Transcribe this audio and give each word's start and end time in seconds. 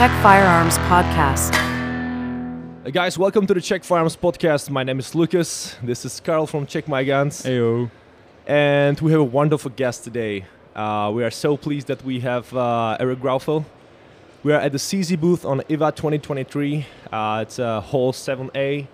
Czech 0.00 0.22
Firearms 0.22 0.78
Podcast. 0.78 1.54
Hey 2.84 2.90
guys, 2.90 3.18
welcome 3.18 3.46
to 3.46 3.52
the 3.52 3.60
Czech 3.60 3.84
Firearms 3.84 4.16
Podcast. 4.16 4.70
My 4.70 4.82
name 4.82 4.98
is 4.98 5.14
Lucas. 5.14 5.76
This 5.82 6.06
is 6.06 6.20
Carl 6.20 6.46
from 6.46 6.64
Check 6.64 6.88
My 6.88 7.04
Guns. 7.04 7.42
Ayo. 7.42 7.90
And 8.46 8.98
we 9.02 9.12
have 9.12 9.20
a 9.20 9.24
wonderful 9.24 9.70
guest 9.76 10.04
today. 10.04 10.46
Uh, 10.74 11.12
we 11.14 11.22
are 11.22 11.30
so 11.30 11.54
pleased 11.58 11.88
that 11.88 12.02
we 12.02 12.20
have 12.20 12.50
uh, 12.56 12.96
Eric 12.98 13.20
Grauffel. 13.20 13.66
We 14.42 14.54
are 14.54 14.60
at 14.60 14.72
the 14.72 14.78
CZ 14.78 15.20
booth 15.20 15.44
on 15.44 15.60
IWA 15.68 15.92
2023. 15.92 16.86
Uh, 17.12 17.40
it's 17.42 17.58
uh, 17.58 17.82
Hall 17.82 18.14
7A. 18.14 18.86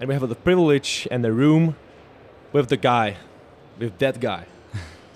And 0.00 0.08
we 0.08 0.14
have 0.14 0.28
the 0.28 0.34
privilege 0.34 1.06
and 1.08 1.22
the 1.24 1.30
room 1.30 1.76
with 2.52 2.68
the 2.68 2.76
guy, 2.76 3.16
with 3.78 3.96
that 3.98 4.18
guy. 4.18 4.46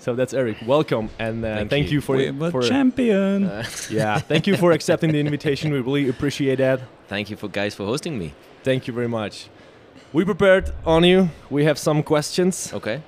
So 0.03 0.13
that's 0.15 0.33
Eric. 0.33 0.57
Welcome 0.65 1.09
and 1.17 1.45
uh, 1.45 1.55
Thank 1.55 1.69
thank, 1.69 1.85
you. 1.87 1.93
you, 1.93 2.01
for, 2.01 2.17
we 2.17 2.25
have 2.25 2.41
a 2.41 2.51
for 2.51 2.61
champion. 2.61 3.45
Uh, 3.45 3.63
yeah, 3.89 4.19
thank 4.19 4.47
you 4.47 4.57
for 4.57 4.73
accepting 4.73 5.13
the 5.13 5.19
invitation. 5.19 5.71
We 5.71 5.79
really 5.79 6.09
appreciate 6.09 6.57
that. 6.57 6.81
thank 7.07 7.29
you 7.29 7.37
for 7.37 7.47
guys 7.47 7.73
for 7.73 7.85
hosting 7.85 8.19
me. 8.19 8.33
Thank 8.63 8.85
you 8.87 8.93
very 8.93 9.07
much. 9.07 9.47
We 10.11 10.25
prepared 10.25 10.71
on 10.85 11.05
you. 11.05 11.29
We 11.49 11.63
have 11.63 11.77
some 11.79 12.03
questions, 12.03 12.73
Okay, 12.73 13.01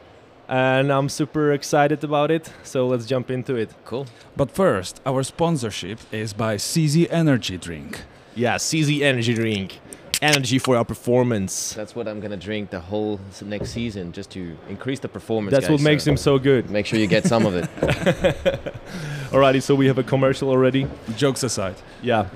and 0.48 0.90
I'm 0.90 1.10
super 1.10 1.52
excited 1.52 2.02
about 2.04 2.32
it. 2.32 2.50
So 2.64 2.88
let's 2.88 3.06
jump 3.06 3.30
into 3.30 3.56
it. 3.56 3.72
cool. 3.84 4.06
but 4.38 4.50
first, 4.50 5.02
our 5.06 5.22
sponsorship 5.24 6.00
is 6.14 6.34
by 6.34 6.56
CZ 6.56 7.08
Energy 7.12 7.58
Drink. 7.58 8.04
Yeah, 8.36 8.56
CZ 8.56 9.02
Energy 9.02 9.34
Drink, 9.34 9.80
energy 10.26 10.60
for 10.60 10.76
our 10.78 10.86
performance. 10.86 11.74
That's 11.74 11.96
what 11.96 12.08
I'm 12.08 12.20
gonna 12.20 12.38
drink 12.50 12.70
the 12.70 12.80
whole 12.80 13.20
next 13.44 13.70
season, 13.72 14.12
just 14.12 14.30
to 14.32 14.42
increase 14.70 15.00
the 15.00 15.08
performance. 15.08 15.52
That's 15.56 15.70
what 15.70 15.78
guys, 15.78 15.84
makes 15.92 16.04
so 16.04 16.12
him 16.12 16.18
so 16.18 16.40
good. 16.40 16.70
Make 16.70 16.86
sure 16.86 17.00
you 17.00 17.08
get 17.08 17.26
some 17.26 17.46
of 17.46 17.54
it. 17.56 17.66
Alrighty, 19.32 19.62
so 19.62 19.76
we 19.76 19.88
have 19.88 19.98
a 19.98 20.04
commercial 20.04 20.50
already. 20.50 20.88
Jokes 21.18 21.44
aside. 21.44 21.76
Yeah. 22.02 22.28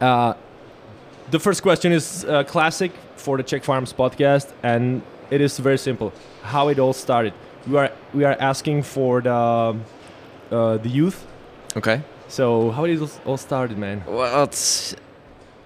Uh, 0.00 0.34
the 1.30 1.38
first 1.38 1.62
question 1.62 1.92
is 1.92 2.24
uh, 2.24 2.44
classic 2.44 2.92
for 3.16 3.36
the 3.36 3.42
Czech 3.42 3.64
Firearms 3.64 3.92
podcast, 3.92 4.52
and 4.62 5.02
it 5.30 5.40
is 5.40 5.58
very 5.58 5.78
simple. 5.78 6.12
How 6.42 6.68
it 6.68 6.78
all 6.78 6.92
started. 6.92 7.32
We 7.66 7.76
are 7.78 7.90
we 8.12 8.24
are 8.24 8.36
asking 8.38 8.82
for 8.82 9.20
the 9.22 9.76
uh, 10.50 10.76
the 10.78 10.88
youth. 10.88 11.24
okay. 11.76 12.00
So 12.28 12.70
how 12.70 12.84
it 12.84 13.00
all- 13.00 13.20
all 13.26 13.36
started, 13.38 13.78
man? 13.78 14.02
Well, 14.06 14.44
it's 14.44 14.94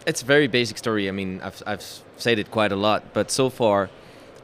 it's 0.08 0.22
a 0.22 0.24
very 0.24 0.48
basic 0.48 0.78
story. 0.78 1.08
I 1.08 1.12
mean, 1.12 1.40
I've 1.42 1.62
I've 1.66 1.84
said 2.16 2.38
it 2.38 2.50
quite 2.50 2.72
a 2.72 2.76
lot, 2.76 3.12
but 3.12 3.30
so 3.30 3.50
far, 3.50 3.90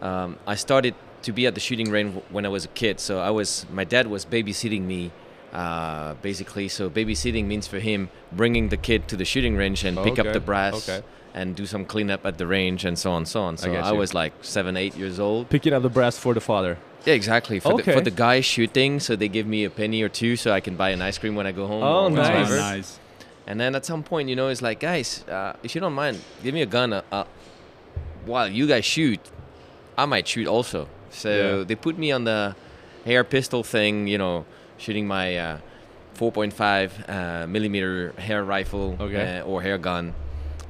um, 0.03 0.39
I 0.47 0.55
started 0.55 0.95
to 1.23 1.33
be 1.33 1.47
at 1.47 1.55
the 1.55 1.61
shooting 1.61 1.91
range 1.91 2.23
when 2.31 2.45
I 2.45 2.51
was 2.51 2.65
a 2.67 2.69
kid. 2.69 3.01
So 3.01 3.19
I 3.19 3.31
was 3.31 3.67
my 3.73 3.85
dad 3.85 4.07
was 4.07 4.25
babysitting 4.25 4.83
me. 4.83 5.11
Uh, 5.53 6.15
basically, 6.15 6.67
so 6.69 6.91
babysitting 6.91 7.45
means 7.47 7.69
for 7.69 7.79
him 7.79 8.11
bringing 8.33 8.71
the 8.71 8.77
kid 8.77 9.07
to 9.07 9.17
the 9.17 9.25
shooting 9.25 9.55
range 9.57 9.85
and 9.85 9.97
pick 9.99 10.19
up 10.19 10.33
the 10.33 10.41
brass 10.41 10.89
okay. 10.89 11.07
and 11.33 11.55
do 11.55 11.65
some 11.65 11.85
cleanup 11.85 12.27
at 12.27 12.39
the 12.39 12.47
range 12.47 12.85
and 12.85 12.99
so 12.99 13.13
on 13.13 13.19
and 13.19 13.29
so 13.29 13.41
on. 13.41 13.57
So 13.57 13.71
get 13.71 13.85
I, 13.85 13.93
was 13.93 14.13
like 14.13 14.33
seven, 14.43 14.77
eight 14.77 14.97
years 14.97 15.21
old. 15.21 15.49
Picking 15.51 15.73
up 15.73 15.83
the 15.83 15.89
brass 15.89 16.19
for 16.19 16.35
the 16.35 16.41
father. 16.41 16.77
Yeah, 17.05 17.15
exactly. 17.15 17.61
For, 17.61 17.77
the, 17.77 17.85
for 17.85 18.01
the 18.01 18.11
guy 18.11 18.41
shooting, 18.41 18.99
so 18.99 19.15
they 19.15 19.29
give 19.29 19.47
me 19.47 19.63
a 19.63 19.71
penny 19.71 20.03
or 20.03 20.09
two 20.09 20.35
so 20.35 20.51
I 20.51 20.59
can 20.59 20.75
buy 20.75 20.91
an 20.91 21.01
ice 21.01 21.19
cream 21.19 21.37
when 21.37 21.47
I 21.47 21.53
go 21.53 21.69
home. 21.69 21.85
Oh, 21.85 22.09
nice. 22.09 22.29
whatever. 22.29 22.57
nice. 22.57 22.99
And 23.47 23.61
then 23.61 23.75
at 23.75 23.85
some 23.85 24.03
point, 24.03 24.29
you 24.29 24.37
know, 24.37 24.49
it's 24.49 24.63
like, 24.63 24.81
guys, 24.81 25.23
uh, 25.29 25.53
if 25.63 25.75
you 25.75 25.81
don't 25.81 25.93
mind, 25.93 26.21
give 26.43 26.55
me 26.55 26.63
a 26.63 26.67
gun. 26.67 26.93
Uh, 26.93 27.03
uh, 27.13 27.25
while 28.25 28.49
you 28.49 28.67
guys 28.67 28.85
shoot, 28.85 29.21
I 29.99 30.07
might 30.07 30.27
shoot 30.27 30.47
also. 30.47 30.89
So 31.11 31.29
Yeah. 31.59 31.65
they 31.65 31.75
put 31.75 31.99
me 31.99 32.11
on 32.11 32.25
the 32.25 32.55
air 33.07 33.23
pistol 33.25 33.63
thing, 33.63 34.07
you 34.09 34.17
know, 34.19 34.45
shooting 34.79 35.07
my 35.07 35.37
uh, 35.37 35.59
4.5 36.19 36.91
uh, 37.09 37.47
millimeter 37.47 38.13
hair 38.19 38.43
rifle 38.45 38.97
Okay. 39.01 39.41
uh, 39.41 39.45
or 39.45 39.63
hair 39.63 39.79
gun, 39.79 40.15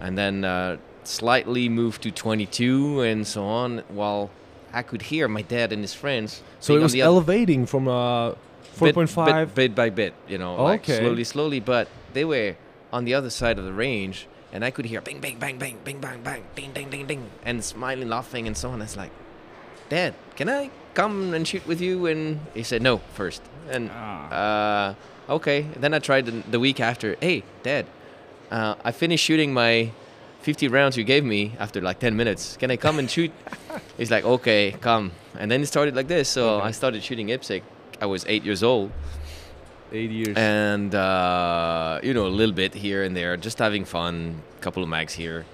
and 0.01 0.17
then 0.19 0.45
uh, 0.45 0.77
slightly 1.05 1.69
moved 1.69 2.03
to 2.03 2.11
22 2.11 3.03
and 3.03 3.27
so 3.27 3.45
on. 3.45 3.83
While 3.89 4.31
I 4.73 4.83
could 4.83 5.03
hear 5.03 5.29
my 5.29 5.43
dad 5.43 5.73
and 5.73 5.83
his 5.83 5.95
friends. 5.95 6.43
So 6.61 6.75
it 6.77 6.81
was 6.83 6.95
elevating 6.97 7.67
from 7.67 7.87
uh, 7.89 8.31
bit- 8.81 8.95
4.5. 8.97 9.27
bit, 9.27 9.55
bit 9.55 9.75
by 9.75 9.91
bit, 9.91 10.15
you 10.29 10.39
know, 10.39 10.57
like 10.63 10.81
Okay. 10.83 10.99
slowly, 10.99 11.25
slowly. 11.25 11.61
But 11.61 11.87
they 12.15 12.25
were 12.25 12.57
on 12.95 13.05
the 13.05 13.13
other 13.15 13.29
side 13.31 13.59
of 13.59 13.65
the 13.65 13.73
range, 13.73 14.27
and 14.53 14.65
I 14.65 14.71
could 14.71 14.87
hear 14.87 15.01
bing, 15.01 15.21
bang, 15.21 15.37
bang, 15.37 15.59
bang, 15.59 15.77
bing, 15.85 15.99
bang, 16.01 16.23
bang, 16.23 16.43
ding, 16.55 16.71
ding, 16.73 16.89
ding, 16.89 17.07
ding, 17.11 17.23
and 17.45 17.63
smiling, 17.65 18.09
laughing, 18.09 18.47
and 18.47 18.57
so 18.57 18.71
on. 18.71 18.81
It's 18.81 18.97
like, 18.97 19.11
Dad, 19.89 20.15
can 20.37 20.49
I 20.49 20.71
come 20.95 21.35
and 21.35 21.47
shoot 21.47 21.67
with 21.67 21.81
you? 21.81 22.07
And 22.07 22.39
he 22.55 22.63
said 22.63 22.81
no 22.83 22.99
first, 23.19 23.43
and 23.69 23.91
uh, 23.91 24.95
okay. 25.29 25.67
Then 25.77 25.93
I 25.93 25.99
tried 25.99 26.27
the, 26.27 26.33
the 26.55 26.61
week 26.61 26.79
after. 26.81 27.17
Hey, 27.21 27.43
Dad, 27.65 27.85
uh, 28.53 28.77
I 28.85 28.93
finished 28.93 29.25
shooting 29.25 29.53
my 29.53 29.91
50 30.43 30.69
rounds 30.69 30.97
you 30.97 31.03
gave 31.05 31.25
me 31.25 31.53
after 31.59 31.81
like 31.81 31.99
10 31.99 32.15
minutes. 32.17 32.57
Can 32.57 32.71
I 32.71 32.77
come 32.77 33.01
and 33.01 33.11
shoot? 33.11 33.33
He's 33.99 34.11
like, 34.13 34.25
okay, 34.25 34.73
come. 34.81 35.11
And 35.37 35.51
then 35.51 35.63
it 35.63 35.67
started 35.67 35.97
like 35.97 36.07
this. 36.07 36.29
So 36.29 36.57
Okay. 36.59 36.69
I 36.69 36.71
started 36.71 37.03
shooting 37.03 37.27
IPSC. 37.29 37.63
I 38.01 38.07
was 38.07 38.25
eight 38.29 38.45
years 38.45 38.63
old, 38.63 38.91
Eight 39.95 40.11
years. 40.11 40.37
and 40.37 40.93
uh, 40.95 42.01
you 42.03 42.13
know, 42.13 42.27
a 42.27 42.35
little 42.41 42.55
bit 42.55 42.75
here 42.75 43.05
and 43.05 43.17
there, 43.17 43.37
just 43.37 43.59
having 43.59 43.85
fun. 43.85 44.43
A 44.59 44.61
Couple 44.61 44.83
of 44.83 44.89
mags 44.89 45.13
here. 45.15 45.45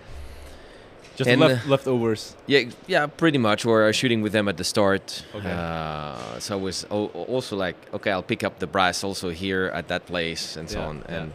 Just 1.16 1.28
and, 1.28 1.40
left, 1.40 1.66
leftovers. 1.66 2.34
Yeah, 2.46 2.62
yeah, 2.86 3.06
pretty 3.06 3.36
much. 3.36 3.66
Or 3.66 3.92
shooting 3.92 4.22
with 4.22 4.32
them 4.32 4.48
at 4.48 4.56
the 4.56 4.64
start. 4.64 5.26
Okay. 5.34 5.50
Uh, 5.50 6.38
so 6.38 6.56
I 6.56 6.60
was 6.60 6.84
also 6.84 7.56
like, 7.56 7.76
okay, 7.92 8.10
I'll 8.10 8.22
pick 8.22 8.42
up 8.42 8.58
the 8.58 8.66
brass 8.66 9.04
also 9.04 9.28
here 9.28 9.70
at 9.74 9.88
that 9.88 10.06
place 10.06 10.56
and 10.56 10.70
so 10.70 10.78
Yeah, 10.80 10.86
on. 10.86 11.04
yeah. 11.08 11.16
And 11.16 11.32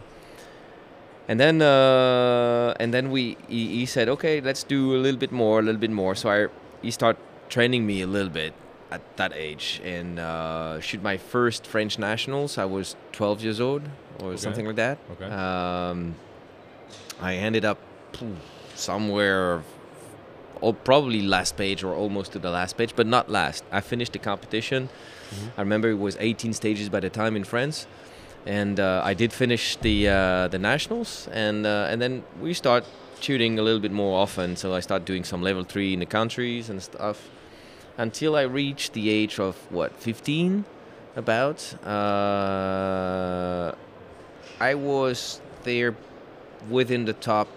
and 1.28 1.40
then 1.40 1.62
uh, 1.62 2.74
and 2.80 2.92
then 2.94 3.12
we 3.12 3.38
he, 3.48 3.68
he 3.80 3.86
said, 3.86 4.10
okay, 4.10 4.42
let's 4.42 4.64
do 4.64 4.96
a 4.96 5.00
little 5.00 5.20
bit 5.20 5.32
more, 5.32 5.60
a 5.60 5.62
little 5.62 5.82
bit 5.82 5.92
more. 5.92 6.16
So 6.16 6.30
I 6.30 6.48
he 6.82 6.90
started 6.90 7.22
training 7.50 7.86
me 7.86 8.02
a 8.02 8.08
little 8.08 8.32
bit 8.32 8.54
at 8.92 9.02
that 9.18 9.34
age 9.34 9.82
and 9.84 10.20
uh, 10.20 10.80
shoot 10.80 11.02
my 11.02 11.18
first 11.18 11.66
French 11.66 11.98
nationals. 12.00 12.58
I 12.58 12.66
was 12.66 12.96
12 13.14 13.42
years 13.44 13.60
old 13.60 13.82
or 14.20 14.30
Okay. 14.30 14.38
something 14.38 14.66
like 14.66 14.76
that. 14.76 14.98
Okay. 15.14 15.26
Um, 15.26 16.16
I 17.22 17.36
ended 17.36 17.66
up 17.66 17.80
somewhere, 18.76 19.64
oh, 20.62 20.74
probably 20.74 21.22
last 21.22 21.58
page 21.58 21.84
or 21.84 21.94
almost 21.94 22.32
to 22.34 22.40
the 22.40 22.50
last 22.50 22.78
page, 22.78 22.94
but 22.96 23.08
not 23.08 23.30
last. 23.30 23.64
I 23.72 23.82
finished 23.82 24.14
the 24.14 24.20
competition. 24.20 24.90
I 25.58 25.62
remember 25.62 25.90
it 25.90 26.00
was 26.00 26.16
18 26.20 26.54
stages 26.54 26.88
by 26.90 27.00
the 27.02 27.10
time 27.10 27.36
in 27.36 27.44
France, 27.44 27.88
and 28.46 28.80
uh, 28.80 29.02
I 29.04 29.14
did 29.16 29.34
finish 29.34 29.76
the 29.78 30.08
uh, 30.08 30.48
the 30.48 30.60
nationals, 30.60 31.28
and 31.34 31.66
uh, 31.66 31.88
and 31.90 32.00
then 32.02 32.24
we 32.40 32.54
start 32.54 32.86
shooting 33.20 33.60
a 33.60 33.62
little 33.62 33.82
bit 33.82 33.92
more 33.92 34.22
often. 34.22 34.56
So 34.56 34.74
I 34.74 34.80
start 34.82 35.04
doing 35.04 35.24
some 35.26 35.42
level 35.42 35.64
three 35.64 35.94
in 35.94 36.00
the 36.00 36.06
countries 36.06 36.70
and 36.70 36.82
stuff, 36.82 37.18
until 37.98 38.36
I 38.36 38.42
reached 38.44 38.94
the 38.94 39.10
age 39.10 39.40
of 39.40 39.56
what 39.72 39.92
15, 39.94 40.66
about. 41.16 41.74
Uh, 41.86 43.72
I 44.60 44.74
was 44.76 45.40
there 45.64 45.96
within 46.70 47.06
the 47.06 47.14
top 47.14 47.48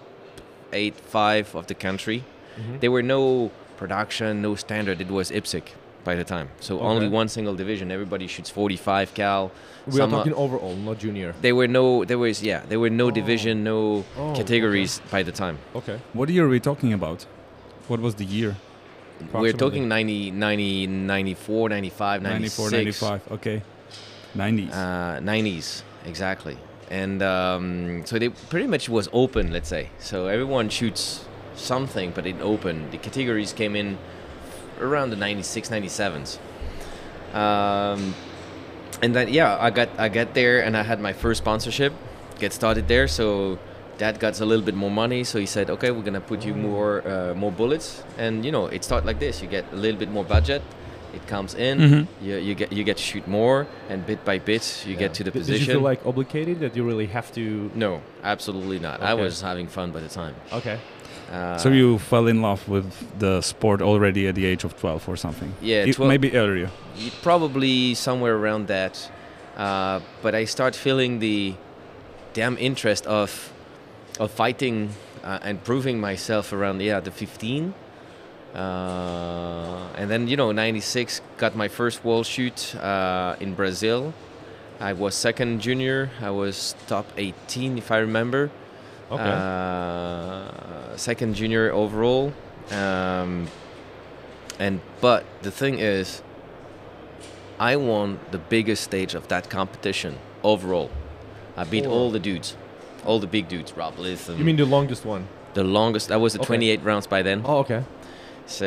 eight, 0.72 0.94
five 0.96 1.54
of 1.54 1.66
the 1.66 1.74
country. 1.74 2.22
Mhm. 2.58 2.80
There 2.80 2.90
were 2.90 3.02
no 3.02 3.50
production, 3.76 4.42
no 4.42 4.54
standard. 4.54 5.00
It 5.00 5.10
was 5.10 5.30
IPSC 5.30 5.62
by 6.04 6.14
the 6.14 6.24
time. 6.24 6.48
So 6.60 6.80
only 6.80 7.08
one 7.08 7.28
single 7.28 7.54
division. 7.54 7.90
Everybody 7.90 8.26
shoots 8.26 8.50
45 8.50 9.14
cal. 9.14 9.50
We 9.86 9.92
are 9.94 9.96
Some, 10.02 10.14
uh, 10.14 10.18
talking 10.18 10.34
overall, 10.34 10.74
not 10.76 10.98
junior. 10.98 11.34
There 11.40 11.54
were 11.54 11.68
no. 11.68 12.04
There 12.04 12.18
was 12.18 12.42
yeah. 12.42 12.60
There 12.68 12.80
were 12.80 12.90
no 12.90 13.06
Oh. 13.06 13.10
division, 13.20 13.64
no 13.64 14.04
Oh, 14.18 14.34
categories 14.34 15.00
by 15.10 15.22
the 15.22 15.32
time. 15.32 15.56
Okay. 15.74 15.98
What 16.12 16.28
year 16.28 16.44
are 16.46 16.48
we 16.56 16.60
talking 16.60 16.92
about? 16.92 17.26
What 17.88 18.00
was 18.00 18.14
the 18.16 18.24
year? 18.24 18.56
We're 19.32 19.52
talking 19.52 19.88
90, 19.88 20.30
90, 20.30 20.86
94, 20.86 21.68
95, 21.68 22.22
94, 22.22 22.70
95. 22.70 23.32
Okay. 23.32 23.62
90s. 24.36 24.72
Uh, 24.72 25.20
90s, 25.20 25.82
exactly. 26.06 26.56
And 26.90 27.22
um, 27.22 28.06
so 28.06 28.18
they 28.18 28.28
pretty 28.28 28.66
much 28.66 28.88
was 28.88 29.08
open, 29.12 29.52
let's 29.52 29.68
say. 29.68 29.90
So 29.98 30.26
everyone 30.28 30.68
shoots 30.68 31.24
something, 31.54 32.12
but 32.12 32.26
in 32.26 32.40
open. 32.40 32.90
The 32.90 32.98
categories 32.98 33.52
came 33.52 33.76
in 33.76 33.98
around 34.80 35.10
the 35.10 35.16
96, 35.16 35.68
97s. 35.68 36.38
Um, 37.34 38.14
and 39.02 39.14
then 39.14 39.28
yeah, 39.28 39.56
I 39.60 39.70
got 39.70 39.88
I 39.98 40.08
got 40.08 40.34
there 40.34 40.64
and 40.64 40.76
I 40.76 40.82
had 40.82 41.00
my 41.00 41.12
first 41.12 41.38
sponsorship. 41.38 41.92
Get 42.38 42.52
started 42.52 42.88
there, 42.88 43.08
so 43.08 43.58
dad 43.98 44.18
got 44.18 44.40
a 44.40 44.44
little 44.46 44.64
bit 44.64 44.74
more 44.74 44.90
money, 44.90 45.24
so 45.24 45.38
he 45.38 45.46
said, 45.46 45.68
okay, 45.70 45.90
we're 45.90 46.02
gonna 46.04 46.20
put 46.20 46.44
you 46.44 46.54
more 46.54 47.02
uh, 47.06 47.34
more 47.34 47.52
bullets, 47.52 48.02
and 48.16 48.44
you 48.44 48.52
know 48.52 48.66
it 48.66 48.84
started 48.84 49.06
like 49.06 49.18
this. 49.18 49.42
You 49.42 49.48
get 49.48 49.64
a 49.72 49.76
little 49.76 49.98
bit 49.98 50.10
more 50.10 50.24
budget. 50.24 50.62
It 51.14 51.26
comes 51.26 51.54
in, 51.54 51.78
Mhm. 51.78 52.06
you, 52.22 52.36
you 52.36 52.54
get 52.54 52.70
you 52.72 52.84
get 52.84 52.96
to 52.98 53.02
shoot 53.02 53.26
more, 53.26 53.66
and 53.90 54.04
bit 54.06 54.24
by 54.24 54.38
bit 54.38 54.84
you 54.86 54.94
get 54.96 55.14
to 55.14 55.24
the 55.24 55.30
Did- 55.30 55.38
position. 55.40 55.60
Did 55.60 55.66
you 55.68 55.74
feel 55.74 55.82
like 55.90 56.00
obligated 56.06 56.60
that 56.60 56.76
you 56.76 56.84
really 56.86 57.06
have 57.06 57.28
to? 57.34 57.70
no, 57.74 58.00
absolutely 58.22 58.78
not. 58.78 59.00
I 59.02 59.14
was 59.14 59.40
having 59.40 59.68
fun 59.68 59.90
by 59.90 60.00
the 60.00 60.08
time. 60.08 60.34
Okay. 60.52 60.78
Uh, 61.32 61.58
so 61.58 61.68
you 61.68 61.98
fell 61.98 62.26
in 62.26 62.40
love 62.40 62.66
with 62.68 62.86
the 63.18 63.40
sport 63.42 63.82
already 63.82 64.26
at 64.28 64.34
the 64.34 64.46
age 64.46 64.64
of 64.64 64.72
12 64.80 65.08
or 65.08 65.16
something? 65.16 65.52
Yeah, 65.60 65.84
I- 65.88 65.92
12 65.92 66.08
maybe 66.08 66.30
earlier. 66.36 66.70
Probably 67.22 67.94
somewhere 67.94 68.34
around 68.36 68.66
that. 68.68 69.10
Uh, 69.56 70.00
but 70.22 70.34
I 70.34 70.44
start 70.46 70.74
feeling 70.76 71.18
the 71.18 71.54
damn 72.32 72.56
interest 72.58 73.06
of 73.06 73.52
of 74.18 74.30
fighting 74.30 74.90
uh, 75.22 75.38
and 75.42 75.62
proving 75.62 76.00
myself 76.00 76.52
around 76.52 76.80
yeah 76.80 77.00
the 77.00 77.10
15. 77.10 77.74
Uh, 78.54 79.88
and 79.96 80.10
then 80.10 80.26
you 80.26 80.36
know 80.36 80.52
96 80.52 81.20
got 81.36 81.54
my 81.54 81.68
first 81.68 82.04
world 82.04 82.26
shoot 82.26 82.74
uh, 82.76 83.36
in 83.40 83.54
Brazil. 83.54 84.14
I 84.80 84.92
was 84.92 85.14
second 85.14 85.60
junior. 85.60 86.10
I 86.20 86.30
was 86.30 86.74
top 86.86 87.06
18 87.16 87.78
if 87.78 87.90
I 87.90 87.98
remember. 87.98 88.50
Okay. 89.10 89.22
Uh, 89.22 90.96
second 90.96 91.34
junior 91.34 91.72
overall. 91.72 92.32
Um, 92.70 93.48
and 94.58 94.80
but 95.00 95.24
the 95.42 95.50
thing 95.50 95.78
is, 95.78 96.22
I 97.58 97.76
won 97.76 98.20
the 98.30 98.38
biggest 98.38 98.84
stage 98.84 99.14
of 99.14 99.28
that 99.28 99.50
competition 99.50 100.18
overall. 100.42 100.90
I 101.56 101.64
beat 101.64 101.86
all 101.86 102.10
the 102.10 102.20
dudes, 102.20 102.56
all 103.08 103.18
the 103.18 103.26
big 103.26 103.48
dudes. 103.48 103.70
Rob 103.76 103.94
Leatham. 103.98 104.38
you 104.38 104.44
mean 104.44 104.56
the 104.56 104.66
longest 104.76 105.04
one? 105.04 105.22
the 105.54 105.64
longest? 105.64 106.08
That 106.08 106.20
was 106.20 106.32
the 106.34 106.40
Okay. 106.40 106.46
28 106.46 106.84
rounds 106.84 107.06
by 107.08 107.22
then. 107.22 107.42
Oh, 107.44 107.58
okay. 107.64 107.82
So 108.46 108.66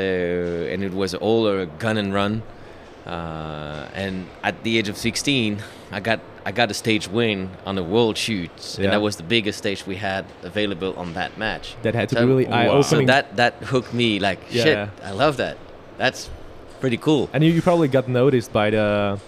and 0.72 0.84
it 0.84 0.94
was 1.02 1.14
all 1.16 1.48
a 1.48 1.66
gun 1.84 1.98
and 1.98 2.14
run. 2.14 2.42
Uh, 3.06 3.88
and 3.94 4.26
at 4.44 4.56
the 4.64 4.78
age 4.78 4.90
of 4.90 4.98
16, 4.98 5.58
I 5.92 6.00
got 6.00 6.20
I 6.46 6.52
got 6.52 6.72
a 6.72 6.74
stage 6.74 7.08
win 7.08 7.50
on 7.66 7.76
the 7.76 7.84
world 7.84 8.18
shoots, 8.18 8.66
Yeah. 8.78 8.84
and 8.86 8.94
that 8.94 9.02
was 9.02 9.16
the 9.16 9.24
biggest 9.24 9.58
stage 9.60 9.86
we 9.88 9.96
had 9.98 10.26
available 10.44 10.94
on 10.98 11.14
that 11.14 11.38
match. 11.38 11.76
That 11.84 11.94
had 11.96 12.10
to 12.10 12.16
So- 12.16 12.22
be 12.22 12.28
really 12.32 12.46
wow. 12.48 12.58
eye-opening. 12.58 12.84
So 12.84 13.06
that 13.14 13.26
that 13.42 13.54
hooked 13.72 13.94
me 13.94 14.20
like 14.20 14.40
Yeah. 14.50 14.64
shit. 14.64 14.78
I 15.10 15.12
love 15.24 15.36
that. 15.38 15.56
That's 15.98 16.30
pretty 16.80 16.98
cool. 16.98 17.30
and 17.34 17.44
you, 17.44 17.52
you 17.52 17.62
probably 17.62 17.88
got 17.88 18.08
noticed 18.08 18.52
by 18.52 18.68
the, 18.72 19.20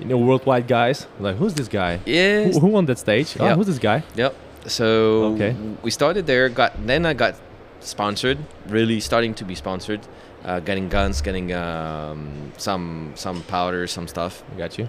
you 0.00 0.06
know, 0.06 0.16
worldwide 0.28 0.66
guys. 0.66 1.06
Like, 1.20 1.36
who's 1.36 1.54
this 1.54 1.68
guy? 1.68 1.92
Yeah. 2.06 2.44
Who, 2.52 2.60
who 2.60 2.66
won 2.76 2.86
that 2.86 2.98
stage? 2.98 3.28
Oh, 3.38 3.44
Yeah. 3.44 3.54
who's 3.56 3.66
this 3.66 3.78
guy? 3.78 3.98
Yep. 4.16 4.32
So 4.66 5.34
Okay. 5.34 5.54
we 5.82 5.90
started 5.90 6.26
there. 6.26 6.48
Got 6.48 6.86
then 6.86 7.04
I 7.06 7.14
got 7.14 7.34
sponsored. 7.80 8.38
Really 8.68 9.00
starting 9.00 9.34
to 9.34 9.44
be 9.44 9.54
sponsored. 9.54 10.00
Uh, 10.44 10.60
getting 10.60 10.88
guns, 10.90 11.22
getting 11.22 11.52
um, 11.54 12.52
some 12.58 13.12
some 13.14 13.42
powder, 13.42 13.86
some 13.86 14.06
stuff, 14.08 14.42
got 14.58 14.78
you. 14.78 14.88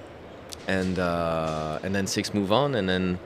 and 0.67 0.97
uh, 0.99 1.79
and 1.83 1.93
then 1.95 2.07
six 2.07 2.33
move 2.33 2.51
on, 2.51 2.75
and 2.75 2.87
then. 2.89 3.19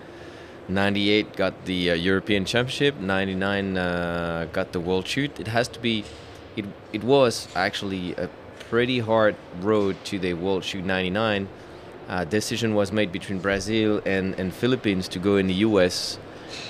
98 0.72 1.36
got 1.36 1.66
the 1.66 1.90
uh, 1.90 1.94
European 1.96 2.46
Championship. 2.46 2.94
99 3.00 3.76
uh, 3.76 4.46
got 4.54 4.72
the 4.72 4.80
World 4.80 5.08
Shoot. 5.08 5.40
It 5.40 5.48
has 5.48 5.68
to 5.70 5.80
be. 5.80 6.04
It 6.56 6.66
it 6.94 7.04
was 7.04 7.48
actually 7.56 8.14
a 8.14 8.30
pretty 8.70 9.00
hard 9.00 9.36
road 9.62 9.96
to 10.06 10.20
the 10.20 10.36
World 10.36 10.64
Shoot 10.64 10.86
99. 10.86 11.48
Uh, 12.08 12.24
decision 12.26 12.76
was 12.76 12.92
made 12.92 13.12
between 13.12 13.40
Brazil 13.40 14.00
and, 14.06 14.40
and 14.40 14.54
Philippines 14.54 15.08
to 15.08 15.18
go 15.18 15.38
in 15.38 15.48
the 15.48 15.56
U.S. 15.66 16.20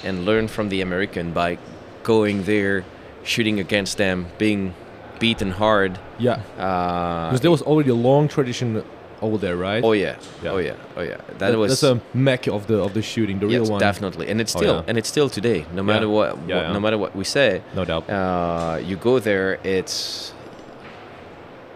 and 0.04 0.26
learn 0.26 0.48
from 0.48 0.70
the 0.70 0.82
American 0.82 1.32
by 1.34 1.58
going 2.04 2.44
there, 2.44 2.84
shooting 3.24 3.60
against 3.60 3.98
them, 3.98 4.28
being 4.38 4.74
beaten 5.20 5.52
hard. 5.52 6.00
Yeah. 6.18 6.40
Uh, 6.58 7.28
Because 7.30 7.42
there 7.42 7.52
was 7.52 7.62
already 7.62 7.90
a 7.90 7.96
long 8.10 8.28
tradition 8.28 8.84
over 9.22 9.38
there, 9.38 9.58
right? 9.58 9.84
oh 9.84 9.92
yeah, 9.92 10.16
Yeah. 10.44 10.52
oh 10.54 10.58
yeah, 10.60 10.76
oh 10.98 11.02
yeah. 11.02 11.18
That, 11.28 11.40
That- 11.40 11.58
was 11.58 11.70
that's 11.82 11.84
a 11.84 12.00
mecca 12.14 12.54
of 12.54 12.68
the 12.68 12.78
of 12.82 12.94
the 12.94 13.02
shooting, 13.02 13.40
the 13.40 13.48
real 13.48 13.62
yes, 13.64 13.70
one. 13.70 13.80
definitely, 13.82 14.30
and 14.32 14.40
it's 14.40 14.56
Oh, 14.56 14.60
still 14.60 14.76
yeah. 14.76 14.88
and 14.88 14.98
it's 14.98 15.10
still 15.10 15.30
today. 15.30 15.66
No 15.76 15.84
matter 15.84 16.06
Yeah. 16.06 16.18
what, 16.18 16.38
what 16.38 16.74
no 16.74 16.80
matter 16.80 16.98
what 16.98 17.12
we 17.16 17.24
say, 17.26 17.62
No 17.76 17.84
doubt. 17.86 18.04
uh, 18.10 18.80
you 18.90 18.96
go 18.96 19.20
there. 19.20 19.60
It's 19.64 20.34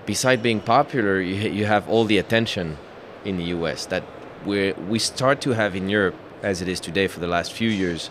beside 0.06 0.42
being 0.42 0.60
popular, 0.62 1.20
you 1.22 1.36
you 1.60 1.66
have 1.66 1.84
all 1.90 2.06
the 2.06 2.18
attention 2.18 2.78
in 3.26 3.38
the 3.38 3.44
U.S. 3.58 3.86
that 3.88 4.04
we 4.46 4.74
we 4.90 5.00
start 5.00 5.42
to 5.42 5.52
have 5.54 5.76
in 5.76 5.90
Europe 5.90 6.16
as 6.44 6.62
it 6.62 6.68
is 6.68 6.80
today 6.80 7.07
for 7.07 7.19
the 7.19 7.28
last 7.28 7.54
few 7.54 7.69
years, 7.69 8.10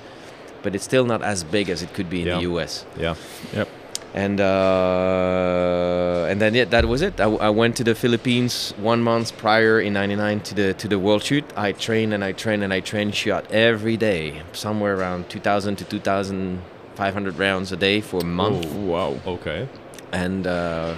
but 0.63 0.75
it's 0.75 0.85
still 0.85 1.05
not 1.05 1.23
as 1.23 1.45
big 1.45 1.69
as 1.71 1.83
it 1.83 1.93
could 1.95 2.09
be 2.11 2.23
in 2.23 2.27
Yeah. 2.29 2.35
the 2.37 2.43
U.S. 2.53 2.85
yeah. 2.99 3.15
Yep. 3.55 3.69
And 4.15 4.41
uh, 4.41 6.27
and 6.31 6.39
then 6.41 6.55
yeah, 6.55 6.65
that 6.67 6.85
was 6.87 7.01
it. 7.03 7.19
I 7.21 7.51
went 7.51 7.77
to 7.77 7.85
the 7.85 7.95
Philippines 7.95 8.75
one 8.77 9.01
month 9.03 9.37
prior 9.39 9.81
in 9.81 9.93
'99 9.95 10.41
to 10.41 10.55
the 10.55 10.75
to 10.75 10.87
the 10.89 10.99
World 10.99 11.23
Shoot. 11.23 11.45
I 11.57 11.73
trained 11.73 12.13
and 12.15 12.23
I 12.23 12.33
trained 12.33 12.63
and 12.63 12.73
I 12.75 12.81
trained 12.81 13.15
shot 13.15 13.45
every 13.51 13.97
day, 13.97 14.43
somewhere 14.53 14.95
around 14.99 15.31
2,000 15.31 15.77
to 15.77 15.85
2,500 15.85 17.39
rounds 17.39 17.73
a 17.73 17.77
day 17.77 18.01
for 18.03 18.21
a 18.21 18.25
month 18.25 18.67
Oh, 18.67 18.81
wow. 18.93 19.17
Okay. 19.27 19.67
and 20.13 20.47
uh, 20.47 20.95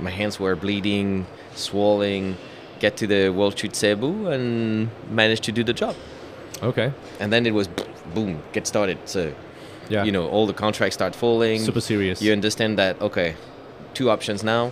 my 0.00 0.10
hands 0.10 0.38
were 0.38 0.54
bleeding, 0.56 1.26
swelling. 1.54 2.36
Get 2.78 2.96
to 2.96 3.06
the 3.06 3.28
World 3.30 3.56
Shoot 3.58 3.74
Cebu 3.76 4.28
and 4.28 4.88
managed 5.10 5.44
to 5.44 5.52
do 5.52 5.62
the 5.64 5.72
job. 5.72 5.94
Okay. 6.62 6.92
And 7.20 7.32
then 7.32 7.46
it 7.46 7.54
was 7.54 7.68
boom, 8.14 8.42
get 8.52 8.66
started. 8.66 8.98
So 9.04 9.32
Yeah. 9.88 10.04
you 10.04 10.12
know 10.12 10.28
all 10.28 10.46
the 10.46 10.54
contracts 10.54 10.94
start 10.94 11.14
falling. 11.14 11.60
super 11.60 11.80
serious. 11.80 12.22
You 12.22 12.32
understand 12.32 12.78
that 12.78 13.00
okay, 13.00 13.34
two 13.94 14.10
options 14.10 14.42
now. 14.42 14.70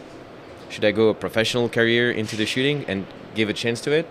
Should 0.69 0.84
I 0.84 0.92
go 0.92 1.08
a 1.08 1.14
professional 1.14 1.69
career 1.69 2.10
into 2.12 2.37
the 2.37 2.46
shooting 2.46 2.84
and 2.88 3.04
give 3.34 3.48
a 3.50 3.52
chance 3.52 3.81
to 3.82 3.90
it, 3.92 4.06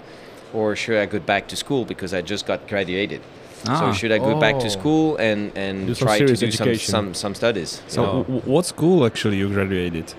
or 0.53 0.75
should 0.75 0.97
I 0.97 1.05
go 1.05 1.19
back 1.19 1.47
to 1.47 1.55
school 1.55 1.85
because 1.85 2.13
I 2.13 2.21
just 2.21 2.45
got 2.45 2.67
graduated? 2.67 3.21
Ah. 3.67 3.79
So 3.79 3.93
should 3.99 4.11
I 4.11 4.17
go 4.19 4.39
back 4.39 4.55
Oh. 4.55 4.61
to 4.65 4.69
school 4.69 5.15
and 5.17 5.51
and 5.55 5.95
try 5.97 6.19
to 6.19 6.35
do 6.35 6.51
some, 6.51 6.75
some 6.75 7.13
some 7.13 7.33
studies? 7.35 7.81
So, 7.87 8.01
know? 8.01 8.23
what 8.45 8.65
school 8.65 9.05
actually 9.05 9.37
you 9.37 9.47
graduated? 9.49 10.13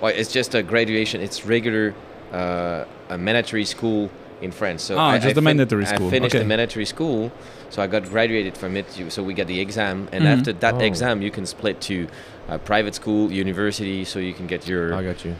Well, 0.00 0.12
it's 0.14 0.32
just 0.32 0.54
a 0.54 0.62
graduation. 0.62 1.20
It's 1.20 1.44
regular, 1.46 1.94
uh, 2.32 2.84
a 3.14 3.18
mandatory 3.18 3.64
school 3.64 4.10
in 4.40 4.50
France. 4.52 4.82
So 4.84 4.96
Ah, 4.98 5.10
I, 5.10 5.18
just 5.18 5.36
I 5.36 5.38
a 5.38 5.42
mandatory 5.42 5.84
I 5.86 5.94
school. 5.94 6.10
finished 6.10 6.36
the 6.36 6.44
mandatory 6.44 6.84
school, 6.86 7.30
so 7.70 7.82
I 7.82 7.86
got 7.86 8.04
graduated 8.08 8.56
from 8.56 8.76
it. 8.76 8.86
So 9.08 9.22
we 9.22 9.34
get 9.34 9.46
the 9.46 9.60
exam, 9.60 10.08
and 10.12 10.24
Mhm. 10.24 10.38
after 10.38 10.52
that 10.52 10.74
Oh. 10.74 10.80
exam, 10.90 11.22
you 11.22 11.30
can 11.30 11.46
split 11.46 11.80
to 11.82 12.06
uh, 12.48 12.56
private 12.58 12.94
school, 12.94 13.30
university, 13.30 14.04
so 14.04 14.18
you 14.18 14.32
can 14.32 14.46
get 14.46 14.66
your 14.66 14.94
I 14.94 15.02
got 15.02 15.22
you. 15.24 15.34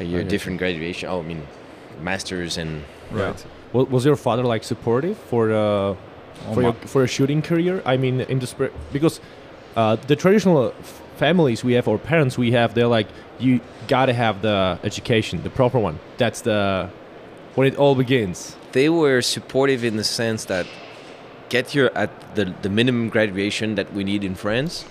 uh, 0.00 0.04
your 0.04 0.20
got 0.22 0.30
different 0.30 0.58
graduation. 0.58 1.08
Oh, 1.08 1.20
I 1.20 1.22
mean, 1.22 1.42
masters 2.02 2.58
and 2.58 2.82
Right. 3.10 3.44
Wa- 3.72 3.84
was 3.90 4.04
your 4.04 4.16
father 4.16 4.42
like 4.42 4.64
supportive 4.64 5.16
for 5.30 5.50
uh, 5.50 5.56
Oh, 6.48 6.54
for 6.54 6.62
your 6.62 6.72
for 6.86 6.98
your 7.02 7.08
shooting 7.08 7.40
career? 7.42 7.82
I 7.86 7.96
mean, 7.96 8.20
in 8.22 8.38
the 8.38 8.46
spirit 8.46 8.72
because 8.92 9.20
uh, 9.76 9.96
the 10.08 10.16
traditional 10.16 10.72
f- 10.80 11.00
families 11.16 11.62
we 11.64 11.72
have 11.74 11.86
or 11.88 11.98
parents 11.98 12.36
we 12.36 12.52
have, 12.52 12.74
they're 12.74 12.86
like 12.98 13.06
you 13.38 13.60
gotta 13.88 14.12
have 14.12 14.42
the 14.42 14.78
education, 14.84 15.40
the 15.42 15.50
proper 15.50 15.78
one. 15.78 15.98
That's 16.18 16.40
the 16.42 16.88
when 17.54 17.66
it 17.66 17.76
all 17.76 17.94
begins. 17.94 18.56
they 18.72 18.88
were 18.88 19.20
supportive 19.22 19.84
in 19.84 19.96
the 19.96 20.04
sense 20.04 20.46
that 20.46 20.66
get 21.48 21.74
your 21.74 21.90
at 21.94 22.10
the 22.34 22.44
the 22.62 22.68
minimum 22.70 23.08
graduation 23.10 23.74
that 23.74 23.92
we 23.92 24.02
need 24.04 24.24
in 24.24 24.34
France. 24.34 24.84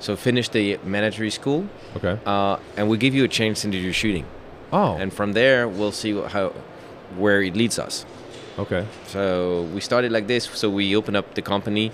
So 0.00 0.16
finish 0.16 0.48
the 0.48 0.78
mandatory 0.84 1.30
school, 1.30 1.66
Okay. 1.96 2.16
uh, 2.24 2.56
and 2.76 2.88
we 2.88 2.96
give 2.96 3.14
you 3.14 3.24
a 3.24 3.28
chance 3.28 3.66
into 3.66 3.76
your 3.78 3.92
shooting. 3.92 4.24
Oh. 4.72 4.94
and 5.02 5.12
from 5.12 5.32
there 5.34 5.66
we'll 5.66 5.90
see 5.92 6.12
how 6.34 6.52
where 7.18 7.42
it 7.42 7.56
leads 7.56 7.76
us 7.78 8.06
okay. 8.56 8.86
so 9.08 9.62
we 9.74 9.80
started 9.80 10.12
like 10.12 10.26
this 10.28 10.44
so 10.54 10.70
we 10.70 10.94
opened 10.94 11.16
up 11.16 11.34
the 11.34 11.42
company 11.42 11.90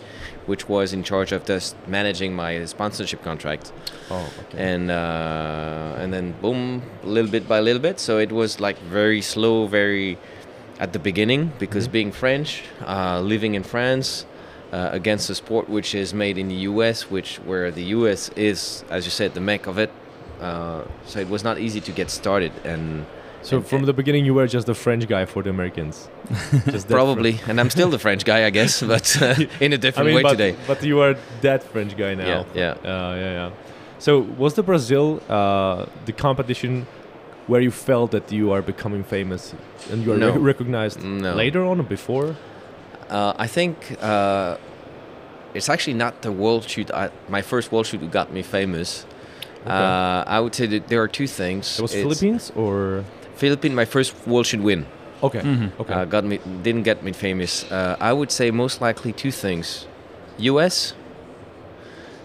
which 0.47 0.69
was 0.69 0.93
in 0.93 1.03
charge 1.03 1.33
of 1.33 1.45
just 1.45 1.77
managing 1.87 2.35
my 2.35 2.65
sponsorship 2.65 3.23
contract 3.23 3.73
Oh. 4.11 4.29
Okay. 4.41 4.59
and 4.73 4.91
uh, 4.91 6.01
and 6.01 6.13
then 6.15 6.33
boom 6.43 6.83
a 7.03 7.07
little 7.07 7.31
bit 7.31 7.49
by 7.49 7.59
little 7.61 7.83
bit 7.83 7.99
so 7.99 8.19
it 8.19 8.31
was 8.33 8.61
like 8.61 8.79
very 9.01 9.21
slow 9.21 9.67
very 9.67 10.17
at 10.79 10.93
the 10.93 10.99
beginning 10.99 11.53
because 11.59 11.89
Mhm. 11.89 11.93
being 11.93 12.13
french 12.13 12.63
uh, 12.87 13.19
living 13.33 13.55
in 13.55 13.63
france 13.65 14.27
uh, 14.73 14.91
against 14.93 15.31
a 15.31 15.35
sport 15.35 15.69
which 15.69 15.95
is 15.95 16.13
made 16.15 16.37
in 16.39 16.49
the 16.49 16.57
us 16.57 17.11
which 17.11 17.31
where 17.49 17.71
the 17.71 17.83
us 17.83 18.31
is 18.37 18.85
as 18.91 19.05
you 19.07 19.11
said 19.11 19.35
the 19.35 19.41
mecca 19.41 19.69
of 19.71 19.79
it 19.79 19.91
uh, 20.41 20.83
so 21.07 21.19
it 21.19 21.29
was 21.29 21.43
not 21.43 21.57
easy 21.59 21.81
to 21.81 21.93
get 21.93 22.11
started 22.11 22.53
and 22.65 23.07
so 23.49 23.57
and- 23.57 23.67
from 23.71 23.83
the 23.91 23.93
beginning, 24.01 24.25
you 24.29 24.35
were 24.39 24.47
just 24.57 24.67
the 24.67 24.75
French 24.75 25.05
guy 25.15 25.25
for 25.33 25.41
the 25.45 25.51
Americans. 25.57 26.09
Probably, 26.89 27.35
and 27.49 27.57
I'm 27.61 27.71
still 27.71 27.91
the 27.97 27.99
French 28.07 28.25
guy, 28.25 28.41
I 28.47 28.51
guess, 28.59 28.83
but 28.95 29.07
uh, 29.23 29.35
in 29.65 29.73
a 29.73 29.79
Fr- 29.79 29.81
I 29.81 29.85
different 29.85 30.07
mean, 30.07 30.17
way 30.17 30.23
but, 30.23 30.33
today. 30.33 30.53
but 30.67 30.83
you 30.83 31.01
are 31.05 31.15
that 31.43 31.61
French 31.73 31.97
guy 31.97 32.15
now. 32.15 32.27
Yeah, 32.27 32.45
yeah. 32.55 32.71
Uh, 32.93 33.15
yeah, 33.23 33.33
yeah. 33.41 33.51
So 33.99 34.11
was 34.43 34.53
the 34.55 34.63
Brazil 34.63 35.07
uh, 35.29 35.87
the 36.09 36.13
competition 36.13 36.87
where 37.47 37.63
you 37.67 37.71
felt 37.71 38.11
that 38.11 38.27
you 38.33 38.53
are 38.55 38.63
becoming 38.63 39.05
famous 39.05 39.55
and 39.91 40.05
you 40.05 40.13
are 40.13 40.19
No. 40.19 40.31
re- 40.33 40.39
recognized 40.53 40.99
No. 41.03 41.35
later 41.35 41.63
on 41.65 41.81
or 41.81 41.85
before? 41.99 42.29
Uh, 43.09 43.33
I 43.45 43.47
think 43.47 43.77
uh, 44.03 44.57
it's 45.55 45.69
actually 45.69 45.95
not 46.05 46.13
the 46.23 46.33
world 46.33 46.63
shoot. 46.69 46.91
I, 46.91 47.11
my 47.29 47.43
first 47.43 47.71
world 47.73 47.87
shoot 47.87 48.03
got 48.11 48.33
me 48.33 48.43
famous. 48.43 49.07
Okay. 49.63 49.71
Uh, 49.75 50.25
I 50.37 50.41
would 50.43 50.55
say 50.55 50.67
that 50.67 50.89
there 50.89 51.01
are 51.05 51.09
two 51.09 51.27
things. 51.29 51.79
It 51.79 51.83
was 51.83 51.95
It's 51.95 52.03
Philippines 52.03 52.53
or 52.57 53.05
Philippine, 53.37 53.75
my 53.75 53.85
first 53.85 54.15
world 54.27 54.47
shoot 54.47 54.61
win. 54.63 54.85
okay, 55.23 55.41
Mhm. 55.41 55.71
okay, 55.81 55.95
Uh, 55.95 56.05
got 56.05 56.25
me 56.25 56.39
didn't 56.63 56.85
get 56.85 57.03
me 57.03 57.13
famous. 57.13 57.65
Uh, 57.71 57.97
I 58.01 58.13
would 58.13 58.31
say 58.31 58.51
most 58.51 58.81
likely 58.81 59.13
two 59.13 59.31
things: 59.31 59.87
U.S. 60.39 60.95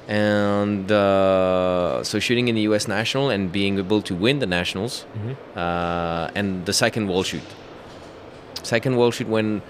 and 0.07 0.91
uh, 0.91 2.03
so 2.03 2.19
shooting 2.19 2.47
in 2.47 2.55
the 2.55 2.61
U.S. 2.71 2.87
national 2.87 3.29
and 3.29 3.51
being 3.51 3.77
able 3.79 4.01
to 4.01 4.13
win 4.15 4.39
the 4.39 4.45
nationals. 4.47 5.05
Mhm. 5.15 5.35
uh, 5.55 6.31
and 6.35 6.65
the 6.65 6.73
second 6.73 7.07
wall 7.07 7.23
shoot. 7.23 7.43
Second 8.63 8.95
wall 8.97 9.11
shoot 9.11 9.27
when 9.27 9.61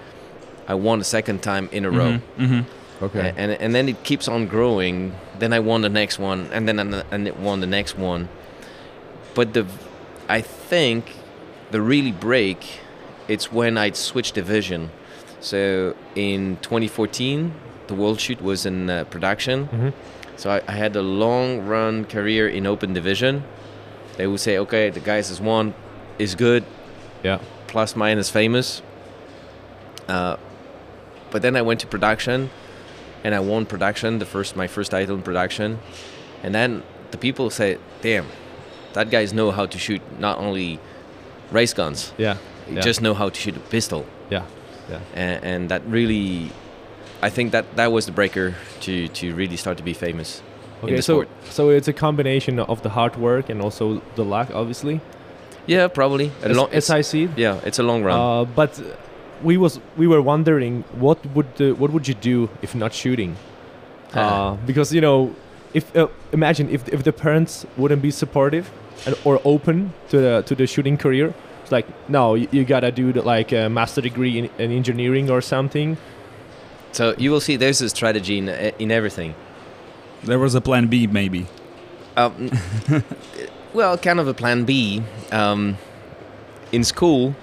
I 0.68 0.74
won 0.74 0.98
the 0.98 1.04
second 1.04 1.42
time 1.42 1.68
in 1.72 1.84
a 1.84 1.90
row. 1.90 2.18
Mhm, 2.18 2.20
mhm. 2.38 2.64
Okay. 3.02 3.28
A- 3.30 3.34
and 3.40 3.50
and 3.60 3.74
then 3.74 3.88
it 3.88 4.02
keeps 4.04 4.28
on 4.28 4.46
growing. 4.46 5.12
Then 5.38 5.52
I 5.52 5.60
won 5.60 5.82
the 5.82 5.88
next 5.88 6.18
one, 6.18 6.46
and 6.52 6.66
then 6.68 6.78
an- 6.78 7.02
and 7.10 7.26
it 7.26 7.36
won 7.38 7.60
the 7.60 7.66
next 7.66 7.98
one. 7.98 8.28
But 9.34 9.52
the, 9.54 9.64
I 10.28 10.40
think, 10.42 11.04
the 11.72 11.80
really 11.80 12.12
break, 12.12 12.58
it's 13.28 13.50
when 13.52 13.76
I'd 13.76 13.96
switched 13.96 14.34
division. 14.34 14.90
So 15.40 15.94
in 16.14 16.56
2014, 16.62 17.52
the 17.88 17.94
World 17.94 18.20
Shoot 18.20 18.40
was 18.40 18.64
in 18.64 18.88
uh, 18.88 19.04
production. 19.04 19.68
Mhm. 19.68 19.92
So 20.36 20.50
I, 20.50 20.62
I 20.68 20.72
had 20.72 20.94
a 20.96 21.02
long 21.02 21.66
run 21.66 22.04
career 22.04 22.48
in 22.48 22.66
open 22.66 22.92
division. 22.94 23.42
They 24.16 24.26
would 24.26 24.40
say, 24.40 24.58
okay, 24.58 24.90
the 24.90 25.00
guys 25.00 25.28
has 25.28 25.40
one, 25.40 25.74
is 26.18 26.34
good, 26.34 26.64
Yeah. 27.24 27.38
plus 27.66 27.96
minus 27.96 28.30
famous. 28.30 28.82
Uh, 30.08 30.36
but 31.30 31.42
then 31.42 31.56
I 31.56 31.62
went 31.62 31.80
to 31.80 31.86
production, 31.86 32.50
and 33.24 33.34
I 33.34 33.40
won 33.40 33.66
production, 33.66 34.18
the 34.18 34.26
first 34.26 34.56
my 34.56 34.66
first 34.66 34.90
title 34.90 35.16
in 35.16 35.22
production, 35.22 35.78
and 36.42 36.54
then 36.54 36.82
the 37.12 37.18
people 37.18 37.50
say, 37.50 37.78
"Damn, 38.02 38.26
that 38.92 39.10
guys 39.10 39.32
know 39.32 39.50
how 39.52 39.66
to 39.66 39.78
shoot 39.78 40.02
not 40.18 40.38
only 40.38 40.78
race 41.52 41.74
guns, 41.74 42.12
Yeah. 42.18 42.36
they 42.68 42.74
yeah. 42.76 42.80
just 42.86 43.00
know 43.00 43.14
how 43.14 43.28
to 43.30 43.40
shoot 43.40 43.56
a 43.56 43.60
pistol," 43.70 44.04
yeah. 44.30 44.42
Yeah. 44.90 44.98
and, 45.14 45.44
and 45.44 45.68
that 45.70 45.82
really, 45.86 46.50
I 47.22 47.30
think 47.30 47.52
that 47.52 47.64
that 47.76 47.92
was 47.92 48.06
the 48.06 48.12
breaker 48.12 48.54
to 48.80 49.08
to 49.08 49.34
really 49.34 49.56
start 49.56 49.76
to 49.78 49.84
be 49.84 49.94
famous 49.94 50.42
in 50.82 50.88
Okay, 50.88 50.96
the 50.96 51.02
so 51.02 51.12
sport. 51.14 51.28
so 51.50 51.70
it's 51.70 51.88
a 51.88 51.92
combination 51.92 52.58
of 52.58 52.80
the 52.82 52.88
hard 52.88 53.16
work 53.16 53.48
and 53.50 53.62
also 53.62 54.00
the 54.16 54.24
luck, 54.24 54.50
obviously. 54.54 55.00
Yeah, 55.66 55.88
probably. 55.88 56.30
A 56.42 56.48
long, 56.48 56.68
as 56.72 56.90
I 56.90 57.02
see 57.02 57.28
yeah, 57.36 57.60
it's 57.64 57.78
a 57.78 57.82
long 57.84 58.02
run. 58.04 58.18
Uh, 58.18 58.44
but 58.56 58.80
we 59.44 59.56
was 59.56 59.78
we 59.96 60.06
were 60.08 60.20
wondering 60.22 60.84
what 61.00 61.18
would 61.34 61.46
uh, 61.60 61.74
what 61.80 61.90
would 61.92 62.08
you 62.08 62.14
do 62.14 62.48
if 62.62 62.74
not 62.74 62.92
shooting? 62.92 63.36
Uh, 64.14 64.56
because 64.66 64.92
you 64.94 65.00
know, 65.00 65.30
if 65.72 65.84
uh, 65.96 66.08
imagine 66.32 66.68
if 66.68 66.88
if 66.88 67.02
the 67.04 67.12
parents 67.12 67.64
wouldn't 67.76 68.02
be 68.02 68.10
supportive 68.10 68.66
or 69.24 69.40
open 69.44 69.92
to 70.08 70.18
the 70.18 70.42
to 70.46 70.54
the 70.54 70.66
shooting 70.66 70.96
career, 70.96 71.34
it's 71.62 71.72
like 71.72 71.86
no, 72.08 72.34
you, 72.34 72.48
you 72.50 72.64
gotta 72.64 72.92
do 72.92 73.12
the, 73.12 73.22
like 73.22 73.52
a 73.52 73.68
master 73.68 74.00
degree 74.00 74.38
in, 74.38 74.50
in 74.58 74.72
engineering 74.72 75.30
or 75.30 75.40
something. 75.40 75.96
so 76.92 77.14
you 77.18 77.30
will 77.30 77.40
see 77.40 77.56
there's 77.56 77.80
a 77.80 77.88
strategy 77.88 78.38
in 78.38 78.48
in 78.48 78.90
everything. 78.90 79.34
There 80.22 80.38
was 80.38 80.54
a 80.54 80.60
plan 80.60 80.86
B, 80.86 81.06
maybe. 81.08 81.46
Um, 82.16 82.50
well, 83.72 83.98
kind 83.98 84.20
of 84.20 84.28
a 84.28 84.34
plan 84.34 84.64
B. 84.64 85.02
Um, 85.32 85.78
in 86.70 86.84
school, 86.84 87.34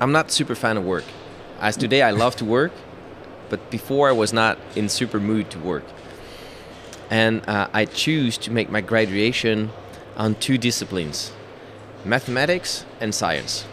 I'm 0.00 0.12
not 0.12 0.30
super 0.30 0.54
fan 0.54 0.76
of 0.76 0.84
work. 0.84 1.04
As 1.60 1.76
today, 1.76 2.02
I 2.02 2.10
love 2.10 2.36
to 2.36 2.44
work, 2.44 2.72
but 3.50 3.70
before 3.70 4.08
I 4.08 4.12
was 4.12 4.32
not 4.32 4.58
in 4.74 4.88
super 4.88 5.20
mood 5.20 5.50
to 5.50 5.58
work. 5.58 5.84
And 7.10 7.48
uh, 7.48 7.68
I 7.72 7.84
choose 7.84 8.38
to 8.38 8.50
make 8.50 8.70
my 8.70 8.80
graduation 8.80 9.70
on 10.16 10.34
two 10.36 10.58
disciplines: 10.58 11.32
mathematics 12.04 12.84
and 13.00 13.14
science. 13.14 13.64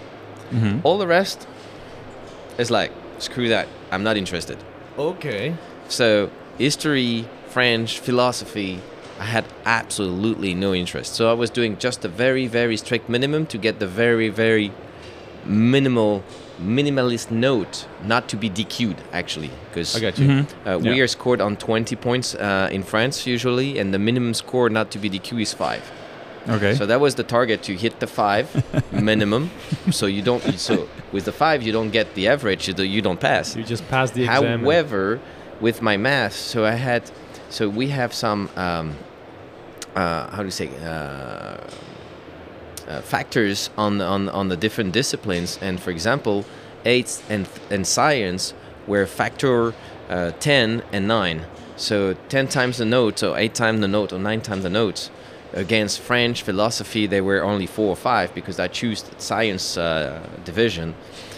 Mm-hmm. 0.51 0.79
All 0.83 0.97
the 0.97 1.07
rest 1.07 1.47
is 2.57 2.69
like 2.69 2.91
screw 3.19 3.49
that. 3.49 3.67
I'm 3.91 4.03
not 4.03 4.17
interested. 4.17 4.57
Okay. 4.97 5.55
So 5.87 6.29
history, 6.57 7.27
French, 7.47 7.99
philosophy, 7.99 8.81
I 9.19 9.25
had 9.25 9.45
absolutely 9.65 10.53
no 10.53 10.73
interest. 10.73 11.13
So 11.13 11.29
I 11.29 11.33
was 11.33 11.49
doing 11.49 11.77
just 11.77 12.03
a 12.05 12.07
very, 12.07 12.47
very 12.47 12.77
strict 12.77 13.07
minimum 13.07 13.45
to 13.47 13.57
get 13.57 13.79
the 13.79 13.87
very, 13.87 14.29
very 14.29 14.71
minimal, 15.45 16.23
minimalist 16.61 17.31
note, 17.31 17.87
not 18.05 18.29
to 18.29 18.37
be 18.37 18.49
DQ'd 18.49 19.01
actually, 19.11 19.51
because 19.69 19.95
I 19.95 19.99
got 19.99 20.17
you. 20.17 20.27
Mm-hmm. 20.27 20.67
uh, 20.67 20.77
we 20.77 21.01
are 21.01 21.07
scored 21.07 21.41
on 21.41 21.57
20 21.57 21.95
points 21.95 22.35
uh, 22.35 22.69
in 22.71 22.83
France 22.83 23.25
usually, 23.27 23.79
and 23.79 23.93
the 23.93 23.99
minimum 23.99 24.33
score 24.33 24.69
not 24.69 24.91
to 24.91 24.99
be 24.99 25.09
DQ 25.09 25.41
is 25.41 25.53
five. 25.53 25.89
Okay. 26.49 26.75
So 26.75 26.85
that 26.87 26.99
was 26.99 27.15
the 27.15 27.23
target 27.23 27.61
to 27.63 27.75
hit 27.75 27.99
the 27.99 28.07
five 28.07 28.47
minimum. 28.91 29.51
so 29.91 30.05
you 30.05 30.21
don't. 30.21 30.41
So 30.59 30.89
with 31.11 31.25
the 31.25 31.31
five, 31.31 31.61
you 31.61 31.71
don't 31.71 31.91
get 31.91 32.15
the 32.15 32.27
average. 32.27 32.67
You, 32.67 32.73
do, 32.73 32.83
you 32.83 33.01
don't 33.01 33.19
pass. 33.19 33.55
You 33.55 33.63
just 33.63 33.87
passed 33.89 34.13
the 34.15 34.23
exam. 34.23 34.61
However, 34.61 35.19
with 35.59 35.81
my 35.81 35.97
math, 35.97 36.33
so 36.33 36.65
I 36.65 36.71
had, 36.71 37.09
so 37.49 37.69
we 37.69 37.89
have 37.89 38.13
some, 38.13 38.49
um, 38.55 38.95
uh, 39.95 40.31
how 40.31 40.37
do 40.37 40.45
you 40.45 40.51
say, 40.51 40.69
uh, 42.87 43.01
factors 43.01 43.69
on, 43.77 44.01
on 44.01 44.29
on 44.29 44.49
the 44.49 44.57
different 44.57 44.93
disciplines. 44.93 45.59
And 45.61 45.79
for 45.79 45.91
example, 45.91 46.45
eight 46.85 47.21
and 47.29 47.47
and 47.69 47.85
science 47.85 48.53
were 48.87 49.05
factor 49.05 49.73
uh, 50.09 50.31
ten 50.39 50.83
and 50.91 51.07
nine. 51.07 51.45
So 51.75 52.15
ten 52.29 52.47
times 52.47 52.77
the 52.77 52.85
note, 52.85 53.19
so 53.19 53.35
eight 53.35 53.55
times 53.55 53.81
the 53.81 53.87
note, 53.87 54.13
or 54.13 54.19
nine 54.19 54.41
times 54.41 54.63
the 54.63 54.69
notes. 54.69 55.09
Against 55.53 55.99
French 55.99 56.43
philosophy, 56.43 57.07
they 57.07 57.19
were 57.19 57.43
only 57.43 57.67
four 57.67 57.89
or 57.89 57.97
five 57.97 58.33
because 58.33 58.57
I 58.57 58.69
chose 58.69 59.03
science 59.17 59.77
uh, 59.77 60.25
division. 60.45 60.95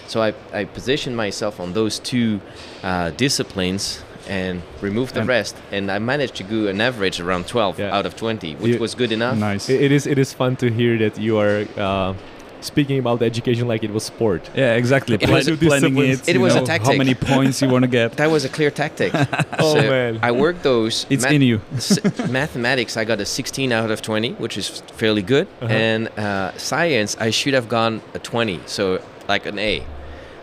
So 0.07 0.21
I, 0.21 0.33
I 0.53 0.65
positioned 0.65 1.17
myself 1.17 1.59
on 1.59 1.73
those 1.73 1.97
two 1.97 2.39
uh, 2.83 3.09
disciplines 3.11 4.03
and 4.27 4.61
remove 4.81 5.13
the 5.13 5.19
And- 5.21 5.29
rest, 5.29 5.55
and 5.71 5.91
I 5.91 5.99
managed 5.99 6.35
to 6.35 6.43
go 6.43 6.67
an 6.67 6.79
average 6.81 7.19
around 7.19 7.47
12 7.47 7.79
Yeah. 7.79 7.95
out 7.97 8.05
of 8.05 8.15
20, 8.15 8.53
which 8.55 8.73
You- 8.73 8.79
was 8.79 8.95
good 8.95 9.11
enough. 9.11 9.37
nice. 9.37 9.69
It- 9.69 9.81
it 9.81 9.91
is 9.91 10.07
it 10.07 10.17
is 10.17 10.33
fun 10.33 10.55
to 10.57 10.67
hear 10.69 10.97
that 10.97 11.19
you 11.19 11.37
are 11.39 11.65
uh, 11.77 12.13
speaking 12.61 12.97
about 12.97 13.19
the 13.19 13.25
education 13.25 13.67
like 13.67 13.83
it 13.83 13.91
was 13.91 14.03
sport. 14.05 14.49
yeah, 14.55 14.75
exactly. 14.81 15.15
It 15.15 15.23
Plan- 15.27 15.45
was- 15.45 15.59
planning 15.59 15.97
it. 15.97 16.21
It 16.29 16.35
you 16.35 16.39
was 16.41 16.55
a 16.55 16.61
know, 16.61 16.77
How 16.89 16.93
many 16.93 17.13
points 17.13 17.61
you 17.61 17.67
want 17.67 17.83
to 17.83 17.89
get? 17.99 18.15
That 18.21 18.31
was 18.31 18.45
a 18.45 18.49
clear 18.49 18.71
tactic. 18.71 19.11
Oh, 19.59 19.75
So 19.75 19.81
man. 19.81 20.19
I 20.23 20.31
worked 20.31 20.63
those. 20.63 21.05
It's 21.09 21.23
math- 21.23 21.33
in 21.33 21.41
you. 21.41 21.59
s- 21.75 21.99
mathematics, 22.29 22.95
I 22.95 23.03
got 23.05 23.19
a 23.19 23.25
16 23.25 23.71
out 23.73 23.91
of 23.91 24.01
20, 24.01 24.31
which 24.43 24.55
is 24.57 24.81
fairly 24.95 25.21
good. 25.21 25.47
Uh-huh. 25.61 25.73
And 25.73 26.07
uh, 26.17 26.51
science, 26.57 27.17
I 27.19 27.29
should 27.31 27.53
have 27.53 27.67
gone 27.67 28.01
a 28.13 28.19
20, 28.19 28.59
so 28.65 28.99
like 29.27 29.45
an 29.45 29.59
A. 29.59 29.83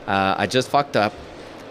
Uh, 0.06 0.34
I 0.42 0.46
just 0.46 0.68
fucked 0.68 0.96
up 0.96 1.12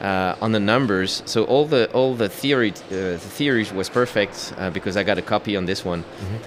uh, 0.02 0.36
on 0.42 0.52
the 0.52 0.60
numbers. 0.60 1.22
So 1.26 1.44
all 1.46 1.66
the 1.66 1.90
all 1.94 2.16
the 2.16 2.30
theory 2.30 2.72
uh, 2.72 2.78
the 2.90 3.18
theories 3.20 3.72
was 3.74 3.90
perfect 3.90 4.54
uh, 4.58 4.70
because 4.70 4.96
I 4.98 5.04
got 5.04 5.18
a 5.18 5.22
copy 5.22 5.58
on 5.58 5.66
this 5.66 5.84
one, 5.86 6.04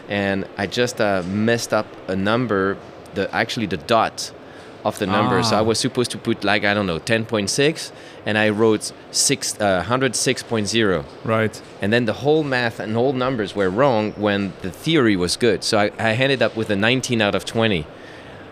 and 0.08 0.44
I 0.58 0.66
just 0.66 1.00
uh, 1.00 1.22
messed 1.26 1.72
up 1.72 1.86
a 2.08 2.16
number, 2.16 2.76
the 3.14 3.24
actually 3.34 3.66
the 3.66 3.76
dot 3.86 4.32
of 4.84 4.98
the 4.98 5.06
number. 5.06 5.42
So 5.42 5.56
I 5.56 5.60
Ah. 5.60 5.62
was 5.64 5.78
supposed 5.78 6.10
to 6.12 6.18
put 6.18 6.44
like 6.44 6.64
I 6.64 6.74
don't 6.74 6.86
know 6.86 6.98
10.6, 6.98 7.92
and 8.26 8.36
I 8.38 8.48
wrote 8.50 8.92
six 9.10 9.54
uh, 9.60 9.84
106.0 9.88 11.04
Right. 11.24 11.62
and 11.80 11.92
then 11.92 12.04
the 12.06 12.12
whole 12.24 12.42
math 12.44 12.80
and 12.80 12.94
whole 12.94 13.12
numbers 13.12 13.54
were 13.54 13.70
wrong 13.70 14.12
when 14.16 14.52
the 14.62 14.70
theory 14.70 15.16
was 15.16 15.36
good. 15.36 15.62
So 15.64 15.78
I, 15.78 15.90
I 15.98 16.12
ended 16.14 16.42
up 16.42 16.56
with 16.56 16.70
a 16.70 16.76
19 16.76 17.20
out 17.20 17.34
of 17.34 17.44
20. 17.44 17.86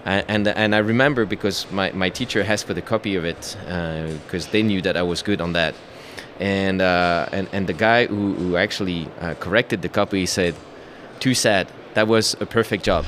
Uh, 0.06 0.22
and 0.28 0.48
and 0.48 0.74
I 0.74 0.78
remember 0.78 1.26
because 1.26 1.70
my, 1.70 1.92
my 1.92 2.08
teacher 2.08 2.42
asked 2.42 2.66
for 2.66 2.74
the 2.74 2.82
copy 2.82 3.16
of 3.16 3.24
it 3.24 3.56
because 4.24 4.46
they 4.48 4.62
knew 4.62 4.80
that 4.82 4.96
I 4.96 5.02
was 5.02 5.22
good 5.22 5.40
on 5.40 5.52
that. 5.52 5.74
And 6.38 6.80
uh, 6.80 7.26
and, 7.32 7.48
and 7.52 7.66
the 7.66 7.74
guy 7.74 8.06
who, 8.06 8.32
who 8.34 8.56
actually 8.56 9.08
uh, 9.20 9.34
corrected 9.34 9.82
the 9.82 9.90
copy 9.90 10.24
said, 10.26 10.54
"Too 11.18 11.34
sad. 11.34 11.68
That 11.94 12.08
was 12.08 12.34
a 12.40 12.46
perfect 12.46 12.82
job." 12.84 13.04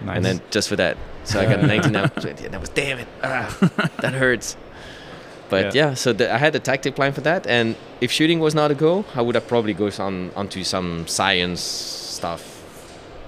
Nice. 0.00 0.16
And 0.16 0.24
then 0.24 0.40
just 0.50 0.68
for 0.68 0.76
that, 0.76 0.96
so 1.24 1.40
I 1.40 1.44
got 1.44 1.60
a 1.64 1.66
19 1.66 1.96
out 1.96 2.16
of 2.16 2.22
20. 2.22 2.46
And 2.46 2.54
I 2.54 2.58
was, 2.58 2.68
damn 2.70 2.98
it, 2.98 3.08
ah, 3.22 3.54
that 4.00 4.14
hurts. 4.14 4.56
But 5.48 5.74
Yeah. 5.74 5.88
yeah, 5.88 5.94
so 5.94 6.12
the, 6.12 6.32
I 6.32 6.38
had 6.38 6.54
a 6.54 6.58
tactic 6.58 6.94
plan 6.96 7.12
for 7.12 7.20
that. 7.22 7.46
And 7.46 7.76
if 8.00 8.10
shooting 8.10 8.40
was 8.40 8.54
not 8.54 8.70
a 8.70 8.74
goal, 8.74 9.04
I 9.14 9.22
would 9.22 9.34
have 9.34 9.46
probably 9.48 9.74
gone 9.74 9.92
on 9.98 10.30
onto 10.34 10.64
some 10.64 11.06
science 11.06 11.60
stuff, 11.60 12.42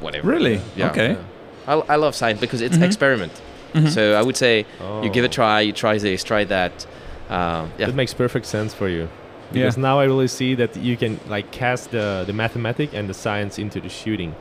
whatever. 0.01 0.29
Really? 0.29 0.61
Yeah. 0.77 0.91
Okay. 0.91 1.11
yeah. 1.13 1.23
I, 1.69 1.75
I 1.95 1.97
love 2.05 2.15
science 2.15 2.41
because 2.41 2.61
it's 2.67 2.77
Mhm. 2.79 2.83
experiment. 2.91 3.33
Mhm. 3.75 3.89
So 3.97 4.03
I 4.21 4.23
would 4.27 4.37
say 4.37 4.55
you 5.05 5.11
give 5.17 5.23
Oh. 5.25 5.27
it 5.27 5.33
a 5.33 5.35
try, 5.41 5.61
you 5.69 5.73
try 5.85 5.99
this, 5.99 6.25
try 6.25 6.43
that. 6.45 6.75
Uh, 7.31 7.67
yeah. 7.79 7.87
That 7.87 7.95
makes 7.95 8.15
perfect 8.15 8.47
sense 8.47 8.73
for 8.81 8.89
you. 8.89 9.03
Yeah. 9.53 9.65
Because 9.65 9.77
now 9.79 10.01
I 10.01 10.05
really 10.13 10.29
see 10.29 10.55
that 10.57 10.77
you 10.89 10.97
can 10.97 11.13
like 11.29 11.47
cast 11.63 11.91
the, 11.91 12.25
the 12.27 12.33
mathematic 12.33 12.89
and 12.95 13.05
the 13.09 13.15
science 13.15 13.59
into 13.65 13.79
the 13.81 13.89
shooting. 14.01 14.33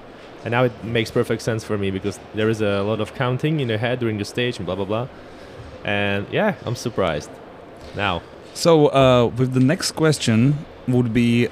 And 0.43 0.51
now 0.51 0.63
it 0.69 0.71
makes 0.83 1.11
perfect 1.11 1.41
sense 1.41 1.61
for 1.69 1.77
me 1.77 1.91
because 1.91 2.19
there 2.35 2.49
is 2.49 2.61
a 2.61 2.81
lot 2.83 2.99
of 3.01 3.13
counting 3.15 3.59
in 3.59 3.67
your 3.69 3.79
head 3.79 3.99
during 3.99 4.17
the 4.17 4.25
stage 4.25 4.57
and 4.57 4.65
blah 4.65 4.75
blah 4.75 4.85
blah. 4.85 5.07
And 5.83 6.25
yeah, 6.31 6.53
I'm 6.65 6.75
surprised. 6.75 7.29
Now, 7.95 8.21
So, 8.53 8.87
uh, 8.87 9.25
with 9.37 9.53
the 9.53 9.59
next 9.73 9.91
question 9.91 10.39
would 10.87 11.13
be, 11.13 11.47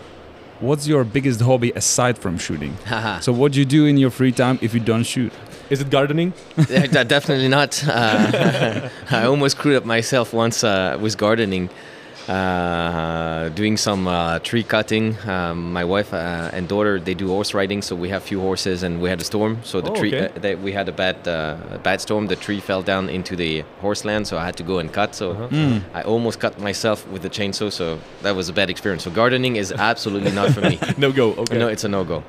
what's 0.60 0.88
your 0.88 1.03
biggest 1.03 1.39
hobby 1.41 1.72
aside 1.75 2.17
from 2.17 2.38
shooting? 2.38 2.74
So, 3.25 3.32
what 3.32 3.51
do 3.53 3.60
you 3.60 3.65
do 3.65 3.86
in 3.86 3.98
your 3.98 4.12
free 4.12 4.32
time 4.32 4.58
if 4.62 4.74
you 4.74 4.79
don't 4.91 5.03
shoot? 5.05 5.32
Is 5.69 5.81
it 5.81 5.89
gardening? 5.89 6.34
Definitely 6.57 7.48
not. 7.50 7.84
Uh, 7.95 8.89
I 9.12 9.25
almost 9.25 9.57
screwed 9.57 9.75
up 9.77 9.86
myself 9.86 10.34
once 10.34 10.63
uh, 10.63 10.98
with 11.01 11.17
gardening. 11.17 11.69
uh, 12.27 13.50
doing 13.50 13.77
some 13.77 14.07
uh, 14.07 14.39
tree 14.39 14.63
cutting. 14.63 15.15
Um, 15.27 15.72
my 15.74 15.84
wife 15.86 16.12
uh, 16.13 16.50
and 16.55 16.67
daughter 16.67 17.00
they 17.00 17.13
do 17.13 17.27
horse 17.27 17.53
riding, 17.53 17.81
so 17.84 17.95
we 17.95 18.10
have 18.10 18.24
few 18.24 18.39
horses, 18.41 18.84
and 18.84 19.00
we 19.01 19.10
had 19.10 19.22
a 19.22 19.24
storm. 19.24 19.60
So 19.63 19.79
the 19.81 19.91
Oh, 19.91 19.95
tree 19.95 20.13
okay. 20.15 20.34
uh, 20.36 20.39
they, 20.39 20.55
we 20.55 20.72
had 20.74 20.88
a 20.89 20.91
bad 20.91 21.27
uh, 21.27 21.77
a 21.77 21.77
bad 21.77 22.01
storm. 22.01 22.27
The 22.27 22.36
tree 22.36 22.60
fell 22.60 22.81
down 22.81 23.10
into 23.10 23.36
the 23.36 23.63
horse 23.81 24.05
land, 24.05 24.25
so 24.27 24.38
I 24.38 24.45
had 24.45 24.55
to 24.57 24.63
go 24.63 24.79
and 24.79 24.89
cut. 24.91 25.13
So 25.15 25.31
Uh-huh. 25.31 25.48
Mm. 25.51 25.81
I 25.93 26.01
almost 26.03 26.39
cut 26.39 26.60
myself 26.60 27.07
with 27.13 27.22
the 27.22 27.29
chainsaw. 27.29 27.69
So 27.72 27.98
that 28.24 28.36
was 28.36 28.50
a 28.50 28.53
bad 28.53 28.69
experience. 28.69 29.03
So 29.03 29.12
gardening 29.12 29.55
is 29.57 29.72
absolutely 29.72 30.31
not 30.31 30.51
for 30.55 30.62
me. 30.62 30.79
No 30.98 31.12
go. 31.12 31.34
Okay. 31.43 31.57
No, 31.60 31.67
it's 31.67 31.84
a 31.86 31.89
no 31.89 32.03
go. 32.03 32.24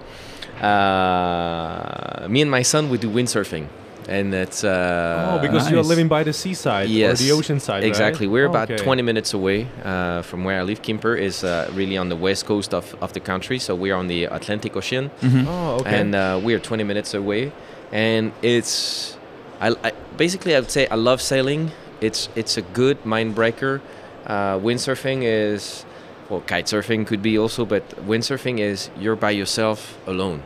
Uh, 0.63 2.27
me 2.29 2.43
and 2.43 2.51
my 2.51 2.63
son 2.63 2.89
we 2.91 2.99
do 2.99 3.09
windsurfing, 3.11 3.67
and 4.09 4.35
it's 4.35 4.65
uh, 4.65 5.33
oh, 5.35 5.39
because 5.47 5.71
you're 5.71 5.83
living 5.83 6.09
by 6.09 6.23
the 6.25 6.33
seaside 6.33 6.89
yes, 6.89 7.21
or 7.21 7.25
the 7.25 7.33
ocean 7.33 7.61
side, 7.61 7.83
right? 7.83 7.85
Exactly. 7.85 8.27
We're 8.27 8.47
Oh, 8.47 8.51
about 8.51 8.71
okay. 8.71 8.83
20 8.83 9.03
minutes 9.03 9.35
away 9.35 9.67
uh, 9.85 10.23
from 10.23 10.45
where 10.45 10.59
I 10.61 10.63
live. 10.63 10.83
Quimper 10.83 11.19
is 11.19 11.45
uh, 11.45 11.71
really 11.75 11.97
on 11.97 12.09
the 12.09 12.17
west 12.17 12.47
coast 12.47 12.75
of, 12.75 12.95
of 13.01 13.13
the 13.13 13.21
country, 13.21 13.59
so 13.59 13.75
we 13.75 13.91
are 13.91 13.99
on 13.99 14.07
the 14.09 14.25
Atlantic 14.25 14.77
Ocean, 14.77 15.11
Oh, 15.23 15.81
okay. 15.81 16.01
and 16.01 16.15
uh, 16.15 16.41
we 16.43 16.55
are 16.55 16.59
20 16.61 16.85
minutes 16.85 17.15
away. 17.15 17.53
And 17.93 18.33
it's, 18.43 19.17
I, 19.61 19.69
I 19.85 19.93
basically 20.17 20.57
I 20.57 20.61
would 20.61 20.71
say 20.73 20.87
I 20.89 20.97
love 20.97 21.21
sailing. 21.23 21.71
It's 22.01 22.29
it's 22.35 22.59
a 22.59 22.63
good 22.63 22.99
mind 23.07 23.35
breaker. 23.35 23.81
Uh, 24.27 24.59
windsurfing 24.59 25.23
is, 25.23 25.86
well, 26.29 26.41
kite 26.41 26.67
surfing 26.67 27.07
could 27.07 27.23
be 27.23 27.39
also, 27.39 27.65
but 27.65 27.89
windsurfing 28.07 28.59
is 28.59 28.91
you're 28.99 29.17
by 29.17 29.31
yourself 29.31 29.99
alone, 30.07 30.43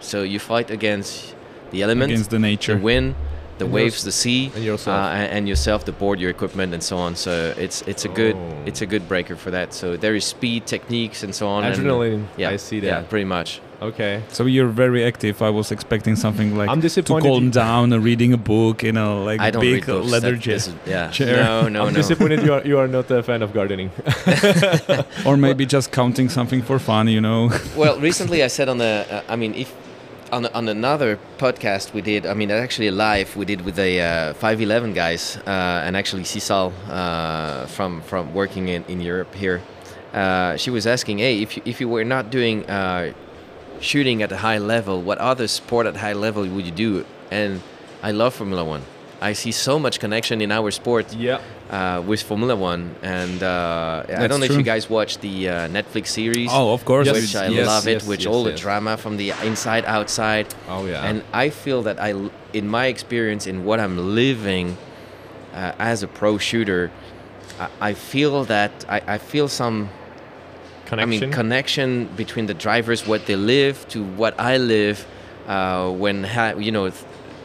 so 0.00 0.22
you 0.22 0.38
fight 0.38 0.70
against 0.70 1.34
the 1.70 1.82
elements 1.82 2.12
against 2.12 2.30
the 2.30 2.38
nature. 2.38 2.76
the 2.76 2.82
wind, 2.82 3.14
the 3.58 3.64
And 3.64 3.74
waves, 3.74 4.02
the 4.04 4.12
sea, 4.12 4.50
and 4.54 4.64
yourself. 4.64 4.96
uh, 4.96 5.08
and, 5.18 5.32
and 5.38 5.48
yourself, 5.48 5.84
the 5.84 5.92
board, 5.92 6.20
your 6.20 6.30
equipment, 6.30 6.72
and 6.74 6.82
so 6.82 6.96
on. 6.96 7.16
So 7.16 7.54
it's 7.58 7.82
it's 7.82 8.04
a 8.04 8.08
good 8.08 8.36
Oh. 8.36 8.62
it's 8.66 8.82
a 8.82 8.86
good 8.86 9.08
breaker 9.08 9.36
for 9.36 9.50
that. 9.50 9.74
So 9.74 9.96
there 9.96 10.14
is 10.14 10.24
speed, 10.24 10.66
techniques, 10.66 11.22
and 11.24 11.34
so 11.34 11.46
on. 11.48 11.64
and- 11.64 11.74
Adrenaline. 11.76 12.24
yeah, 12.36 12.50
I 12.50 12.56
see 12.58 12.80
that. 12.80 12.86
Yeah, 12.86 13.02
pretty 13.02 13.24
much. 13.24 13.60
Okay. 13.80 14.22
So 14.32 14.44
you're 14.46 14.66
very 14.74 15.04
active. 15.04 15.40
I 15.40 15.50
was 15.50 15.70
expecting 15.70 16.16
something 16.16 16.56
like 16.58 16.68
I'm 16.68 16.80
to 16.80 17.02
calm 17.02 17.50
down, 17.50 17.92
uh, 17.92 17.98
reading 18.00 18.32
a 18.32 18.36
book, 18.36 18.82
you 18.82 18.90
know, 18.92 19.22
like 19.22 19.40
I 19.40 19.52
big 19.52 19.86
books. 19.86 20.10
leather 20.10 20.32
That- 20.34 20.42
chair, 20.42 20.74
yeah. 20.86 21.10
chair. 21.18 21.36
No, 21.44 21.68
no, 21.68 21.86
I'm 21.86 21.92
no. 21.92 22.00
disappointed 22.00 22.42
you 22.42 22.52
are 22.54 22.62
you 22.66 22.76
are 22.80 22.88
not 22.88 23.08
a 23.10 23.22
fan 23.22 23.40
of 23.42 23.52
gardening. 23.52 23.90
or 25.26 25.36
maybe 25.36 25.64
just 25.66 25.92
counting 25.92 26.28
something 26.28 26.62
for 26.62 26.78
fun, 26.78 27.06
you 27.08 27.20
know. 27.20 27.50
well, 27.76 27.98
recently 28.00 28.42
I 28.42 28.48
said 28.48 28.68
on 28.68 28.78
the, 28.78 29.06
uh, 29.10 29.22
I 29.32 29.36
mean, 29.36 29.54
if 29.54 29.72
on, 30.32 30.46
on 30.46 30.68
another 30.68 31.18
podcast 31.38 31.92
we 31.92 32.02
did, 32.02 32.26
I 32.26 32.34
mean, 32.34 32.50
actually 32.50 32.90
live 32.90 33.36
we 33.36 33.44
did 33.44 33.62
with 33.62 33.76
the 33.76 34.00
uh, 34.00 34.34
511 34.34 34.92
guys 34.92 35.36
uh, 35.46 35.82
and 35.84 35.96
actually 35.96 36.22
Sisal 36.24 36.72
uh, 36.88 37.66
from 37.66 38.02
from 38.02 38.34
working 38.34 38.68
in, 38.68 38.84
in 38.84 39.00
Europe 39.00 39.34
here. 39.34 39.62
Uh, 40.12 40.56
she 40.56 40.70
was 40.70 40.86
asking, 40.86 41.18
hey, 41.18 41.42
if 41.42 41.56
you, 41.56 41.62
if 41.64 41.80
you 41.80 41.88
were 41.88 42.04
not 42.04 42.30
doing 42.30 42.68
uh, 42.68 43.12
shooting 43.80 44.22
at 44.22 44.32
a 44.32 44.38
high 44.38 44.58
level, 44.58 45.02
what 45.02 45.18
other 45.18 45.46
sport 45.46 45.86
at 45.86 45.96
high 45.96 46.14
level 46.14 46.46
would 46.46 46.64
you 46.64 46.72
do? 46.72 47.04
And 47.30 47.60
I 48.02 48.12
love 48.12 48.34
Formula 48.34 48.64
One. 48.64 48.82
I 49.20 49.32
see 49.32 49.52
so 49.52 49.78
much 49.78 49.98
connection 49.98 50.40
in 50.40 50.52
our 50.52 50.70
sport 50.70 51.12
yeah. 51.14 51.40
Uh, 51.70 52.02
with 52.06 52.22
Formula 52.22 52.56
One, 52.56 52.94
and 53.02 53.42
uh, 53.42 54.04
I 54.08 54.26
don't 54.26 54.40
know 54.40 54.46
if 54.46 54.52
you 54.52 54.62
guys 54.62 54.88
watch 54.88 55.18
the 55.18 55.48
uh, 55.48 55.68
Netflix 55.68 56.08
series 56.08 56.48
oh, 56.52 56.72
of 56.72 56.84
course. 56.84 57.06
Yes, 57.06 57.14
which 57.16 57.36
I 57.36 57.48
yes. 57.48 57.66
love 57.66 57.86
it, 57.86 57.92
yes, 57.92 58.06
which 58.06 58.24
yes, 58.24 58.32
all 58.32 58.44
the 58.44 58.54
drama 58.54 58.96
from 58.96 59.16
the 59.16 59.30
inside 59.44 59.84
outside, 59.84 60.54
Oh 60.68 60.86
yeah. 60.86 61.04
and 61.04 61.22
I 61.32 61.50
feel 61.50 61.82
that 61.82 62.00
I, 62.00 62.14
in 62.52 62.68
my 62.68 62.86
experience, 62.86 63.46
in 63.46 63.64
what 63.64 63.80
I'm 63.80 64.14
living 64.14 64.76
uh, 65.52 65.72
as 65.78 66.02
a 66.02 66.08
pro 66.08 66.38
shooter, 66.38 66.90
I, 67.60 67.68
I 67.90 67.94
feel 67.94 68.44
that 68.44 68.72
I, 68.88 69.02
I 69.06 69.18
feel 69.18 69.48
some, 69.48 69.90
connection. 70.86 71.22
I 71.22 71.26
mean, 71.26 71.32
connection 71.32 72.06
between 72.16 72.46
the 72.46 72.54
drivers, 72.54 73.06
what 73.06 73.26
they 73.26 73.36
live 73.36 73.86
to 73.88 74.04
what 74.04 74.38
I 74.40 74.56
live. 74.56 75.06
Uh, 75.46 75.90
when 75.90 76.24
ha- 76.24 76.54
you 76.58 76.70
know 76.70 76.90
th- 76.90 77.04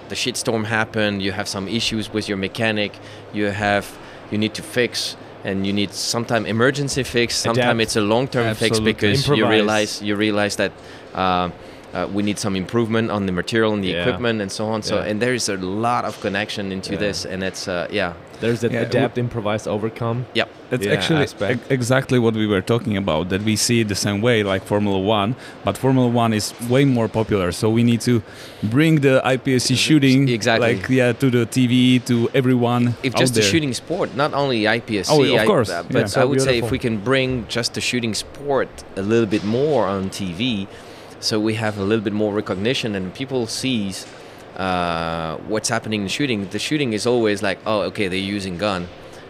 the 0.09 0.15
shitstorm 0.15 0.65
happened, 0.65 1.21
you 1.21 1.31
have 1.31 1.47
some 1.47 1.67
issues 1.67 2.11
with 2.11 2.27
your 2.29 2.37
mechanic, 2.37 2.93
you 3.33 3.45
have 3.45 3.85
you 4.33 4.37
need 4.37 4.53
to 4.55 4.63
fix. 4.63 5.15
And 5.45 5.67
you 5.67 5.73
need 5.73 5.91
sometimes 5.91 6.47
emergency 6.47 7.03
fix. 7.03 7.35
Sometimes 7.35 7.81
it's 7.81 7.97
a 7.97 8.01
long-term 8.01 8.55
fix 8.55 8.77
Absolutely. 8.77 8.93
because 8.93 9.27
you 9.27 9.45
realize 9.45 10.01
you 10.01 10.15
realize 10.15 10.55
that 10.55 10.71
uh, 11.13 11.49
uh, 11.93 12.07
we 12.13 12.23
need 12.23 12.39
some 12.39 12.55
improvement 12.55 13.11
on 13.11 13.25
the 13.25 13.31
material 13.31 13.73
and 13.73 13.83
the 13.83 13.89
Yeah. 13.89 14.01
equipment 14.01 14.41
and 14.41 14.51
so 14.51 14.65
on. 14.65 14.81
So 14.81 14.95
Yeah. 14.95 15.05
and 15.11 15.21
there 15.21 15.33
is 15.33 15.47
a 15.49 15.57
lot 15.57 16.05
of 16.05 16.19
connection 16.21 16.71
into 16.71 16.93
Yeah. 16.93 16.99
this, 16.99 17.25
and 17.25 17.43
it's 17.43 17.67
uh, 17.67 17.87
yeah, 17.91 18.13
There's 18.41 18.59
that 18.59 18.73
Yeah, 18.73 18.81
adapt, 18.81 19.17
improvise, 19.17 19.67
overcome. 19.67 20.25
yep, 20.33 20.49
That's 20.69 20.85
Yeah, 20.85 20.93
actually 20.95 21.25
e- 21.53 21.59
exactly 21.69 22.19
what 22.19 22.33
we 22.33 22.45
were 22.45 22.61
talking 22.61 22.97
about. 22.97 23.29
That 23.29 23.41
we 23.43 23.55
see 23.55 23.79
it 23.81 23.87
the 23.87 23.95
same 23.95 24.19
way, 24.21 24.43
like 24.43 24.65
Formula 24.65 24.99
One, 24.99 25.35
but 25.63 25.77
Formula 25.77 26.09
One 26.09 26.33
is 26.33 26.51
way 26.67 26.83
more 26.83 27.07
popular. 27.07 27.51
So 27.53 27.69
we 27.69 27.83
need 27.83 28.01
to 28.01 28.21
bring 28.63 28.99
the 29.01 29.21
IPSC 29.23 29.75
shooting, 29.77 30.27
Exactly. 30.27 30.67
like 30.75 30.89
yeah, 30.89 31.13
to 31.13 31.29
the 31.29 31.45
TV, 31.45 31.99
to 32.09 32.15
everyone. 32.33 32.95
if 33.03 33.13
out 33.13 33.19
just 33.21 33.33
the 33.35 33.41
shooting 33.41 33.73
sport, 33.73 34.09
not 34.15 34.33
only 34.33 34.67
IPSC. 34.67 35.09
Oh, 35.13 35.23
of 35.23 35.39
I- 35.41 35.45
course, 35.45 35.69
uh, 35.69 35.83
yeah. 35.85 35.93
but 36.01 36.09
So 36.09 36.21
I 36.21 36.25
would 36.25 36.41
say 36.41 36.57
if 36.57 36.69
we 36.71 36.79
can 36.79 36.97
bring 36.97 37.45
just 37.47 37.75
the 37.75 37.81
shooting 37.81 38.13
sport 38.15 38.67
a 38.97 39.01
little 39.01 39.27
bit 39.35 39.43
more 39.45 39.85
on 39.85 40.09
TV, 40.09 40.67
so 41.23 41.39
we 41.39 41.53
have 41.55 41.77
a 41.77 41.83
little 41.83 42.03
bit 42.03 42.13
more 42.13 42.33
recognition 42.33 42.95
and 42.95 43.13
people 43.13 43.47
sees 43.47 44.05
uh, 44.57 45.37
what's 45.47 45.69
happening 45.69 46.01
in 46.01 46.07
shooting. 46.07 46.47
The 46.49 46.59
shooting 46.59 46.93
is 46.93 47.07
always 47.07 47.41
like, 47.41 47.59
oh, 47.65 47.81
okay, 47.83 48.07
they're 48.07 48.19
using 48.19 48.57
gun. 48.57 48.87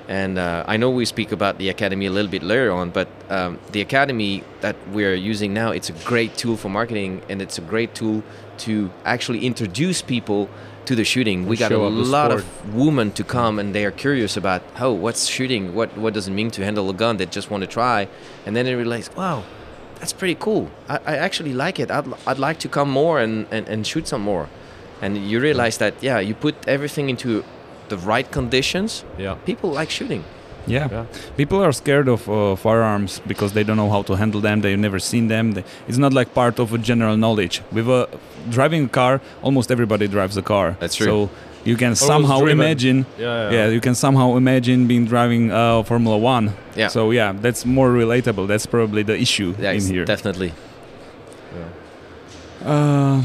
And 0.07 0.37
uh, 0.37 0.65
I 0.67 0.75
know 0.75 0.89
we 0.89 1.05
speak 1.05 1.31
about 1.31 1.59
the 1.59 1.69
academy 1.69 2.07
a 2.07 2.11
little 2.11 2.29
bit 2.29 2.43
later 2.43 2.73
on, 2.73 2.89
but 2.89 3.07
um, 3.29 3.57
the 3.71 3.79
academy 3.79 4.43
that 4.59 4.75
we're 4.89 5.15
using 5.15 5.53
now, 5.53 5.71
it's 5.71 5.89
a 5.89 5.93
great 6.03 6.35
tool 6.35 6.57
for 6.57 6.67
marketing, 6.67 7.21
and 7.29 7.41
it's 7.41 7.57
a 7.57 7.61
great 7.61 7.95
tool 7.95 8.21
to 8.59 8.91
actually 9.05 9.45
introduce 9.45 10.01
people 10.01 10.49
to 10.85 10.95
the 10.95 11.05
shooting. 11.05 11.45
We 11.47 11.55
got 11.55 11.71
a 11.71 11.75
show 11.75 11.85
up 11.85 11.93
the 11.93 11.99
lot 11.99 12.31
of 12.31 12.75
women 12.75 13.13
to 13.13 13.23
come, 13.23 13.59
and 13.59 13.73
they 13.73 13.85
are 13.85 13.91
curious 13.91 14.35
about, 14.35 14.61
oh, 14.77 14.91
what's 14.91 15.25
shooting? 15.25 15.73
What 15.73 15.97
what 15.97 16.13
does 16.13 16.27
it 16.27 16.31
mean 16.31 16.51
to 16.51 16.65
handle 16.65 16.89
a 16.89 16.93
gun? 16.93 17.15
They 17.15 17.25
just 17.25 17.49
want 17.49 17.61
to 17.61 17.67
try, 17.67 18.09
and 18.45 18.57
then 18.57 18.65
they 18.65 18.75
realize, 18.75 19.09
wow, 19.15 19.45
that's 20.03 20.11
pretty 20.11 20.35
cool. 20.35 20.67
I, 20.89 20.95
I 21.05 21.15
actually 21.27 21.53
like 21.53 21.79
it. 21.79 21.89
I'd, 21.89 22.05
I'd 22.27 22.37
like 22.47 22.59
to 22.59 22.67
come 22.67 22.89
more 22.91 23.21
and, 23.23 23.47
and, 23.51 23.65
and 23.69 23.87
shoot 23.87 24.05
some 24.05 24.21
more. 24.21 24.49
And 25.01 25.17
you 25.31 25.39
realize 25.39 25.77
that, 25.77 25.93
yeah, 26.01 26.19
you 26.19 26.33
put 26.35 26.55
everything 26.67 27.09
into 27.09 27.43
the 27.87 27.97
right 27.97 28.29
conditions, 28.29 29.05
Yeah. 29.17 29.35
people 29.45 29.69
like 29.71 29.89
shooting. 29.89 30.23
Yeah. 30.67 30.87
Yeah. 30.91 31.05
people 31.37 31.63
are 31.63 31.71
scared 31.73 32.07
of 32.09 32.29
uh, 32.29 32.55
firearms 32.57 33.21
because 33.27 33.51
they 33.53 33.63
don't 33.63 33.77
know 33.77 33.89
how 33.89 34.01
to 34.03 34.13
handle 34.15 34.41
them. 34.41 34.59
They've 34.61 34.77
never 34.87 34.99
seen 34.99 35.27
them. 35.29 35.53
They, 35.53 35.63
it's 35.87 35.97
not 35.97 36.11
like 36.13 36.33
part 36.33 36.59
of 36.59 36.73
a 36.73 36.77
general 36.77 37.15
knowledge. 37.17 37.61
With 37.71 37.87
a 37.89 38.07
driving 38.49 38.85
a 38.85 38.89
car, 38.89 39.21
almost 39.41 39.71
everybody 39.71 40.07
drives 40.09 40.35
a 40.37 40.41
car. 40.41 40.75
That's 40.81 40.95
true. 40.95 41.05
So 41.05 41.29
you 41.65 41.75
can 41.77 41.95
somehow 41.95 42.45
imagine. 42.45 43.05
Yeah. 43.17 43.51
Yeah, 43.51 43.67
you 43.67 43.79
can 43.81 43.95
somehow 43.95 44.35
imagine 44.35 44.87
being 44.87 45.05
driving 45.05 45.51
uh, 45.51 45.83
Formula 45.83 46.17
One. 46.17 46.53
Yeah. 46.75 46.89
So 46.89 47.11
yeah, 47.11 47.31
that's 47.33 47.65
more 47.65 47.89
relatable. 47.89 48.47
That's 48.47 48.65
probably 48.65 49.03
the 49.03 49.19
issue 49.19 49.55
Yeah, 49.59 49.71
in 49.71 49.81
here. 49.81 50.05
definitely. 50.05 50.53
Uh, 52.63 53.21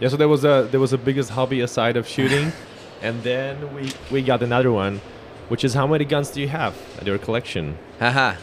Yeah, 0.00 0.08
so 0.08 0.16
there 0.16 0.28
was 0.28 0.44
a 0.44 0.66
there 0.70 0.80
was 0.80 0.92
a 0.92 0.98
biggest 0.98 1.30
hobby 1.30 1.60
aside 1.60 1.96
of 1.96 2.08
shooting, 2.08 2.52
and 3.02 3.22
then 3.22 3.56
we 3.74 3.92
we 4.10 4.20
got 4.22 4.42
another 4.42 4.72
one, 4.72 5.00
which 5.48 5.62
is 5.64 5.74
how 5.74 5.86
many 5.86 6.04
guns 6.04 6.30
do 6.30 6.40
you 6.40 6.48
have 6.48 6.74
at 6.98 7.06
your 7.06 7.18
collection? 7.18 7.76
Haha. 8.00 8.34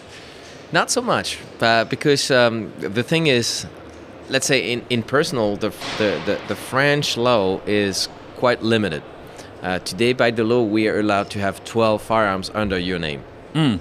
Not 0.72 0.90
so 0.92 1.02
much, 1.02 1.38
uh, 1.62 1.84
because 1.90 2.30
um, 2.32 2.72
the 2.80 3.04
thing 3.04 3.28
is, 3.28 3.66
let's 4.30 4.46
say 4.46 4.72
in, 4.72 4.82
in 4.90 5.02
personal, 5.04 5.56
the, 5.58 5.70
the, 5.98 6.22
the, 6.28 6.38
the 6.48 6.56
French 6.56 7.18
law 7.18 7.60
is 7.66 8.08
quite 8.38 8.62
limited. 8.62 9.02
Uh, 9.62 9.80
today, 9.80 10.14
by 10.14 10.32
the 10.32 10.44
law, 10.44 10.64
we 10.64 10.88
are 10.88 11.00
allowed 11.00 11.30
to 11.32 11.40
have 11.40 11.64
12 11.66 12.02
firearms 12.02 12.50
under 12.54 12.78
your 12.80 13.00
name. 13.00 13.22
mm, 13.54 13.80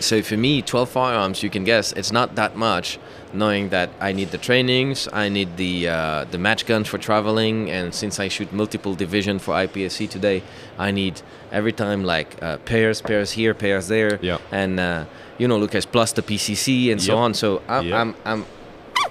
So 0.00 0.20
for 0.22 0.36
me, 0.36 0.62
12 0.62 0.88
firearms, 0.88 1.42
you 1.44 1.50
can 1.50 1.62
guess 1.64 1.92
it's 1.92 2.10
not 2.10 2.34
that 2.34 2.56
much, 2.56 2.98
knowing 3.32 3.68
that 3.68 3.90
I 4.00 4.12
need 4.12 4.30
the 4.32 4.38
trainings, 4.38 5.08
I 5.12 5.28
need 5.28 5.56
the 5.56 5.88
uh, 5.88 6.24
the 6.30 6.38
match 6.38 6.66
guns 6.66 6.88
for 6.88 6.98
traveling, 6.98 7.70
and 7.70 7.94
since 7.94 8.18
I 8.18 8.28
shoot 8.28 8.52
multiple 8.52 8.94
division 8.96 9.38
for 9.38 9.54
IPSC 9.54 10.08
today, 10.10 10.42
I 10.78 10.90
need 10.90 11.22
every 11.52 11.72
time 11.72 12.02
like 12.04 12.42
uh, 12.42 12.56
pairs, 12.64 13.00
pairs 13.00 13.32
here, 13.32 13.54
pairs 13.54 13.86
there, 13.88 14.18
Yeah. 14.22 14.38
and 14.50 14.80
uh, 14.80 15.04
you 15.38 15.46
know, 15.46 15.56
Lucas 15.58 15.86
plus 15.86 16.12
the 16.12 16.22
PCC 16.22 16.90
and 16.90 17.00
so 17.00 17.16
on. 17.16 17.34
So 17.34 17.62
I'm, 17.68 17.86
Yep. 17.86 17.94
I'm 18.00 18.14
I'm 18.24 18.44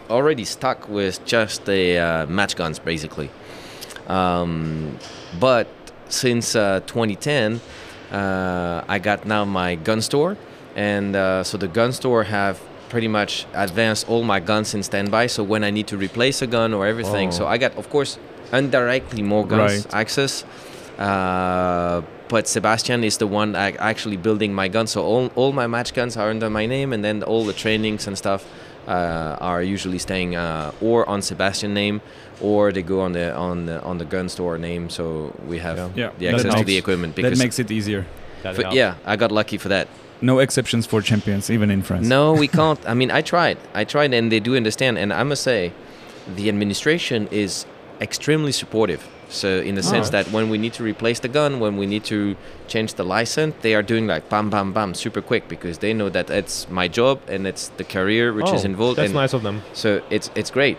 already 0.09 0.43
stuck 0.45 0.89
with 0.89 1.23
just 1.25 1.65
the 1.65 1.97
uh, 1.97 2.25
match 2.27 2.55
guns 2.55 2.79
basically. 2.79 3.29
Um, 4.07 4.97
but 5.39 5.67
since 6.11 6.55
uh, 6.55 6.81
2010, 6.85 7.61
uh, 8.11 8.83
I 8.87 8.99
got 8.99 9.25
now 9.25 9.45
my 9.45 9.75
gun 9.75 10.01
store, 10.01 10.37
and 10.75 11.15
uh, 11.15 11.43
so 11.43 11.57
the 11.57 11.67
gun 11.67 11.91
store 11.93 12.23
have 12.23 12.59
pretty 12.89 13.07
much 13.07 13.45
advanced 13.53 14.09
all 14.09 14.23
my 14.23 14.39
guns 14.39 14.73
in 14.73 14.83
standby. 14.83 15.27
So 15.27 15.43
when 15.43 15.63
I 15.63 15.69
need 15.71 15.87
to 15.87 15.97
replace 15.97 16.41
a 16.41 16.47
gun 16.47 16.73
or 16.73 16.85
everything, 16.85 17.29
Oh. 17.29 17.31
so 17.31 17.47
I 17.47 17.57
got 17.57 17.75
of 17.77 17.89
course 17.89 18.17
indirectly 18.51 19.21
more 19.23 19.45
guns 19.47 19.85
Right. 19.85 19.93
access. 20.01 20.43
Uh, 20.99 22.01
but 22.27 22.47
Sebastian 22.47 23.03
is 23.03 23.17
the 23.17 23.27
one 23.27 23.55
actually 23.55 24.17
building 24.17 24.53
my 24.53 24.67
gun. 24.67 24.87
So 24.87 25.03
all, 25.03 25.31
all 25.35 25.51
my 25.51 25.67
match 25.67 25.93
guns 25.93 26.15
are 26.17 26.29
under 26.29 26.49
my 26.49 26.65
name, 26.65 26.93
and 26.93 27.03
then 27.03 27.23
all 27.23 27.45
the 27.45 27.53
trainings 27.53 28.07
and 28.07 28.17
stuff 28.17 28.45
uh, 28.87 29.37
are 29.39 29.61
usually 29.61 29.99
staying 29.99 30.35
uh, 30.35 30.71
or 30.81 31.07
on 31.07 31.21
Sebastian 31.21 31.73
name, 31.73 32.01
or 32.41 32.71
they 32.71 32.81
go 32.81 33.01
on 33.01 33.11
the 33.13 33.33
on 33.35 33.65
the, 33.65 33.81
on 33.83 33.97
the 33.97 34.05
gun 34.05 34.29
store 34.29 34.57
name. 34.57 34.89
So 34.89 35.33
we 35.47 35.59
have 35.59 35.77
Yeah. 35.77 36.11
Yeah, 36.19 36.31
the 36.31 36.37
that 36.37 36.45
access 36.45 36.59
to 36.59 36.65
the 36.65 36.77
equipment. 36.77 37.15
That 37.15 37.23
Because 37.23 37.39
makes 37.39 37.59
it 37.59 37.71
easier. 37.71 38.05
That 38.43 38.55
but 38.55 38.73
yeah, 38.73 38.95
I 39.05 39.15
got 39.15 39.31
lucky 39.31 39.57
for 39.57 39.69
that. 39.69 39.87
No 40.21 40.39
exceptions 40.39 40.85
for 40.85 41.01
champions, 41.01 41.49
even 41.49 41.71
in 41.71 41.81
France. 41.81 42.07
No, 42.07 42.33
we 42.33 42.47
can't. 42.59 42.79
I 42.87 42.93
mean, 42.93 43.11
I 43.11 43.21
tried. 43.21 43.57
I 43.73 43.83
tried, 43.85 44.13
and 44.13 44.31
they 44.31 44.39
do 44.39 44.55
understand. 44.55 44.97
And 44.97 45.11
I 45.11 45.23
must 45.23 45.43
say, 45.43 45.73
the 46.35 46.47
administration 46.49 47.27
is 47.31 47.65
extremely 47.99 48.51
supportive. 48.51 49.07
So, 49.33 49.47
in 49.47 49.75
the 49.75 49.81
sense 49.83 50.07
Oh. 50.09 50.11
that 50.11 50.25
when 50.31 50.49
we 50.49 50.57
need 50.57 50.73
to 50.73 50.83
replace 50.83 51.19
the 51.21 51.29
gun, 51.29 51.59
when 51.61 51.77
we 51.77 51.85
need 51.85 52.03
to 52.05 52.35
change 52.67 52.95
the 52.95 53.03
license, 53.05 53.53
they 53.61 53.73
are 53.75 53.81
doing 53.83 54.05
like 54.05 54.27
bam, 54.29 54.49
bam, 54.49 54.73
bam, 54.73 54.93
super 54.93 55.21
quick 55.21 55.47
because 55.47 55.77
they 55.77 55.93
know 55.93 56.09
that 56.09 56.29
it's 56.29 56.67
my 56.69 56.87
job 56.89 57.19
and 57.29 57.47
it's 57.47 57.69
the 57.77 57.85
career 57.85 58.33
which 58.33 58.51
is 58.53 58.63
Oh, 58.65 58.69
involved. 58.71 58.97
That's 58.97 59.11
and 59.11 59.15
nice 59.23 59.33
of 59.33 59.41
them. 59.43 59.61
so 59.73 60.01
it's 60.09 60.29
it's 60.35 60.51
great. 60.51 60.77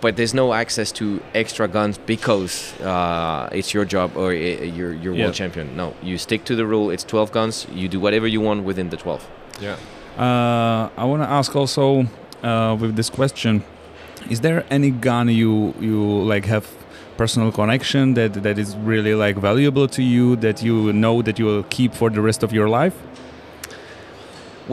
But 0.00 0.16
there's 0.16 0.32
no 0.32 0.54
access 0.54 0.92
to 0.92 1.20
extra 1.34 1.68
guns 1.68 1.98
because 2.06 2.72
uh, 2.80 3.50
it's 3.52 3.74
your 3.74 3.84
job 3.84 4.16
or 4.16 4.30
uh, 4.30 4.34
you're 4.76 4.94
you're 4.94 5.14
Yeah. 5.14 5.24
world 5.24 5.34
champion. 5.34 5.76
No, 5.76 5.92
you 6.02 6.16
stick 6.16 6.44
to 6.44 6.54
the 6.56 6.64
rule. 6.64 6.90
It's 6.94 7.04
12 7.04 7.30
guns. 7.32 7.66
You 7.74 7.86
do 7.88 8.00
whatever 8.00 8.26
you 8.26 8.40
want 8.40 8.64
within 8.64 8.88
the 8.88 8.96
12. 8.96 9.20
Yeah. 9.60 9.76
Uh, 10.18 10.88
I 10.96 11.04
want 11.04 11.22
to 11.22 11.28
ask 11.28 11.54
also 11.54 12.06
uh, 12.42 12.76
with 12.80 12.96
this 12.96 13.10
question: 13.10 13.62
Is 14.30 14.40
there 14.40 14.64
any 14.70 14.90
gun 14.90 15.28
you 15.28 15.74
you 15.80 16.00
like 16.34 16.46
have 16.48 16.64
personal 17.20 17.52
connection 17.52 18.14
that 18.14 18.32
that 18.46 18.56
is 18.64 18.70
really 18.92 19.14
like 19.24 19.36
valuable 19.50 19.86
to 19.96 20.02
you 20.14 20.36
that 20.36 20.62
you 20.62 20.76
know 21.02 21.20
that 21.26 21.38
you 21.40 21.44
will 21.50 21.64
keep 21.76 21.92
for 22.00 22.08
the 22.16 22.22
rest 22.28 22.40
of 22.46 22.50
your 22.58 22.68
life, 22.80 22.96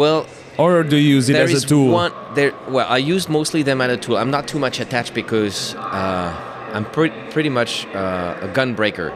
Well, 0.01 0.19
or 0.57 0.83
do 0.91 0.95
you 0.95 1.15
use 1.17 1.27
it 1.31 1.35
as 1.35 1.51
a 1.63 1.67
tool? 1.67 1.91
one 2.03 2.13
there. 2.35 2.53
Well, 2.75 2.87
I 2.97 2.99
use 3.15 3.27
mostly 3.39 3.61
them 3.69 3.81
as 3.81 3.91
a 3.91 3.99
tool. 4.03 4.15
I'm 4.21 4.31
not 4.37 4.47
too 4.47 4.59
much 4.59 4.79
attached 4.79 5.13
because 5.21 5.75
uh, 5.75 6.29
I'm 6.75 6.85
pre- 6.95 7.17
pretty 7.35 7.49
much 7.59 7.71
uh, 7.93 8.47
a 8.47 8.49
gun 8.57 8.75
breaker. 8.79 9.09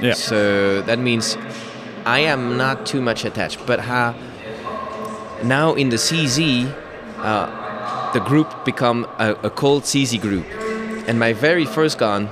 Yeah. 0.00 0.14
So 0.14 0.36
that 0.88 0.98
means 1.08 1.36
I 2.18 2.20
am 2.34 2.56
not 2.56 2.76
too 2.92 3.02
much 3.02 3.20
attached. 3.30 3.58
But 3.66 3.78
how 3.80 4.14
now 5.56 5.74
in 5.82 5.90
the 5.90 5.98
CZ, 6.06 6.38
uh, 7.18 8.12
the 8.16 8.20
group 8.30 8.48
become 8.64 8.98
a, 9.18 9.28
a 9.48 9.50
Colt 9.50 9.84
CZ 9.84 10.20
group, 10.26 10.46
and 11.08 11.18
my 11.18 11.32
very 11.34 11.66
first 11.66 11.98
gun. 11.98 12.28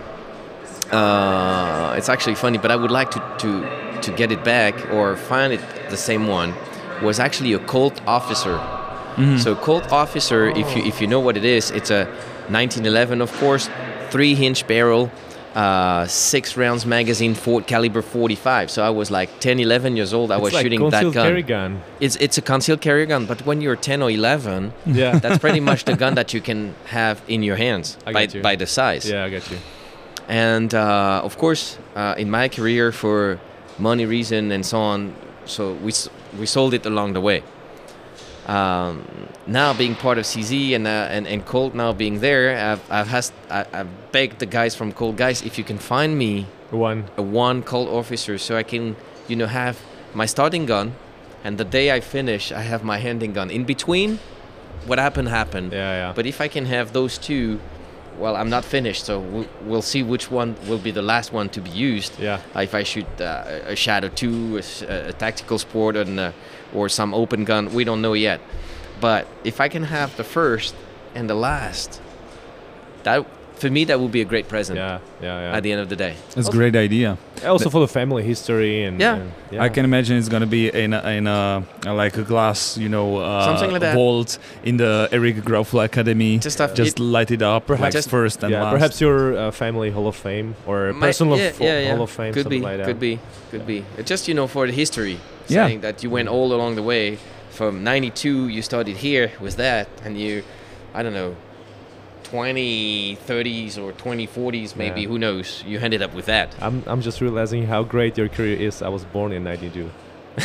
Uh, 0.93 1.95
it's 1.97 2.09
actually 2.09 2.35
funny, 2.35 2.59
but 2.59 2.71
I 2.71 2.77
would 2.77 2.91
like 2.91 3.11
to, 3.13 3.21
to 3.39 4.01
to 4.03 4.11
get 4.13 4.33
it 4.33 4.43
back 4.45 4.75
or 4.93 5.17
find 5.17 5.53
it 5.53 5.61
the 5.91 5.97
same 5.97 6.27
one. 6.27 6.55
Was 7.03 7.19
actually 7.21 7.53
a 7.55 7.59
Colt 7.59 8.01
officer. 8.07 8.59
So 9.39 9.55
Colt 9.55 9.93
officer, 9.93 10.49
if 10.49 10.75
you 10.77 10.83
if 10.83 11.01
you 11.01 11.07
know 11.07 11.21
what 11.21 11.37
it 11.37 11.45
is, 11.45 11.71
it's 11.71 11.91
a 11.91 12.05
1911, 12.49 13.21
of 13.21 13.31
course, 13.35 13.69
three 14.11 14.33
inch 14.33 14.67
barrel, 14.67 15.11
uh, 15.55 16.07
six 16.07 16.57
rounds 16.57 16.87
magazine, 16.87 17.35
Ford 17.35 17.67
caliber 17.67 18.01
45. 18.01 18.71
So 18.71 18.83
I 18.83 18.89
was 18.89 19.11
like 19.11 19.29
10, 19.41 19.61
11 19.61 19.97
years 19.97 20.15
old. 20.15 20.31
I 20.33 20.37
It's 20.37 20.43
was 20.45 20.53
like 20.55 20.63
shooting 20.63 20.89
that 20.91 21.13
gun. 21.13 21.43
gun. 21.43 21.83
It's 22.01 22.17
it's 22.17 22.39
a 22.39 22.43
concealed 22.43 22.81
carry 22.81 23.05
gun, 23.07 23.27
but 23.27 23.45
when 23.45 23.61
you're 23.61 23.77
10 23.77 24.01
or 24.03 24.11
11, 24.11 24.73
Yeah. 24.87 25.19
that's 25.19 25.39
pretty 25.39 25.61
much 25.61 25.85
the 25.85 25.97
gun 25.97 26.15
that 26.21 26.33
you 26.33 26.41
can 26.41 26.75
have 26.87 27.21
in 27.29 27.43
your 27.43 27.57
hands 27.57 27.99
I 28.07 28.13
by, 28.13 28.23
you. 28.23 28.41
by 28.43 28.57
the 28.57 28.67
size. 28.67 29.05
yeah, 29.11 29.25
I 29.27 29.29
get 29.31 29.51
you. 29.51 29.59
And 30.31 30.73
uh, 30.73 31.23
of 31.25 31.37
course, 31.39 31.77
uh, 31.97 32.15
in 32.17 32.31
my 32.31 32.49
career, 32.49 32.93
for 32.93 33.41
money 33.79 34.07
reason 34.07 34.53
and 34.53 34.65
so 34.65 34.79
on, 34.79 35.13
so 35.45 35.73
we 35.75 35.93
we 36.39 36.47
sold 36.47 36.73
it 36.73 36.87
along 36.87 37.15
the 37.15 37.21
way. 37.21 37.43
Um, 38.47 39.05
now 39.49 39.75
being 39.75 39.97
part 39.97 40.19
of 40.19 40.25
CZ 40.25 40.77
and 40.77 40.87
uh, 40.87 41.09
and 41.11 41.27
and 41.27 41.45
Colt 41.45 41.75
now 41.75 41.93
being 41.93 42.21
there, 42.21 42.57
I've 42.57 42.91
I've, 42.91 43.09
has, 43.09 43.33
I, 43.51 43.67
I've 43.73 44.13
begged 44.13 44.39
the 44.39 44.47
guys 44.47 44.77
from 44.77 44.93
Colt 44.93 45.17
guys 45.17 45.43
if 45.43 45.59
you 45.59 45.65
can 45.65 45.79
find 45.79 46.17
me 46.17 46.47
One. 46.71 47.11
a 47.17 47.23
one 47.23 47.65
Colt 47.65 47.89
officer 47.89 48.39
so 48.39 48.57
I 48.57 48.63
can 48.63 48.95
you 49.27 49.35
know 49.35 49.47
have 49.47 49.81
my 50.15 50.27
starting 50.27 50.65
gun, 50.65 50.95
and 51.43 51.59
the 51.59 51.65
day 51.65 51.91
I 51.91 51.99
finish, 51.99 52.53
I 52.53 52.63
have 52.63 52.85
my 52.85 52.99
handing 52.99 53.33
gun. 53.33 53.51
In 53.51 53.65
between, 53.65 54.21
what 54.87 55.01
happened 55.01 55.29
happened. 55.29 55.73
Yeah, 55.73 56.07
yeah. 56.07 56.13
But 56.15 56.27
if 56.27 56.41
I 56.41 56.47
can 56.47 56.67
have 56.67 56.93
those 56.93 57.19
two, 57.19 57.59
well, 58.21 58.37
I'm 58.37 58.51
not 58.51 58.65
finished, 58.65 59.07
so 59.07 59.19
we'll, 59.19 59.49
we'll 59.63 59.83
see 59.83 60.03
which 60.03 60.31
one 60.31 60.55
will 60.69 60.79
be 60.79 60.91
the 60.91 61.03
last 61.03 61.33
one 61.33 61.49
to 61.51 61.61
be 61.61 61.71
used. 61.71 62.19
yeah. 62.19 62.41
Uh, 62.55 62.61
if 62.61 62.75
I 62.75 62.83
shoot 62.83 63.07
uh, 63.21 63.61
a 63.65 63.75
Shadow 63.75 64.09
2, 64.09 64.61
a 64.89 65.13
tactical 65.15 65.59
sport, 65.59 65.97
and, 65.97 66.21
uh, 66.21 66.33
or 66.75 66.89
some 66.89 67.15
open 67.15 67.45
gun, 67.45 67.73
we 67.73 67.83
don't 67.85 68.03
know 68.03 68.13
yet. 68.13 68.41
But 69.01 69.27
if 69.43 69.61
I 69.61 69.69
can 69.69 69.85
have 69.85 70.17
the 70.17 70.25
first 70.25 70.75
and 71.15 71.29
the 71.29 71.35
last, 71.35 72.01
that 73.05 73.27
for 73.61 73.71
me 73.71 73.85
that 73.85 74.01
would 74.01 74.11
be 74.11 74.23
a 74.23 74.25
great 74.25 74.49
present 74.49 74.77
Yeah, 74.79 74.99
yeah, 75.23 75.41
yeah. 75.51 75.57
at 75.57 75.63
the 75.63 75.71
end 75.73 75.81
of 75.83 75.89
the 75.89 75.97
day. 75.97 76.15
It's 76.37 76.49
a 76.49 76.53
great 76.53 76.75
idea. 76.77 77.17
also 77.47 77.69
for 77.71 77.81
the 77.81 77.89
family 77.89 78.23
history 78.23 78.85
and 78.85 79.01
Yeah. 79.01 79.15
and- 79.17 79.33
yeah. 79.53 79.63
I 79.67 79.69
can 79.75 79.85
imagine 79.85 80.17
it's 80.19 80.29
gonna 80.29 80.47
be 80.61 80.69
in 80.85 80.93
a, 80.95 81.01
in 81.19 81.27
a, 81.27 81.63
like 82.03 82.17
a 82.19 82.23
glass, 82.33 82.77
you 82.79 82.89
know, 82.89 83.17
uh, 83.19 83.45
Something 83.49 83.71
like 83.73 83.81
that. 83.81 83.95
vault 83.95 84.39
in 84.65 84.77
the 84.77 85.09
Eric 85.13 85.37
Grauffel 85.45 85.81
Academy. 85.81 86.39
Just 86.39 86.59
have- 86.59 86.75
just 86.75 86.99
it- 86.99 87.03
light 87.03 87.31
it 87.31 87.43
up, 87.43 87.67
Perhaps- 87.67 87.83
like 87.83 87.93
Just- 87.93 88.11
first 88.11 88.43
and 88.43 88.51
yeah, 88.53 88.63
last. 88.65 88.73
perhaps 88.77 89.01
your 89.01 89.19
uh, 89.37 89.51
family 89.63 89.91
Hall 89.91 90.07
of 90.09 90.17
Fame 90.17 90.55
or 90.67 90.93
My- 90.93 91.07
personal 91.09 91.37
yeah, 91.39 91.51
fo- 91.53 91.65
yeah, 91.65 91.79
yeah. 91.81 91.91
Hall 91.95 92.03
of 92.03 92.11
Fame, 92.11 92.33
Could 92.35 92.45
something 92.45 92.61
be, 92.61 92.67
like 92.69 92.79
that. 92.79 92.87
could 92.87 93.01
be, 93.01 93.19
could 93.51 93.67
be. 93.67 93.85
It's 93.99 94.09
just 94.09 94.29
you 94.29 94.35
know 94.35 94.47
for 94.47 94.67
the 94.67 94.73
history, 94.73 95.17
Yeah. 95.49 95.67
saying 95.67 95.81
that 95.87 96.03
you 96.03 96.09
went 96.11 96.29
all 96.29 96.49
along 96.57 96.73
the 96.81 96.83
way 96.93 97.19
from 97.59 97.83
'92. 97.85 98.49
You 98.49 98.63
started 98.63 98.97
here 98.99 99.33
with 99.41 99.57
that, 99.57 99.89
and 100.05 100.13
you, 100.19 100.43
I 100.95 101.03
don't 101.03 101.15
know, 101.21 101.35
2030s 102.31 103.79
or 103.79 103.93
2040s 103.93 104.77
maybe. 104.77 105.03
Yeah. 105.03 105.09
Who 105.09 105.19
knows? 105.19 105.63
You 105.67 105.79
ended 105.79 106.03
up 106.03 106.15
with 106.15 106.27
that. 106.27 106.55
I'm, 106.61 106.83
I'm 106.87 107.01
just 107.01 107.21
realizing 107.21 107.67
how 107.67 107.83
great 107.83 108.17
your 108.19 108.29
career 108.29 108.57
is. 108.57 108.83
I 108.83 108.89
was 108.89 109.05
born 109.05 109.33
in 109.33 109.45
92. 109.45 109.91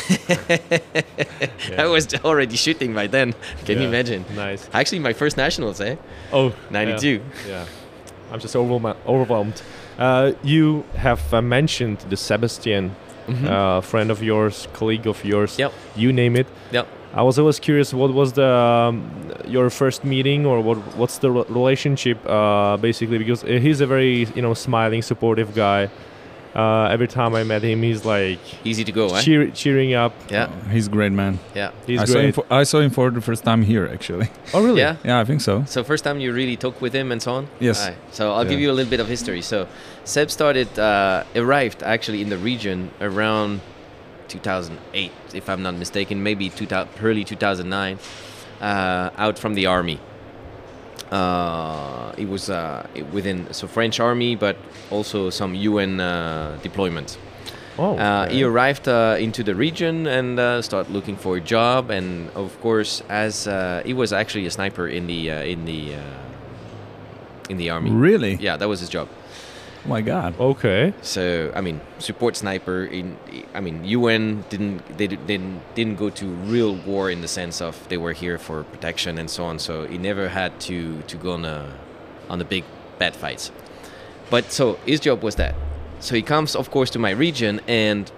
I 1.78 1.86
was 1.86 2.14
already 2.24 2.56
shooting 2.56 2.94
by 2.94 3.08
then. 3.08 3.34
Can 3.66 3.80
you 3.82 3.88
imagine? 3.88 4.26
Nice. 4.36 4.68
Actually, 4.74 5.00
my 5.00 5.14
first 5.14 5.38
nationals, 5.38 5.80
eh? 5.82 5.96
Oh, 6.34 6.54
92. 6.70 7.08
Yeah. 7.08 7.22
yeah. 7.48 7.66
I'm 8.32 8.40
just 8.40 8.56
overwhelmed. 8.56 8.98
overwhelmed. 9.06 9.62
Uh, 9.98 10.34
you 10.44 10.84
have 10.96 11.34
uh, 11.34 11.42
mentioned 11.42 12.00
the 12.10 12.18
Sebastian, 12.18 12.96
Mhm. 13.28 13.46
uh, 13.48 13.82
friend 13.82 14.12
of 14.12 14.22
yours, 14.22 14.68
colleague 14.74 15.08
of 15.08 15.24
yours. 15.24 15.58
Yep. 15.58 15.72
You 15.96 16.12
name 16.14 16.36
it. 16.36 16.48
Yep. 16.72 16.88
I 17.16 17.24
was 17.24 17.40
always 17.40 17.60
curious. 17.60 17.94
What 17.94 18.14
was 18.14 18.34
the 18.34 18.46
um, 18.48 19.10
your 19.48 19.70
first 19.70 20.04
meeting, 20.04 20.46
or 20.46 20.60
what? 20.60 20.78
What's 20.98 21.18
the 21.20 21.32
re- 21.32 21.46
relationship, 21.48 22.18
uh, 22.28 22.76
basically? 22.78 23.18
Because 23.18 23.44
uh, 23.44 23.48
he's 23.48 23.80
a 23.82 23.88
very 23.88 24.26
you 24.36 24.42
know 24.42 24.54
smiling, 24.54 25.02
supportive 25.02 25.56
guy. 25.56 25.90
Uh, 26.54 26.88
every 26.90 27.08
time 27.08 27.36
I 27.36 27.44
met 27.44 27.64
him, 27.64 27.82
he's 27.84 28.06
like 28.06 28.40
Easy 28.64 28.86
to 28.86 28.92
go, 28.94 29.14
eh? 29.14 29.50
cheering 29.54 29.94
up. 29.94 30.14
Yeah, 30.30 30.48
He's 30.72 30.88
a 30.88 30.90
great 30.90 31.12
man. 31.12 31.38
yeah. 31.54 31.72
He's 31.86 32.00
I 32.00 32.06
saw, 32.06 32.14
him 32.20 32.22
great. 32.32 32.36
for, 32.36 32.46
I 32.50 32.64
saw 32.64 32.80
him 32.80 32.92
for 32.92 33.12
the 33.12 33.20
first 33.20 33.44
time 33.44 33.62
here, 33.62 33.86
actually. 33.92 34.30
oh, 34.54 34.64
really? 34.64 34.80
Yeah. 34.80 34.96
Yeah, 35.04 35.20
I 35.20 35.26
think 35.26 35.42
so. 35.42 35.66
So 35.66 35.84
first 35.84 36.06
time 36.06 36.22
you 36.22 36.32
really 36.32 36.56
talk 36.56 36.80
with 36.82 36.94
him 36.96 37.12
and 37.12 37.22
so 37.22 37.34
on. 37.34 37.50
Yes. 37.60 37.82
Alright, 37.82 37.98
So 38.12 38.32
I'll 38.32 38.46
give 38.46 38.62
you 38.62 38.72
a 38.72 38.76
little 38.78 38.90
bit 38.90 39.02
of 39.02 39.10
history. 39.10 39.42
So 39.42 39.68
Seb 40.06 40.32
started, 40.32 40.80
uh, 40.80 41.26
arrived 41.36 41.84
actually 41.84 42.22
in 42.22 42.30
the 42.30 42.38
region 42.38 42.90
around 43.02 43.60
2008, 44.28 45.12
if 45.34 45.50
I'm 45.50 45.62
not 45.62 45.76
mistaken, 45.76 46.24
maybe 46.24 46.50
2000, 46.50 46.90
early 47.02 47.24
2009, 47.24 48.00
uh, 48.62 49.10
out 49.18 49.40
from 49.40 49.56
the 49.56 49.66
army. 49.66 50.00
Uh, 51.12 52.14
it 52.18 52.28
was 52.28 52.50
uh, 52.50 52.88
within 53.12 53.54
so 53.54 53.68
French 53.68 54.00
army, 54.00 54.36
but 54.36 54.58
also 54.90 55.30
some 55.30 55.54
UN 55.54 56.00
uh, 56.00 56.58
deployments. 56.64 57.18
Oh. 57.78 57.98
Uh, 57.98 58.26
okay. 58.26 58.36
he 58.36 58.44
arrived 58.44 58.88
uh, 58.88 59.18
into 59.20 59.44
the 59.44 59.54
region 59.54 60.08
and 60.08 60.40
uh, 60.40 60.62
started 60.62 60.92
looking 60.92 61.18
for 61.18 61.38
a 61.38 61.42
job. 61.42 61.90
And 61.90 62.30
of 62.32 62.60
course, 62.62 63.02
as 63.10 63.48
uh, 63.48 63.82
he 63.86 63.94
was 63.94 64.14
actually 64.14 64.46
a 64.46 64.52
sniper 64.52 64.88
in 64.88 65.08
the 65.08 65.32
uh, 65.32 65.44
in 65.44 65.66
the 65.66 65.96
uh, 65.96 67.50
in 67.50 67.58
the 67.58 67.70
army. 67.70 67.92
Really? 67.92 68.36
Yeah, 68.36 68.58
that 68.58 68.68
was 68.68 68.80
his 68.80 68.90
job. 68.90 69.10
Oh 69.86 69.90
my 69.90 70.02
God. 70.02 70.40
Okay. 70.40 70.94
So 71.04 71.52
I 71.56 71.62
mean, 71.62 71.80
support 72.00 72.36
sniper. 72.36 72.86
In 72.86 73.18
I 73.54 73.60
mean, 73.60 73.86
UN 73.86 74.44
didn't 74.50 74.98
they 74.98 75.06
didn't 75.06 75.62
didn't 75.76 75.96
go 75.98 76.10
to 76.10 76.26
real 76.26 76.76
war 76.76 77.12
in 77.12 77.22
the 77.22 77.28
sense 77.28 77.62
of 77.62 77.88
they 77.90 77.98
were 77.98 78.14
here 78.14 78.40
for 78.40 78.64
protection 78.64 79.20
and 79.20 79.30
so 79.30 79.46
on. 79.46 79.60
So 79.60 79.86
he 79.86 80.00
never 80.00 80.30
had 80.30 80.60
to 80.62 81.02
to 81.04 81.18
go 81.18 81.34
on 81.34 81.46
a 81.46 81.72
on 82.30 82.40
the 82.40 82.46
big 82.46 82.64
bad 82.98 83.16
fights. 83.16 83.52
But 84.32 84.52
so 84.52 84.80
his 84.88 85.00
job 85.00 85.22
was 85.22 85.36
that. 85.36 85.54
So 86.00 86.16
he 86.16 86.24
comes, 86.24 86.56
of 86.56 86.72
course, 86.72 86.90
to 86.92 87.00
my 87.00 87.12
region 87.12 87.62
and 87.68 88.12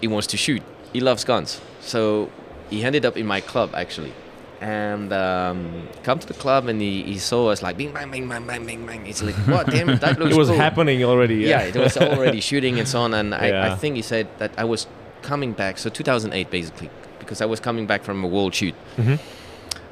he 0.00 0.06
wants 0.06 0.26
to 0.28 0.38
shoot. 0.38 0.62
He 0.94 1.00
loves 1.00 1.24
guns. 1.24 1.60
So 1.80 2.30
he 2.70 2.82
ended 2.82 3.04
up 3.04 3.18
in 3.18 3.26
my 3.26 3.42
club 3.42 3.74
actually. 3.74 4.12
And 4.60 5.12
um, 5.12 5.88
come 6.02 6.18
to 6.18 6.26
the 6.26 6.34
club 6.34 6.66
and 6.68 6.80
he, 6.80 7.02
he 7.02 7.18
saw 7.18 7.48
us 7.50 7.62
like 7.62 7.76
bing 7.76 7.92
bang 7.92 8.10
bang 8.10 8.28
bang 8.28 8.46
bang 8.46 8.64
bang 8.66 8.86
bang. 8.86 9.06
It's 9.06 9.22
like 9.22 9.34
what 9.46 9.66
damn 9.68 9.86
that 9.98 10.18
looks 10.18 10.34
It 10.34 10.38
was 10.38 10.48
cool. 10.48 10.56
happening 10.56 11.04
already. 11.04 11.36
Yeah, 11.36 11.62
it 11.62 11.76
was 11.76 11.96
already 11.98 12.40
shooting 12.40 12.78
and 12.78 12.88
so 12.88 13.00
on. 13.00 13.14
And 13.14 13.34
I, 13.34 13.72
I 13.72 13.74
think 13.76 13.96
he 13.96 14.02
said 14.02 14.26
that 14.38 14.52
I 14.56 14.64
was 14.64 14.86
coming 15.22 15.52
back. 15.52 15.78
So 15.78 15.90
2008 15.90 16.50
basically, 16.50 16.90
because 17.18 17.40
I 17.40 17.46
was 17.46 17.60
coming 17.60 17.86
back 17.86 18.02
from 18.02 18.24
a 18.24 18.28
world 18.28 18.54
shoot, 18.54 18.74
Mhm. 18.96 19.18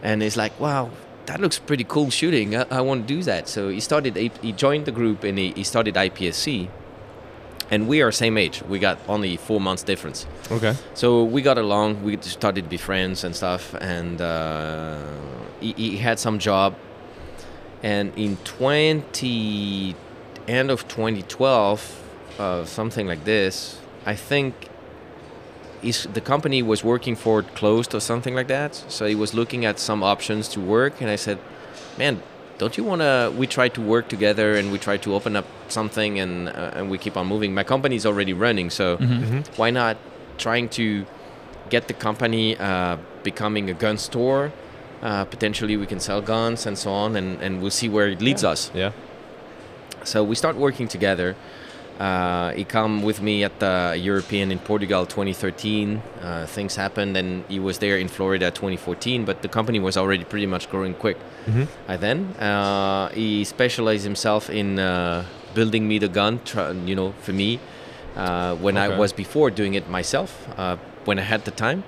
and 0.03 0.22
he's 0.22 0.37
like, 0.37 0.59
wow. 0.61 0.90
That 1.27 1.40
looks 1.40 1.59
pretty 1.59 1.85
cool 1.85 2.11
shooting. 2.11 2.55
I, 2.55 2.66
I 2.70 2.81
want 2.83 3.09
to 3.09 3.14
do 3.14 3.22
that. 3.22 3.48
So 3.48 3.70
he 3.70 3.81
started. 3.81 4.14
He 4.42 4.53
joined 4.53 4.85
the 4.85 4.92
group 4.92 5.24
and 5.24 5.38
he, 5.38 5.53
he 5.53 5.64
started 5.64 5.94
IPSC. 5.94 6.68
And 7.70 7.88
we 7.88 8.03
are 8.03 8.12
same 8.12 8.37
age. 8.37 8.62
We 8.62 8.79
got 8.79 8.98
only 9.09 9.37
four 9.37 9.61
months 9.61 9.83
difference. 9.83 10.27
Okay. 10.50 10.74
So 10.94 11.24
we 11.24 11.42
got 11.42 11.59
along. 11.59 12.03
We 12.03 12.18
started 12.20 12.64
to 12.64 12.70
be 12.70 12.77
friends 12.77 13.24
and 13.24 13.35
stuff. 13.35 13.74
And 13.81 14.20
uh, 14.20 14.98
he, 15.61 15.72
he 15.72 15.96
had 15.96 16.18
some 16.18 16.38
job. 16.38 16.74
And 17.83 18.12
in 18.16 18.37
20, 18.44 19.94
end 20.46 20.70
of 20.70 20.87
2012, 20.88 22.03
uh, 22.38 22.64
something 22.64 23.07
like 23.07 23.24
this, 23.24 23.79
I 24.07 24.14
think 24.14 24.68
is 25.83 26.09
the 26.12 26.20
company 26.20 26.62
was 26.62 26.83
working 26.83 27.14
for 27.14 27.42
closed 27.42 27.94
or 27.94 28.00
something 28.00 28.35
like 28.35 28.48
that. 28.48 28.74
So 28.88 29.07
he 29.07 29.14
was 29.14 29.35
looking 29.35 29.64
at 29.64 29.79
some 29.79 30.03
options 30.03 30.48
to 30.48 30.61
work. 30.61 31.00
And 31.00 31.11
I 31.11 31.16
said, 31.16 31.38
man, 31.98 32.22
don't 32.58 32.76
you 32.78 32.84
want 32.84 33.00
to? 33.00 33.32
We 33.36 33.46
try 33.46 33.68
to 33.68 33.80
work 33.80 34.08
together 34.08 34.54
and 34.54 34.70
we 34.72 34.78
try 34.78 34.96
to 34.98 35.14
open 35.14 35.34
up 35.36 35.46
something 35.68 36.18
and, 36.20 36.48
uh, 36.48 36.70
and 36.76 36.90
we 36.90 36.98
keep 36.98 37.16
on 37.16 37.26
moving. 37.26 37.52
My 37.54 37.64
company 37.64 37.96
is 37.96 38.06
already 38.06 38.32
running. 38.32 38.70
So 38.70 38.96
Mm-hmm. 38.96 39.40
why 39.60 39.70
not 39.70 39.96
trying 40.38 40.68
to 40.70 41.04
get 41.70 41.88
the 41.88 41.94
company 41.94 42.56
uh, 42.58 42.96
becoming 43.22 43.70
a 43.70 43.74
gun 43.74 43.96
store 43.98 44.52
uh, 45.02 45.24
potentially 45.24 45.76
we 45.76 45.86
can 45.86 46.00
sell 46.00 46.20
guns 46.22 46.66
and 46.66 46.76
so 46.78 46.90
on 46.92 47.16
and, 47.16 47.40
and 47.42 47.60
we'll 47.60 47.70
see 47.70 47.88
where 47.88 48.08
it 48.08 48.20
leads 48.20 48.42
us 48.44 48.70
Yeah. 48.74 48.92
so 50.04 50.22
we 50.24 50.34
start 50.34 50.56
working 50.56 50.88
together 50.88 51.36
uh, 52.00 52.50
he 52.52 52.64
come 52.64 53.02
with 53.02 53.20
me 53.22 53.44
at 53.44 53.61
the 53.61 53.96
European 54.00 54.50
in 54.50 54.59
Portugal 54.59 55.07
2013. 55.07 56.02
Uh, 56.22 56.46
things 56.46 56.76
happened, 56.76 57.16
and 57.16 57.44
he 57.48 57.59
was 57.61 57.78
there 57.78 57.96
in 57.98 58.09
Florida 58.09 58.50
2014. 58.50 59.24
But 59.24 59.42
the 59.42 59.48
company 59.48 59.78
was 59.80 59.96
already 59.96 60.24
pretty 60.24 60.46
much 60.46 60.68
growing 60.70 60.94
quick. 60.94 61.16
Mhm. 61.46 61.66
By 61.87 61.96
then, 61.96 62.35
uh, 62.40 63.09
he 63.14 63.44
specialized 63.44 64.04
himself 64.04 64.50
in 64.50 64.78
uh, 64.78 65.24
building 65.54 65.87
me 65.87 65.98
the 65.98 66.09
gun. 66.09 66.40
Tr- 66.44 66.72
you 66.85 66.94
know, 66.96 67.12
for 67.22 67.33
me, 67.33 67.59
uh, 68.16 68.54
when 68.57 68.76
I 68.76 68.88
was 68.98 69.12
before 69.12 69.50
doing 69.50 69.74
it 69.74 69.88
myself, 69.88 70.30
uh, 70.59 70.76
when 71.04 71.18
I 71.18 71.22
had 71.22 71.44
the 71.44 71.50
time, 71.52 71.85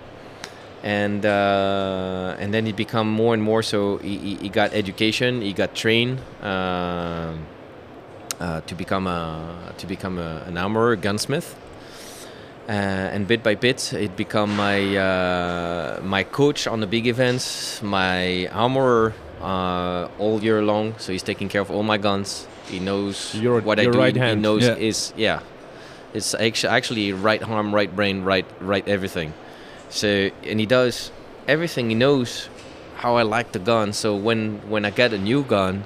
and 0.84 1.24
uh, 1.26 2.36
and 2.38 2.52
then 2.54 2.66
he 2.66 2.72
become 2.72 3.08
more 3.10 3.34
and 3.34 3.42
more. 3.42 3.62
So 3.62 3.96
he, 3.98 4.18
he, 4.18 4.34
he 4.42 4.48
got 4.48 4.72
education, 4.72 5.40
he 5.42 5.52
got 5.52 5.74
trained. 5.74 6.18
um 6.42 7.38
uh, 8.40 8.60
to 8.62 8.74
become 8.74 9.06
a 9.06 9.72
to 9.78 9.86
become 9.86 10.18
a, 10.18 10.42
an 10.46 10.56
armorer, 10.58 10.96
gunsmith, 10.96 11.54
uh, 12.68 12.72
and 12.72 13.26
bit 13.28 13.42
by 13.42 13.54
bit, 13.54 13.92
it 13.92 14.16
become 14.16 14.54
my 14.56 14.96
uh, 14.96 16.00
my 16.02 16.22
coach 16.24 16.66
on 16.66 16.80
the 16.80 16.86
big 16.86 17.06
events, 17.06 17.80
my 17.82 18.46
armorer 18.48 19.14
uh, 19.40 20.08
all 20.18 20.42
year 20.42 20.62
long. 20.62 20.94
So 20.98 21.12
he's 21.12 21.22
taking 21.22 21.48
care 21.48 21.60
of 21.60 21.70
all 21.70 21.82
my 21.82 21.98
guns. 21.98 22.46
He 22.68 22.78
knows 22.80 23.34
Your- 23.34 23.60
what 23.60 23.78
I 23.78 23.84
do. 23.84 23.92
right 23.98 24.14
he 24.14 24.20
hand. 24.20 24.42
knows 24.42 24.64
Yeah. 24.64 24.74
is 24.76 25.12
yeah, 25.16 25.40
it's 26.12 26.34
actually 26.34 26.70
actually 26.76 27.12
right 27.12 27.42
arm, 27.42 27.74
right 27.74 27.94
brain, 27.94 28.24
right 28.24 28.46
right 28.60 28.86
everything. 28.88 29.32
So 29.88 30.30
and 30.44 30.58
he 30.60 30.66
does 30.66 31.10
everything. 31.46 31.88
He 31.90 31.94
knows 31.94 32.48
how 32.96 33.16
I 33.16 33.22
like 33.22 33.52
the 33.52 33.60
gun. 33.60 33.92
So 33.92 34.16
when 34.16 34.60
when 34.68 34.84
I 34.84 34.90
get 34.90 35.12
a 35.12 35.18
new 35.18 35.42
gun 35.44 35.84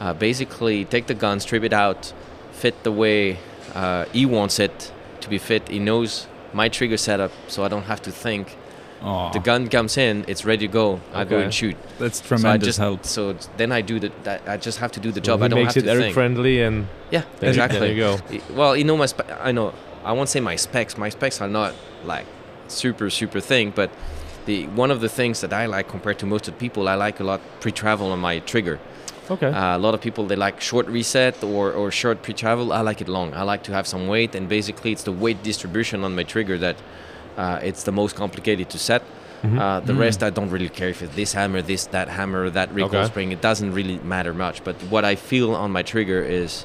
uh, 0.00 0.12
basically 0.14 0.84
take 0.84 1.06
the 1.06 1.14
gun, 1.14 1.40
strip 1.40 1.62
it 1.64 1.72
out, 1.72 2.12
fit 2.52 2.82
the 2.82 2.92
way 2.92 3.38
uh, 3.74 4.04
he 4.12 4.26
wants 4.26 4.58
it 4.58 4.92
to 5.20 5.28
be 5.28 5.38
fit. 5.38 5.68
He 5.68 5.78
knows 5.78 6.26
my 6.52 6.68
trigger 6.68 6.96
setup, 6.96 7.32
so 7.48 7.64
I 7.64 7.68
don't 7.68 7.84
have 7.84 8.00
to 8.02 8.10
think. 8.10 8.56
Aw, 9.02 9.30
The 9.30 9.40
gun 9.40 9.68
comes 9.68 9.98
in, 9.98 10.24
it's 10.26 10.44
ready 10.46 10.66
to 10.66 10.72
go. 10.72 11.00
I 11.12 11.24
go 11.24 11.38
and 11.38 11.52
shoot. 11.52 11.76
that's 11.98 12.18
So 12.20 12.28
tremendous 12.28 12.66
just 12.66 12.78
help. 12.78 13.04
so 13.04 13.34
then 13.58 13.70
I 13.70 13.82
do 13.82 14.00
the 14.00 14.10
that 14.24 14.48
I 14.48 14.56
just 14.56 14.78
have 14.78 14.90
to 14.92 15.00
do 15.00 15.10
the 15.12 15.20
So 15.20 15.24
job. 15.32 15.42
I 15.42 15.48
don't 15.48 15.58
makes 15.62 15.74
have 15.74 15.84
it 15.84 15.86
to 15.86 15.92
Eric 15.92 16.02
think. 16.04 16.14
friendly 16.14 16.62
and 16.62 16.86
Yeah, 17.10 17.22
exactly. 17.42 17.78
there 17.78 17.92
you 17.92 18.00
go. 18.00 18.18
Well, 18.54 18.74
you 18.74 18.84
know 18.84 18.96
my 18.96 19.06
spe- 19.06 19.30
I 19.40 19.52
know 19.52 19.74
I 20.02 20.12
won't 20.12 20.30
say 20.30 20.40
my 20.40 20.56
specs. 20.56 20.96
My 20.96 21.10
specs 21.10 21.40
are 21.42 21.48
not 21.48 21.74
like 22.04 22.24
super 22.68 23.10
super 23.10 23.38
thing, 23.40 23.70
but 23.76 23.90
the 24.46 24.66
one 24.68 24.90
of 24.90 25.00
the 25.02 25.08
things 25.10 25.40
that 25.42 25.52
I 25.52 25.66
like 25.66 25.88
compared 25.88 26.18
to 26.20 26.26
most 26.26 26.48
of 26.48 26.54
the 26.54 26.60
people, 26.60 26.88
I 26.88 26.94
like 26.94 27.20
a 27.20 27.24
lot 27.24 27.40
pre-travel 27.60 28.10
on 28.12 28.18
my 28.20 28.38
trigger. 28.38 28.78
Okay. 29.30 29.48
Uh, 29.48 29.76
a 29.76 29.78
lot 29.78 29.94
of 29.94 30.00
people 30.00 30.24
they 30.26 30.36
like 30.36 30.60
short 30.60 30.86
reset 30.86 31.42
or, 31.42 31.72
or 31.72 31.90
short 31.90 32.22
pre-travel. 32.22 32.72
I 32.72 32.80
like 32.80 33.00
it 33.00 33.08
long. 33.08 33.34
I 33.34 33.42
like 33.42 33.62
to 33.64 33.72
have 33.72 33.86
some 33.86 34.06
weight, 34.06 34.34
and 34.34 34.48
basically 34.48 34.92
it's 34.92 35.02
the 35.02 35.12
weight 35.12 35.42
distribution 35.42 36.04
on 36.04 36.14
my 36.14 36.22
trigger 36.24 36.58
that 36.58 36.76
uh, 37.36 37.58
it's 37.62 37.82
the 37.82 37.92
most 37.92 38.14
complicated 38.16 38.70
to 38.70 38.78
set. 38.78 39.02
Mhm. 39.42 39.58
Uh, 39.60 39.80
the 39.80 39.92
Mm. 39.92 39.98
rest 40.00 40.22
I 40.22 40.30
don't 40.30 40.50
really 40.50 40.70
care 40.70 40.88
if 40.88 41.02
it's 41.02 41.14
this 41.14 41.32
hammer, 41.34 41.60
this 41.62 41.86
that 41.86 42.08
hammer, 42.08 42.48
that 42.50 42.68
recoil 42.74 43.00
Okay. 43.02 43.08
spring. 43.12 43.32
It 43.32 43.40
doesn't 43.42 43.72
really 43.74 43.98
matter 44.02 44.32
much. 44.32 44.64
But 44.64 44.76
what 44.90 45.04
I 45.04 45.14
feel 45.16 45.54
on 45.54 45.70
my 45.72 45.82
trigger 45.82 46.22
is, 46.22 46.64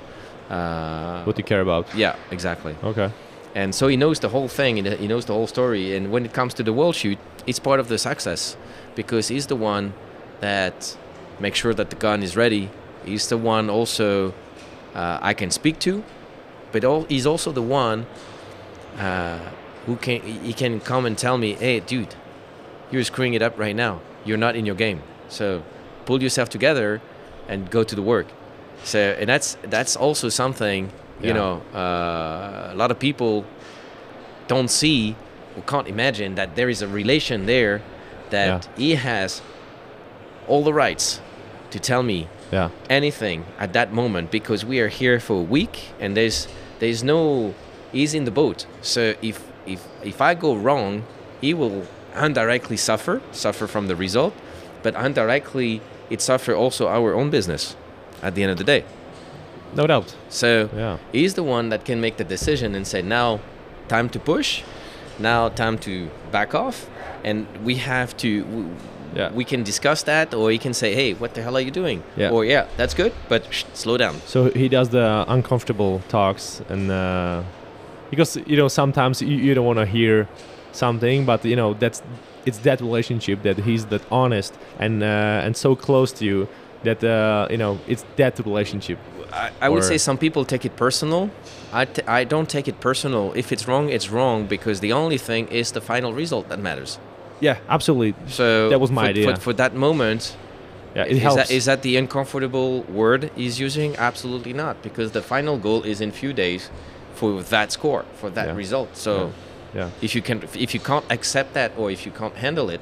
uh, 0.50 1.24
what 1.26 1.36
do 1.36 1.40
you 1.42 1.46
care 1.54 1.62
about? 1.62 1.86
yeah, 1.96 2.16
exactly. 2.32 2.76
Okay. 2.84 3.10
And 3.56 3.76
so 3.76 3.88
he 3.90 3.98
knows 3.98 4.20
the 4.20 4.30
whole 4.30 4.48
thing, 4.48 4.78
he 5.04 5.08
knows 5.08 5.26
the 5.26 5.34
whole 5.34 5.48
story. 5.48 5.96
And 5.96 6.12
when 6.12 6.24
it 6.26 6.34
comes 6.34 6.54
to 6.54 6.64
the 6.64 6.72
world 6.72 6.96
shoot, 6.96 7.18
it's 7.46 7.60
part 7.60 7.80
of 7.82 7.88
the 7.90 7.98
success 7.98 8.56
because 8.96 9.28
he's 9.28 9.48
the 9.48 9.58
one 9.58 9.94
that 10.40 10.96
makes 11.42 11.58
sure 11.60 11.74
that 11.74 11.90
the 11.90 11.96
gun 11.96 12.24
is 12.24 12.36
ready. 12.38 12.70
He's 13.06 13.28
the 13.28 13.38
one 13.38 13.70
also 13.70 14.34
uh, 14.96 15.18
I 15.22 15.34
can 15.34 15.50
speak 15.52 15.80
to, 15.80 16.04
but 16.72 16.84
all, 16.86 17.04
he's 17.06 17.26
also 17.26 17.52
the 17.52 17.62
one 17.62 18.06
uh, 19.00 19.40
who 19.86 19.96
can 19.96 20.22
he 20.22 20.54
can 20.54 20.80
come 20.80 21.06
and 21.06 21.18
tell 21.18 21.38
me, 21.38 21.54
"Hey, 21.54 21.80
dude, 21.80 22.14
you're 22.92 23.04
screwing 23.04 23.34
it 23.34 23.42
up 23.42 23.58
right 23.58 23.76
now. 23.76 24.00
You're 24.26 24.38
not 24.38 24.56
in 24.56 24.66
your 24.66 24.76
game. 24.76 25.02
So 25.30 25.64
pull 26.06 26.22
yourself 26.22 26.50
together 26.50 27.02
and 27.48 27.70
go 27.72 27.84
to 27.84 27.96
the 27.96 28.02
work." 28.04 28.28
So 28.84 29.00
and 29.00 29.28
that's 29.28 29.58
that's 29.64 29.96
also 29.96 30.30
something 30.30 30.92
you 31.22 31.28
Yeah. 31.30 31.34
know 31.40 31.62
uh, 31.74 32.74
a 32.74 32.76
lot 32.76 32.92
of 32.92 32.98
people 33.00 33.46
don't 34.48 34.70
see 34.70 35.16
or 35.58 35.64
can't 35.64 35.88
imagine 35.88 36.36
that 36.36 36.56
there 36.56 36.70
is 36.70 36.82
a 36.82 36.88
relation 36.88 37.46
there 37.46 37.82
that 38.30 38.68
he 38.78 38.96
has 38.96 39.42
all 40.48 40.64
the 40.64 40.74
rights 40.74 41.22
to 41.72 41.80
tell 41.80 42.04
me 42.04 42.28
Yeah. 42.52 42.70
anything 42.90 43.46
at 43.60 43.74
that 43.74 43.92
moment 43.94 44.30
because 44.32 44.66
we 44.66 44.80
are 44.80 44.90
here 44.90 45.20
for 45.20 45.40
a 45.40 45.48
week 45.58 45.76
and 46.00 46.16
there's 46.16 46.48
there's 46.80 47.04
no 47.04 47.54
he's 47.92 48.14
in 48.14 48.26
the 48.26 48.32
boat 48.32 48.66
so 48.82 49.14
if 49.22 49.38
if 49.66 49.80
if 50.04 50.22
i 50.22 50.34
go 50.36 50.56
wrong 50.56 51.04
he 51.42 51.54
will 51.54 51.86
indirectly 52.16 52.78
suffer 52.78 53.22
suffer 53.32 53.68
from 53.68 53.88
the 53.88 53.96
result 53.96 54.34
but 54.84 54.94
indirectly 54.96 55.82
it 56.10 56.22
suffer 56.22 56.54
also 56.54 56.88
our 56.88 57.14
own 57.14 57.30
business 57.30 57.76
at 58.22 58.36
the 58.36 58.44
end 58.44 58.52
of 58.52 58.58
the 58.58 58.64
day 58.66 58.84
No 59.76 59.88
doubt. 59.88 60.16
so 60.30 60.70
Yeah. 60.76 60.98
he's 61.14 61.34
the 61.36 61.44
one 61.44 61.70
that 61.70 61.86
can 61.86 62.02
make 62.02 62.16
the 62.18 62.26
decision 62.26 62.76
and 62.76 62.86
say 62.86 63.02
now 63.02 63.40
time 63.88 64.10
to 64.10 64.20
push 64.20 64.64
now 65.20 65.50
time 65.50 65.78
to 65.78 66.10
back 66.32 66.54
off 66.54 66.88
and 67.24 67.46
we 67.64 67.76
have 67.76 68.10
to 68.18 68.30
Yeah. 69.16 69.32
we 69.34 69.44
can 69.44 69.64
discuss 69.64 70.04
that 70.04 70.34
or 70.34 70.52
he 70.52 70.58
can 70.58 70.74
say 70.74 70.94
hey 70.96 71.14
what 71.14 71.34
the 71.34 71.42
hell 71.42 71.56
are 71.58 71.62
you 71.68 71.72
doing 71.72 72.02
Yeah. 72.18 72.32
or 72.34 72.46
yeah 72.46 72.66
that's 72.78 72.94
good 72.94 73.12
but 73.30 73.42
shh, 73.54 73.66
slow 73.74 73.98
down 73.98 74.16
So 74.26 74.50
he 74.62 74.70
does 74.70 74.90
the 74.90 75.26
uncomfortable 75.28 76.02
talks, 76.08 76.62
and 76.70 76.90
uh, 76.92 77.44
because 78.10 78.38
you 78.48 78.58
know 78.58 78.70
sometimes 78.70 79.22
you, 79.22 79.36
you 79.48 79.54
don't 79.54 79.66
want 79.66 79.80
to 79.80 79.86
hear 79.86 80.28
something, 80.72 81.26
but 81.26 81.44
you 81.46 81.56
know 81.56 81.74
that's 81.74 82.02
it's 82.46 82.60
that 82.60 82.80
relationship 82.82 83.42
that 83.44 83.58
he's 83.60 83.86
that 83.88 84.02
honest 84.12 84.54
and 84.80 85.04
uh, 85.04 85.46
and 85.46 85.56
so 85.58 85.76
close 85.76 86.12
to 86.20 86.26
you 86.26 86.48
that 86.84 87.04
uh, 87.04 87.48
you 87.52 87.58
know 87.58 87.78
it's 87.88 88.06
that 88.16 88.40
relationship. 88.40 88.98
I, 89.34 89.50
I 89.66 89.70
would 89.70 89.84
say 89.84 89.98
some 89.98 90.18
people 90.18 90.44
take 90.46 90.66
it 90.66 90.76
personal. 90.76 91.30
I, 91.72 91.86
t- 91.86 92.02
I 92.20 92.26
don't 92.26 92.50
take 92.50 92.68
it 92.68 92.80
personal. 92.82 93.32
If 93.34 93.52
it's 93.54 93.66
wrong, 93.68 93.90
it's 93.90 94.10
wrong 94.12 94.46
because 94.48 94.82
the 94.82 94.92
only 94.94 95.18
thing 95.18 95.48
is 95.48 95.72
the 95.72 95.80
final 95.82 96.12
result 96.14 96.50
that 96.50 96.60
matters. 96.60 97.00
Yeah, 97.42 97.58
absolutely. 97.68 98.14
So 98.28 98.70
That 98.70 98.80
was 98.80 98.92
my 98.92 99.04
for, 99.06 99.10
idea. 99.10 99.36
For, 99.36 99.42
for 99.42 99.54
that 99.54 99.74
moment, 99.76 100.36
Yeah, 100.96 101.06
it 101.06 101.18
is, 101.18 101.22
helps. 101.24 101.36
that, 101.38 101.52
is 101.52 101.66
that 101.66 101.82
the 101.82 101.98
uncomfortable 101.98 102.84
word 102.84 103.32
he's 103.36 103.60
using? 103.60 103.96
Absolutely 103.98 104.54
not, 104.54 104.82
because 104.84 105.12
the 105.12 105.22
final 105.22 105.58
goal 105.58 105.84
is 105.84 106.02
in 106.02 106.12
few 106.12 106.34
days 106.34 106.70
for 107.16 107.42
that 107.44 107.72
score, 107.72 108.04
for 108.16 108.30
that 108.30 108.48
Yeah. 108.48 108.56
result. 108.64 108.90
So 108.98 109.12
Yeah. 109.74 109.80
yeah. 109.80 109.90
if 110.02 110.16
you 110.16 110.22
can, 110.22 110.38
if 110.66 110.74
you 110.76 110.80
can't 110.80 111.06
accept 111.10 111.54
that, 111.54 111.72
or 111.78 111.90
if 111.92 112.06
you 112.06 112.12
can't 112.12 112.36
handle 112.36 112.70
it, 112.70 112.82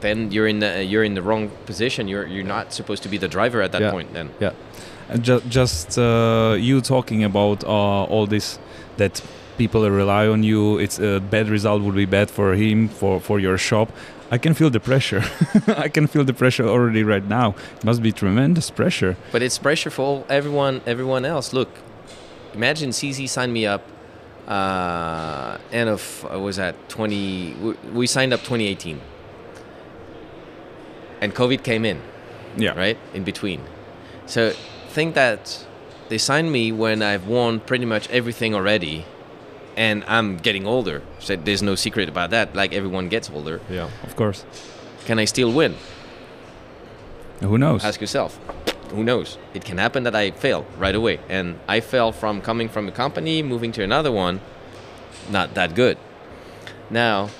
then 0.00 0.30
you're 0.30 0.46
in 0.46 0.58
the 0.60 0.84
you're 0.84 1.04
in 1.04 1.14
the 1.14 1.22
wrong 1.22 1.50
position. 1.64 2.06
You're 2.08 2.26
you're 2.26 2.44
not 2.56 2.72
supposed 2.72 3.02
to 3.04 3.08
be 3.08 3.18
the 3.18 3.28
driver 3.28 3.62
at 3.62 3.72
that 3.72 3.80
Yeah. 3.82 3.90
point. 3.90 4.12
Then 4.12 4.28
And 5.08 5.22
ju- 5.22 5.42
just 5.48 5.98
uh, 5.98 6.56
you 6.68 6.80
talking 6.80 7.24
about 7.24 7.64
uh, 7.64 8.12
all 8.12 8.26
this 8.26 8.58
that 8.98 9.22
people 9.56 9.88
rely 9.90 10.26
on 10.26 10.42
you. 10.42 10.78
It's 10.78 10.98
a 10.98 11.20
bad 11.20 11.48
result 11.48 11.82
would 11.82 11.94
be 11.94 12.06
bad 12.06 12.30
for 12.30 12.54
him, 12.54 12.88
for 12.88 13.20
for 13.20 13.38
your 13.40 13.58
shop. 13.58 13.88
I 14.30 14.38
can 14.38 14.54
feel 14.54 14.70
the 14.70 14.80
pressure. 14.80 15.22
I 15.86 15.88
can 15.88 16.06
feel 16.06 16.24
the 16.24 16.34
pressure 16.34 16.66
already 16.66 17.04
right 17.04 17.24
now. 17.24 17.54
It 17.76 17.84
must 17.84 18.02
be 18.02 18.12
tremendous 18.12 18.70
pressure. 18.70 19.16
But 19.32 19.42
it's 19.42 19.58
pressure 19.58 19.90
for 19.90 20.02
all, 20.02 20.26
everyone 20.28 20.80
everyone 20.86 21.24
else. 21.24 21.52
Look, 21.52 21.70
imagine 22.54 22.90
CZ 22.90 23.28
signed 23.28 23.52
me 23.52 23.66
up. 23.66 23.82
Uh, 24.48 25.58
end 25.72 25.88
of 25.90 26.24
uh, 26.32 26.38
was 26.38 26.58
at 26.58 26.74
20? 26.88 27.54
We, 27.60 27.72
we 27.92 28.06
signed 28.06 28.32
up 28.32 28.40
2018, 28.40 29.00
and 31.20 31.34
COVID 31.34 31.62
came 31.64 31.84
in. 31.84 32.00
Yeah. 32.58 32.72
right 32.74 32.96
in 33.12 33.22
between 33.22 33.60
so 34.24 34.50
think 34.88 35.14
that 35.14 35.66
they 36.08 36.16
signed 36.16 36.50
me 36.50 36.72
when 36.72 37.02
i've 37.02 37.26
won 37.26 37.60
pretty 37.60 37.84
much 37.84 38.08
everything 38.08 38.54
already 38.54 39.04
and 39.76 40.04
i'm 40.08 40.38
getting 40.38 40.66
older. 40.66 41.02
So 41.18 41.36
there's 41.36 41.62
no 41.62 41.74
secret 41.74 42.08
about 42.08 42.30
that. 42.30 42.54
Like 42.54 42.72
everyone 42.72 43.08
gets 43.08 43.30
older. 43.30 43.60
Yeah. 43.70 43.90
Of 44.02 44.16
course. 44.16 44.44
can 45.04 45.18
i 45.18 45.24
still 45.24 45.52
win? 45.52 45.74
Who 47.40 47.58
knows? 47.58 47.84
ask 47.84 48.00
yourself. 48.00 48.40
Who 48.90 49.04
knows? 49.04 49.36
It 49.52 49.64
can 49.64 49.78
happen 49.78 50.04
that 50.04 50.14
i 50.14 50.30
fail 50.30 50.66
right 50.78 50.94
away. 50.94 51.20
And 51.28 51.58
i 51.68 51.80
fell 51.80 52.12
from 52.12 52.40
coming 52.40 52.68
from 52.68 52.88
a 52.88 52.92
company 52.92 53.42
moving 53.42 53.72
to 53.72 53.82
another 53.82 54.10
one 54.10 54.40
not 55.30 55.54
that 55.54 55.74
good. 55.74 55.98
Now 56.90 57.30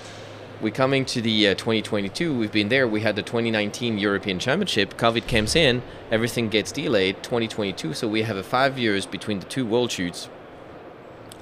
we're 0.60 0.72
coming 0.72 1.04
to 1.04 1.20
the 1.20 1.48
uh, 1.48 1.54
2022 1.54 2.36
we've 2.36 2.52
been 2.52 2.68
there. 2.68 2.86
We 2.88 3.00
had 3.00 3.16
the 3.16 3.22
2019 3.22 3.98
european 3.98 4.38
championship. 4.38 4.96
Covid 4.96 5.26
comes 5.28 5.56
in. 5.56 5.82
Everything 6.10 6.48
gets 6.48 6.72
delayed. 6.72 7.22
2022 7.22 7.94
so 7.94 8.06
we 8.08 8.22
have 8.22 8.36
a 8.36 8.42
five 8.42 8.78
years 8.78 9.06
between 9.06 9.38
the 9.40 9.46
two 9.46 9.64
world 9.64 9.90
shoots. 9.90 10.28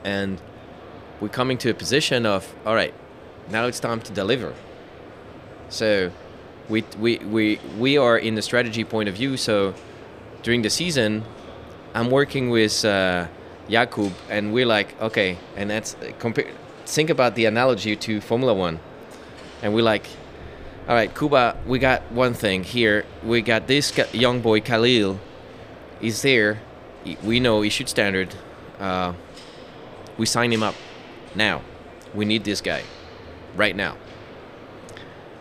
And 0.05 0.41
we're 1.25 1.31
coming 1.31 1.57
to 1.57 1.71
a 1.71 1.75
position 1.75 2.27
of 2.27 2.55
all 2.67 2.75
right 2.75 2.93
now 3.49 3.65
it's 3.65 3.81
time 3.81 3.99
to 3.99 4.13
deliver 4.13 4.53
so 5.71 6.11
we 6.69 6.85
we 6.99 7.17
we, 7.17 7.59
we 7.79 7.97
are 7.97 8.19
in 8.19 8.35
the 8.35 8.43
strategy 8.43 8.85
point 8.85 9.09
of 9.09 9.15
view 9.15 9.35
so 9.39 9.73
during 10.43 10.61
the 10.61 10.69
season 10.69 11.25
i'm 11.95 12.11
working 12.11 12.51
with 12.51 12.85
uh, 12.85 13.27
jakub 13.71 14.13
and 14.29 14.53
we're 14.53 14.67
like 14.67 15.01
okay 15.01 15.39
and 15.57 15.71
that's 15.71 15.97
compare 16.19 16.47
think 16.85 17.09
about 17.09 17.35
the 17.37 17.47
analogy 17.47 17.97
to 17.97 18.21
formula 18.21 18.53
one 18.53 18.79
and 19.63 19.73
we're 19.75 19.81
like, 19.95 20.07
all 20.87 20.95
right, 20.95 21.15
Kuba, 21.17 21.57
we 21.67 21.79
got 21.79 22.03
one 22.13 22.35
thing 22.35 22.65
here. 22.65 23.07
We 23.23 23.41
got 23.41 23.67
this 23.67 23.97
young 24.13 24.43
boy 24.43 24.61
Kahlil. 24.61 25.17
He's 26.03 26.21
there. 26.21 26.61
He- 27.03 27.17
We 27.25 27.41
know 27.41 27.63
he 27.63 27.71
should 27.71 27.89
standard. 27.89 28.35
Uh, 28.79 29.15
we 30.19 30.27
sign 30.27 30.53
him 30.53 30.63
up 30.63 30.75
now. 31.37 31.63
We 32.15 32.25
need 32.25 32.45
this 32.45 32.61
guy 32.61 32.83
right 33.57 33.75
now. 33.75 33.97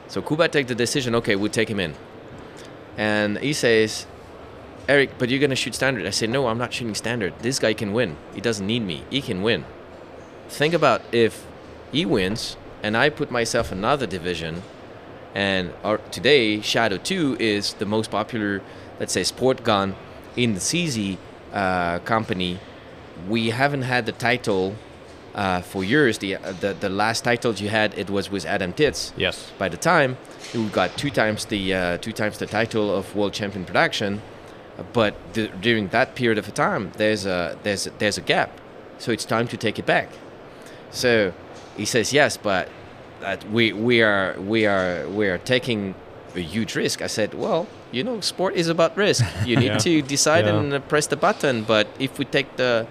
So 0.07 0.21
Kuba 0.21 0.47
take 0.47 0.67
the 0.67 0.75
decision. 0.75 1.15
Okay, 1.15 1.35
we'll 1.35 1.51
take 1.51 1.69
him 1.69 1.79
in. 1.79 1.95
And 2.97 3.37
he 3.39 3.53
says, 3.53 4.05
Eric, 4.87 5.17
but 5.17 5.29
you're 5.29 5.39
gonna 5.39 5.55
shoot 5.55 5.75
standard. 5.75 6.05
I 6.05 6.11
say, 6.11 6.27
no, 6.27 6.47
I'm 6.47 6.57
not 6.57 6.73
shooting 6.73 6.95
standard. 6.95 7.33
This 7.39 7.59
guy 7.59 7.73
can 7.73 7.93
win. 7.93 8.17
He 8.33 8.41
doesn't 8.41 8.65
need 8.65 8.81
me. 8.81 9.03
He 9.09 9.21
can 9.21 9.41
win. 9.41 9.65
Think 10.49 10.73
about 10.73 11.01
if 11.11 11.45
he 11.91 12.05
wins 12.05 12.57
and 12.83 12.97
I 12.97 13.09
put 13.09 13.31
myself 13.31 13.71
another 13.71 14.05
division, 14.05 14.61
and 15.33 15.73
our, 15.83 15.97
today 15.97 16.59
Shadow 16.59 16.97
2 16.97 17.37
is 17.39 17.73
the 17.75 17.85
most 17.85 18.11
popular, 18.11 18.61
let's 18.99 19.13
say, 19.13 19.23
sport 19.23 19.63
gun 19.63 19.95
in 20.35 20.53
the 20.53 20.59
CZ 20.59 21.17
uh, 21.53 21.99
company. 21.99 22.59
We 23.27 23.51
haven't 23.51 23.83
had 23.83 24.05
the 24.05 24.11
title 24.11 24.75
uh, 25.35 25.61
for 25.61 25.83
years. 25.83 26.17
The, 26.19 26.35
uh, 26.35 26.51
the 26.59 26.73
the 26.73 26.89
last 26.89 27.23
title 27.23 27.53
you 27.55 27.69
had 27.69 27.97
it 27.97 28.09
was 28.09 28.29
with 28.31 28.45
Adam 28.45 28.73
Titz. 28.73 29.13
Yes. 29.17 29.51
By 29.57 29.69
the 29.69 29.77
time 29.77 30.17
we 30.53 30.65
got 30.69 30.97
two 30.97 31.09
times 31.09 31.45
the 31.45 31.73
uh, 31.73 31.97
two 31.97 32.11
times 32.11 32.37
the 32.37 32.45
title 32.47 32.95
of 32.95 33.15
world 33.15 33.33
champion 33.33 33.65
production, 33.65 34.21
but 34.93 35.13
the, 35.33 35.47
during 35.61 35.87
that 35.89 36.15
period 36.15 36.37
of 36.37 36.53
time, 36.53 36.91
there's 36.97 37.25
a 37.25 37.57
there's 37.63 37.87
a, 37.87 37.91
there's 37.99 38.17
a 38.17 38.21
gap, 38.21 38.49
so 38.99 39.11
it's 39.11 39.25
time 39.25 39.47
to 39.47 39.57
take 39.57 39.79
it 39.79 39.85
back. 39.85 40.09
So 40.91 41.33
he 41.77 41.85
says 41.85 42.13
yes, 42.13 42.37
but 42.37 42.67
that 43.21 43.49
we 43.51 43.73
we 43.73 44.01
are 44.03 44.35
we 44.39 44.65
are 44.67 45.07
we 45.09 45.27
are 45.27 45.37
taking 45.39 45.95
a 46.35 46.39
huge 46.39 46.75
risk. 46.75 47.01
I 47.01 47.07
said, 47.07 47.33
well, 47.33 47.67
you 47.91 48.03
know, 48.03 48.19
sport 48.21 48.55
is 48.55 48.67
about 48.67 48.97
risk. 48.97 49.23
You 49.45 49.55
need 49.63 49.65
Yeah. 49.67 49.77
to 49.77 50.01
decide 50.01 50.45
Yeah. 50.45 50.59
and 50.59 50.87
press 50.89 51.07
the 51.07 51.15
button. 51.15 51.63
But 51.63 51.87
if 51.99 52.17
we 52.19 52.25
take 52.25 52.55
the 52.57 52.85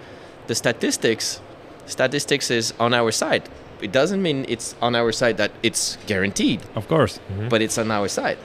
the 0.46 0.54
statistics, 0.54 1.40
statistics 1.86 2.50
is 2.50 2.72
on 2.78 2.94
our 2.94 3.10
side. 3.12 3.48
It 3.80 3.92
doesn't 3.92 4.22
mean 4.22 4.44
it's 4.48 4.74
on 4.80 4.94
our 4.94 5.10
side 5.12 5.36
that 5.38 5.50
it's 5.62 5.98
guaranteed 6.06 6.60
Of 6.76 6.86
course. 6.86 7.18
Mm-hmm. 7.18 7.48
but 7.48 7.60
it's 7.62 7.78
on 7.78 7.90
our 7.90 8.08
side. 8.08 8.38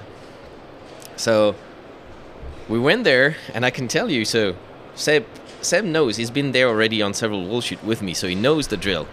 So 1.16 1.56
we 2.70 2.80
went 2.80 3.04
there, 3.04 3.36
and 3.54 3.66
I 3.66 3.70
can 3.70 3.88
tell 3.88 4.10
you. 4.10 4.26
So 4.26 4.56
Seb, 4.96 5.26
Seb 5.62 5.86
knows 5.86 6.18
he's 6.18 6.32
been 6.32 6.52
there 6.52 6.68
already 6.68 7.02
on 7.02 7.14
several 7.14 7.48
world 7.48 7.64
shoot 7.64 7.84
with 7.84 8.02
me, 8.02 8.14
so 8.14 8.28
he 8.28 8.36
knows 8.36 8.68
the 8.68 8.78
drill. 8.78 9.08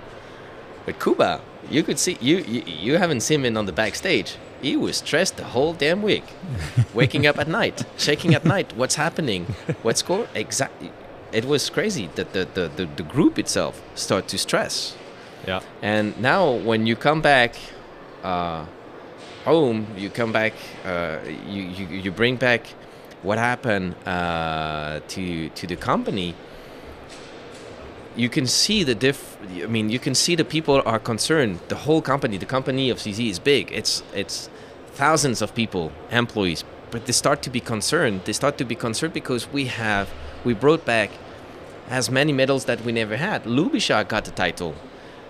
But 0.87 1.01
Kuba, 1.01 1.41
you 1.71 1.83
could 1.83 1.99
see 1.99 2.19
you 2.21 2.39
you, 2.39 2.63
you 2.67 2.99
haven't 2.99 3.21
seen 3.21 3.45
him 3.45 3.57
on 3.57 3.67
the 3.67 3.73
backstage. 3.73 4.37
He 4.63 4.77
was 4.77 4.97
stressed 4.97 5.37
the 5.37 5.45
whole 5.45 5.75
damn 5.75 6.01
week, 6.03 6.25
waking 6.95 7.27
up 7.27 7.39
at 7.39 7.49
night, 7.49 7.85
checking 7.99 8.35
at 8.35 8.45
night 8.47 8.75
what's 8.77 8.95
happening, 8.95 9.45
what's 9.83 10.01
score 10.01 10.27
exactly. 10.35 10.91
It 11.35 11.47
was 11.47 11.69
crazy 11.69 12.09
that 12.15 12.33
the, 12.33 12.47
the, 12.55 12.69
the, 12.69 12.87
the 12.87 13.03
group 13.03 13.41
itself 13.41 13.83
started 13.97 14.29
to 14.29 14.39
stress. 14.39 14.97
Yeah. 15.49 15.61
And 15.83 16.19
now 16.21 16.53
when 16.53 16.87
you 16.87 16.95
come 16.95 17.21
back 17.21 17.57
uh, 18.23 18.65
home, 19.45 19.89
you 19.97 20.11
come 20.11 20.31
back, 20.31 20.53
uh, 20.85 21.19
you, 21.49 21.63
you, 21.63 21.87
you 21.87 22.11
bring 22.13 22.37
back 22.37 22.69
what 23.23 23.39
happened 23.39 23.97
uh, 24.07 25.01
to, 25.09 25.49
to 25.49 25.67
the 25.67 25.77
company. 25.77 26.37
You 28.15 28.29
can 28.29 28.47
see 28.47 28.85
the 28.85 28.95
diff. 28.95 29.37
I 29.61 29.67
mean, 29.67 29.91
you 29.91 29.99
can 29.99 30.15
see 30.15 30.37
the 30.37 30.45
people 30.45 30.83
are 30.87 31.01
concerned. 31.01 31.59
The 31.67 31.75
whole 31.75 32.01
company, 32.01 32.37
the 32.39 32.47
company 32.47 32.91
of 32.91 32.99
CZ 32.99 33.29
is 33.29 33.41
big. 33.41 33.73
It's 33.73 34.05
it's 34.15 34.49
thousands 34.93 35.43
of 35.43 35.53
people, 35.53 35.91
employees, 36.13 36.63
but 36.93 37.07
they 37.07 37.13
start 37.13 37.43
to 37.43 37.51
be 37.51 37.59
concerned. 37.59 38.21
They 38.25 38.33
start 38.33 38.57
to 38.59 38.65
be 38.65 38.77
concerned 38.77 39.15
because 39.15 39.53
we 39.53 39.65
have 39.65 40.09
we 40.45 40.55
brought 40.55 40.85
back 40.85 41.11
as 41.89 42.11
many 42.11 42.33
medals 42.33 42.65
that 42.65 42.81
we 42.85 42.93
never 42.93 43.17
had. 43.17 43.45
Lubisha 43.45 44.07
got 44.09 44.25
the 44.25 44.31
title. 44.31 44.75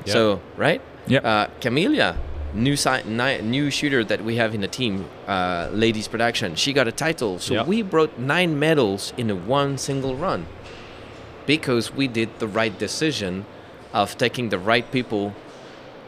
Yeah. 0.05 0.12
So 0.12 0.40
right, 0.57 0.81
Yeah. 1.07 1.19
uh, 1.21 1.47
Camelia, 1.61 2.17
new 2.55 2.77
si- 2.77 3.03
ni- 3.07 3.40
new 3.43 3.71
shooter 3.71 4.05
that 4.05 4.23
we 4.25 4.37
have 4.37 4.55
in 4.55 4.61
the 4.61 4.69
team, 4.69 5.07
uh, 5.27 5.69
ladies 5.73 6.07
production. 6.09 6.55
She 6.55 6.73
got 6.73 6.87
a 6.88 6.93
title. 6.93 7.38
So 7.38 7.55
Yeah. 7.55 7.64
we 7.64 7.83
brought 7.83 8.19
nine 8.19 8.59
medals 8.59 9.12
in 9.17 9.31
a 9.31 9.35
one 9.35 9.79
single 9.79 10.14
run 10.14 10.47
because 11.47 11.93
we 11.95 12.07
did 12.09 12.29
the 12.38 12.47
right 12.49 12.77
decision 12.79 13.45
of 13.93 14.17
taking 14.19 14.49
the 14.51 14.59
right 14.59 14.90
people 14.93 15.33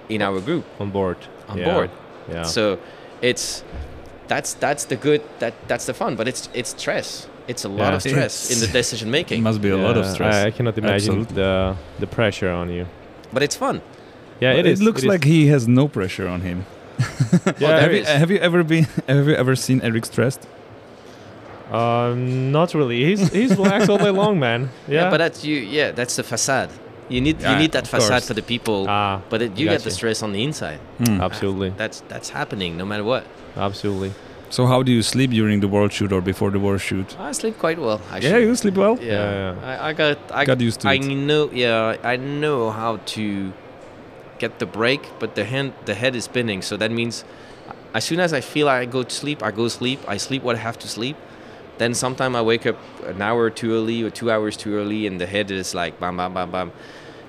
in 0.09 0.23
our 0.23 0.41
group 0.41 0.65
On 0.81 0.91
board. 0.91 1.17
on 1.49 1.59
Yeah. 1.59 1.73
board. 1.73 1.91
Yeah. 2.31 2.43
So 2.45 2.79
it's 3.21 3.63
that's 4.29 4.55
that's 4.55 4.85
the 4.85 4.97
good 4.97 5.23
that 5.39 5.55
that's 5.69 5.87
the 5.87 5.95
fun, 5.95 6.17
but 6.17 6.27
it's 6.29 6.49
it's 6.55 6.71
stress. 6.71 7.27
It's 7.49 7.65
a 7.65 7.69
lot 7.69 7.91
Yeah. 7.91 7.95
of 7.97 8.03
stress 8.03 8.51
in 8.53 8.59
the 8.59 8.65
It's- 8.67 8.73
decision 8.73 9.09
It 9.09 9.13
making, 9.19 9.43
must 9.43 9.61
be 9.61 9.71
a 9.71 9.77
lot 9.77 9.97
of 9.97 10.05
stress. 10.07 10.35
I, 10.35 10.49
I 10.49 10.51
cannot 10.51 10.77
imagine 10.79 10.95
Absolutely. 11.21 11.35
the 11.43 11.77
the 12.01 12.07
pressure 12.07 12.51
on 12.51 12.69
you. 12.71 12.85
but 13.33 13.43
it's 13.43 13.57
fun. 13.57 13.81
Yeah, 14.41 14.53
it, 14.59 14.67
it 14.67 14.73
is. 14.73 14.81
looks 14.83 15.03
it 15.03 15.07
is. 15.07 15.13
like 15.13 15.25
he 15.25 15.47
has 15.55 15.67
no 15.67 15.89
pressure 15.89 16.29
on 16.29 16.41
him. 16.43 16.59
Yeah, 17.59 17.81
have, 17.81 17.93
you, 17.93 18.05
have 18.05 18.31
you 18.31 18.39
ever 18.49 18.63
been? 18.65 18.85
Have 19.09 19.29
you 19.29 19.35
ever 19.43 19.55
seen 19.57 19.81
Eric 19.83 20.05
stressed? 20.07 20.43
Um, 21.73 22.53
not 22.53 22.75
really. 22.75 23.05
He's 23.05 23.33
he's 23.33 23.51
relaxed 23.57 23.89
all 23.91 23.99
day 23.99 24.11
long, 24.11 24.39
man. 24.47 24.71
Yeah. 24.89 25.11
but 25.11 25.19
that's 25.19 25.45
you. 25.45 25.57
Yeah, 25.57 25.91
that's 25.93 26.17
the 26.17 26.23
facade. 26.23 26.71
You 27.09 27.21
need 27.21 27.41
Yeah, 27.41 27.53
you 27.53 27.59
need 27.59 27.73
that 27.73 27.87
facade 27.87 28.11
course. 28.11 28.27
for 28.29 28.35
the 28.35 28.43
people, 28.43 28.87
ah, 28.89 29.21
but 29.31 29.43
it, 29.43 29.57
you 29.59 29.67
get 29.69 29.83
the 29.83 29.91
stress 29.91 30.23
on 30.23 30.33
the 30.33 30.43
inside. 30.43 30.79
Hmm. 31.05 31.21
Absolutely, 31.21 31.71
That's 31.71 32.03
that's 32.09 32.31
happening 32.31 32.77
no 32.77 32.85
matter 32.85 33.05
what. 33.05 33.25
absolutely. 33.57 34.13
So 34.51 34.67
how 34.67 34.83
do 34.83 34.93
you 34.93 35.03
sleep 35.03 35.31
during 35.31 35.61
the 35.61 35.69
world 35.69 35.93
shoot 35.93 36.13
or 36.13 36.21
before 36.21 36.51
the 36.51 36.61
world 36.61 36.81
shoot? 36.81 37.17
I 37.19 37.33
sleep 37.33 37.59
quite 37.59 37.79
well. 37.79 38.01
Actually. 38.11 38.31
Yeah, 38.31 38.39
you 38.39 38.55
sleep 38.55 38.75
well. 38.77 38.97
Yeah, 39.01 39.55
Yeah, 39.55 39.55
I, 39.83 39.89
I 39.89 39.93
got 39.93 40.19
I 40.31 40.45
Got 40.45 40.61
used 40.61 40.81
to 40.81 40.89
I 40.89 40.95
it. 40.95 41.05
know. 41.05 41.51
Yeah, 41.53 41.97
I 42.03 42.17
know 42.17 42.71
how 42.71 42.99
to 43.17 43.53
get 44.39 44.59
the 44.59 44.67
break, 44.67 45.01
but 45.19 45.35
the 45.35 45.45
hand 45.45 45.73
the 45.85 45.95
head 45.95 46.15
is 46.15 46.25
spinning. 46.25 46.63
So 46.63 46.77
that 46.77 46.91
means 46.91 47.25
as 47.93 48.05
soon 48.05 48.21
as 48.21 48.33
I 48.33 48.41
feel 48.41 48.69
I 48.69 48.85
go 48.87 49.03
to 49.03 49.11
sleep, 49.15 49.43
I 49.43 49.51
go 49.51 49.65
to 49.65 49.71
sleep. 49.71 50.01
I 50.07 50.17
sleep 50.19 50.43
what 50.43 50.55
I 50.57 50.61
have 50.61 50.79
to 50.81 50.89
sleep. 50.89 51.17
Then 51.79 51.93
sometime 51.95 52.35
I 52.37 52.43
wake 52.43 52.67
up 52.67 52.79
an 53.05 53.21
hour 53.21 53.51
too 53.51 53.73
early 53.73 54.03
or 54.03 54.11
two 54.11 54.31
hours 54.31 54.57
too 54.57 54.75
early, 54.77 55.07
and 55.07 55.21
the 55.21 55.27
head 55.27 55.51
is 55.51 55.75
like 55.75 55.99
bam 56.01 56.17
bam 56.17 56.33
bam 56.35 56.51
bam. 56.51 56.73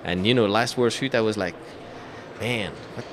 And 0.04 0.26
you 0.28 0.34
know, 0.34 0.46
last 0.46 0.78
world 0.78 0.94
shoot, 0.94 1.16
I 1.16 1.22
was 1.22 1.36
like, 1.36 1.56
man, 2.40 2.72
what, 2.96 3.06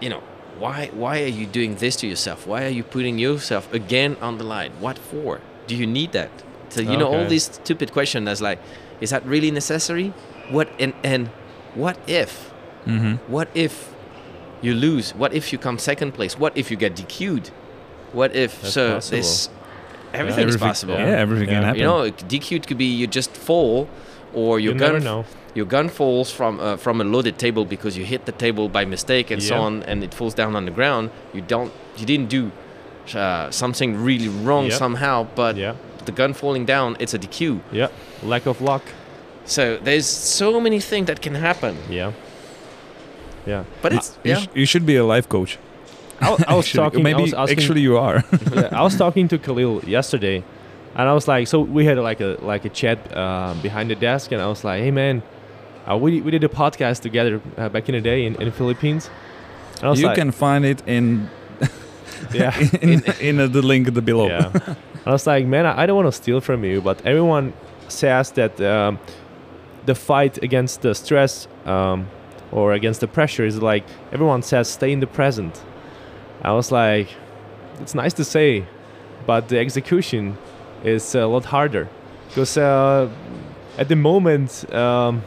you 0.00 0.10
know, 0.10 0.22
why 0.58 0.90
why 0.92 1.22
are 1.22 1.26
you 1.40 1.46
doing 1.46 1.76
this 1.76 1.96
to 1.96 2.06
yourself? 2.06 2.46
Why 2.46 2.64
are 2.64 2.68
you 2.78 2.82
putting 2.82 3.18
yourself 3.18 3.72
again 3.72 4.16
on 4.20 4.38
the 4.38 4.44
line? 4.44 4.72
What 4.80 4.98
for? 4.98 5.40
Do 5.66 5.74
you 5.76 5.86
need 5.86 6.12
that? 6.12 6.30
So 6.70 6.80
you 6.82 6.96
know 6.96 7.08
all 7.14 7.26
these 7.26 7.44
stupid 7.44 7.92
questions. 7.92 8.24
That's 8.26 8.40
like, 8.40 8.58
is 9.00 9.10
that 9.10 9.24
really 9.26 9.50
necessary? 9.50 10.12
What 10.50 10.68
and 10.78 10.92
and 11.04 11.28
what 11.74 11.96
if? 12.06 12.50
hmm 12.84 13.14
What 13.28 13.48
if 13.54 13.92
you 14.62 14.74
lose? 14.74 15.12
What 15.14 15.32
if 15.34 15.52
you 15.52 15.58
come 15.58 15.78
second 15.78 16.12
place? 16.12 16.38
What 16.38 16.56
if 16.56 16.70
you 16.70 16.76
get 16.76 16.94
DQ'd? 16.96 17.50
What 18.12 18.34
if 18.34 18.60
That's 18.62 18.74
so 18.74 18.94
possible. 18.94 19.16
this 19.18 19.48
everything 20.14 20.48
is 20.48 20.54
Everything- 20.54 20.68
possible. 20.68 20.94
Yeah, 20.94 21.24
everything 21.24 21.48
Yeah. 21.48 21.54
can 21.54 21.62
happen. 21.64 21.80
You 21.80 21.86
know, 21.86 22.10
DQ'd 22.10 22.66
could 22.66 22.78
be 22.78 22.86
you 22.86 23.06
just 23.06 23.36
fall 23.36 23.88
or 24.32 24.58
your 24.60 24.72
you 24.74 24.78
gun 24.78 24.92
never 24.92 25.04
know. 25.04 25.24
Your 25.56 25.66
gun 25.66 25.88
falls 25.88 26.30
from 26.30 26.60
uh, 26.60 26.76
from 26.76 27.00
a 27.00 27.04
loaded 27.04 27.36
table 27.38 27.64
because 27.64 27.98
you 27.98 28.04
hit 28.04 28.24
the 28.26 28.32
table 28.32 28.68
by 28.68 28.84
mistake 28.84 29.30
and 29.34 29.42
so 29.42 29.54
on 29.56 29.82
and 29.88 30.04
it 30.04 30.12
falls 30.14 30.34
down 30.34 30.54
on 30.56 30.64
the 30.66 30.70
ground. 30.70 31.10
You 31.34 31.40
don't 31.40 31.72
you 31.98 32.04
didn't 32.06 32.28
do 32.28 32.50
uh, 33.18 33.50
something 33.50 34.04
really 34.04 34.28
wrong 34.44 34.64
Yep. 34.66 34.78
somehow, 34.78 35.26
but 35.34 35.56
Yeah, 35.56 35.74
the 36.04 36.12
gun 36.12 36.34
falling 36.34 36.66
down, 36.66 36.96
it's 37.00 37.14
a 37.14 37.18
DQ. 37.18 37.60
yeah. 37.72 37.88
Lack 38.22 38.46
of 38.46 38.60
luck. 38.60 38.82
So 39.44 39.62
there's 39.84 40.06
so 40.06 40.60
many 40.60 40.80
things 40.80 41.06
that 41.06 41.20
can 41.22 41.34
happen. 41.34 41.76
Yeah, 41.90 42.12
yeah. 43.46 43.64
But 43.82 43.92
it's 43.92 44.18
you, 44.24 44.30
yeah. 44.32 44.38
sh- 44.40 44.48
you 44.54 44.66
should 44.66 44.84
be 44.86 44.96
a 44.96 45.04
life 45.04 45.28
coach. 45.28 45.58
I, 46.20 46.26
I 46.26 46.30
was 46.30 46.40
Actually, 46.66 46.82
talking. 46.84 47.02
Maybe 47.02 47.18
I 47.18 47.22
was 47.22 47.34
asking, 47.34 47.58
actually 47.58 47.80
you 47.82 47.96
are. 47.98 48.24
yeah, 48.54 48.68
I 48.72 48.82
was 48.82 48.96
talking 49.04 49.28
to 49.28 49.38
Kahlil 49.38 49.86
yesterday, 49.86 50.42
and 50.94 51.08
I 51.08 51.12
was 51.12 51.28
like, 51.28 51.46
so 51.48 51.60
we 51.60 51.84
had 51.86 51.98
like 51.98 52.20
a 52.20 52.36
like 52.42 52.64
a 52.64 52.70
chat 52.70 52.98
uh, 53.16 53.54
behind 53.62 53.90
the 53.90 53.94
desk, 53.94 54.32
and 54.32 54.40
I 54.42 54.46
was 54.48 54.64
like, 54.64 54.82
hey 54.82 54.90
man, 54.90 55.22
uh, 55.88 55.96
we 55.96 56.20
we 56.20 56.30
did 56.30 56.44
a 56.44 56.48
podcast 56.48 57.00
together 57.00 57.40
uh, 57.56 57.68
back 57.68 57.88
in 57.88 57.94
the 57.94 58.00
day 58.00 58.26
in, 58.26 58.34
in 58.36 58.46
the 58.46 58.52
Philippines. 58.52 59.10
And 59.82 59.96
you 59.98 60.06
like, 60.06 60.16
can 60.16 60.32
find 60.32 60.64
it 60.64 60.82
in 60.86 61.28
yeah, 62.32 62.58
in, 62.80 63.04
in 63.20 63.40
uh, 63.40 63.46
the 63.46 63.62
link 63.62 63.92
below. 64.04 64.28
yeah. 64.28 64.74
I 65.04 65.10
was 65.10 65.26
like, 65.26 65.46
man, 65.46 65.66
I, 65.66 65.82
I 65.82 65.86
don't 65.86 65.96
want 65.96 66.08
to 66.08 66.12
steal 66.12 66.40
from 66.40 66.64
you, 66.64 66.80
but 66.80 67.04
everyone 67.06 67.52
says 67.88 68.32
that 68.32 68.60
um, 68.60 68.98
the 69.84 69.94
fight 69.94 70.42
against 70.42 70.82
the 70.82 70.94
stress 70.94 71.46
um, 71.64 72.08
or 72.50 72.72
against 72.72 73.00
the 73.00 73.06
pressure 73.06 73.44
is 73.44 73.62
like 73.62 73.84
everyone 74.12 74.42
says, 74.42 74.68
stay 74.68 74.90
in 74.92 75.00
the 75.00 75.06
present. 75.06 75.62
I 76.42 76.52
was 76.52 76.72
like, 76.72 77.08
it's 77.80 77.94
nice 77.94 78.14
to 78.14 78.24
say, 78.24 78.66
but 79.26 79.48
the 79.48 79.58
execution 79.58 80.36
is 80.82 81.14
a 81.14 81.26
lot 81.26 81.44
harder 81.44 81.88
because 82.28 82.56
uh, 82.56 83.08
at 83.78 83.88
the 83.88 83.96
moment. 83.96 84.72
Um, 84.74 85.22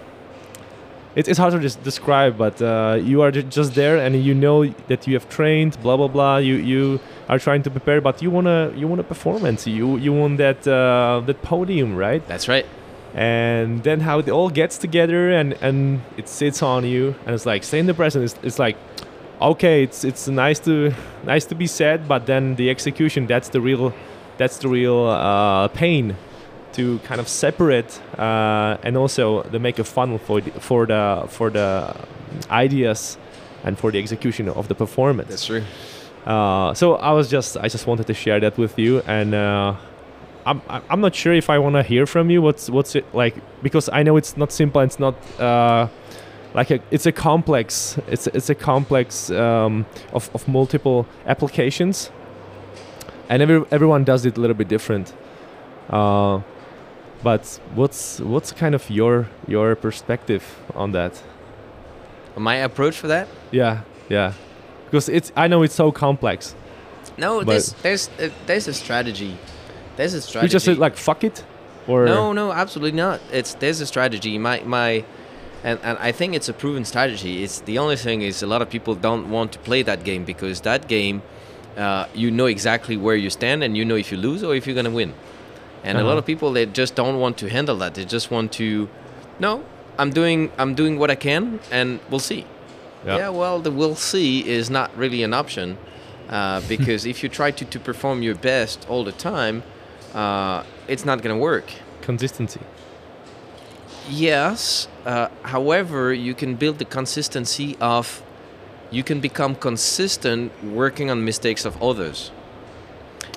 it, 1.15 1.27
it's 1.27 1.39
hard 1.39 1.53
to 1.53 1.59
just 1.59 1.81
describe, 1.83 2.37
but 2.37 2.61
uh, 2.61 2.99
you 3.01 3.21
are 3.21 3.31
just 3.31 3.75
there, 3.75 3.97
and 3.97 4.15
you 4.15 4.35
know 4.35 4.65
that 4.87 5.07
you 5.07 5.13
have 5.15 5.27
trained, 5.29 5.81
blah 5.81 5.97
blah 5.97 6.07
blah. 6.07 6.37
You 6.37 6.55
you 6.55 6.99
are 7.27 7.39
trying 7.39 7.63
to 7.63 7.69
prepare, 7.69 8.01
but 8.01 8.21
you 8.21 8.29
wanna 8.29 8.71
you 8.75 8.87
want 8.87 9.01
a 9.01 9.03
performance. 9.03 9.65
You 9.65 9.97
you 9.97 10.13
want 10.13 10.37
that 10.37 10.67
uh, 10.67 11.21
that 11.25 11.41
podium, 11.41 11.95
right? 11.95 12.25
That's 12.27 12.47
right. 12.47 12.65
And 13.15 13.83
then 13.83 14.01
how 14.01 14.19
it 14.19 14.29
all 14.29 14.49
gets 14.49 14.77
together, 14.77 15.31
and 15.31 15.53
and 15.61 16.01
it 16.15 16.29
sits 16.29 16.61
on 16.61 16.85
you, 16.85 17.15
and 17.25 17.33
it's 17.33 17.45
like 17.45 17.63
stay 17.63 17.79
in 17.79 17.87
the 17.87 17.93
present. 17.93 18.25
It's, 18.25 18.35
it's 18.43 18.59
like 18.59 18.77
okay, 19.41 19.83
it's 19.83 20.03
it's 20.03 20.27
nice 20.27 20.59
to 20.59 20.93
nice 21.25 21.45
to 21.45 21.55
be 21.55 21.65
said, 21.65 22.07
but 22.07 22.27
then 22.27 22.55
the 22.55 22.69
execution 22.69 23.25
that's 23.25 23.49
the 23.49 23.61
real 23.61 23.93
that's 24.37 24.57
the 24.57 24.67
real 24.67 25.07
uh, 25.07 25.67
pain 25.69 26.15
to 26.73 26.99
kind 26.99 27.19
of 27.19 27.27
separate 27.27 28.01
uh, 28.17 28.77
and 28.83 28.97
also 28.97 29.43
to 29.43 29.59
make 29.59 29.79
a 29.79 29.83
funnel 29.83 30.17
for 30.17 30.41
the, 30.41 30.51
for 30.59 30.85
the 30.85 31.25
for 31.27 31.49
the 31.49 31.95
ideas 32.49 33.17
and 33.63 33.77
for 33.77 33.91
the 33.91 33.99
execution 33.99 34.49
of 34.49 34.67
the 34.67 34.75
performance. 34.75 35.29
That's 35.29 35.45
true. 35.45 35.63
Uh, 36.25 36.73
so 36.73 36.95
I 36.95 37.11
was 37.11 37.29
just 37.29 37.57
I 37.57 37.67
just 37.69 37.87
wanted 37.87 38.07
to 38.07 38.13
share 38.13 38.39
that 38.39 38.57
with 38.57 38.77
you, 38.77 39.01
and 39.07 39.33
uh, 39.33 39.75
I'm 40.45 40.61
I'm 40.67 41.01
not 41.01 41.15
sure 41.15 41.33
if 41.33 41.49
I 41.49 41.57
want 41.59 41.75
to 41.75 41.83
hear 41.83 42.05
from 42.05 42.29
you. 42.29 42.41
What's 42.41 42.69
what's 42.69 42.95
it 42.95 43.05
like? 43.13 43.35
Because 43.63 43.89
I 43.91 44.03
know 44.03 44.17
it's 44.17 44.37
not 44.37 44.51
simple. 44.51 44.81
It's 44.81 44.99
not 44.99 45.15
uh, 45.39 45.87
like 46.53 46.71
a 46.71 46.79
it's 46.91 47.05
a 47.05 47.11
complex. 47.11 47.97
It's 48.07 48.27
it's 48.27 48.49
a 48.49 48.55
complex 48.55 49.31
um, 49.31 49.85
of 50.13 50.29
of 50.33 50.47
multiple 50.47 51.07
applications, 51.25 52.11
and 53.29 53.41
every 53.41 53.63
everyone 53.71 54.03
does 54.03 54.25
it 54.25 54.37
a 54.37 54.41
little 54.41 54.55
bit 54.55 54.67
different. 54.67 55.13
Uh, 55.89 56.41
but 57.23 57.59
what's 57.75 58.19
what's 58.19 58.51
kind 58.51 58.75
of 58.75 58.89
your 58.89 59.27
your 59.47 59.75
perspective 59.75 60.43
on 60.75 60.91
that? 60.93 61.21
My 62.35 62.55
approach 62.55 62.97
for 62.97 63.07
that? 63.07 63.27
Yeah, 63.51 63.81
yeah, 64.09 64.33
because 64.85 65.09
it's 65.09 65.31
I 65.35 65.47
know 65.47 65.63
it's 65.63 65.75
so 65.75 65.91
complex. 65.91 66.55
No, 67.17 67.43
there's 67.43 67.73
there's 67.81 68.09
uh, 68.19 68.29
there's 68.45 68.67
a 68.67 68.73
strategy. 68.73 69.37
There's 69.97 70.13
a 70.13 70.21
strategy. 70.21 70.47
You 70.47 70.51
just 70.51 70.65
said 70.65 70.77
like 70.77 70.95
fuck 70.95 71.23
it, 71.23 71.43
or 71.87 72.05
No, 72.05 72.31
no, 72.31 72.51
absolutely 72.51 72.97
not. 72.97 73.19
It's 73.31 73.55
there's 73.55 73.81
a 73.81 73.85
strategy. 73.85 74.37
My 74.37 74.61
my, 74.61 75.03
and 75.63 75.79
and 75.83 75.97
I 75.97 76.13
think 76.13 76.35
it's 76.35 76.47
a 76.47 76.53
proven 76.53 76.85
strategy. 76.85 77.43
It's 77.43 77.59
the 77.61 77.77
only 77.77 77.97
thing 77.97 78.21
is 78.21 78.41
a 78.41 78.47
lot 78.47 78.61
of 78.61 78.69
people 78.69 78.95
don't 78.95 79.29
want 79.29 79.51
to 79.53 79.59
play 79.59 79.83
that 79.83 80.03
game 80.05 80.23
because 80.23 80.61
that 80.61 80.87
game, 80.87 81.21
uh, 81.75 82.05
you 82.13 82.31
know 82.31 82.45
exactly 82.45 82.95
where 82.95 83.15
you 83.15 83.29
stand 83.29 83.63
and 83.63 83.75
you 83.75 83.83
know 83.83 83.95
if 83.95 84.11
you 84.11 84.17
lose 84.17 84.43
or 84.43 84.55
if 84.55 84.65
you're 84.65 84.75
gonna 84.75 84.89
win. 84.89 85.13
And 85.83 85.97
a 85.97 86.01
lot 86.03 86.09
Uh-huh. 86.11 86.17
of 86.19 86.25
people 86.25 86.51
they 86.51 86.65
just 86.65 86.95
don't 86.95 87.19
want 87.19 87.37
to 87.37 87.49
handle 87.49 87.77
that. 87.77 87.93
They 87.95 88.05
just 88.05 88.29
want 88.31 88.51
to, 88.53 88.87
no, 89.39 89.63
I'm 89.97 90.11
doing 90.11 90.51
I'm 90.57 90.73
doing 90.75 90.99
what 90.99 91.09
I 91.11 91.15
can 91.15 91.59
and 91.71 91.99
we'll 92.09 92.19
see. 92.31 92.45
Yeah. 93.05 93.17
Yeah, 93.17 93.29
well, 93.29 93.59
the 93.61 93.71
we'll 93.71 93.95
see 93.95 94.47
is 94.47 94.69
not 94.69 94.89
really 94.97 95.23
an 95.23 95.33
option 95.33 95.77
uh, 96.29 96.61
because 96.67 97.05
if 97.05 97.23
you 97.23 97.29
try 97.29 97.51
to, 97.51 97.65
to 97.65 97.79
perform 97.79 98.21
your 98.21 98.35
best 98.35 98.85
all 98.89 99.03
the 99.05 99.13
time, 99.13 99.63
uh, 100.13 100.63
it's 100.87 101.05
not 101.05 101.21
going 101.23 101.35
to 101.35 101.41
work. 101.41 101.65
consistency. 102.01 102.59
Yes, 104.09 104.87
uh, 105.05 105.27
however, 105.43 106.11
you 106.13 106.33
can 106.33 106.55
build 106.55 106.79
the 106.79 106.85
consistency 106.85 107.77
of, 107.79 108.23
you 108.89 109.03
can 109.03 109.19
become 109.19 109.53
consistent 109.55 110.51
working 110.63 111.11
on 111.11 111.23
mistakes 111.23 111.63
of 111.65 111.81
others. 111.81 112.31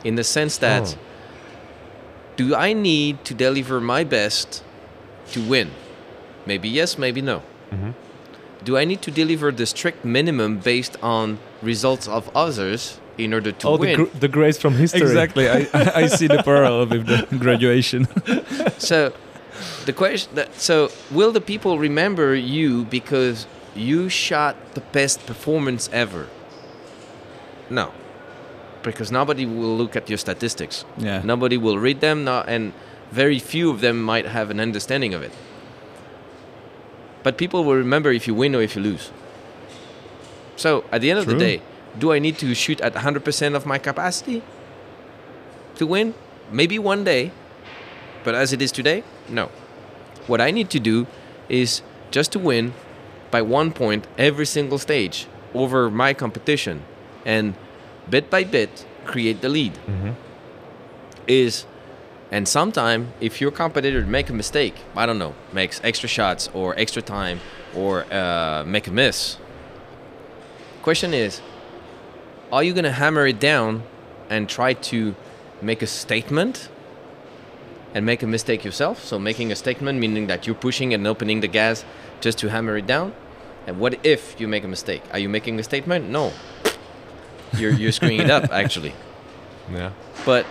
In 0.05 0.15
the 0.17 0.25
sense 0.25 0.57
that, 0.59 0.83
Oh. 0.97 0.99
Do 2.37 2.55
I 2.55 2.73
need 2.73 3.25
to 3.25 3.35
deliver 3.35 3.81
my 3.81 4.05
best 4.05 4.63
to 5.33 5.41
win? 5.41 5.71
Maybe 6.47 6.69
yes, 6.69 6.99
maybe 6.99 7.21
no. 7.21 7.43
Mhm. 7.71 7.95
Do 8.65 8.77
I 8.79 8.85
need 8.85 9.03
to 9.03 9.11
deliver 9.11 9.51
the 9.51 9.67
strict 9.67 10.05
minimum 10.05 10.59
based 10.59 10.97
on 11.03 11.39
results 11.63 12.07
of 12.07 12.31
others 12.35 13.01
in 13.19 13.35
order 13.35 13.53
to 13.53 13.69
oh, 13.69 13.77
the, 13.77 13.81
win? 13.81 13.97
gr- 13.97 14.19
the 14.19 14.29
grace 14.29 14.57
from 14.57 14.75
history. 14.75 15.03
Exactly. 15.03 15.49
I, 15.49 15.69
I 15.73 16.07
see 16.07 16.29
the 16.29 16.43
parallel 16.43 16.87
with 16.87 17.07
the 17.07 17.39
graduation. 17.45 18.07
so 18.79 19.13
the 19.85 19.93
question 19.93 20.35
that 20.35 20.61
so 20.61 20.91
will 21.11 21.33
the 21.33 21.41
people 21.41 21.79
remember 21.79 22.35
you 22.35 22.85
because 22.85 23.47
you 23.75 24.09
shot 24.09 24.57
the 24.75 24.81
best 24.81 25.25
performance 25.27 25.89
ever 25.93 26.29
no 27.71 27.93
because 28.83 29.13
nobody 29.13 29.47
will 29.47 29.77
look 29.77 29.97
at 29.97 30.09
your 30.09 30.19
statistics. 30.19 30.85
Yeah. 30.99 31.23
nobody 31.25 31.57
will 31.57 31.79
read 31.79 32.01
them 32.01 32.25
no, 32.25 32.41
and 32.47 32.73
very 33.11 33.39
few 33.39 33.71
of 33.71 33.81
them 33.81 34.03
might 34.03 34.27
have 34.27 34.51
an 34.51 34.61
understanding 34.61 35.15
of 35.15 35.23
it. 35.23 35.33
But 37.23 37.39
people 37.39 37.65
will 37.65 37.77
remember 37.77 38.11
if 38.11 38.27
you 38.27 38.35
win 38.35 38.55
or 38.55 38.63
if 38.63 38.75
you 38.75 38.83
lose. 38.83 39.11
So 40.57 40.85
at 40.91 41.01
the 41.01 41.11
end 41.11 41.19
of 41.19 41.27
the 41.27 41.37
day 41.37 41.63
do 41.99 42.11
i 42.11 42.19
need 42.19 42.39
to 42.39 42.55
shoot 42.55 42.81
at 42.81 42.95
100% 42.95 43.55
of 43.55 43.67
my 43.67 43.79
capacity 43.79 44.43
to 45.77 45.87
win? 45.87 46.15
Maybe 46.51 46.79
one 46.79 47.05
day 47.05 47.33
but 48.25 48.35
as 48.35 48.53
it 48.53 48.63
is 48.63 48.73
today, 48.73 49.03
no. 49.29 49.51
What 50.27 50.41
I 50.41 50.51
need 50.51 50.71
to 50.71 50.81
do 50.81 51.07
is 51.49 51.83
just 52.11 52.33
to 52.33 52.39
win 52.39 52.75
by 53.31 53.43
one 53.43 53.73
point 53.73 54.07
every 54.17 54.47
single 54.47 54.79
stage 54.79 55.27
over 55.55 55.91
my 55.91 56.15
competition 56.15 56.83
and 57.25 57.55
bit 58.15 58.25
by 58.35 58.43
bit 58.57 58.73
create 59.13 59.39
the 59.45 59.49
lead. 59.57 59.75
Mhm. 59.89 60.15
Is 61.27 61.55
and 62.35 62.45
sometime 62.59 63.01
if 63.21 63.33
your 63.43 63.53
competitor 63.63 64.03
make 64.19 64.29
a 64.35 64.37
mistake, 64.43 64.77
I 65.03 65.05
don't 65.07 65.19
know, 65.25 65.35
makes 65.53 65.81
extra 65.91 66.09
shots 66.17 66.43
or 66.59 66.67
extra 66.85 67.03
time 67.03 67.39
or 67.83 67.93
uh, 68.21 68.63
make 68.75 68.87
a 68.93 68.95
miss. 69.03 69.37
Question 70.83 71.11
is, 71.25 71.41
are 72.51 72.63
you 72.67 72.73
gonna 72.79 72.97
hammer 73.03 73.27
it 73.33 73.39
down 73.39 73.83
and 74.33 74.49
try 74.49 74.73
to 74.91 75.15
make 75.61 75.81
a 75.83 75.87
statement 75.87 76.69
and 77.95 78.07
make 78.07 78.23
a 78.23 78.27
mistake 78.27 78.65
yourself. 78.65 79.05
So 79.05 79.19
making 79.19 79.53
a 79.53 79.57
statement 79.57 79.99
meaning 79.99 80.27
that 80.27 80.47
you're 80.47 80.57
pushing 80.69 80.95
and 80.95 81.07
opening 81.07 81.41
the 81.41 81.49
gas 81.49 81.85
just 82.21 82.39
to 82.39 82.49
hammer 82.49 82.77
it 82.79 82.87
down. 82.87 83.13
And 83.67 83.79
what 83.79 83.99
if 84.05 84.41
you 84.41 84.49
make 84.49 84.65
a 84.65 84.69
mistake? 84.69 85.03
Are 85.13 85.19
you 85.19 85.29
making 85.29 85.59
a 85.61 85.63
statement? 85.63 86.09
No. 86.09 86.33
You're 87.59 87.73
you're 87.73 87.93
screwing 87.93 88.21
it 88.21 88.31
up 88.31 88.51
actually. 88.63 88.95
Yeah. 89.73 89.93
But 90.25 90.47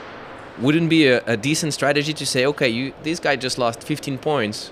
wouldn't 0.60 0.90
be 0.90 1.08
a, 1.08 1.24
a 1.26 1.38
decent 1.38 1.74
strategy 1.74 2.14
to 2.14 2.26
say, 2.26 2.46
okay, 2.46 2.70
you 2.70 2.94
this 3.04 3.20
guy 3.20 3.36
just 3.36 3.58
lost 3.58 3.84
15 3.84 4.18
points, 4.18 4.72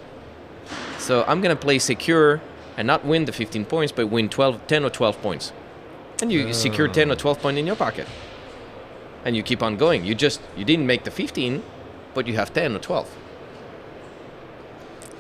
so 0.98 1.24
I'm 1.28 1.42
gonna 1.42 1.56
play 1.56 1.80
secure 1.80 2.42
and 2.78 2.88
not 2.88 3.04
win 3.06 3.26
the 3.26 3.32
15 3.32 3.66
points, 3.66 3.92
but 3.92 4.08
win 4.08 4.30
12, 4.30 4.68
10 4.68 4.86
or 4.86 4.90
12 4.90 5.22
points, 5.22 5.52
and 6.22 6.32
you 6.32 6.54
secure 6.54 6.88
10 6.88 7.10
or 7.10 7.14
uh. 7.14 7.16
12 7.16 7.42
points 7.42 7.60
in 7.60 7.68
your 7.68 7.76
pocket, 7.76 8.08
and 9.26 9.36
you 9.36 9.44
keep 9.44 9.62
on 9.62 9.78
going. 9.78 10.06
You 10.06 10.16
just 10.16 10.42
you 10.56 10.66
didn't 10.66 10.86
make 10.88 11.04
the 11.04 11.12
15, 11.12 11.64
but 12.14 12.28
you 12.28 12.36
have 12.36 12.54
10 12.54 12.76
or 12.76 12.80
12. 12.80 13.08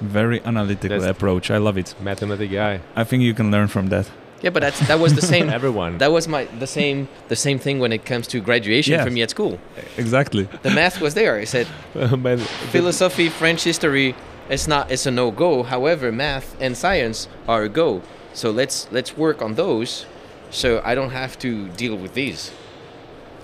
Very 0.01 0.41
analytical 0.45 0.99
That's- 0.99 1.11
approach. 1.11 1.51
I 1.51 1.57
love 1.57 1.77
it. 1.77 1.93
Mathematic 1.99 2.51
guy. 2.51 2.79
I 2.95 3.03
think 3.03 3.23
you 3.23 3.33
can 3.33 3.51
learn 3.51 3.67
from 3.67 3.87
that. 3.89 4.09
Yeah, 4.41 4.51
but 4.51 4.61
that's 4.61 4.79
that 4.87 4.99
was 4.99 5.13
the 5.15 5.21
same. 5.21 5.49
Everyone. 5.59 5.97
that 5.97 6.11
was 6.11 6.27
my 6.27 6.45
the 6.59 6.67
same 6.67 7.07
the 7.27 7.35
same 7.35 7.59
thing 7.59 7.79
when 7.79 7.91
it 7.91 8.05
comes 8.05 8.25
to 8.27 8.39
graduation 8.39 8.93
Yes. 8.93 9.03
for 9.05 9.11
me 9.11 9.21
at 9.21 9.29
school. 9.29 9.59
Exactly. 9.97 10.47
The 10.63 10.69
math 10.71 11.01
was 11.01 11.13
there. 11.13 11.35
I 11.35 11.45
said 11.45 11.67
Man, 12.17 12.37
philosophy, 12.71 13.29
French 13.29 13.63
history, 13.63 14.15
it's 14.49 14.67
not 14.67 14.89
it's 14.91 15.05
a 15.05 15.11
no 15.11 15.31
go. 15.31 15.63
However, 15.63 16.11
math 16.11 16.55
and 16.61 16.75
science 16.77 17.27
are 17.47 17.63
a 17.63 17.69
go. 17.69 18.01
So 18.33 18.49
let's 18.51 18.87
let's 18.91 19.17
work 19.17 19.41
on 19.41 19.55
those, 19.55 20.05
so 20.51 20.81
I 20.85 20.95
don't 20.95 21.11
have 21.11 21.37
to 21.39 21.67
deal 21.69 21.95
with 21.97 22.13
these. 22.13 22.51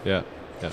Yeah. 0.06 0.22
Yeah. 0.62 0.72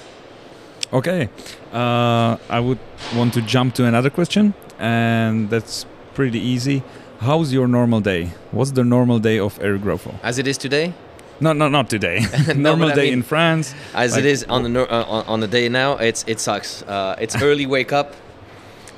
Okay. 0.93 1.29
Uh, 1.73 2.37
I 2.49 2.61
would 2.61 2.79
want 3.17 3.35
to 3.35 3.43
jump 3.43 3.75
to 3.75 3.85
another 3.87 4.11
question, 4.11 4.55
and 4.79 5.49
that's 5.51 5.87
pretty 6.15 6.39
easy. 6.39 6.83
How's 7.23 7.53
your 7.53 7.69
normal 7.69 8.01
day? 8.01 8.31
What's 8.51 8.73
the 8.73 8.85
normal 8.85 9.19
day 9.19 9.39
of 9.39 9.59
Eric 9.63 9.83
Grauffel? 9.83 10.15
As 10.23 10.39
it 10.39 10.47
is 10.47 10.59
today, 10.59 10.93
No, 11.41 11.53
no, 11.53 11.69
not 11.69 11.89
today. 11.91 12.21
No, 12.49 12.71
normal 12.71 12.91
I 12.93 12.95
day 12.95 13.05
mean- 13.05 13.13
in 13.15 13.23
France. 13.23 13.75
as 13.95 14.13
Like- 14.13 14.21
it 14.21 14.27
is 14.27 14.45
on 14.49 14.63
the 14.63 14.69
nor- 14.69 14.91
uh, 14.93 15.05
on, 15.05 15.25
on 15.27 15.41
the 15.41 15.49
day 15.49 15.69
now, 15.69 15.97
it's 15.99 16.25
it 16.27 16.39
sucks. 16.41 16.83
Uh, 16.83 17.17
it's 17.25 17.35
early 17.43 17.67
wake 17.67 17.93
up. 17.93 18.09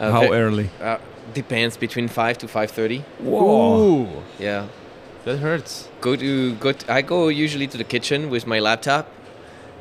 Uh, 0.00 0.10
How 0.14 0.20
ve- 0.22 0.32
early? 0.42 0.68
Uh, 0.80 0.98
depends 1.34 1.76
between 1.76 2.08
five 2.08 2.36
to 2.38 2.48
five 2.48 2.70
thirty. 2.70 3.02
Ooh, 3.26 4.08
Yeah. 4.38 4.66
that 5.24 5.38
hurts. 5.38 5.88
Go 6.00 6.16
to 6.16 6.54
go. 6.64 6.72
To, 6.72 6.92
I 6.92 7.02
go 7.02 7.28
usually 7.28 7.66
to 7.68 7.78
the 7.78 7.84
kitchen 7.94 8.28
with 8.30 8.46
my 8.46 8.58
laptop, 8.60 9.04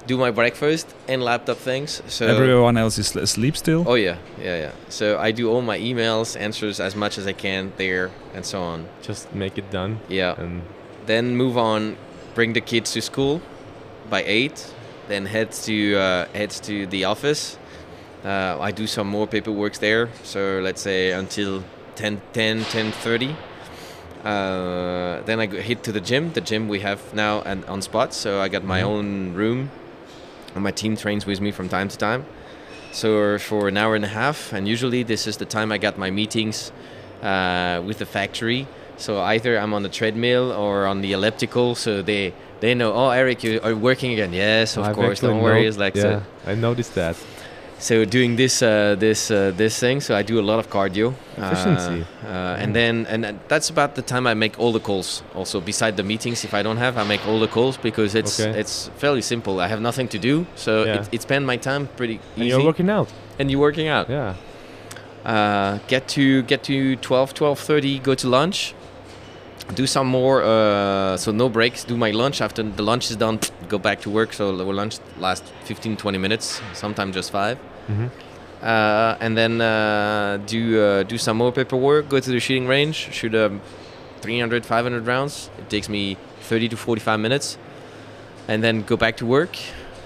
do 0.07 0.17
my 0.17 0.31
breakfast 0.31 0.93
and 1.07 1.23
laptop 1.23 1.57
things. 1.57 2.01
So 2.07 2.27
Everyone 2.27 2.77
else 2.77 2.97
is 2.97 3.15
asleep 3.15 3.55
still. 3.57 3.83
Oh 3.87 3.95
yeah, 3.95 4.17
yeah, 4.39 4.57
yeah. 4.57 4.71
So 4.89 5.17
I 5.17 5.31
do 5.31 5.49
all 5.49 5.61
my 5.61 5.77
emails, 5.79 6.39
answers 6.39 6.79
as 6.79 6.95
much 6.95 7.17
as 7.17 7.25
I 7.27 7.33
can 7.33 7.71
there, 7.77 8.11
and 8.33 8.45
so 8.45 8.61
on. 8.61 8.87
Just 9.01 9.33
make 9.33 9.57
it 9.57 9.71
done. 9.71 9.99
Yeah. 10.09 10.35
And 10.37 10.61
Then 11.05 11.35
move 11.35 11.57
on, 11.57 11.97
bring 12.35 12.53
the 12.53 12.61
kids 12.61 12.91
to 12.93 13.01
school 13.01 13.41
by 14.09 14.23
eight. 14.25 14.73
Then 15.07 15.25
head 15.25 15.51
to 15.51 15.95
uh, 15.97 16.25
heads 16.33 16.59
to 16.61 16.85
the 16.87 17.05
office. 17.05 17.57
Uh, 18.23 18.57
I 18.59 18.71
do 18.71 18.87
some 18.87 19.07
more 19.07 19.27
paperwork 19.27 19.73
there. 19.79 20.09
So 20.23 20.61
let's 20.63 20.81
say 20.81 21.11
until 21.11 21.63
10, 21.95 22.21
10, 22.31 22.61
10.30. 22.61 23.35
Uh, 24.23 25.21
then 25.25 25.39
I 25.41 25.45
go 25.45 25.59
hit 25.59 25.83
to 25.83 25.91
the 25.91 25.99
gym. 25.99 26.31
The 26.31 26.39
gym 26.39 26.69
we 26.69 26.79
have 26.79 27.13
now 27.13 27.41
and 27.41 27.65
on 27.65 27.81
spot. 27.81 28.13
So 28.13 28.39
I 28.39 28.47
got 28.47 28.63
my 28.63 28.81
own 28.81 29.33
room, 29.33 29.69
and 30.55 30.63
my 30.63 30.71
team 30.71 30.95
trains 30.95 31.25
with 31.25 31.41
me 31.41 31.51
from 31.51 31.69
time 31.69 31.87
to 31.89 31.97
time. 31.97 32.25
So 32.91 33.39
for 33.39 33.67
an 33.67 33.77
hour 33.77 33.95
and 33.95 34.05
a 34.05 34.09
half, 34.09 34.53
and 34.53 34.67
usually 34.67 35.03
this 35.03 35.25
is 35.25 35.37
the 35.37 35.45
time 35.45 35.71
I 35.71 35.77
got 35.77 35.97
my 35.97 36.11
meetings 36.11 36.71
uh, 37.21 37.81
with 37.85 37.97
the 37.97 38.05
factory. 38.05 38.67
So 38.97 39.19
either 39.19 39.57
I'm 39.57 39.73
on 39.73 39.83
the 39.83 39.89
treadmill 39.89 40.51
or 40.51 40.85
on 40.85 41.01
the 41.01 41.13
elliptical. 41.13 41.75
So 41.75 42.01
they 42.01 42.33
they 42.59 42.75
know, 42.75 42.93
oh 42.93 43.09
Eric, 43.09 43.43
you 43.43 43.59
are 43.63 43.75
working 43.75 44.13
again. 44.13 44.31
Yes, 44.31 44.77
of 44.77 44.85
I've 44.85 44.95
course. 44.95 45.21
Don't 45.21 45.41
worry. 45.41 45.65
It's 45.65 45.77
like 45.77 45.95
yeah, 45.95 46.01
so, 46.01 46.23
I 46.45 46.55
noticed 46.55 46.93
that. 46.95 47.17
So 47.83 48.05
doing 48.05 48.37
this 48.37 48.61
uh, 48.61 48.95
this 48.99 49.29
uh, 49.29 49.51
this 49.57 49.79
thing. 49.79 50.01
So 50.01 50.15
I 50.15 50.23
do 50.23 50.39
a 50.39 50.45
lot 50.51 50.59
of 50.59 50.69
cardio. 50.69 51.13
Efficiency. 51.37 52.05
Uh, 52.23 52.27
uh, 52.27 52.61
and 52.63 52.73
then 52.75 53.05
and 53.07 53.39
that's 53.47 53.69
about 53.69 53.95
the 53.95 54.01
time 54.01 54.25
I 54.31 54.33
make 54.33 54.57
all 54.59 54.71
the 54.71 54.79
calls. 54.79 55.23
Also, 55.35 55.59
beside 55.61 55.97
the 55.97 56.03
meetings, 56.03 56.43
if 56.45 56.53
I 56.53 56.63
don't 56.63 56.77
have, 56.77 56.97
I 56.97 57.03
make 57.03 57.27
all 57.27 57.39
the 57.39 57.47
calls 57.47 57.77
because 57.77 58.15
it's 58.15 58.39
Okay. 58.39 58.59
it's 58.59 58.89
fairly 58.97 59.21
simple. 59.21 59.59
I 59.59 59.67
have 59.67 59.81
nothing 59.81 60.07
to 60.09 60.17
do, 60.19 60.45
so 60.55 60.71
Yeah. 60.85 60.95
it, 61.01 61.09
it 61.11 61.21
spend 61.21 61.45
my 61.45 61.57
time 61.57 61.87
pretty 61.97 62.13
easy. 62.35 62.41
And 62.41 62.49
you're 62.49 62.65
working 62.65 62.89
out. 62.89 63.09
and 63.39 63.49
you're 63.51 63.61
working 63.61 63.87
out. 63.89 64.09
Yeah. 64.09 64.33
Uh, 65.25 65.79
get 65.87 66.07
to 66.07 66.41
get 66.43 66.63
to 66.63 66.95
12 66.97 67.33
12:30 67.33 68.03
go 68.03 68.13
to 68.15 68.27
lunch 68.27 68.73
do 69.75 69.87
some 69.87 70.05
more 70.07 70.43
uh, 70.43 71.15
so 71.17 71.31
no 71.31 71.47
breaks 71.49 71.85
do 71.85 71.95
my 71.95 72.11
lunch 72.11 72.41
after 72.41 72.61
the 72.61 72.83
lunch 72.83 73.09
is 73.09 73.15
done 73.15 73.39
go 73.69 73.77
back 73.77 74.01
to 74.01 74.09
work 74.09 74.33
so 74.33 74.51
the 74.57 74.63
lunch 74.65 74.99
lasts 75.17 75.49
15 75.63 75.95
20 75.95 76.17
minutes 76.17 76.61
sometimes 76.73 77.15
just 77.15 77.31
5 77.31 77.57
Mhm. 77.89 78.09
uh, 78.63 79.15
and 79.19 79.35
then 79.37 79.61
uh, 79.61 80.37
do 80.45 80.81
uh, 80.81 81.03
do 81.03 81.17
some 81.17 81.37
more 81.37 81.51
paperwork 81.51 82.07
go 82.09 82.19
to 82.19 82.31
the 82.31 82.39
shooting 82.39 82.67
range 82.67 82.95
shoot 83.11 83.35
um, 83.35 83.59
300 84.21 84.65
500 84.65 85.05
rounds 85.05 85.49
it 85.59 85.69
takes 85.69 85.89
me 85.89 86.15
30 86.41 86.69
to 86.69 86.77
45 86.77 87.19
minutes 87.19 87.57
and 88.47 88.63
then 88.63 88.83
go 88.83 88.95
back 88.97 89.17
to 89.17 89.25
work 89.25 89.55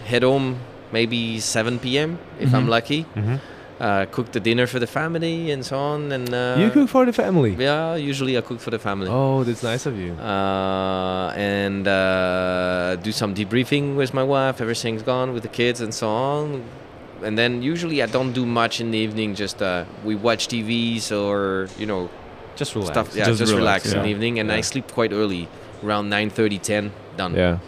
head 0.05 0.23
home 0.23 0.57
maybe 0.91 1.39
7 1.39 1.77
p.m 1.79 2.17
if 2.39 2.53
i'm 2.53 2.65
Mhm. 2.65 2.69
lucky 2.69 3.05
Mhm. 3.15 3.39
uh, 3.79 4.05
cook 4.11 4.31
the 4.31 4.39
dinner 4.39 4.65
for 4.65 4.79
the 4.79 4.87
family 4.87 5.51
and 5.51 5.63
so 5.63 5.77
on. 5.77 6.11
And 6.11 6.33
uh, 6.33 6.55
you 6.57 6.71
cook 6.71 6.89
for 6.89 7.05
the 7.05 7.13
family. 7.13 7.53
Yeah, 7.59 7.93
usually 7.95 8.35
I 8.35 8.41
cook 8.41 8.59
for 8.59 8.71
the 8.71 8.79
family. 8.79 9.07
Oh, 9.07 9.43
that's 9.43 9.61
nice 9.61 9.85
of 9.85 9.95
you. 9.99 10.13
Uh, 10.13 11.31
and 11.37 11.87
uh, 11.87 12.95
do 13.03 13.11
some 13.11 13.35
debriefing 13.35 13.95
with 13.95 14.15
my 14.15 14.23
wife. 14.23 14.61
Everything's 14.61 15.03
gone 15.03 15.31
with 15.31 15.43
the 15.43 15.53
kids 15.61 15.79
and 15.79 15.93
so 15.93 16.07
on. 16.09 16.63
And 17.23 17.37
then 17.37 17.61
usually 17.61 18.01
I 18.03 18.05
don't 18.05 18.33
do 18.33 18.45
much 18.45 18.79
in 18.81 18.91
the 18.91 18.97
evening. 18.97 19.35
Just 19.35 19.61
uh, 19.61 19.85
we 20.03 20.15
watch 20.15 20.47
TVs 20.47 21.11
or 21.11 21.67
you 21.77 21.85
know 21.85 22.09
Just 22.55 22.75
relax. 22.75 22.91
stuff. 22.93 23.15
Yeah, 23.15 23.25
Just 23.25 23.39
just, 23.39 23.53
relax, 23.53 23.85
relax, 23.85 23.97
in 23.97 24.03
the 24.03 24.09
evening. 24.09 24.39
And 24.39 24.51
I 24.51 24.61
sleep 24.61 24.91
quite 24.91 25.11
early, 25.11 25.47
around 25.83 26.09
9:30, 26.09 26.61
10. 26.61 26.91
Done. 27.17 27.33
Yeah. 27.35 27.59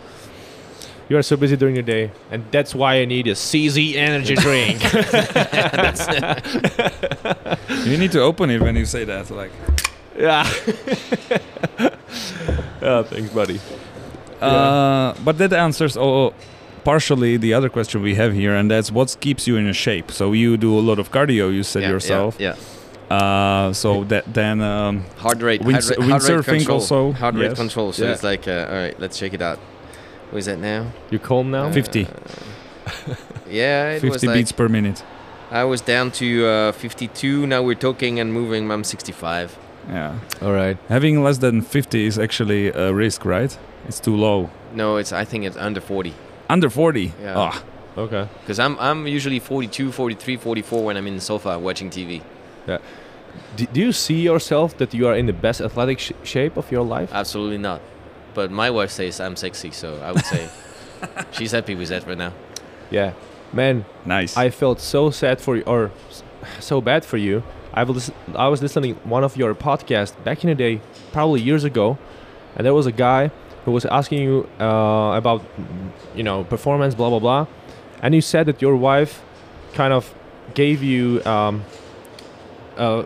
You 1.09 1.17
are 1.17 1.23
so 1.23 1.35
busy 1.37 1.57
during 1.57 1.75
your 1.75 1.83
day, 1.83 2.11
and 2.29 2.45
that's 2.51 2.75
why 2.75 3.01
I 3.01 3.05
need 3.05 3.25
a 3.27 3.33
CZ 3.33 3.95
energy 3.95 4.35
drink. 4.45 4.79
You 7.85 7.97
need 7.97 8.11
to 8.11 8.21
open 8.21 8.49
it 8.49 8.61
when 8.61 8.75
you 8.75 8.85
say 8.85 9.03
that. 9.05 9.29
Like, 9.31 9.51
yeah. 10.17 10.43
yeah, 12.81 13.03
thanks, 13.09 13.29
buddy. 13.33 13.59
uh, 14.41 15.13
but 15.23 15.37
that 15.37 15.53
answers 15.53 15.97
all, 15.97 16.33
partially 16.93 17.37
the 17.37 17.53
other 17.57 17.69
question 17.69 18.01
we 18.01 18.15
have 18.15 18.31
here, 18.33 18.53
and 18.59 18.65
that's 18.73 18.89
what 18.97 19.07
keeps 19.25 19.43
you 19.47 19.55
in 19.61 19.67
a 19.67 19.73
shape. 19.85 20.07
So 20.19 20.23
you 20.33 20.57
do 20.57 20.71
a 20.81 20.83
lot 20.89 20.97
of 21.03 21.07
cardio. 21.15 21.45
You 21.57 21.63
said 21.63 21.81
Yeah, 21.83 21.89
yeah, 21.89 21.93
yourself. 21.95 22.31
Yeah. 22.39 22.55
Uh, 23.17 23.73
so 23.73 23.89
that 24.11 24.23
then 24.39 24.57
um, 24.61 24.95
Heart 25.23 25.41
rate. 25.49 25.61
Wind- 25.61 25.83
heart, 25.83 25.97
rate- 25.97 26.09
heart 26.09 26.23
rate 26.29 26.45
control. 26.45 26.79
also, 26.79 27.11
Heart 27.23 27.35
rate 27.35 27.49
yes. 27.51 27.57
control. 27.63 27.91
So 27.93 28.01
Yeah. 28.05 28.13
it's 28.13 28.23
like, 28.31 28.43
uh, 28.47 28.71
all 28.71 28.79
right, 28.83 28.95
let's 29.03 29.17
check 29.21 29.33
it 29.33 29.41
out. 29.49 29.59
What 30.31 30.39
is 30.39 30.45
that 30.45 30.59
now? 30.59 30.81
You 31.11 31.19
calm 31.19 31.45
now? 31.51 31.65
Uh, 31.67 31.71
50. 31.73 32.07
Yeah, 33.49 33.91
it 33.95 34.01
50 34.01 34.09
was 34.09 34.23
like 34.25 34.35
beats 34.35 34.51
per 34.51 34.67
minute. 34.69 35.03
I 35.51 35.63
was 35.63 35.81
down 35.81 36.11
to 36.21 36.27
uh, 36.45 36.71
52. 36.71 37.47
Now 37.47 37.61
we're 37.63 37.73
talking 37.87 38.19
and 38.19 38.31
moving. 38.31 38.71
I'm 38.71 38.83
65. 38.83 39.57
Yeah. 39.89 40.19
All 40.41 40.53
right. 40.53 40.77
Having 40.87 41.23
less 41.23 41.39
than 41.39 41.61
50 41.61 42.05
is 42.05 42.19
actually 42.19 42.67
a 42.67 42.93
risk, 42.93 43.25
right? 43.25 43.57
It's 43.87 43.99
too 43.99 44.15
low. 44.15 44.49
No, 44.75 44.97
it's. 44.97 45.11
I 45.11 45.25
think 45.25 45.45
it's 45.45 45.57
under 45.57 45.81
40. 45.81 46.13
Under 46.49 46.69
40. 46.69 47.13
Yeah. 47.21 47.33
Ah, 47.37 47.63
Okay. 47.97 48.27
Because 48.41 48.59
I'm 48.59 48.77
I'm 48.79 49.07
usually 49.07 49.39
42, 49.39 49.91
43, 49.91 50.37
44 50.37 50.83
when 50.85 50.97
I'm 50.97 51.07
in 51.07 51.15
the 51.15 51.21
sofa 51.21 51.59
watching 51.59 51.89
TV. 51.89 52.21
Yeah. 52.67 52.77
Do, 53.57 53.65
do 53.65 53.79
you 53.81 53.91
see 53.91 54.21
yourself 54.21 54.77
that 54.77 54.93
you 54.93 55.07
are 55.07 55.15
in 55.17 55.25
the 55.25 55.33
best 55.33 55.61
athletic 55.61 55.99
sh- 55.99 56.11
shape 56.23 56.57
of 56.57 56.71
your 56.71 56.83
life? 56.85 57.09
Absolutely 57.13 57.57
not. 57.57 57.81
But 58.33 58.51
my 58.51 58.69
wife 58.69 58.91
says 58.91 59.19
I'm 59.19 59.35
sexy, 59.35 59.71
so 59.71 59.99
I 60.03 60.11
would 60.11 60.25
say 60.25 60.49
she's 61.31 61.51
happy 61.51 61.75
with 61.75 61.89
that 61.89 62.07
right 62.07 62.17
now. 62.17 62.31
Yeah. 62.91 63.13
Man, 63.53 63.85
nice. 64.05 64.37
I 64.37 64.49
felt 64.51 64.79
so 64.79 65.09
sad 65.11 65.41
for 65.41 65.55
you, 65.57 65.63
or 65.65 65.91
so 66.59 66.81
bad 66.81 67.03
for 67.03 67.17
you. 67.17 67.43
I 67.73 67.83
was 67.83 68.11
I 68.35 68.47
was 68.47 68.61
listening 68.61 68.95
one 69.03 69.23
of 69.25 69.35
your 69.37 69.53
podcasts 69.55 70.13
back 70.23 70.43
in 70.43 70.49
the 70.49 70.55
day, 70.55 70.79
probably 71.11 71.41
years 71.41 71.63
ago, 71.63 71.97
and 72.55 72.65
there 72.65 72.73
was 72.73 72.85
a 72.85 72.91
guy 72.91 73.31
who 73.69 73.73
was 73.73 73.85
asking 73.85 74.19
you 74.23 74.47
uh, 74.59 75.17
about, 75.21 75.41
you 76.15 76.23
know, 76.23 76.43
performance, 76.43 76.95
blah 76.95 77.09
blah 77.09 77.19
blah, 77.19 77.45
and 78.03 78.13
you 78.15 78.21
said 78.21 78.45
that 78.47 78.61
your 78.61 78.75
wife 78.75 79.21
kind 79.73 79.93
of 79.93 80.03
gave 80.55 80.81
you 80.81 81.21
um, 81.25 81.63
a, 82.77 83.05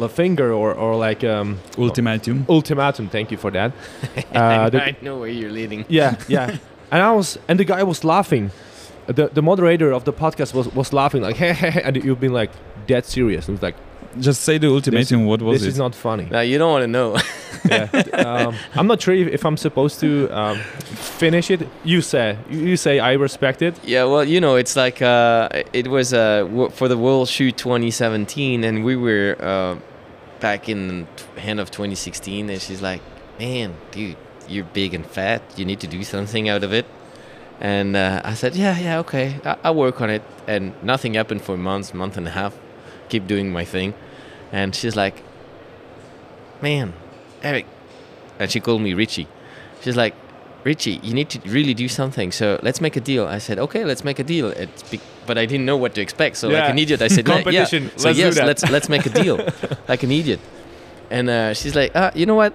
a 0.00 0.08
finger 0.08 0.52
or 0.52 0.74
or 0.74 0.96
like 1.08 1.24
um, 1.24 1.58
Ultimatum. 1.78 2.44
ultimatum. 2.48 3.08
Thank 3.08 3.30
you 3.30 3.38
for 3.38 3.50
that. 3.50 3.72
Uh, 4.34 4.70
the- 4.70 4.82
I 4.82 4.96
know 5.02 5.18
where 5.20 5.28
you're 5.28 5.50
leading. 5.52 5.84
yeah, 5.88 6.16
yeah. 6.28 6.56
and 6.90 7.02
I 7.02 7.12
was, 7.12 7.38
and 7.48 7.58
the 7.58 7.64
guy 7.64 7.82
was 7.82 8.04
laughing. 8.04 8.50
The 9.06 9.28
the 9.34 9.42
moderator 9.42 9.92
of 9.92 10.04
the 10.04 10.12
podcast 10.12 10.54
was 10.54 10.66
was 10.74 10.92
laughing 10.92 11.22
like, 11.22 11.36
hey, 11.36 11.52
hey, 11.52 11.70
hey, 11.70 11.82
and 11.82 11.96
you've 12.04 12.20
been 12.20 12.32
like 12.32 12.50
dead 12.86 13.04
serious. 13.04 13.48
It 13.48 13.52
was 13.52 13.62
like, 13.62 13.76
Just 14.18 14.42
say 14.42 14.58
the 14.58 14.68
ultimatum. 14.68 15.26
what 15.26 15.40
was 15.42 15.62
it 15.62 15.66
this 15.66 15.68
it? 15.68 15.70
is 15.72 15.78
not 15.78 15.94
funny. 15.94 16.26
Now 16.30 16.40
you 16.40 16.58
don't 16.58 16.70
want 16.72 16.82
to 16.82 16.86
know. 16.88 17.16
yeah. 17.64 17.88
um, 18.26 18.54
I'm 18.74 18.86
not 18.86 19.00
sure 19.00 19.14
if, 19.14 19.28
if 19.28 19.44
I'm 19.44 19.56
supposed 19.56 20.00
to 20.00 20.28
um, 20.30 20.58
finish 20.58 21.50
it. 21.50 21.68
You 21.84 22.02
say, 22.02 22.36
you, 22.50 22.58
you 22.60 22.76
say, 22.76 22.98
I 22.98 23.12
respect 23.14 23.62
it. 23.62 23.82
Yeah, 23.84 24.04
well, 24.04 24.24
you 24.24 24.40
know, 24.40 24.56
it's 24.56 24.76
like 24.76 25.00
uh, 25.00 25.48
it 25.72 25.88
was 25.88 26.12
uh, 26.12 26.68
for 26.72 26.88
the 26.88 26.98
World 26.98 27.28
Shoot 27.28 27.56
2017, 27.56 28.64
and 28.64 28.84
we 28.84 28.96
were 28.96 29.36
uh, 29.40 29.76
back 30.40 30.68
in 30.68 31.06
t- 31.16 31.24
end 31.48 31.60
of 31.60 31.70
2016, 31.70 32.50
and 32.50 32.60
she's 32.60 32.82
like, 32.82 33.00
"Man, 33.38 33.74
dude, 33.92 34.16
you're 34.48 34.64
big 34.64 34.92
and 34.94 35.06
fat. 35.06 35.42
You 35.56 35.64
need 35.64 35.80
to 35.80 35.86
do 35.86 36.02
something 36.04 36.48
out 36.48 36.64
of 36.64 36.72
it." 36.72 36.86
And 37.60 37.96
uh, 37.96 38.20
I 38.24 38.34
said, 38.34 38.56
"Yeah, 38.56 38.76
yeah, 38.78 38.98
okay, 39.00 39.38
I- 39.44 39.56
I'll 39.64 39.74
work 39.74 40.00
on 40.00 40.10
it." 40.10 40.22
And 40.46 40.74
nothing 40.82 41.14
happened 41.14 41.42
for 41.42 41.56
months, 41.56 41.94
month 41.94 42.16
and 42.16 42.26
a 42.26 42.30
half. 42.30 42.54
Keep 43.12 43.26
doing 43.26 43.52
my 43.52 43.64
thing, 43.74 43.92
and 44.52 44.74
she's 44.74 44.96
like, 44.96 45.16
man, 46.62 46.94
Eric, 47.42 47.66
and 48.38 48.50
she 48.50 48.58
called 48.58 48.80
me 48.80 48.94
Richie. 48.94 49.28
She's 49.82 49.98
like, 49.98 50.14
Richie, 50.64 50.98
you 51.02 51.12
need 51.12 51.28
to 51.30 51.38
really 51.56 51.74
do 51.74 51.88
something. 51.88 52.32
So 52.32 52.58
let's 52.62 52.80
make 52.80 52.96
a 52.96 53.00
deal. 53.00 53.26
I 53.26 53.36
said, 53.36 53.58
okay, 53.58 53.84
let's 53.84 54.02
make 54.02 54.18
a 54.18 54.24
deal. 54.24 54.46
It's 54.48 54.82
be- 54.90 55.00
but 55.26 55.36
I 55.36 55.44
didn't 55.44 55.66
know 55.66 55.76
what 55.76 55.94
to 55.96 56.00
expect. 56.00 56.36
So 56.38 56.48
like 56.48 56.70
an 56.70 56.78
idiot, 56.78 57.02
I 57.02 57.08
said, 57.08 57.28
"Yeah, 57.28 57.34
Competition. 57.34 57.82
Yeah. 57.84 57.96
So 57.96 58.08
Let's 58.08 58.18
do 58.18 58.24
yes, 58.24 58.34
that." 58.36 58.46
let's 58.46 58.70
let's 58.70 58.88
make 58.88 59.04
a 59.04 59.10
deal, 59.10 59.36
like 59.88 60.02
an 60.02 60.10
idiot. 60.10 60.40
And 61.10 61.28
uh, 61.28 61.52
she's 61.52 61.74
like, 61.76 61.94
uh, 61.94 62.10
you 62.14 62.24
know 62.24 62.38
what? 62.42 62.54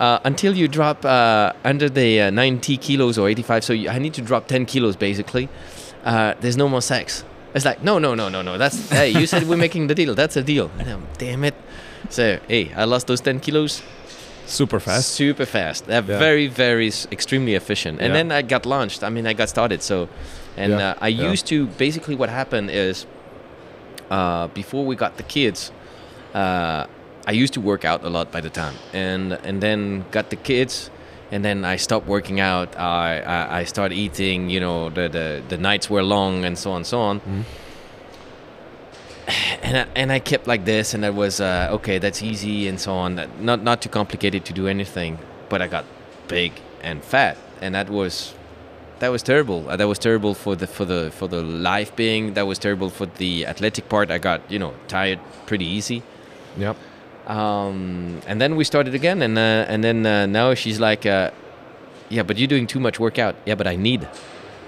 Uh, 0.00 0.20
until 0.24 0.56
you 0.56 0.68
drop 0.68 1.04
uh, 1.04 1.52
under 1.64 1.88
the 1.90 2.22
uh, 2.22 2.30
90 2.30 2.78
kilos 2.78 3.18
or 3.18 3.28
85, 3.28 3.64
so 3.64 3.72
you, 3.74 3.90
I 3.90 3.98
need 3.98 4.14
to 4.14 4.22
drop 4.22 4.46
10 4.46 4.64
kilos 4.64 4.96
basically. 4.96 5.50
Uh, 6.02 6.32
there's 6.40 6.56
no 6.56 6.68
more 6.68 6.80
sex. 6.80 7.24
It's 7.54 7.64
like, 7.64 7.82
no, 7.82 7.98
no, 7.98 8.14
no, 8.14 8.28
no, 8.28 8.42
no. 8.42 8.58
That's 8.58 8.90
hey, 8.90 9.10
you 9.10 9.26
said 9.26 9.48
we're 9.48 9.56
making 9.56 9.86
the 9.86 9.94
deal. 9.94 10.14
That's 10.14 10.36
a 10.36 10.42
deal. 10.42 10.70
And 10.78 10.88
I'm, 10.88 11.06
damn 11.18 11.44
it. 11.44 11.54
So 12.10 12.38
hey, 12.48 12.72
I 12.76 12.84
lost 12.84 13.06
those 13.06 13.20
10 13.20 13.40
kilos 13.40 13.82
Super 14.46 14.80
fast. 14.80 15.08
super 15.10 15.44
fast. 15.46 15.86
They're 15.86 16.02
Yeah. 16.02 16.18
very, 16.18 16.46
very 16.46 16.88
extremely 17.12 17.54
efficient. 17.54 18.00
And 18.00 18.08
Yeah. 18.08 18.14
then 18.22 18.32
I 18.32 18.42
got 18.42 18.64
launched. 18.66 19.02
I 19.02 19.10
mean, 19.10 19.26
I 19.26 19.32
got 19.34 19.48
started. 19.48 19.82
So, 19.82 20.08
and 20.56 20.72
Yeah. 20.72 20.90
uh, 20.90 20.94
I 21.00 21.08
used 21.08 21.46
to 21.48 21.66
basically 21.78 22.14
what 22.14 22.28
happened 22.28 22.70
is 22.70 23.06
uh, 24.10 24.48
before 24.54 24.84
we 24.86 24.96
got 24.96 25.16
the 25.16 25.22
kids, 25.22 25.70
uh, 26.34 26.84
I 27.26 27.32
used 27.32 27.52
to 27.54 27.60
work 27.60 27.84
out 27.84 28.04
a 28.04 28.08
lot 28.08 28.30
by 28.32 28.40
the 28.40 28.48
time, 28.50 28.74
and 28.94 29.32
and 29.44 29.60
then 29.60 30.04
got 30.10 30.30
the 30.30 30.36
kids. 30.36 30.90
And 31.30 31.44
then 31.44 31.64
I 31.64 31.76
stopped 31.76 32.06
working 32.06 32.40
out. 32.40 32.78
I, 32.78 33.20
I 33.20 33.58
I 33.60 33.64
started 33.64 33.94
eating. 33.94 34.48
You 34.50 34.60
know, 34.60 34.88
the, 34.90 35.08
the 35.08 35.42
the 35.48 35.58
nights 35.58 35.90
were 35.90 36.02
long, 36.02 36.44
and 36.44 36.56
so 36.58 36.70
on, 36.70 36.76
and 36.78 36.86
so 36.86 37.00
on. 37.00 37.20
And 39.62 39.76
I, 39.76 39.86
and 39.94 40.10
I 40.10 40.20
kept 40.20 40.46
like 40.46 40.64
this, 40.64 40.94
and 40.94 41.04
I 41.04 41.10
was 41.10 41.38
uh, 41.40 41.68
okay. 41.72 41.98
That's 41.98 42.22
easy, 42.22 42.66
and 42.68 42.80
so 42.80 42.94
on. 42.94 43.16
That- 43.16 43.40
Not 43.40 43.62
not 43.62 43.82
too 43.82 43.90
complicated 43.90 44.44
to 44.46 44.52
do 44.54 44.66
anything. 44.68 45.18
But 45.50 45.60
I 45.60 45.66
got 45.68 45.84
big 46.28 46.52
and 46.82 47.02
fat, 47.04 47.36
and 47.60 47.74
that 47.74 47.90
was 47.90 48.34
that 49.00 49.08
was 49.10 49.22
terrible. 49.22 49.68
Uh, 49.68 49.76
that 49.76 49.86
was 49.86 49.98
terrible 49.98 50.32
for 50.34 50.56
the 50.56 50.66
for 50.66 50.86
the 50.86 51.10
for 51.10 51.28
the 51.28 51.42
life 51.42 51.94
being. 51.94 52.34
That 52.34 52.46
was 52.46 52.58
terrible 52.58 52.88
for 52.90 53.04
the 53.06 53.44
athletic 53.46 53.88
part. 53.90 54.10
I 54.10 54.16
got 54.18 54.40
you 54.50 54.58
know 54.58 54.72
tired 54.88 55.18
pretty 55.46 55.66
easy. 55.66 56.02
Yep. 56.56 56.76
Um, 57.28 58.20
and 58.26 58.40
then 58.40 58.56
we 58.56 58.64
started 58.64 58.94
again, 58.94 59.22
and 59.22 59.36
uh, 59.38 59.66
and 59.72 59.84
then 59.84 60.06
uh, 60.06 60.26
now 60.26 60.54
she's 60.54 60.80
like, 60.80 61.04
uh, 61.06 61.30
yeah, 62.08 62.22
but 62.22 62.38
you're 62.38 62.48
doing 62.48 62.66
too 62.66 62.80
much 62.80 62.98
workout. 62.98 63.34
Yeah, 63.44 63.54
but 63.54 63.66
I 63.66 63.76
need. 63.76 64.08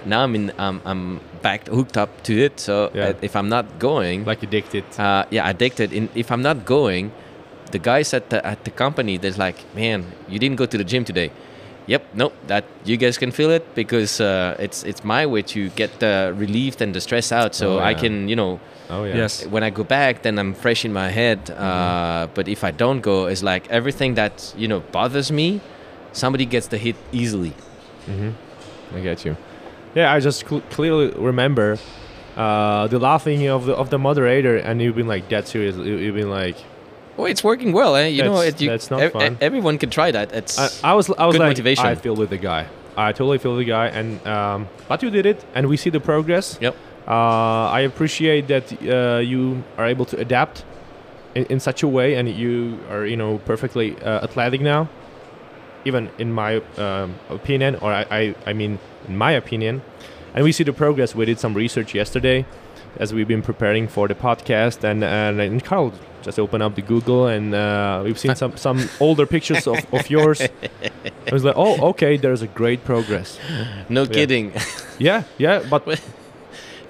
Now 0.05 0.23
I'm 0.23 0.35
in. 0.35 0.51
Um, 0.57 0.81
I'm 0.85 1.19
back 1.41 1.67
hooked 1.67 1.97
up 1.97 2.09
to 2.23 2.33
it. 2.33 2.59
So 2.59 2.91
Yeah. 2.93 3.09
uh, 3.09 3.13
if 3.21 3.35
I'm 3.35 3.49
not 3.49 3.65
going, 3.79 4.25
Like 4.25 4.43
addicted. 4.43 4.83
uh, 4.99 5.25
yeah, 5.31 5.49
addicted. 5.49 5.91
In 5.91 6.09
if 6.15 6.31
I'm 6.31 6.41
not 6.43 6.65
going, 6.65 7.11
the 7.71 7.79
guys 7.79 8.13
at 8.13 8.29
the 8.29 8.45
at 8.45 8.63
the 8.63 8.71
company, 8.71 9.17
there's 9.17 9.37
like, 9.39 9.57
man, 9.75 10.05
you 10.29 10.37
didn't 10.39 10.57
go 10.57 10.65
to 10.67 10.77
the 10.77 10.83
gym 10.85 11.03
today. 11.03 11.31
Yep, 11.87 12.03
nope. 12.13 12.33
That 12.47 12.63
you 12.85 12.95
guys 12.97 13.17
can 13.17 13.31
feel 13.31 13.49
it 13.49 13.63
because 13.75 14.21
uh, 14.21 14.55
it's 14.59 14.83
it's 14.83 15.03
my 15.03 15.25
way 15.25 15.41
to 15.41 15.69
get 15.75 15.91
relieved 16.37 16.81
and 16.81 16.93
the 16.93 17.01
stress 17.01 17.31
out, 17.31 17.55
so 17.55 17.79
Oh, 17.79 17.79
I 17.89 17.95
can 17.95 18.29
you 18.29 18.35
know 18.35 18.59
oh 18.91 19.03
yeah. 19.05 19.15
Yes. 19.15 19.45
when 19.47 19.63
I 19.63 19.69
go 19.71 19.83
back, 19.83 20.21
then 20.21 20.37
I'm 20.39 20.53
fresh 20.53 20.85
in 20.85 20.93
my 20.93 21.09
head. 21.09 21.49
Uh, 21.49 22.27
but 22.33 22.47
if 22.47 22.63
I 22.63 22.71
don't 22.71 23.01
go, 23.01 23.25
it's 23.31 23.43
like 23.43 23.63
everything 23.69 24.15
that 24.15 24.53
you 24.57 24.67
know 24.67 24.79
bothers 24.91 25.31
me, 25.31 25.59
somebody 26.13 26.45
gets 26.45 26.67
the 26.67 26.77
hit 26.77 26.95
easily. 27.11 27.53
I 28.95 28.99
get 28.99 29.25
you. 29.25 29.35
Yeah, 29.95 30.13
I 30.13 30.19
just 30.19 30.47
cl- 30.47 30.61
clearly 30.69 31.11
remember 31.17 31.77
uh, 32.37 32.87
the 32.87 32.99
laughing 32.99 33.47
of 33.47 33.65
the 33.65 33.73
of 33.73 33.89
the 33.89 33.97
moderator, 33.97 34.57
and 34.57 34.81
you've 34.81 34.95
been 34.95 35.07
like 35.07 35.29
dead 35.29 35.47
serious. 35.47 35.75
You- 35.75 35.97
You've 35.97 36.15
been 36.15 36.29
like, 36.29 36.55
Oh, 37.17 37.25
it's 37.25 37.43
working 37.43 37.71
well, 37.73 37.95
eh? 37.95 38.07
You 38.07 38.23
know, 38.23 38.39
it, 38.41 38.59
you, 38.61 38.69
that's 38.69 38.89
not 38.89 39.01
ev- 39.01 39.11
fun. 39.13 39.37
everyone 39.41 39.77
can 39.77 39.89
try 39.89 40.11
that. 40.11 40.31
It's 40.33 40.57
I, 40.83 40.91
I 40.91 40.93
was 40.93 41.09
I 41.17 41.25
was 41.25 41.37
like, 41.37 41.49
motivation. 41.49 41.85
I 41.85 41.95
feel 41.95 42.15
with 42.15 42.29
the 42.29 42.37
guy. 42.37 42.67
I 42.97 43.11
totally 43.13 43.37
feel 43.37 43.55
the 43.55 43.63
guy, 43.65 43.87
and 43.87 44.25
um, 44.27 44.67
but 44.87 45.01
you 45.03 45.09
did 45.09 45.25
it, 45.25 45.43
and 45.55 45.67
we 45.67 45.77
see 45.77 45.89
the 45.89 45.99
progress. 45.99 46.57
Yep. 46.61 46.75
Uh, 47.11 47.67
I 47.69 47.81
appreciate 47.81 48.47
that 48.47 48.71
uh, 48.81 49.19
you 49.19 49.65
are 49.77 49.85
able 49.85 50.05
to 50.05 50.17
adapt 50.17 50.63
in, 51.35 51.43
in 51.47 51.59
such 51.59 51.83
a 51.83 51.87
way, 51.87 52.15
and 52.15 52.29
you 52.29 52.79
are 52.89 53.05
you 53.05 53.17
know 53.17 53.39
perfectly 53.39 53.97
uh, 54.01 54.23
athletic 54.23 54.61
now. 54.61 54.87
Even 55.83 56.09
in 56.17 56.31
my 56.31 56.61
um, 56.77 57.15
opinion, 57.29 57.75
or 57.75 57.91
I, 57.91 58.05
I 58.09 58.35
I 58.45 58.53
mean 58.53 58.79
in 59.09 59.17
my 59.17 59.33
opinion, 59.33 59.81
and 60.33 60.45
we 60.45 60.53
see 60.53 60.63
the 60.63 60.71
progress. 60.71 61.13
We 61.13 61.25
did 61.25 61.37
some 61.37 61.53
research 61.53 61.93
yesterday, 61.93 62.45
as 62.95 63.13
we've 63.13 63.27
been 63.27 63.41
preparing 63.41 63.89
for 63.89 64.07
the 64.07 64.15
podcast, 64.15 64.85
and 64.85 65.03
and, 65.03 65.41
and 65.41 65.61
Carl 65.61 65.91
just 66.21 66.39
opened 66.39 66.63
up 66.63 66.75
the 66.75 66.81
Google, 66.81 67.27
and 67.27 67.53
uh, 67.53 68.03
we've 68.05 68.19
seen 68.19 68.35
some 68.35 68.55
some 68.55 68.87
older 69.01 69.25
pictures 69.25 69.67
of, 69.67 69.79
of 69.93 70.09
yours. 70.09 70.39
I 70.41 71.33
was 71.33 71.43
like, 71.43 71.55
oh, 71.57 71.89
okay, 71.89 72.15
there's 72.15 72.41
a 72.41 72.47
great 72.47 72.85
progress. 72.85 73.37
no 73.89 74.05
kidding. 74.05 74.53
Yeah, 74.97 75.23
yeah, 75.37 75.63
but 75.69 75.99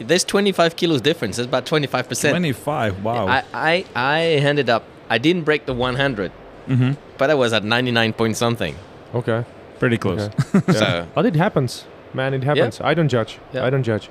There's 0.04 0.24
25 0.24 0.76
kilos 0.76 1.02
difference. 1.02 1.38
That's 1.38 1.48
about 1.48 1.66
25 1.66 2.10
percent. 2.10 2.34
25. 2.34 3.04
Wow. 3.04 3.28
I, 3.28 3.44
I 3.54 3.86
I 3.96 4.22
ended 4.22 4.70
up. 4.70 4.84
I 5.10 5.18
didn't 5.18 5.44
break 5.44 5.66
the 5.66 5.74
100, 5.74 6.32
mm-hmm. 6.68 6.92
but 7.18 7.30
I 7.30 7.34
was 7.34 7.52
at 7.54 7.64
99 7.64 8.14
point 8.14 8.38
something. 8.38 8.76
okay. 9.14 9.44
Pretty 9.80 9.98
close. 9.98 10.30
okay. 10.56 10.62
Yeah. 10.68 10.80
So 10.80 11.08
But 11.16 11.26
it 11.26 11.36
happens, 11.36 11.86
man. 12.14 12.34
It 12.36 12.44
happens. 12.44 12.80
I 12.82 12.94
don't 12.94 13.10
judge. 13.10 13.40
Yeah. 13.52 13.66
I 13.66 13.70
don't 13.72 13.84
judge. 13.84 14.10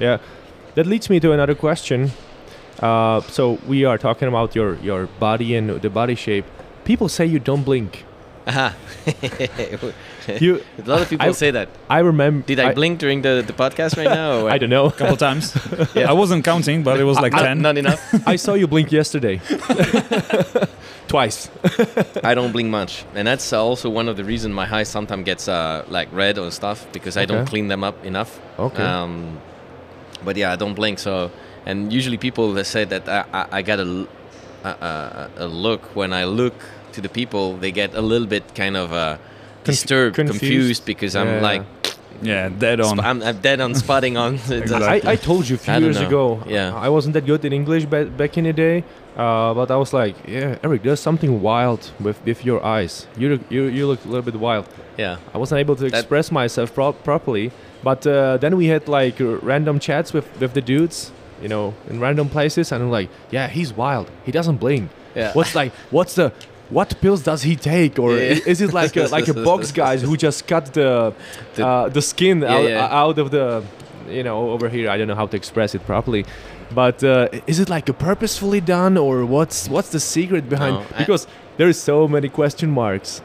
Yeah, 0.00 0.16
that 0.76 0.86
leads 0.86 1.10
me 1.10 1.20
to 1.20 1.32
another 1.32 1.54
question. 1.54 2.10
Uh, 2.80 3.20
so 3.28 3.58
we 3.68 3.84
are 3.84 3.98
talking 3.98 4.28
about 4.28 4.54
your 4.54 4.76
your 4.82 5.08
body 5.18 5.54
and 5.56 5.82
the 5.82 5.90
body 5.90 6.14
shape. 6.14 6.46
People 6.84 7.08
say 7.08 7.26
you 7.26 7.38
don't 7.38 7.64
blink. 7.64 8.04
Aha. 8.46 8.74
You, 10.28 10.62
a 10.78 10.88
lot 10.88 11.00
of 11.02 11.08
people 11.08 11.28
I- 11.28 11.32
say 11.32 11.50
that. 11.50 11.68
I 11.88 12.00
remember. 12.00 12.46
Did 12.46 12.60
I, 12.60 12.74
blink 12.74 12.98
during 12.98 13.22
the, 13.22 13.42
the 13.46 13.52
podcast 13.52 13.96
right 13.96 14.08
now? 14.08 14.42
Or? 14.46 14.50
I 14.54 14.58
don't 14.58 14.70
know. 14.70 14.86
A 14.86 14.92
couple 14.92 15.16
times. 15.16 15.54
Yeah. 15.94 16.10
I 16.10 16.12
wasn't 16.12 16.44
counting, 16.44 16.82
but 16.82 17.00
it 17.00 17.04
was 17.04 17.18
like 17.18 17.34
Uh, 17.34 17.42
10. 17.42 17.62
Not 17.62 17.76
enough. 17.78 18.00
I 18.26 18.36
saw 18.36 18.54
you 18.54 18.66
blink 18.66 18.92
yesterday. 18.92 19.40
Twice. 21.08 21.50
I 22.22 22.34
don't 22.34 22.52
blink 22.52 22.68
much, 22.70 23.04
and 23.16 23.26
that's 23.26 23.52
also 23.52 23.90
one 23.90 24.08
of 24.08 24.16
the 24.16 24.22
reasons 24.24 24.54
my 24.54 24.72
eyes 24.72 24.88
sometimes 24.88 25.24
gets 25.24 25.48
uh, 25.48 25.84
like 25.88 26.08
red 26.12 26.38
or 26.38 26.50
stuff 26.52 26.86
because 26.92 27.16
I 27.16 27.24
don't 27.26 27.46
clean 27.46 27.66
them 27.68 27.82
up 27.82 28.04
enough. 28.04 28.38
Okay. 28.58 28.82
Um, 28.82 29.38
but 30.24 30.36
yeah, 30.36 30.52
I 30.52 30.56
don't 30.56 30.74
blink. 30.74 30.98
So, 31.00 31.30
and 31.66 31.92
usually 31.92 32.16
people 32.16 32.52
that 32.52 32.66
say 32.66 32.84
that 32.84 33.08
I, 33.08 33.24
I, 33.32 33.46
I 33.58 33.62
got 33.62 33.80
a, 33.80 33.82
l- 33.82 34.08
a, 34.64 34.68
a- 34.68 35.30
a 35.38 35.46
look 35.46 35.82
when 35.96 36.12
I 36.12 36.24
look 36.26 36.54
to 36.92 37.00
the 37.00 37.08
people, 37.08 37.56
they 37.56 37.72
get 37.72 37.94
a 37.94 38.00
little 38.02 38.28
bit 38.28 38.54
kind 38.54 38.76
of 38.76 38.92
uh, 38.92 39.16
disturbed, 39.70 40.16
confused. 40.16 40.40
confused. 40.40 40.84
because 40.86 41.16
I'm 41.16 41.26
Yeah. 41.28 41.40
like 41.50 41.62
Yeah, 42.22 42.48
dead 42.50 42.80
on. 42.80 42.96
sp- 43.00 43.04
I'm, 43.08 43.22
I'm 43.22 43.38
dead 43.40 43.60
on 43.60 43.74
spotting 43.74 44.16
on. 44.18 44.34
Exactly. 44.50 44.88
I, 45.08 45.12
I 45.12 45.16
told 45.16 45.48
you 45.48 45.56
a 45.56 45.58
few 45.58 45.78
years 45.84 45.98
know. 46.00 46.06
ago. 46.06 46.42
Yeah. 46.46 46.74
I 46.86 46.88
wasn't 46.90 47.14
that 47.14 47.24
good 47.26 47.44
in 47.44 47.52
English 47.52 47.86
ba- 47.86 48.04
back 48.20 48.36
in 48.36 48.44
the 48.44 48.52
day, 48.52 48.84
uh, 49.16 49.54
but 49.54 49.70
I 49.70 49.76
was 49.76 49.92
like, 49.94 50.14
yeah, 50.28 50.58
Eric, 50.62 50.82
there's 50.82 51.00
something 51.00 51.40
wild 51.40 51.90
with, 51.98 52.18
with 52.26 52.44
your 52.44 52.60
eyes. 52.62 53.06
You 53.16 53.26
look, 53.32 53.40
you 53.50 53.62
you 53.76 53.86
look 53.86 54.04
a 54.04 54.08
little 54.08 54.26
bit 54.30 54.38
wild. 54.48 54.66
yeah. 54.98 55.16
I 55.34 55.38
wasn't 55.38 55.60
able 55.64 55.76
to 55.76 55.84
That- 55.88 56.00
express 56.00 56.30
myself 56.30 56.68
pro- 56.74 56.92
properly. 56.92 57.50
But 57.82 58.06
uh, 58.06 58.36
then 58.42 58.56
we 58.60 58.66
had 58.74 58.82
like 58.88 59.18
uh, 59.24 59.38
random 59.52 59.78
chats 59.80 60.12
with, 60.12 60.26
with 60.40 60.52
the 60.52 60.60
dudes, 60.60 61.12
you 61.42 61.48
know, 61.48 61.72
in 61.88 61.98
random 62.00 62.28
places, 62.28 62.72
and 62.72 62.82
I'm 62.82 62.90
like, 62.90 63.08
yeah, 63.32 63.48
he's 63.48 63.72
wild. 63.72 64.06
He 64.26 64.32
doesn't 64.32 64.58
blink. 64.58 64.90
Yeah. 65.16 65.32
What's 65.32 65.54
like, 65.54 65.72
what's 65.90 66.14
the, 66.14 66.30
what 66.70 66.88
pills 67.00 67.22
does 67.22 67.42
he 67.42 67.54
take, 67.56 67.98
or 67.98 68.12
Yeah. 68.16 68.38
is 68.52 68.60
it 68.60 68.72
like 68.72 68.96
a, 68.96 69.06
like 69.08 69.28
a 69.28 69.34
box 69.34 69.72
guys 69.84 70.02
who 70.02 70.16
just 70.16 70.46
cut 70.46 70.64
the 70.74 71.12
The- 71.54 71.66
uh, 71.66 71.88
the 71.88 72.02
skin 72.02 72.40
Yeah, 72.42 72.54
out, 72.54 72.64
yeah. 72.68 73.02
out 73.02 73.18
of 73.18 73.30
the, 73.30 73.62
you 74.08 74.22
know, 74.22 74.50
over 74.54 74.68
here? 74.68 74.88
I 74.90 74.96
don't 74.98 75.08
know 75.08 75.16
how 75.22 75.26
to 75.26 75.36
express 75.36 75.74
it 75.74 75.82
properly. 75.86 76.24
But 76.72 77.02
uh, 77.02 77.28
is 77.48 77.58
it 77.58 77.68
like 77.68 77.88
a 77.88 77.92
purposefully 77.92 78.60
done, 78.60 78.96
or 78.96 79.24
what's 79.26 79.68
what's 79.68 79.90
the 79.90 79.98
secret 80.00 80.48
behind? 80.48 80.74
No, 80.76 80.84
because 80.98 81.26
there 81.58 81.68
is 81.68 81.78
so 81.82 82.06
many 82.06 82.28
question 82.28 82.70
marks. 82.70 83.20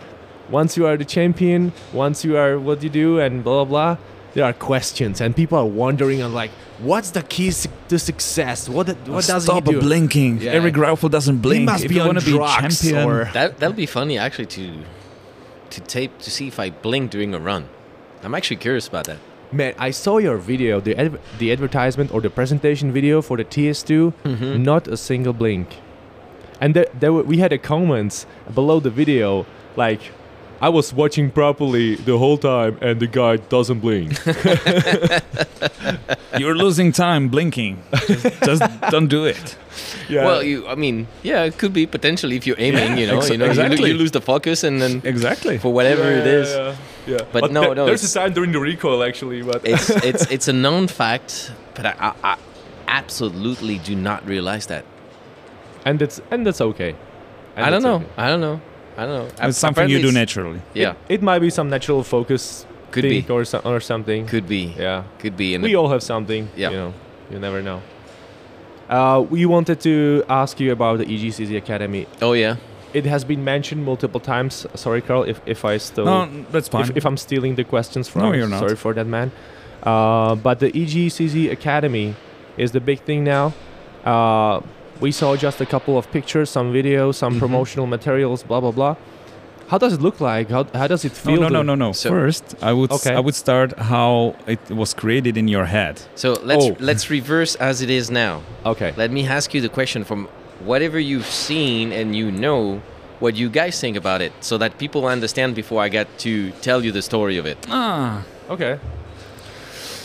Once 0.49 0.77
you 0.77 0.85
are 0.89 0.97
the 0.97 1.05
champion, 1.05 1.71
once 1.93 2.25
you 2.25 2.35
are 2.37 2.57
what 2.67 2.81
you 2.83 2.89
do, 2.89 3.19
and 3.19 3.43
blah 3.43 3.63
blah 3.65 3.95
blah, 3.95 3.97
there 4.35 4.45
are 4.45 4.53
questions, 4.53 5.19
and 5.21 5.35
people 5.35 5.57
are 5.57 5.65
wondering 5.65 6.21
on 6.21 6.31
like, 6.33 6.51
what's 6.79 7.09
the 7.11 7.23
key 7.23 7.51
to 7.89 7.97
success? 7.97 8.69
What 8.69 8.85
the- 8.87 9.11
what 9.11 9.25
does 9.25 9.43
Stop 9.45 9.65
he 9.65 9.71
do? 9.73 9.79
blinking. 9.81 10.41
Yeah. 10.41 10.51
Eric 10.57 10.75
Grauffel 10.75 11.09
doesn't 11.09 11.39
blink. 11.39 11.61
he 11.61 11.65
must 11.65 11.83
if 11.85 11.89
be 11.89 11.95
you 11.95 12.01
on 12.01 12.07
want 12.09 12.19
to 12.19 12.25
be 12.25 12.31
drugs 12.33 12.81
champion, 12.81 13.09
or- 13.09 13.25
That 13.33 13.57
that'll 13.59 13.75
be 13.75 13.87
funny 13.87 14.17
actually 14.19 14.45
to 14.57 14.65
to 15.71 15.81
tape 15.81 16.11
to 16.19 16.29
see 16.29 16.47
if 16.47 16.59
I 16.59 16.69
blink 16.69 17.09
during 17.11 17.33
a 17.33 17.39
run. 17.39 17.63
I'm 18.23 18.35
actually 18.35 18.57
curious 18.57 18.87
about 18.87 19.05
that. 19.05 19.17
Man, 19.51 19.73
I 19.77 19.91
saw 19.91 20.17
your 20.17 20.37
video, 20.37 20.79
the 20.81 20.95
adv- 20.97 21.19
the 21.39 21.51
advertisement 21.51 22.11
or 22.13 22.19
the 22.21 22.29
presentation 22.29 22.91
video 22.91 23.21
for 23.21 23.37
the 23.37 23.45
TS2. 23.45 24.13
Mm-hmm. 24.23 24.63
Not 24.63 24.87
a 24.87 24.97
single 24.97 25.33
blink. 25.33 25.67
And 26.61 26.73
there, 26.73 26.87
there 26.99 27.11
were, 27.13 27.23
we 27.23 27.37
had 27.37 27.51
a 27.53 27.57
comments 27.57 28.25
below 28.53 28.79
the 28.79 28.89
video 28.89 29.45
like, 29.75 30.01
I 30.61 30.69
was 30.69 30.93
watching 30.93 31.31
properly 31.31 31.95
the 31.95 32.17
whole 32.17 32.37
time, 32.37 32.77
and 32.81 32.99
the 32.99 33.07
guy 33.07 33.37
doesn't 33.37 33.79
blink. 33.81 34.13
You're 36.37 36.55
losing 36.55 36.91
time 36.91 37.29
blinking. 37.29 37.81
Just, 38.07 38.41
just 38.43 38.81
don't 38.91 39.07
do 39.07 39.25
it. 39.25 39.57
yeah. 40.09 40.25
Well, 40.25 40.43
you, 40.43 40.67
I 40.67 40.75
mean, 40.75 41.07
yeah, 41.23 41.43
it 41.43 41.57
could 41.57 41.73
be 41.73 41.85
potentially 41.85 42.35
if 42.35 42.45
you're 42.45 42.59
aiming, 42.59 42.91
Yeah, 42.91 42.95
you 42.97 43.07
know, 43.07 43.19
exa- 43.19 43.31
you 43.31 43.37
know, 43.37 43.45
exactly. 43.45 43.89
you 43.89 43.97
lose 43.97 44.11
the 44.11 44.21
focus 44.21 44.63
and 44.63 44.81
then 44.81 45.01
Exactly. 45.05 45.57
for 45.57 45.71
whatever 45.73 46.03
yeah, 46.03 46.17
it 46.19 46.27
is. 46.27 46.53
Yeah, 46.53 46.75
yeah. 47.07 47.17
But 47.31 47.51
no, 47.51 47.61
there- 47.61 47.75
no, 47.75 47.85
There's 47.85 48.03
a 48.03 48.13
time 48.19 48.33
during 48.33 48.51
the 48.51 48.59
recoil 48.59 49.03
actually, 49.03 49.41
but 49.43 49.65
It's 49.65 49.89
it's 50.09 50.29
it's 50.31 50.47
a 50.47 50.53
known 50.53 50.87
fact, 50.87 51.51
but 51.73 51.85
I, 51.85 51.93
I, 51.99 52.13
I 52.23 52.37
absolutely 52.87 53.77
do 53.79 53.95
not 53.95 54.25
realize 54.27 54.67
that. 54.67 54.85
and 55.85 56.01
it's 56.01 56.21
and 56.31 56.45
that's 56.45 56.61
okay. 56.61 56.95
And 57.55 57.65
I 57.65 57.69
don't 57.69 57.83
know. 57.83 57.95
okay. 57.95 58.05
I 58.17 58.27
don't 58.27 58.41
know. 58.41 58.59
I 58.97 59.05
don't 59.05 59.27
know. 59.39 59.47
It's 59.47 59.57
something 59.57 59.89
you 59.89 60.01
do 60.01 60.11
naturally. 60.11 60.61
Yeah, 60.73 60.91
It, 61.09 61.15
it 61.15 61.21
might 61.21 61.39
be 61.39 61.49
some 61.49 61.69
natural 61.69 62.03
focus 62.03 62.65
Could 62.91 63.03
be. 63.03 63.25
or 63.29 63.43
so, 63.45 63.59
or 63.65 63.79
something. 63.81 64.25
could 64.27 64.47
be. 64.47 64.73
Yeah. 64.77 65.03
Could 65.19 65.35
be. 65.35 65.55
And 65.55 65.63
we 65.63 65.75
all 65.75 65.89
have 65.89 66.01
something. 66.01 66.47
Yeah. 66.55 66.69
You 66.69 66.75
know, 66.77 66.93
you 67.31 67.39
never 67.39 67.61
know. 67.61 67.81
Uh, 68.89 69.25
we 69.29 69.45
wanted 69.45 69.79
to 69.81 70.23
ask 70.29 70.59
you 70.59 70.71
about 70.71 70.99
the 70.99 71.05
EGCZ 71.05 71.57
Academy. 71.57 72.05
oh 72.21 72.33
yeah. 72.33 72.55
It 72.93 73.05
has 73.05 73.25
been 73.25 73.43
mentioned 73.43 73.83
multiple 73.83 74.21
times. 74.21 74.65
Sorry, 74.75 75.01
Carl, 75.01 75.23
if, 75.23 75.41
if 75.45 75.65
I 75.65 75.75
still 75.79 76.05
No, 76.05 76.29
that's 76.51 76.69
fine. 76.69 76.83
if, 76.83 76.95
if 76.95 77.05
I'm 77.05 77.17
stealing 77.17 77.55
the 77.55 77.65
questions 77.65 78.07
from. 78.07 78.21
No, 78.21 78.31
you're 78.31 78.47
not. 78.47 78.59
Sorry 78.59 78.77
for 78.77 78.93
that, 78.93 79.05
man. 79.05 79.31
Uh, 79.83 80.35
but 80.35 80.59
the 80.59 80.71
EGCZ 80.71 81.51
Academy 81.51 82.15
is 82.55 82.71
the 82.71 82.79
big 82.79 83.01
thing 83.01 83.25
now. 83.25 83.53
Uh, 84.05 84.61
we 84.99 85.11
saw 85.11 85.35
just 85.35 85.61
a 85.61 85.65
couple 85.65 85.97
of 85.97 86.11
pictures, 86.11 86.49
some 86.49 86.71
videos, 86.73 87.15
some 87.15 87.35
Mhm. 87.35 87.39
promotional 87.39 87.87
materials, 87.87 88.43
blah 88.43 88.59
blah 88.61 88.71
blah. 88.71 88.95
How 89.67 89.79
does 89.79 89.93
it 89.93 90.01
look 90.01 90.21
like? 90.21 90.51
How, 90.51 90.63
how 90.75 90.85
does 90.87 91.03
it 91.05 91.13
no, 91.13 91.31
feel? 91.31 91.41
no, 91.41 91.47
to- 91.47 91.53
no, 91.53 91.61
no, 91.63 91.75
no. 91.75 91.91
So- 91.91 92.09
First, 92.09 92.43
I 92.61 92.71
would 92.71 92.91
Okay. 92.91 93.15
I 93.15 93.19
would 93.19 93.33
start 93.35 93.69
how 93.79 94.35
it 94.47 94.59
was 94.69 94.93
created 94.93 95.37
in 95.37 95.47
your 95.47 95.65
head. 95.65 96.01
So 96.15 96.37
let's 96.43 96.65
Oh. 96.65 96.75
let's 96.79 97.09
reverse 97.09 97.55
as 97.69 97.81
it 97.81 97.89
is 97.89 98.09
now. 98.11 98.41
Okay. 98.65 98.93
Let 98.95 99.11
me 99.11 99.21
ask 99.27 99.53
you 99.55 99.61
the 99.61 99.69
question 99.79 100.03
from 100.03 100.27
whatever 100.63 100.99
you've 100.99 101.25
seen 101.47 101.91
and 101.91 102.15
you 102.15 102.31
know, 102.31 102.81
what 103.19 103.35
you 103.35 103.49
guys 103.49 103.79
think 103.79 103.97
about 103.97 104.21
it, 104.21 104.31
so 104.41 104.57
that 104.57 104.77
people 104.77 105.01
understand 105.07 105.55
before 105.55 105.81
I 105.85 105.89
get 105.89 106.07
to 106.19 106.51
tell 106.61 106.79
you 106.85 106.91
the 106.91 107.01
story 107.01 107.37
of 107.37 107.45
it. 107.45 107.57
Ah. 107.71 108.21
Okay. 108.49 108.77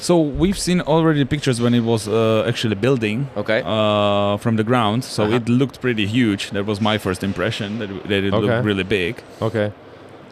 So 0.00 0.18
we've 0.18 0.58
seen 0.58 0.80
already 0.80 1.24
pictures 1.26 1.60
when 1.60 1.74
it 1.74 1.80
was 1.80 2.08
uh, 2.08 2.44
actually 2.48 2.74
building 2.74 3.28
Okay. 3.36 3.62
uh, 3.64 4.38
from 4.38 4.56
the 4.56 4.64
ground. 4.64 5.04
So 5.04 5.24
Uh-huh. 5.24 5.36
it 5.36 5.48
looked 5.48 5.80
pretty 5.80 6.06
huge. 6.06 6.50
That 6.50 6.64
was 6.66 6.80
my 6.80 6.96
first 6.98 7.22
impression 7.22 7.78
that, 7.80 7.88
that 8.08 8.24
it 8.24 8.32
Okay. 8.32 8.46
looked 8.46 8.64
really 8.64 8.84
big. 8.84 9.22
Okay. 9.42 9.72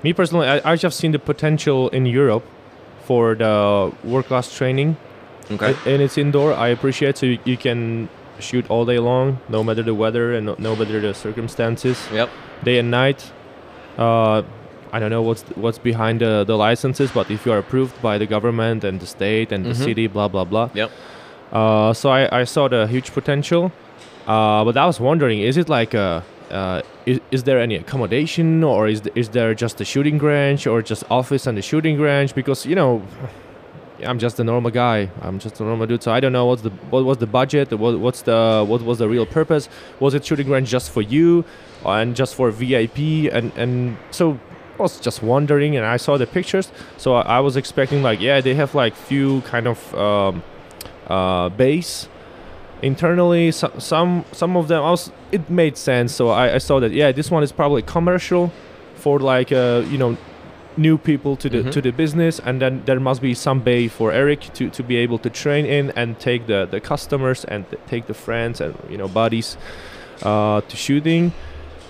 Me 0.02 0.12
personally, 0.12 0.48
I, 0.48 0.72
I 0.72 0.76
just 0.76 0.96
seen 0.98 1.12
the 1.12 1.18
potential 1.18 1.88
in 1.90 2.06
Europe 2.06 2.44
for 3.04 3.34
the 3.34 3.90
work 4.04 4.26
class 4.26 4.48
training, 4.58 4.96
Okay. 5.50 5.74
And 5.86 6.02
it's 6.02 6.18
indoor. 6.18 6.52
I 6.52 6.68
appreciate 6.68 7.16
so 7.16 7.24
you, 7.26 7.38
you 7.44 7.56
can 7.56 8.08
shoot 8.38 8.64
all 8.70 8.84
day 8.84 8.98
long, 8.98 9.38
no 9.48 9.64
matter 9.64 9.82
the 9.82 9.94
weather 9.94 10.34
and 10.34 10.44
no, 10.46 10.54
no 10.58 10.76
matter 10.76 11.00
the 11.00 11.14
circumstances, 11.14 11.96
Yep. 12.12 12.28
day 12.64 12.78
and 12.78 12.90
night. 12.90 13.32
Uh, 13.96 14.42
I 14.92 14.98
don't 15.00 15.10
know 15.10 15.22
what's 15.22 15.42
what's 15.56 15.78
behind 15.78 16.20
the, 16.20 16.44
the 16.44 16.56
licenses, 16.56 17.10
but 17.12 17.30
if 17.30 17.44
you 17.46 17.52
are 17.52 17.58
approved 17.58 18.00
by 18.02 18.18
the 18.18 18.26
government 18.26 18.84
and 18.84 19.00
the 19.00 19.06
state 19.06 19.52
and 19.52 19.64
the 19.64 19.70
Mhm. 19.74 19.84
city, 19.84 20.06
blah 20.06 20.28
blah 20.28 20.44
blah. 20.44 20.70
Yep. 20.74 20.90
Uh, 21.52 21.92
so 21.94 22.10
I, 22.10 22.40
I 22.40 22.44
saw 22.44 22.68
the 22.68 22.86
huge 22.86 23.12
potential, 23.12 23.72
uh, 24.26 24.64
but 24.64 24.76
I 24.76 24.84
was 24.86 25.00
wondering, 25.00 25.40
is 25.40 25.56
it 25.56 25.68
like 25.70 25.94
a, 25.94 26.22
uh, 26.50 26.82
is, 27.06 27.20
is 27.30 27.42
there 27.44 27.58
any 27.58 27.74
accommodation 27.76 28.62
or 28.64 28.86
is, 28.86 29.00
th- 29.00 29.16
is 29.16 29.30
there 29.30 29.54
just 29.54 29.80
a 29.80 29.84
shooting 29.84 30.18
range 30.18 30.66
or 30.66 30.82
just 30.82 31.04
office 31.10 31.46
and 31.46 31.56
a 31.58 31.62
shooting 31.62 31.98
range? 31.98 32.34
Because 32.34 32.66
you 32.66 32.74
know, 32.74 33.00
I'm 34.04 34.18
just 34.18 34.38
a 34.38 34.44
normal 34.44 34.70
guy. 34.70 35.10
I'm 35.22 35.38
just 35.38 35.58
a 35.60 35.64
normal 35.64 35.86
dude. 35.86 36.02
So 36.02 36.12
I 36.12 36.20
don't 36.20 36.32
know 36.32 36.46
what's 36.46 36.62
the 36.62 36.70
what 36.90 37.04
was 37.04 37.16
the 37.18 37.26
budget, 37.26 37.72
what, 37.72 37.98
what's 37.98 38.22
the 38.22 38.64
what 38.68 38.82
was 38.82 38.98
the 38.98 39.08
real 39.08 39.26
purpose? 39.26 39.68
Was 40.00 40.14
it 40.14 40.24
shooting 40.24 40.48
range 40.48 40.68
just 40.70 40.90
for 40.90 41.02
you, 41.02 41.44
and 41.84 42.14
just 42.14 42.34
for 42.36 42.50
VIP? 42.50 42.98
And 43.32 43.50
and 43.56 43.96
so 44.10 44.38
was 44.78 45.00
just 45.00 45.22
wondering, 45.22 45.76
and 45.76 45.84
I 45.86 45.96
saw 45.98 46.16
the 46.18 46.26
pictures. 46.26 46.70
So 46.96 47.14
I, 47.14 47.38
I 47.38 47.40
was 47.40 47.56
expecting 47.56 48.02
like, 48.02 48.20
yeah, 48.20 48.40
they 48.40 48.54
have 48.54 48.74
like 48.74 48.94
few 48.94 49.40
kind 49.42 49.66
of 49.66 49.94
um, 49.94 50.42
uh, 51.08 51.48
base 51.50 52.08
internally. 52.82 53.50
So, 53.52 53.70
some 53.78 54.24
some 54.32 54.56
of 54.56 54.68
them, 54.68 54.82
I 54.84 54.90
was 54.90 55.10
it 55.32 55.48
made 55.50 55.76
sense. 55.76 56.12
So 56.14 56.28
I, 56.30 56.54
I 56.54 56.58
saw 56.58 56.80
that 56.80 56.92
yeah, 56.92 57.12
this 57.12 57.30
one 57.30 57.42
is 57.42 57.52
probably 57.52 57.82
commercial 57.82 58.52
for 58.94 59.18
like 59.18 59.52
uh, 59.52 59.82
you 59.90 59.98
know 59.98 60.16
new 60.76 60.96
people 60.96 61.34
to 61.36 61.48
the 61.48 61.58
Mhm. 61.64 61.72
to 61.72 61.80
the 61.80 61.90
business, 61.90 62.38
and 62.44 62.60
then 62.62 62.82
there 62.86 63.00
must 63.00 63.20
be 63.20 63.34
some 63.34 63.60
bay 63.60 63.88
for 63.88 64.12
Eric 64.12 64.52
to, 64.54 64.70
to 64.70 64.82
be 64.84 64.96
able 64.96 65.18
to 65.18 65.30
train 65.30 65.66
in 65.66 65.90
and 65.96 66.18
take 66.20 66.46
the 66.46 66.66
the 66.70 66.80
customers 66.80 67.44
and 67.44 67.68
th- 67.70 67.82
take 67.88 68.06
the 68.06 68.14
friends 68.14 68.60
and 68.60 68.74
you 68.88 68.96
know 68.96 69.08
buddies 69.08 69.56
uh, 70.22 70.60
to 70.68 70.76
shooting. 70.76 71.32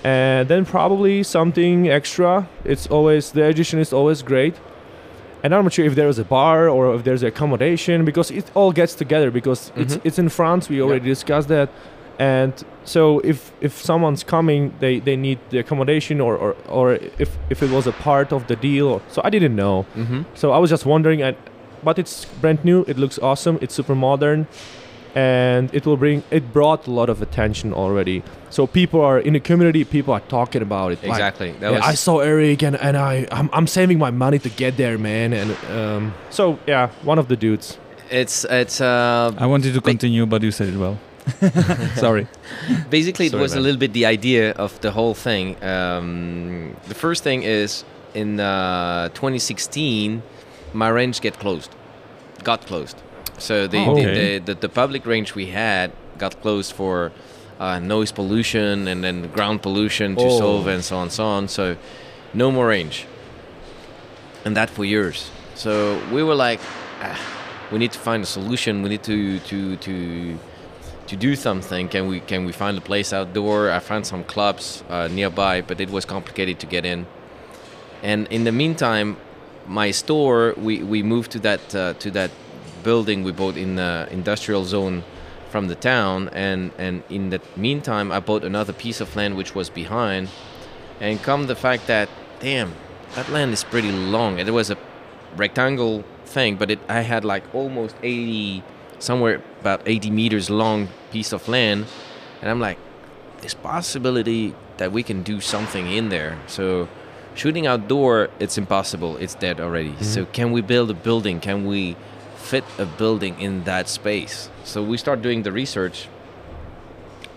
And 0.05 0.49
then 0.49 0.64
probably 0.64 1.22
something 1.22 1.88
extra. 1.88 2.49
It's 2.64 2.86
always 2.86 3.32
the 3.32 3.44
addition 3.44 3.78
is 3.80 3.92
always 3.92 4.22
great 4.22 4.55
and 5.42 5.55
I'm 5.55 5.62
not 5.64 5.72
sure 5.72 5.84
if 5.86 5.94
there 5.94 6.09
is 6.09 6.18
a 6.18 6.24
bar 6.24 6.68
or 6.68 6.92
if 6.96 7.05
there's 7.05 7.22
accommodation 7.22 8.05
because 8.05 8.30
it 8.32 8.51
all 8.55 8.72
gets 8.72 8.94
together 8.94 9.30
because 9.30 9.70
it's 9.76 9.94
Mhm. 9.96 10.01
it's 10.05 10.18
in 10.18 10.28
France. 10.28 10.68
We 10.68 10.82
already 10.82 11.07
discussed 11.09 11.46
that, 11.49 11.68
and 12.18 12.53
so 12.84 13.20
if 13.20 13.53
if 13.61 13.72
someone's 13.90 14.24
coming, 14.24 14.72
they 14.80 14.99
they 15.01 15.16
need 15.16 15.38
the 15.51 15.59
accommodation 15.59 16.20
or 16.20 16.34
or, 16.36 16.55
or 16.68 16.86
if 17.18 17.38
if 17.51 17.62
it 17.62 17.70
was 17.70 17.86
a 17.86 17.92
part 17.92 18.32
of 18.32 18.46
the 18.49 18.57
deal. 18.57 18.86
Or, 18.94 19.01
so 19.09 19.20
I 19.24 19.30
didn't 19.30 19.55
know. 19.55 19.86
Mm-hmm. 19.96 20.22
So 20.34 20.51
I 20.51 20.59
was 20.59 20.70
just 20.70 20.84
wondering, 20.86 21.22
and 21.22 21.36
but 21.84 21.99
it's 22.01 22.24
brand 22.42 22.59
new. 22.64 22.84
It 22.88 22.99
looks 22.99 23.18
awesome. 23.22 23.59
It's 23.61 23.74
super 23.74 23.94
modern, 23.94 24.46
and 25.14 25.72
it 25.74 25.86
will 25.86 25.96
bring. 25.96 26.22
It 26.30 26.52
brought 26.52 26.86
a 26.86 26.90
lot 26.90 27.09
of 27.09 27.22
attention 27.22 27.72
already. 27.72 28.22
So 28.50 28.66
people 28.66 29.00
are 29.00 29.18
in 29.18 29.34
the 29.34 29.40
community. 29.40 29.84
People 29.84 30.14
are 30.14 30.20
talking 30.20 30.62
about 30.62 30.92
it. 30.92 31.02
like, 31.02 31.11
Exactly. 31.11 31.52
That 31.52 31.72
yeah, 31.72 31.78
was 31.78 31.86
I 31.86 31.94
saw 31.94 32.20
Eric 32.20 32.62
and, 32.62 32.76
and 32.76 32.96
I 32.96 33.26
I'm, 33.30 33.50
I'm 33.52 33.66
saving 33.66 33.98
my 33.98 34.11
money 34.11 34.38
to 34.38 34.48
get 34.48 34.76
there, 34.76 34.98
man. 34.98 35.32
And 35.32 35.56
um, 35.70 36.14
so 36.30 36.59
yeah, 36.66 36.90
one 37.02 37.18
of 37.18 37.28
the 37.28 37.36
dudes. 37.36 37.78
it's 38.11 38.44
it's 38.44 38.80
uh 38.80 39.32
I 39.36 39.46
wanted 39.46 39.74
to 39.74 39.80
continue, 39.80 40.24
but 40.26 40.42
you 40.42 40.50
said 40.50 40.68
it 40.68 40.76
well. 40.78 40.98
Sorry. 41.96 42.26
basically 42.88 43.26
it 43.26 43.32
Sorry, 43.32 43.42
was 43.42 43.54
a 43.54 43.61
little 43.61 43.78
bit 43.78 43.92
the 43.92 44.06
idea 44.06 44.52
of 44.52 44.80
the 44.80 44.90
whole 44.90 45.14
thing. 45.14 45.62
Um, 45.62 46.74
the 46.88 46.94
first 46.94 47.22
thing 47.22 47.42
is 47.42 47.84
in 48.14 48.40
uh, 48.40 49.09
2016, 49.11 50.22
my 50.72 50.88
range 50.88 51.20
get 51.20 51.38
closed, 51.38 51.70
got 52.44 52.66
closed. 52.66 52.96
So 53.39 53.66
the, 53.66 53.78
Oh, 53.78 53.95
the, 53.95 54.01
okay. 54.01 54.39
the, 54.39 54.55
the 54.55 54.61
the 54.61 54.68
public 54.68 55.07
range 55.07 55.34
we 55.34 55.47
had 55.47 55.91
got 56.18 56.41
closed 56.43 56.72
for 56.72 57.11
uh, 57.61 57.78
noise 57.78 58.12
pollution 58.12 58.89
and 58.89 59.03
then 59.05 59.28
ground 59.32 59.62
pollution 59.62 60.16
to 60.16 60.24
Oh. 60.24 60.39
solve 60.39 60.66
and 60.66 60.84
so 60.84 60.97
on 60.97 61.03
and 61.03 61.12
so 61.12 61.24
on. 61.24 61.49
So 61.49 61.76
no 62.34 62.51
more 62.51 62.68
range, 62.68 63.07
and 64.45 64.57
that 64.57 64.70
for 64.70 64.84
years. 64.84 65.30
So 65.55 66.01
we 66.12 66.22
were 66.22 66.34
like, 66.34 66.61
ah, 67.03 67.18
we 67.72 67.78
need 67.78 67.93
to 67.93 67.99
find 67.99 68.22
a 68.22 68.26
solution. 68.26 68.82
We 68.82 68.89
need 68.89 69.03
to 69.05 69.39
to 69.41 69.76
to 69.76 70.39
to 71.07 71.16
do 71.16 71.34
something. 71.36 71.89
Can 71.89 72.07
we 72.09 72.20
can 72.20 72.45
we 72.47 72.53
find 72.53 72.76
a 72.78 72.80
place 72.80 73.12
outdoor? 73.16 73.70
I 73.70 73.78
found 73.80 74.07
some 74.07 74.24
clubs 74.24 74.84
uh, 74.91 75.09
nearby, 75.09 75.62
but 75.62 75.80
it 75.80 75.91
was 75.91 76.05
complicated 76.05 76.59
to 76.61 76.66
get 76.66 76.84
in. 76.84 77.07
And 78.03 78.26
in 78.30 78.45
the 78.45 78.53
meantime, 78.53 79.16
my 79.66 79.91
store 79.93 80.55
we, 80.57 80.82
we 80.82 81.03
moved 81.03 81.30
to 81.32 81.39
that 81.41 81.74
uh, 81.74 81.95
to 81.99 82.11
that 82.12 82.30
building 82.78 83.24
we 83.24 83.32
bought 83.32 83.56
in 83.56 83.76
the 83.76 84.08
industrial 84.10 84.64
zone 84.64 85.04
from 85.50 85.68
the 85.68 85.74
town, 85.74 86.28
and 86.32 86.72
and 86.78 87.02
in 87.08 87.30
the 87.30 87.40
meantime, 87.56 88.12
I 88.12 88.20
bought 88.20 88.44
another 88.44 88.72
piece 88.72 89.00
of 89.00 89.14
land 89.16 89.36
which 89.36 89.54
was 89.54 89.70
behind. 89.70 90.28
And 91.00 91.22
come 91.22 91.46
the 91.46 91.56
fact 91.56 91.86
that 91.86 92.08
damn, 92.40 92.72
that 93.14 93.28
land 93.28 93.52
is 93.52 93.64
pretty 93.64 93.92
long. 93.92 94.38
It 94.38 94.50
was 94.52 94.70
a 94.70 94.76
rectangle 95.36 96.04
thing, 96.24 96.56
but 96.56 96.70
it 96.70 96.78
I 96.88 97.00
had 97.00 97.24
like 97.24 97.44
almost 97.54 97.96
80 98.02 98.62
somewhere 98.98 99.42
about 99.60 99.82
80 99.86 100.10
meters 100.10 100.50
long 100.50 100.88
piece 101.10 101.32
of 101.32 101.48
land. 101.48 101.86
And 102.40 102.50
i'm 102.50 102.60
like 102.60 102.78
there's 103.40 103.54
possibility 103.54 104.54
that 104.78 104.92
we 104.92 105.02
can 105.02 105.22
do 105.22 105.40
something 105.40 105.86
in 105.90 106.08
there. 106.08 106.38
So 106.46 106.88
shooting 107.34 107.66
outdoor 107.66 108.30
it's 108.38 108.58
impossible. 108.58 109.16
It's 109.16 109.34
dead 109.34 109.60
already. 109.60 109.94
So 110.00 110.22
mm-hmm. 110.22 110.32
can 110.32 110.52
we 110.52 110.60
build 110.60 110.90
a 110.90 110.94
building? 110.94 111.40
Can 111.40 111.66
we 111.66 111.96
fit 112.51 112.64
a 112.78 112.86
building 112.86 113.34
in 113.40 113.64
that 113.64 113.88
space 113.88 114.49
so 114.64 114.82
we 114.82 114.96
start 114.96 115.22
doing 115.22 115.42
the 115.42 115.53
research 115.53 116.09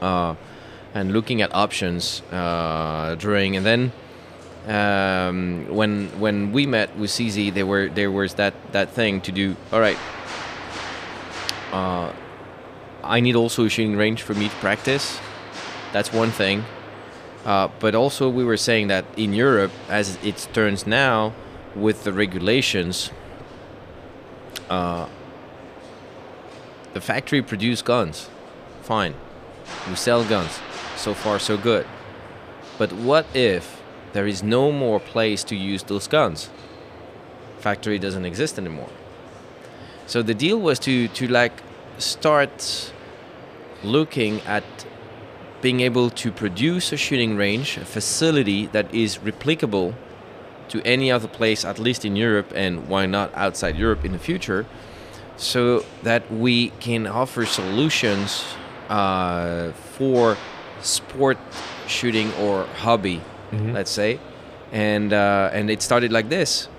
uh, 0.01 0.33
and 0.93 1.11
looking 1.11 1.41
at 1.41 1.53
options 1.53 2.21
uh, 2.31 3.15
during 3.19 3.55
and 3.55 3.65
then 3.65 3.91
um, 4.67 5.65
when 5.69 6.07
when 6.19 6.51
we 6.51 6.65
met 6.65 6.95
with 6.95 7.09
CZ, 7.09 7.53
there 7.53 7.65
were 7.65 7.89
there 7.89 8.11
was 8.11 8.35
that 8.35 8.53
that 8.73 8.91
thing 8.91 9.21
to 9.21 9.31
do. 9.31 9.55
All 9.71 9.79
right, 9.79 9.97
uh, 11.71 12.13
I 13.03 13.19
need 13.19 13.35
also 13.35 13.65
a 13.65 13.69
shooting 13.69 13.97
range 13.97 14.21
for 14.21 14.33
me 14.33 14.49
to 14.49 14.55
practice. 14.57 15.19
That's 15.93 16.13
one 16.13 16.31
thing. 16.31 16.63
Uh, 17.43 17.69
but 17.79 17.95
also, 17.95 18.29
we 18.29 18.43
were 18.43 18.57
saying 18.57 18.87
that 18.87 19.05
in 19.17 19.33
Europe, 19.33 19.71
as 19.89 20.17
it 20.23 20.47
turns 20.53 20.85
now, 20.85 21.33
with 21.75 22.03
the 22.03 22.13
regulations, 22.13 23.09
uh, 24.69 25.07
the 26.93 27.01
factory 27.01 27.41
produce 27.41 27.81
guns. 27.81 28.29
Fine. 28.81 29.15
We 29.89 29.95
sell 29.95 30.23
guns. 30.23 30.59
So 30.97 31.13
far, 31.13 31.39
so 31.39 31.57
good. 31.57 31.85
But 32.77 32.91
what 32.93 33.25
if 33.33 33.81
there 34.13 34.27
is 34.27 34.43
no 34.43 34.71
more 34.71 34.99
place 34.99 35.43
to 35.45 35.55
use 35.55 35.83
those 35.83 36.07
guns? 36.07 36.49
Factory 37.59 37.99
doesn't 37.99 38.25
exist 38.25 38.57
anymore. 38.57 38.89
So 40.07 40.21
the 40.21 40.33
deal 40.33 40.59
was 40.59 40.79
to, 40.79 41.07
to 41.07 41.27
like 41.27 41.63
start 41.97 42.91
looking 43.83 44.41
at 44.41 44.63
being 45.61 45.79
able 45.79 46.09
to 46.09 46.31
produce 46.31 46.91
a 46.91 46.97
shooting 46.97 47.37
range, 47.37 47.77
a 47.77 47.85
facility 47.85 48.65
that 48.67 48.93
is 48.93 49.19
replicable 49.19 49.95
to 50.71 50.81
any 50.85 51.11
other 51.11 51.27
place, 51.27 51.65
at 51.67 51.77
least 51.79 52.05
in 52.05 52.15
Europe, 52.15 52.51
and 52.55 52.87
why 52.89 53.05
not 53.05 53.29
outside 53.35 53.75
Europe 53.77 54.05
in 54.07 54.11
the 54.11 54.19
future, 54.19 54.65
so 55.37 55.83
that 56.03 56.23
we 56.31 56.71
can 56.79 57.07
offer 57.07 57.45
solutions 57.45 58.43
uh, 58.89 59.71
for 59.97 60.37
sport 60.81 61.37
shooting 61.87 62.31
or 62.39 62.65
hobby, 62.83 63.21
let's 63.73 63.91
say. 63.91 64.19
And 64.71 65.11
uh, 65.13 65.49
and 65.57 65.69
it 65.69 65.81
started 65.81 66.11
like 66.11 66.29
this. 66.29 66.69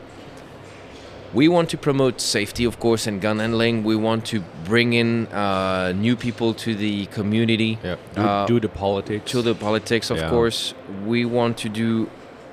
We 1.34 1.49
want 1.49 1.70
to 1.70 1.78
promote 1.78 2.20
safety, 2.20 2.64
of 2.66 2.78
course, 2.78 3.07
and 3.07 3.20
gun 3.22 3.38
handling. 3.38 3.84
We 3.84 3.97
want 3.97 4.26
to 4.26 4.40
bring 4.64 4.93
in 4.93 5.26
uh, 5.28 5.93
new 5.97 6.14
people 6.16 6.53
to 6.55 6.74
the 6.74 7.07
community. 7.07 7.78
Yeah. 7.82 7.97
Do, 8.14 8.20
Uh, 8.22 8.47
do 8.47 8.61
the 8.61 8.68
politics. 8.68 9.30
to 9.32 9.43
the 9.43 9.55
politics, 9.55 10.11
of 10.11 10.18
Yeah. 10.18 10.28
course. 10.30 10.74
We 11.07 11.24
want 11.24 11.57
to 11.62 11.68
do, 11.70 12.09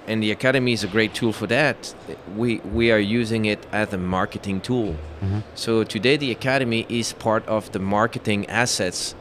and 0.09 0.23
the 0.23 0.31
academy 0.31 0.73
is 0.73 0.83
a 0.83 0.87
great 0.87 1.13
tool 1.13 1.31
for 1.31 1.47
that. 1.47 1.93
We 2.35 2.59
we 2.73 2.91
are 2.91 2.99
using 2.99 3.45
it 3.45 3.59
as 3.71 3.93
a 3.93 3.97
marketing 3.97 4.61
tool. 4.61 4.95
So 5.55 5.83
today, 5.83 6.17
the 6.17 6.31
academy 6.31 6.85
is 6.89 7.13
part 7.13 7.47
of 7.47 7.71
the 7.71 7.79
marketing 7.79 8.47
assets 8.47 9.15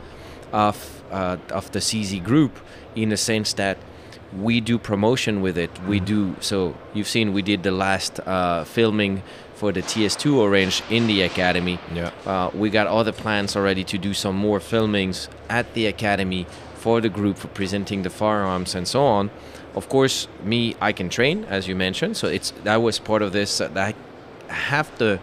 of 0.52 1.02
uh, 1.12 1.36
of 1.50 1.70
the 1.72 1.80
CZ 1.80 2.24
group, 2.24 2.58
in 2.96 3.10
the 3.10 3.16
sense 3.16 3.52
that 3.54 3.76
we 4.32 4.60
do 4.60 4.78
promotion 4.78 5.42
with 5.42 5.58
it. 5.58 5.70
We 5.86 6.00
do 6.00 6.34
so. 6.40 6.74
You've 6.94 7.08
seen 7.08 7.32
we 7.34 7.42
did 7.42 7.62
the 7.62 7.70
last 7.70 8.20
uh, 8.20 8.64
filming 8.64 9.22
for 9.54 9.72
the 9.72 9.82
TS2 9.82 10.36
Orange 10.36 10.82
in 10.88 11.06
the 11.06 11.22
academy. 11.22 11.78
Yeah. 11.92 12.12
Uh, 12.24 12.50
we 12.54 12.70
got 12.70 12.86
other 12.86 13.12
plans 13.12 13.56
already 13.56 13.84
to 13.84 13.98
do 13.98 14.14
some 14.14 14.36
more 14.36 14.60
filmings 14.60 15.28
at 15.48 15.74
the 15.74 15.86
academy 15.86 16.46
for 16.74 17.00
the 17.00 17.08
group 17.08 17.36
for 17.36 17.48
presenting 17.48 18.02
the 18.02 18.10
firearms 18.10 18.74
and 18.74 18.86
so 18.86 19.02
on. 19.02 19.30
Of 19.78 19.88
course, 19.88 20.26
me, 20.42 20.74
I 20.80 20.92
can 20.92 21.08
train, 21.08 21.44
as 21.44 21.68
you 21.68 21.76
mentioned. 21.76 22.16
So 22.16 22.26
it's 22.26 22.50
that 22.64 22.82
was 22.82 22.98
part 22.98 23.22
of 23.22 23.30
this. 23.32 23.60
Uh, 23.60 23.68
that 23.68 23.94
I 24.50 24.52
have 24.52 24.88
the 24.98 25.20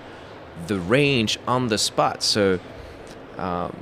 the 0.67 0.79
range 0.79 1.37
on 1.45 1.67
the 1.67 1.77
spot. 1.77 2.23
So 2.23 2.59
um, 3.37 3.75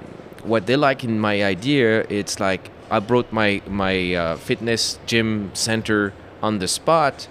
what 0.44 0.66
they 0.66 0.76
like 0.76 1.04
in 1.04 1.20
my 1.20 1.44
idea, 1.44 2.02
it's 2.10 2.40
like 2.40 2.72
I 2.90 3.00
brought 3.00 3.32
my 3.32 3.62
my 3.68 4.16
uh, 4.16 4.38
fitness 4.38 4.98
gym 5.06 5.52
center 5.54 6.12
on 6.42 6.58
the 6.58 6.68
spot 6.68 7.28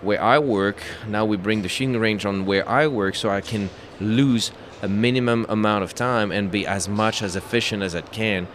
where 0.00 0.22
I 0.22 0.38
work. 0.38 0.78
Now 1.06 1.26
we 1.26 1.36
bring 1.36 1.60
the 1.62 1.68
shooting 1.68 2.00
range 2.00 2.24
on 2.24 2.46
where 2.46 2.66
I 2.66 2.86
work, 2.86 3.14
so 3.14 3.28
I 3.28 3.42
can 3.42 3.68
lose 4.00 4.52
a 4.82 4.88
minimum 4.88 5.44
amount 5.50 5.84
of 5.84 5.94
time 5.94 6.32
and 6.32 6.50
be 6.50 6.66
as 6.66 6.88
much 6.88 7.22
as 7.22 7.36
efficient 7.36 7.82
as 7.82 7.94
I 7.94 8.00
can 8.00 8.46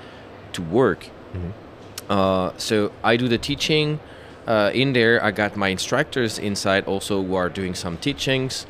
to 0.54 0.62
work. 0.64 1.10
Uh, 2.10 2.52
so 2.58 2.92
I 3.04 3.18
do 3.18 3.28
the 3.28 3.38
teaching 3.38 4.00
uh, 4.48 4.72
in 4.74 4.94
there. 4.94 5.24
I 5.24 5.32
got 5.32 5.56
my 5.56 5.70
instructors 5.70 6.40
inside 6.40 6.86
also 6.86 7.24
who 7.24 7.36
are 7.36 7.50
doing 7.50 7.76
some 7.76 7.98
teachings. 7.98 8.66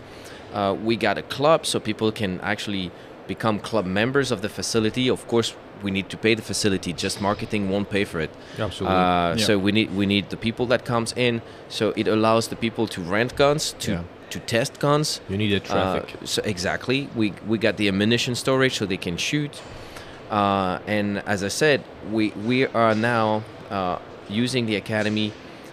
Uh, 0.54 0.76
we 0.84 0.96
got 0.96 1.18
a 1.18 1.22
club 1.24 1.66
so 1.66 1.80
people 1.80 2.12
can 2.12 2.40
actually 2.42 2.92
become 3.28 3.60
club 3.60 3.86
members 3.86 4.32
of 4.32 4.42
the 4.42 4.50
facility. 4.50 5.10
Of 5.10 5.26
course, 5.28 5.56
we 5.82 5.90
need 5.92 6.10
to 6.10 6.18
pay 6.18 6.36
the 6.36 6.42
facility. 6.42 6.94
Just 6.94 7.22
marketing 7.22 7.70
won't 7.70 7.90
pay 7.90 8.04
for 8.06 8.20
it. 8.20 8.30
Absolutely. 8.60 8.96
Uh, 8.98 9.36
Yeah. 9.38 9.46
So 9.46 9.58
we 9.58 9.72
need 9.72 9.96
we 9.96 10.06
need 10.06 10.30
the 10.30 10.38
people 10.38 10.66
that 10.68 10.84
comes 10.86 11.14
in. 11.16 11.42
So 11.70 11.94
it 11.96 12.08
allows 12.08 12.48
the 12.48 12.56
people 12.56 12.88
to 12.88 13.02
rent 13.02 13.36
guns, 13.36 13.74
to 13.80 13.92
Yeah. 13.92 14.04
to 14.30 14.40
test 14.40 14.80
guns. 14.80 15.22
you 15.30 15.38
need 15.38 15.54
a 15.54 15.60
traffic. 15.60 16.16
Uh, 16.22 16.26
so 16.26 16.42
exactly, 16.44 17.08
we 17.16 17.34
we 17.48 17.58
got 17.58 17.76
the 17.78 17.88
ammunition 17.88 18.36
storage 18.36 18.74
so 18.78 18.86
they 18.86 18.98
can 18.98 19.18
shoot. 19.18 19.62
Uh, 20.30 20.80
and 20.88 21.22
as 21.26 21.44
I 21.44 21.50
said, 21.50 21.82
we 22.12 22.32
we 22.48 22.68
are 22.68 22.96
now 22.96 23.44
uh, 23.70 23.98
using 24.30 24.66
the 24.68 24.76
academy 24.76 25.32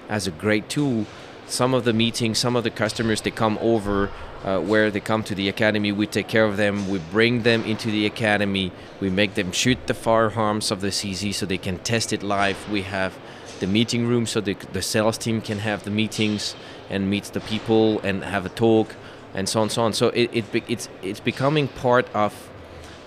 as 0.08 0.26
a 0.26 0.30
great 0.30 0.68
tool. 0.68 1.06
Some 1.46 1.74
of 1.74 1.84
the 1.84 1.92
meetings, 1.92 2.38
some 2.38 2.56
of 2.56 2.64
the 2.64 2.70
customers, 2.70 3.22
they 3.22 3.30
come 3.30 3.58
over 3.60 4.10
uh, 4.44 4.60
where 4.60 4.90
they 4.90 5.00
come 5.00 5.22
to 5.24 5.34
the 5.34 5.48
academy. 5.48 5.92
We 5.92 6.06
take 6.06 6.28
care 6.28 6.44
of 6.44 6.56
them. 6.56 6.88
We 6.88 6.98
bring 6.98 7.42
them 7.42 7.64
into 7.64 7.90
the 7.90 8.06
academy. 8.06 8.70
We 9.00 9.10
make 9.10 9.34
them 9.34 9.52
shoot 9.52 9.86
the 9.86 9.94
firearms 9.94 10.70
of 10.70 10.80
the 10.80 10.88
CZ 10.88 11.34
so 11.34 11.46
they 11.46 11.58
can 11.58 11.78
test 11.78 12.12
it 12.12 12.22
live. 12.22 12.70
We 12.70 12.82
have 12.82 13.18
the 13.60 13.66
meeting 13.66 14.06
room 14.06 14.26
so 14.26 14.40
the, 14.40 14.54
the 14.72 14.82
sales 14.82 15.18
team 15.18 15.40
can 15.40 15.58
have 15.58 15.84
the 15.84 15.90
meetings 15.90 16.54
and 16.90 17.10
meet 17.10 17.24
the 17.24 17.40
people 17.40 17.98
and 18.00 18.22
have 18.22 18.46
a 18.46 18.50
talk 18.50 18.94
and 19.34 19.48
so 19.48 19.60
on 19.60 19.70
so 19.70 19.82
on. 19.82 19.92
So 19.92 20.08
it, 20.08 20.30
it 20.32 20.44
it's 20.68 20.88
it's 21.02 21.20
becoming 21.20 21.68
part 21.68 22.08
of 22.14 22.32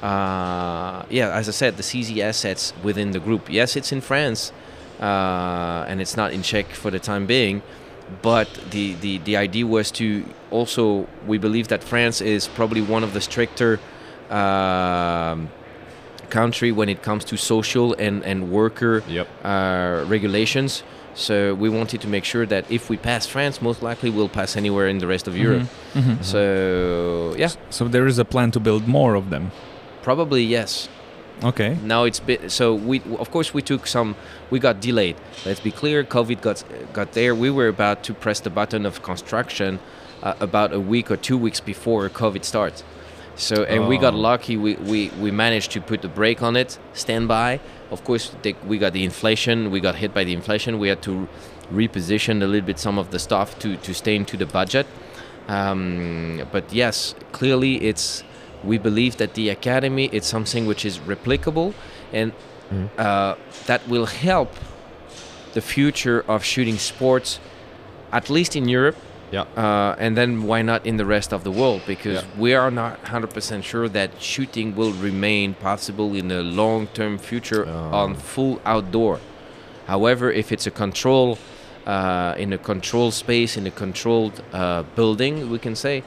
uh, 0.02 1.06
yeah, 1.10 1.32
as 1.32 1.48
I 1.48 1.52
said, 1.52 1.78
the 1.78 1.84
CZ 1.84 2.18
assets 2.20 2.74
within 2.82 3.12
the 3.12 3.20
group. 3.20 3.50
Yes, 3.50 3.76
it's 3.76 3.92
in 3.92 4.02
France, 4.02 4.52
uh, 5.02 5.86
and 5.90 6.00
it's 6.02 6.16
not 6.16 6.32
in 6.34 6.42
Czech 6.44 6.68
for 6.74 6.92
the 6.92 7.00
time 7.00 7.26
being. 7.26 7.62
But 8.22 8.48
the, 8.72 8.94
the, 8.96 9.20
the 9.20 9.38
idea 9.38 9.66
was 9.66 9.90
to 9.92 10.24
also, 10.52 11.08
we 11.28 11.38
believe 11.38 11.70
that 11.70 11.82
France 11.84 12.20
is 12.22 12.48
probably 12.50 12.82
one 12.82 13.04
of 13.04 13.14
the 13.14 13.22
stricter 13.22 13.80
um, 14.30 15.50
country 16.30 16.72
when 16.72 16.90
it 16.90 17.02
comes 17.04 17.24
to 17.26 17.38
social 17.38 17.94
and, 18.00 18.24
and 18.26 18.52
worker 18.52 19.04
Yep. 19.08 19.28
uh, 19.44 20.04
regulations. 20.08 20.84
So 21.14 21.54
we 21.56 21.70
wanted 21.70 22.00
to 22.02 22.08
make 22.08 22.24
sure 22.26 22.46
that 22.46 22.64
if 22.72 22.90
we 22.90 22.96
pass 22.98 23.26
France, 23.28 23.62
most 23.62 23.82
likely 23.82 24.10
we'll 24.10 24.30
pass 24.30 24.56
anywhere 24.56 24.88
in 24.88 25.00
the 25.00 25.08
rest 25.08 25.28
of 25.28 25.36
Europe. 25.38 25.68
Mhm. 25.94 26.24
So 26.24 27.36
yeah, 27.38 27.50
So 27.70 27.88
there 27.90 28.08
is 28.08 28.18
a 28.20 28.24
plan 28.26 28.52
to 28.52 28.60
build 28.60 28.88
more 28.88 29.16
of 29.16 29.30
them. 29.30 29.52
probably 30.04 30.42
yes. 30.44 30.90
Okay. 31.44 31.76
Now 31.84 32.04
it's 32.04 32.20
bit 32.20 32.52
so 32.52 32.76
we 32.76 33.02
of 33.18 33.32
course 33.32 33.54
we 33.54 33.62
took 33.62 33.88
some 33.88 34.16
we 34.52 34.60
got 34.60 34.80
delayed. 34.80 35.16
Let's 35.46 35.60
be 35.60 35.72
clear, 35.72 36.04
COVID 36.04 36.42
got 36.42 36.64
got 36.94 37.14
there. 37.14 37.34
We 37.34 37.50
were 37.50 37.68
about 37.68 38.04
to 38.04 38.14
press 38.14 38.40
the 38.40 38.50
button 38.52 38.86
of 38.86 39.02
construction 39.02 39.80
uh, 40.22 40.36
about 40.40 40.72
a 40.74 40.80
week 40.80 41.10
or 41.10 41.18
two 41.18 41.38
weeks 41.38 41.60
before 41.60 42.08
COVID 42.10 42.44
starts. 42.46 42.84
So 43.36 43.64
and 43.64 43.88
we 43.88 43.98
got 43.98 44.14
Oh. 44.14 44.18
lucky. 44.20 44.56
We, 44.58 44.76
we 44.76 45.10
we 45.20 45.32
managed 45.32 45.72
to 45.72 45.82
put 45.82 46.02
the 46.02 46.08
brake 46.10 46.44
on 46.44 46.56
it, 46.56 46.78
stand 46.94 47.28
by. 47.28 47.60
Of 47.90 48.04
course, 48.04 48.32
they, 48.44 48.54
we 48.68 48.78
got 48.78 48.94
the 48.94 49.04
inflation. 49.04 49.72
We 49.72 49.80
got 49.80 49.96
hit 49.96 50.14
by 50.14 50.24
the 50.24 50.34
inflation. 50.34 50.78
We 50.80 50.90
had 50.90 51.02
to 51.04 51.28
reposition 51.74 52.44
a 52.44 52.46
little 52.46 52.68
bit 52.68 52.78
some 52.80 53.00
of 53.00 53.10
the 53.10 53.18
stuff 53.20 53.58
to 53.60 53.78
to 53.78 53.94
stay 53.94 54.16
into 54.16 54.38
the 54.38 54.46
budget. 54.46 54.86
Um, 55.48 56.44
but 56.52 56.72
yes, 56.72 57.16
clearly 57.32 57.76
it's 57.90 58.24
we 58.64 58.78
believe 58.78 59.18
that 59.18 59.34
the 59.34 59.50
academy 59.50 60.06
is 60.12 60.26
something 60.26 60.66
which 60.66 60.86
is 60.86 61.00
replicable 61.00 61.74
and 62.14 62.32
uh, 62.98 63.36
that 63.66 63.86
will 63.88 64.06
help 64.06 64.54
the 65.54 65.62
future 65.62 66.24
of 66.28 66.44
shooting 66.44 66.78
sports, 66.78 67.40
at 68.12 68.30
least 68.30 68.56
in 68.56 68.70
Europe, 68.70 68.96
Yeah. 69.32 69.46
uh, 69.58 69.96
and 70.00 70.16
then 70.16 70.44
why 70.44 70.62
not 70.62 70.86
in 70.86 70.96
the 70.98 71.06
rest 71.06 71.34
of 71.34 71.44
the 71.44 71.52
world? 71.52 71.82
Because 71.86 72.22
Yeah. 72.24 72.42
we 72.42 72.54
are 72.54 72.72
not 72.72 72.94
100% 73.04 73.64
sure 73.64 73.90
that 73.90 74.10
shooting 74.22 74.76
will 74.76 74.94
remain 74.94 75.54
possible 75.54 76.14
in 76.16 76.28
the 76.30 76.42
long 76.44 76.88
term 76.94 77.18
future 77.18 77.66
Oh. 77.68 77.98
on 78.04 78.16
full 78.16 78.60
outdoor. 78.66 79.20
However, 79.88 80.32
if 80.32 80.52
it's 80.52 80.68
a 80.68 80.72
control, 80.72 81.38
uh, 81.86 82.36
in 82.38 82.54
a 82.54 82.58
controlled 82.58 83.14
space, 83.14 83.58
in 83.58 83.66
a 83.68 83.72
controlled 83.72 84.42
uh, 84.54 84.84
building, 84.96 85.50
we 85.50 85.58
can 85.60 85.76
say, 85.76 86.04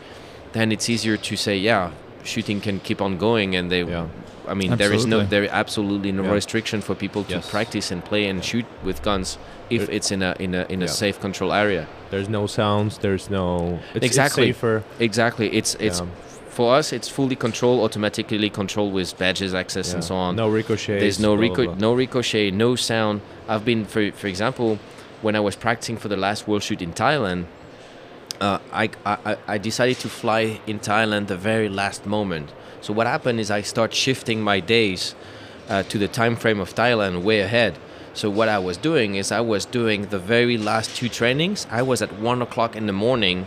then 0.53 0.71
it's 0.73 0.89
easier 0.89 1.17
to 1.19 1.37
say, 1.37 1.57
yeah, 1.59 1.91
shooting 2.25 2.61
can 2.61 2.81
keep 2.81 3.01
on 3.01 3.19
going, 3.19 3.55
and 3.57 3.71
they. 3.71 3.83
Yeah. 3.85 4.07
I 4.47 4.53
mean, 4.53 4.77
there 4.77 4.93
is 4.93 5.07
no, 5.07 5.21
Absolutely. 5.21 5.27
there 5.41 5.49
absolutely 5.55 6.13
no 6.13 6.23
Yeah. 6.25 6.33
restriction 6.33 6.83
for 6.83 6.95
people 6.95 7.25
to 7.25 7.35
Yes. 7.37 7.51
practice 7.51 7.91
and 7.91 8.05
play 8.05 8.27
and 8.27 8.45
shoot 8.45 8.67
with 8.85 9.03
guns 9.03 9.39
if 9.71 9.83
It- 9.89 9.95
it's 9.97 10.11
in 10.11 10.23
a 10.23 10.35
in 10.39 10.55
a 10.55 10.67
in 10.69 10.83
a 10.83 10.85
Yeah. 10.85 10.91
safe 11.03 11.19
control 11.19 11.53
area. 11.53 11.87
There's 12.11 12.29
no 12.29 12.47
sounds. 12.47 12.99
There's 12.99 13.31
no. 13.31 13.79
It's, 13.95 14.05
Exactly. 14.05 14.51
It's 14.51 14.59
safer. 14.59 14.83
Exactly. 15.01 15.49
It's 15.57 15.75
it's 15.81 16.03
for 16.51 16.75
us. 16.77 16.93
It's 16.93 17.09
fully 17.09 17.37
controlled, 17.37 17.81
automatically 17.85 18.51
controlled 18.51 18.93
with 18.93 19.17
badges, 19.19 19.55
access, 19.55 19.95
and 19.95 20.05
so 20.05 20.15
on. 20.15 20.37
No 20.37 20.49
ricochet. 20.49 21.01
There's 21.01 21.19
no 21.19 21.37
blah, 21.37 21.49
blah, 21.49 21.63
rico- 21.65 21.75
no 21.79 21.95
ricochet, 21.95 22.51
no 22.51 22.77
sound. 22.77 23.23
I've 23.49 23.65
been, 23.65 23.87
for 23.87 24.11
for 24.13 24.27
example, 24.29 24.79
when 25.23 25.35
I 25.37 25.41
was 25.41 25.57
practicing 25.57 25.97
for 25.97 26.09
the 26.09 26.19
last 26.19 26.47
World 26.47 26.63
Shoot 26.63 26.83
in 26.83 26.93
Thailand, 26.93 27.45
uh, 28.45 28.59
I, 28.83 28.85
I 29.07 29.37
I 29.55 29.57
decided 29.69 29.99
to 30.05 30.09
fly 30.23 30.43
in 30.71 30.77
Thailand 30.91 31.25
the 31.35 31.41
very 31.51 31.69
last 31.81 32.01
moment. 32.17 32.49
So 32.85 32.93
what 32.99 33.07
happened 33.15 33.39
is 33.45 33.49
I 33.61 33.63
start 33.75 33.91
shifting 34.05 34.39
my 34.53 34.59
days 34.77 35.03
uh, 35.69 35.83
to 35.91 35.97
the 36.05 36.09
time 36.21 36.35
frame 36.43 36.61
of 36.65 36.69
Thailand 36.83 37.15
way 37.29 37.39
ahead. 37.49 37.73
So 38.21 38.27
what 38.39 38.49
I 38.57 38.59
was 38.69 38.77
doing 38.91 39.11
is 39.21 39.27
I 39.33 39.41
was 39.55 39.63
doing 39.81 40.01
the 40.15 40.19
very 40.35 40.57
last 40.71 40.89
two 40.99 41.09
trainings. 41.09 41.67
I 41.81 41.83
was 41.91 41.99
at 42.07 42.11
one 42.31 42.41
o'clock 42.47 42.73
in 42.81 42.87
the 42.87 42.93
morning 43.07 43.39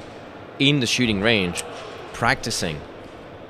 in 0.59 0.79
the 0.83 0.87
shooting 0.95 1.21
range 1.29 1.57
practicing. 2.13 2.77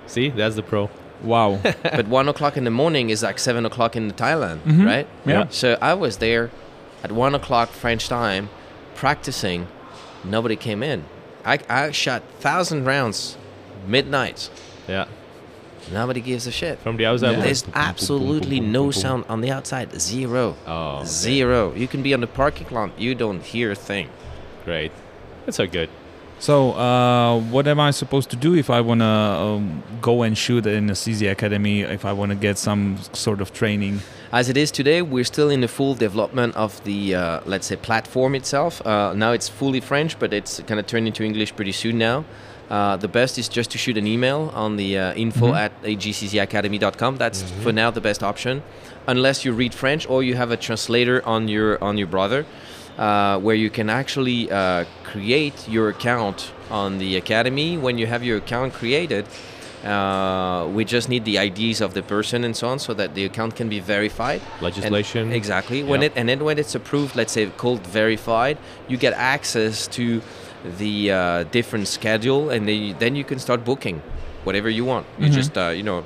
See, 0.07 0.29
that's 0.39 0.55
the 0.55 0.63
pro. 0.71 0.89
Wow. 1.23 1.59
but 1.97 2.07
one 2.07 2.27
o'clock 2.33 2.57
in 2.57 2.63
the 2.69 2.75
morning 2.83 3.09
is 3.09 3.23
like 3.23 3.39
seven 3.39 3.65
o'clock 3.65 3.95
in 3.95 4.11
Thailand, 4.11 4.59
Mhm. 4.65 4.85
right? 4.85 5.07
Yeah. 5.25 5.45
So 5.49 5.67
I 5.91 5.93
was 6.03 6.17
there 6.17 6.49
at 7.03 7.11
one 7.11 7.33
o'clock 7.39 7.69
French 7.83 8.07
time 8.07 8.49
practicing. 8.95 9.59
Nobody 10.23 10.55
came 10.55 10.83
in. 10.93 10.99
I, 11.47 11.59
I 11.69 11.91
shot 11.91 12.23
thousand 12.39 12.85
rounds 12.85 13.37
midnight. 13.87 14.49
Yeah. 14.87 15.07
Nobody 15.91 16.19
gives 16.19 16.45
a 16.45 16.51
shit. 16.51 16.79
From 16.79 16.97
the 16.97 17.05
outside. 17.05 17.31
Yeah. 17.31 17.39
There's 17.39 17.63
absolutely 17.73 18.59
no 18.59 18.91
sound 18.91 19.23
on 19.29 19.39
the 19.39 19.51
outside. 19.51 19.99
Zero. 19.99 20.57
Oh, 20.65 20.97
okay. 20.97 21.05
Zero. 21.05 21.73
You 21.73 21.87
can 21.87 22.03
be 22.03 22.13
on 22.13 22.19
the 22.19 22.27
parking 22.27 22.67
lot. 22.71 22.99
You 22.99 23.15
don't 23.15 23.41
hear 23.41 23.71
a 23.71 23.75
thing. 23.75 24.09
Great. 24.65 24.91
That's 25.45 25.55
so 25.55 25.65
good. 25.65 25.89
So, 26.39 26.73
uh, 26.73 27.39
what 27.49 27.67
am 27.67 27.79
I 27.79 27.89
supposed 27.91 28.29
to 28.29 28.35
do 28.35 28.53
if 28.55 28.69
I 28.69 28.79
want 28.81 29.01
to 29.01 29.05
um, 29.05 29.81
go 30.01 30.21
and 30.21 30.38
shoot 30.38 30.67
in 30.67 30.88
a 30.89 30.93
CZ 30.93 31.31
Academy? 31.31 31.81
If 31.81 32.05
I 32.05 32.13
want 32.13 32.29
to 32.29 32.35
get 32.35 32.59
some 32.59 32.97
sort 33.13 33.41
of 33.41 33.53
training? 33.53 34.01
As 34.31 34.47
it 34.47 34.55
is 34.55 34.69
today, 34.69 35.01
we're 35.01 35.23
still 35.23 35.49
in 35.49 35.61
the 35.61 35.67
full 35.67 35.95
development 35.95 36.55
of 36.55 36.83
the, 36.83 37.15
uh, 37.15 37.39
let's 37.45 37.65
say, 37.67 37.75
platform 37.75 38.35
itself. 38.35 38.85
Uh, 38.85 39.13
now 39.15 39.31
it's 39.31 39.49
fully 39.49 39.79
French, 39.79 40.19
but 40.19 40.31
it's 40.31 40.59
kind 40.67 40.79
of 40.79 40.85
turned 40.85 41.07
into 41.07 41.23
English 41.23 41.55
pretty 41.55 41.71
soon 41.71 41.97
now. 41.97 42.23
Uh, 42.69 42.97
the 42.97 43.07
best 43.07 43.39
is 43.39 43.47
just 43.49 43.71
to 43.71 43.77
shoot 43.77 43.97
an 43.97 44.05
email 44.05 44.51
on 44.53 44.75
the 44.75 44.97
uh, 44.97 45.13
info 45.15 45.53
Mhm. 45.53 45.57
at 45.57 45.71
eg-czacademy.com. 45.85 47.15
That's 47.17 47.41
for 47.63 47.71
now 47.71 47.89
the 47.91 48.01
best 48.01 48.21
option, 48.21 48.61
unless 49.07 49.43
you 49.45 49.53
read 49.53 49.73
French 49.73 50.05
or 50.09 50.21
you 50.21 50.35
have 50.35 50.51
a 50.51 50.57
translator 50.57 51.25
on 51.25 51.47
your 51.47 51.81
on 51.81 51.97
your 51.97 52.07
brother, 52.07 52.45
uh, 52.97 53.39
where 53.39 53.55
you 53.55 53.69
can 53.69 53.89
actually 53.89 54.49
uh, 54.51 54.85
create 55.03 55.67
your 55.69 55.89
account 55.89 56.51
on 56.71 56.97
the 56.97 57.15
academy. 57.15 57.77
When 57.77 57.97
you 57.97 58.07
have 58.07 58.23
your 58.23 58.37
account 58.37 58.73
created, 58.73 59.25
uh, 59.83 60.67
we 60.73 60.83
just 60.83 61.07
need 61.09 61.23
the 61.25 61.37
IDs 61.37 61.81
of 61.81 61.93
the 61.93 62.01
person 62.01 62.43
and 62.43 62.55
so 62.55 62.67
on, 62.67 62.79
so 62.79 62.93
that 62.95 63.13
the 63.13 63.23
account 63.25 63.55
can 63.55 63.69
be 63.69 63.79
verified. 63.79 64.41
And- 64.53 64.61
Legislation. 64.63 65.31
exactly. 65.31 65.83
When 65.83 66.01
Yeah. 66.01 66.07
it 66.07 66.13
and 66.15 66.27
then 66.27 66.43
when 66.43 66.57
it's 66.57 66.75
approved, 66.75 67.15
let's 67.15 67.31
say 67.33 67.45
called 67.57 67.85
verified, 67.85 68.57
you 68.87 68.97
get 68.97 69.13
access 69.13 69.87
to 69.97 70.21
the 70.79 71.11
uh, 71.11 71.43
different 71.51 71.87
schedule, 71.87 72.49
and 72.49 72.67
then 72.67 72.81
you, 72.83 72.93
then 72.99 73.15
you 73.15 73.23
can 73.23 73.39
start 73.39 73.63
booking 73.63 74.01
whatever 74.43 74.69
you 74.69 74.83
want. 74.85 75.05
You 75.19 75.27
Mhm. 75.29 75.33
just 75.33 75.57
uh, 75.57 75.69
you 75.69 75.83
know 75.83 76.03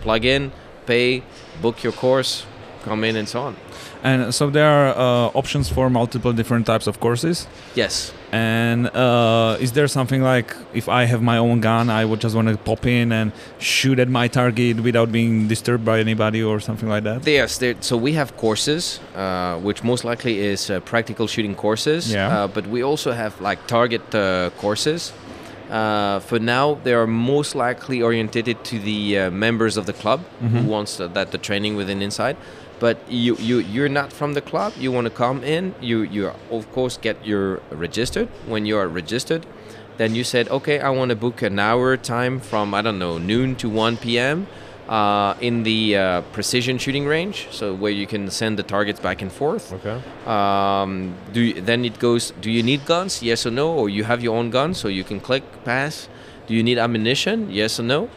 plug 0.00 0.24
in, 0.24 0.50
pay, 0.86 1.22
book 1.60 1.84
your 1.84 1.92
course, 1.92 2.44
come 2.84 3.04
in, 3.04 3.14
and 3.16 3.28
so 3.28 3.40
on. 3.42 3.56
And 4.04 4.34
so 4.34 4.50
there 4.50 4.68
are 4.68 4.88
uh, 4.96 5.38
options 5.38 5.68
for 5.68 5.88
multiple 5.88 6.32
different 6.32 6.66
types 6.66 6.86
of 6.88 6.98
courses. 6.98 7.46
Yes. 7.76 8.12
And 8.32 8.88
uh, 8.88 9.56
is 9.60 9.72
there 9.72 9.86
something 9.86 10.22
like 10.22 10.56
if 10.74 10.88
I 10.88 11.04
have 11.04 11.22
my 11.22 11.38
own 11.38 11.60
gun, 11.60 11.88
I 11.88 12.04
would 12.04 12.20
just 12.20 12.34
want 12.34 12.48
to 12.48 12.56
pop 12.56 12.84
in 12.86 13.12
and 13.12 13.30
shoot 13.58 13.98
at 14.00 14.08
my 14.08 14.26
target 14.26 14.80
without 14.80 15.12
being 15.12 15.46
disturbed 15.48 15.84
by 15.84 16.00
anybody 16.00 16.42
or 16.42 16.58
something 16.58 16.88
like 16.88 17.04
that? 17.04 17.24
Yes, 17.26 17.58
there, 17.58 17.74
so 17.80 17.96
we 17.96 18.14
have 18.14 18.36
courses, 18.36 18.98
uh, 19.14 19.58
which 19.60 19.84
most 19.84 20.04
likely 20.04 20.40
is 20.40 20.68
uh, 20.70 20.80
practical 20.80 21.28
shooting 21.28 21.54
courses. 21.54 22.10
Yeah. 22.12 22.28
Uh, 22.28 22.48
but 22.48 22.66
we 22.66 22.82
also 22.82 23.12
have 23.12 23.40
like 23.40 23.66
target 23.68 24.02
uh, 24.14 24.50
courses. 24.58 25.12
Uh, 25.70 26.18
for 26.20 26.38
now, 26.38 26.74
they 26.84 26.92
are 26.92 27.06
most 27.06 27.54
likely 27.54 28.02
oriented 28.02 28.62
to 28.64 28.78
the 28.78 29.18
uh, 29.18 29.30
members 29.30 29.76
of 29.76 29.86
the 29.86 29.92
club 29.92 30.20
Mhm. 30.42 30.48
who 30.50 30.68
wants 30.68 30.96
that 30.96 31.30
the 31.30 31.38
training 31.38 31.76
within 31.76 32.02
inside. 32.02 32.36
But 32.82 32.98
you, 33.08 33.36
you 33.36 33.58
you're 33.58 33.88
not 33.88 34.12
from 34.12 34.34
the 34.34 34.40
club. 34.40 34.72
You 34.76 34.90
want 34.90 35.04
to 35.04 35.14
come 35.24 35.44
in. 35.44 35.72
You 35.80 36.02
you 36.02 36.32
of 36.50 36.66
course 36.72 36.98
get 36.98 37.16
your 37.24 37.62
registered. 37.70 38.28
When 38.44 38.66
you 38.66 38.76
are 38.76 38.88
registered, 38.88 39.46
then 39.98 40.16
you 40.16 40.24
said, 40.24 40.48
okay, 40.48 40.80
I 40.80 40.90
want 40.90 41.10
to 41.10 41.16
book 41.16 41.42
an 41.42 41.60
hour 41.60 41.96
time 41.96 42.40
from 42.40 42.74
I 42.74 42.82
don't 42.82 42.98
know 42.98 43.18
noon 43.18 43.54
to 43.62 43.68
1 43.68 43.98
p.m. 43.98 44.48
Uh, 44.88 45.36
in 45.40 45.62
the 45.62 45.96
uh, 45.96 46.20
precision 46.32 46.76
shooting 46.76 47.06
range, 47.06 47.46
so 47.52 47.72
where 47.72 47.92
you 47.92 48.04
can 48.04 48.28
send 48.30 48.58
the 48.58 48.64
targets 48.64 48.98
back 48.98 49.22
and 49.22 49.30
forth. 49.30 49.72
Okay. 49.78 50.02
Um, 50.26 51.14
do 51.32 51.40
you, 51.40 51.60
then 51.60 51.84
it 51.84 52.00
goes? 52.00 52.32
Do 52.40 52.50
you 52.50 52.64
need 52.64 52.84
guns? 52.84 53.22
Yes 53.22 53.46
or 53.46 53.52
no? 53.52 53.72
Or 53.72 53.88
you 53.88 54.02
have 54.02 54.24
your 54.24 54.36
own 54.36 54.50
gun, 54.50 54.74
so 54.74 54.88
you 54.88 55.04
can 55.04 55.20
click 55.20 55.44
pass. 55.64 56.08
Do 56.48 56.54
you 56.54 56.64
need 56.64 56.78
ammunition? 56.78 57.48
Yes 57.48 57.78
or 57.78 57.84
no? 57.84 58.10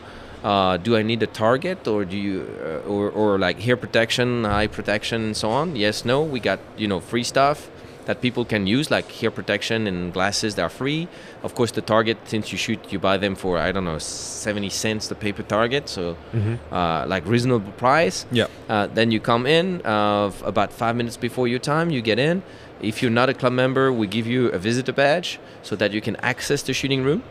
Uh, 0.43 0.77
do 0.77 0.95
I 0.95 1.01
need 1.01 1.23
a 1.23 1.27
target, 1.27 1.87
or 1.87 2.05
do 2.05 2.15
you, 2.17 2.45
uh, 2.63 2.87
or 2.87 3.09
or 3.09 3.39
like 3.39 3.59
hair 3.59 3.77
protection, 3.77 4.45
eye 4.45 4.67
protection, 4.67 5.23
and 5.23 5.35
so 5.37 5.49
on? 5.49 5.75
Yes, 5.75 6.05
no. 6.05 6.21
We 6.21 6.39
got 6.39 6.59
you 6.77 6.87
know 6.87 6.99
free 6.99 7.23
stuff 7.23 7.69
that 8.05 8.21
people 8.21 8.45
can 8.45 8.67
use, 8.67 8.91
like 8.91 9.11
hair 9.11 9.31
protection 9.31 9.87
and 9.87 10.13
glasses. 10.13 10.53
They 10.53 10.61
are 10.61 10.69
free. 10.69 11.07
Of 11.41 11.55
course, 11.55 11.71
the 11.71 11.81
target, 11.81 12.17
since 12.25 12.51
you 12.51 12.57
shoot, 12.59 12.79
you 12.91 12.99
buy 12.99 13.17
them 13.17 13.33
for 13.35 13.57
I 13.57 13.71
don't 13.71 13.85
know 13.85 13.97
seventy 13.97 14.69
cents 14.69 15.07
the 15.07 15.15
paper 15.15 15.41
target, 15.43 15.89
so 15.89 16.15
Mm-hmm. 16.33 16.55
uh, 16.71 17.07
like 17.07 17.25
reasonable 17.25 17.71
price. 17.71 18.27
Yeah. 18.31 18.47
Uh, 18.69 18.85
then 18.93 19.09
you 19.11 19.19
come 19.19 19.47
in 19.47 19.81
uh, 19.85 20.31
about 20.43 20.71
five 20.71 20.95
minutes 20.95 21.17
before 21.17 21.47
your 21.47 21.59
time. 21.59 21.89
You 21.89 22.01
get 22.03 22.19
in. 22.19 22.43
If 22.81 23.01
you're 23.01 23.09
not 23.21 23.29
a 23.29 23.33
club 23.33 23.53
member, 23.53 23.91
we 23.91 24.05
give 24.05 24.27
you 24.27 24.49
a 24.49 24.59
visitor 24.59 24.93
badge 24.93 25.39
so 25.63 25.75
that 25.77 25.91
you 25.91 26.01
can 26.01 26.15
access 26.17 26.61
the 26.61 26.73
shooting 26.73 27.03
room. 27.03 27.23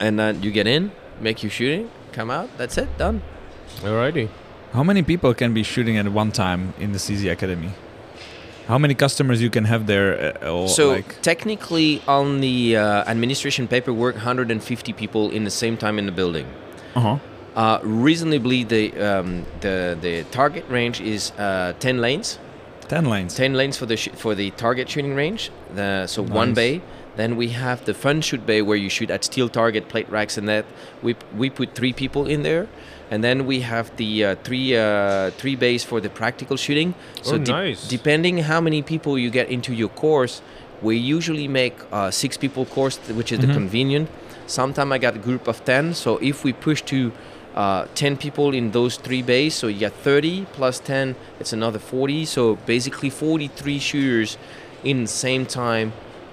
And 0.00 0.18
then 0.18 0.42
you 0.44 0.52
get 0.52 0.66
in, 0.66 0.92
make 1.20 1.42
your 1.42 1.50
shooting, 1.50 1.90
come 2.12 2.30
out. 2.30 2.48
That's 2.56 2.78
it, 2.78 2.88
done. 2.98 3.22
Alrighty. 3.80 4.28
How 4.72 4.82
many 4.82 5.02
people 5.02 5.34
can 5.34 5.54
be 5.54 5.62
shooting 5.62 5.96
at 5.96 6.08
one 6.08 6.30
time 6.32 6.74
in 6.78 6.92
the 6.92 6.98
CZ 6.98 7.30
Academy? 7.30 7.72
How 8.66 8.76
many 8.76 8.94
customers 8.94 9.40
you 9.40 9.48
can 9.48 9.64
have 9.64 9.86
there? 9.86 10.36
Uh, 10.44 10.50
or 10.50 10.68
so 10.68 10.90
like, 10.90 11.22
technically, 11.22 12.02
on 12.06 12.40
the 12.40 12.76
uh, 12.76 13.10
administration 13.10 13.66
paperwork, 13.66 14.14
150 14.16 14.92
people 14.92 15.30
in 15.30 15.44
the 15.44 15.50
same 15.50 15.76
time 15.78 15.98
in 15.98 16.04
the 16.06 16.12
building. 16.12 16.46
uh-huh. 16.94 17.18
Uh, 17.56 17.80
reasonably, 17.82 18.62
the 18.62 18.92
um, 19.00 19.44
the 19.62 19.98
the 20.00 20.22
target 20.30 20.64
range 20.68 21.00
is 21.00 21.32
uh, 21.38 21.72
10 21.80 21.98
lanes. 22.00 22.38
10 22.88 23.06
lanes. 23.06 23.34
10 23.34 23.54
lanes 23.54 23.76
for 23.76 23.86
the 23.86 23.96
sh- 23.96 24.10
for 24.14 24.34
the 24.36 24.50
target 24.52 24.88
shooting 24.88 25.14
range. 25.16 25.50
The, 25.74 26.06
so 26.06 26.22
one 26.22 26.54
bay. 26.54 26.80
Then 27.18 27.36
we 27.36 27.48
have 27.48 27.84
the 27.84 27.94
fun 27.94 28.20
shoot 28.20 28.46
bay 28.46 28.62
where 28.62 28.76
you 28.84 28.88
shoot 28.88 29.10
at 29.10 29.24
steel 29.24 29.48
target, 29.48 29.88
plate 29.88 30.08
racks, 30.08 30.38
and 30.38 30.48
that. 30.48 30.64
We 31.02 31.16
we 31.36 31.50
put 31.50 31.74
three 31.74 31.92
people 31.92 32.22
in 32.34 32.42
there, 32.44 32.64
and 33.10 33.24
then 33.24 33.44
we 33.50 33.56
have 33.72 33.86
the 33.96 34.10
uh, 34.24 34.34
three 34.46 34.76
uh, 34.76 35.30
three 35.40 35.56
bays 35.56 35.82
for 35.90 36.00
the 36.00 36.08
practical 36.20 36.56
shooting. 36.56 36.94
So 37.22 37.34
Oh, 37.34 37.38
de- 37.38 37.52
nice. 37.52 37.88
depending 37.88 38.38
how 38.50 38.60
many 38.60 38.82
people 38.82 39.18
you 39.18 39.30
get 39.30 39.48
into 39.56 39.72
your 39.74 39.90
course, 40.04 40.34
we 40.80 40.94
usually 41.16 41.48
make 41.48 41.74
uh, 41.90 42.12
six 42.12 42.36
people 42.36 42.64
course, 42.76 42.96
which 43.18 43.32
is 43.32 43.38
the 43.40 43.48
Mhm. 43.48 43.54
convenient. 43.60 44.08
Sometimes 44.46 44.92
I 44.92 44.98
got 45.06 45.14
a 45.16 45.22
group 45.28 45.48
of 45.48 45.56
ten. 45.64 45.94
So 45.94 46.18
if 46.22 46.44
we 46.44 46.52
push 46.52 46.82
to 46.82 47.10
uh, 47.56 47.86
10 47.96 48.16
people 48.16 48.54
in 48.54 48.70
those 48.70 48.94
three 49.02 49.22
bays. 49.22 49.54
So 49.54 49.66
you 49.66 49.80
got 49.80 49.92
30 50.04 50.46
plus 50.52 50.78
10, 50.78 51.16
it's 51.40 51.52
another 51.52 51.80
40. 51.80 52.24
So 52.24 52.56
basically 52.66 53.10
43 53.10 53.80
shooters 53.80 54.38
in 54.84 55.02
the 55.02 55.08
same 55.10 55.44
time 55.44 55.92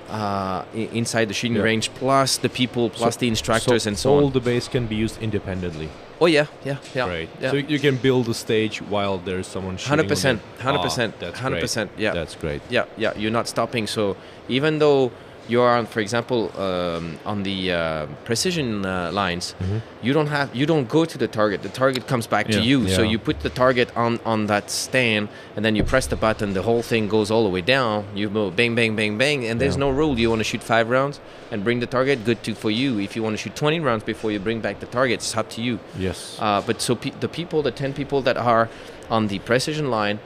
uh, 0.10 0.64
inside 0.74 1.26
the 1.28 1.34
shooting 1.34 1.58
Yeah. 1.58 1.64
range, 1.64 1.90
plus 1.96 2.38
the 2.38 2.50
people, 2.50 2.90
plus 2.90 3.16
the 3.18 3.28
instructors, 3.28 3.88
and 3.88 3.98
so 3.98 4.12
all 4.12 4.26
on. 4.28 4.32
the 4.34 4.40
base 4.40 4.68
can 4.68 4.86
be 4.88 4.96
used 4.96 5.22
independently. 5.22 5.90
Oh, 6.22 6.28
yeah, 6.28 6.46
yeah, 6.64 6.78
yeah. 6.94 7.08
Right. 7.08 7.30
Yeah. 7.42 7.52
So 7.52 7.58
you 7.58 7.80
can 7.80 7.98
build 7.98 8.26
the 8.28 8.34
stage 8.34 8.82
while 8.82 9.18
there's 9.18 9.48
someone 9.48 9.76
shooting. 9.78 9.90
Hundred 9.90 10.08
percent, 10.08 10.42
hundred 10.60 10.80
Ah, 10.80 10.84
percent, 10.84 11.20
that's 11.20 11.40
hundred 11.40 11.60
percent. 11.60 11.92
Yeah, 11.98 12.14
That's 12.14 12.36
great. 12.36 12.62
yeah, 12.70 12.86
yeah. 12.98 13.14
You're 13.18 13.32
not 13.40 13.48
stopping. 13.50 13.86
So 13.88 14.16
even 14.48 14.80
though 14.80 15.12
you 15.48 15.62
are, 15.62 15.78
on, 15.78 15.86
for 15.86 16.00
example, 16.00 16.52
um, 16.60 17.18
on 17.26 17.44
the 17.44 17.72
uh, 17.72 18.06
precision 18.26 18.86
uh, 18.86 19.12
lines, 19.12 19.54
Mhm. 19.62 19.82
you 20.02 20.14
don't 20.14 20.28
have, 20.28 20.50
you 20.56 20.66
don't 20.66 20.88
go 20.90 21.06
to 21.06 21.18
the 21.18 21.28
target. 21.28 21.62
The 21.62 21.70
target 21.70 22.08
comes 22.08 22.28
back 22.28 22.48
to 22.48 22.54
Yeah. 22.60 22.70
you. 22.70 22.90
So 22.90 23.02
you 23.04 23.20
put 23.20 23.40
the 23.42 23.50
target 23.50 23.90
on 23.96 24.20
on 24.26 24.48
that 24.48 24.72
stand, 24.72 25.28
and 25.56 25.64
then 25.66 25.76
you 25.76 25.84
press 25.84 26.08
the 26.08 26.16
button. 26.16 26.54
The 26.54 26.62
whole 26.64 26.82
thing 26.82 27.08
goes 27.08 27.30
all 27.32 27.44
the 27.44 27.50
way 27.58 27.62
down. 27.62 28.06
You 28.16 28.30
move, 28.30 28.56
bang, 28.56 28.74
bang, 28.76 28.96
bang, 28.96 29.18
bang, 29.18 29.46
and 29.50 29.60
there's 29.62 29.76
Yeah. 29.78 29.86
no 29.86 29.90
rule. 29.92 30.20
You 30.20 30.30
want 30.30 30.40
to 30.40 30.50
shoot 30.52 30.64
five 30.64 30.90
rounds 30.90 31.20
and 31.52 31.64
bring 31.64 31.80
the 31.80 31.88
target. 31.98 32.26
Good 32.26 32.42
to 32.44 32.54
for 32.56 32.72
you. 32.72 33.00
If 33.00 33.16
you 33.16 33.22
want 33.24 33.34
to 33.38 33.42
shoot 33.44 33.56
20 33.56 33.80
rounds 33.80 34.04
before 34.04 34.32
you 34.34 34.40
bring 34.40 34.62
back 34.62 34.80
the 34.80 34.88
target, 34.88 35.16
it's 35.20 35.36
up 35.38 35.50
to 35.56 35.62
you. 35.62 35.80
Yes. 36.00 36.38
Uh, 36.40 36.62
but 36.68 36.82
so 36.82 36.96
pe- 36.96 37.14
the 37.20 37.28
people, 37.30 37.62
the 37.62 37.72
10 37.72 37.94
people 37.94 38.22
that 38.24 38.38
are 38.38 38.68
on 39.10 39.28
the 39.28 39.40
precision 39.40 39.90
line, 39.92 40.18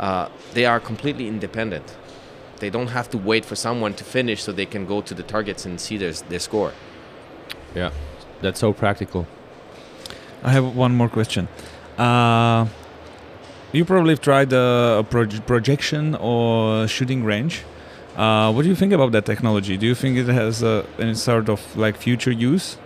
uh, 0.00 0.26
they 0.54 0.66
are 0.66 0.80
completely 0.80 1.26
independent. 1.28 1.84
They 2.58 2.70
don't 2.70 2.88
have 2.88 3.08
to 3.10 3.18
wait 3.18 3.44
for 3.44 3.54
someone 3.56 3.94
to 3.94 4.04
finish 4.04 4.42
so 4.42 4.52
they 4.52 4.66
can 4.66 4.86
go 4.86 5.00
to 5.02 5.14
the 5.14 5.22
targets 5.22 5.66
and 5.66 5.80
see 5.80 5.96
their, 5.98 6.12
their 6.12 6.40
score. 6.40 6.72
yeah. 7.74 7.90
That's 8.42 8.60
so 8.60 8.72
practical. 8.74 9.26
I 10.42 10.50
have 10.50 10.76
one 10.76 10.94
more 10.94 11.08
question. 11.08 11.48
Uh, 11.96 12.66
you 13.72 13.84
probably 13.84 14.10
have 14.12 14.20
tried 14.20 14.52
a 14.52 15.04
proj- 15.08 15.44
projection 15.46 16.14
or 16.16 16.86
shooting 16.86 17.24
range. 17.24 17.62
Uh, 18.14 18.52
what 18.52 18.62
do 18.62 18.68
you 18.68 18.74
think 18.76 18.92
about 18.92 19.12
that 19.12 19.24
technology? 19.24 19.76
Do 19.78 19.86
you 19.86 19.94
think 19.94 20.18
it 20.18 20.26
has 20.28 20.62
uh, 20.62 20.84
any 20.98 21.14
sort 21.14 21.48
of 21.48 21.60
like 21.76 21.96
future 21.96 22.30
use? 22.30 22.76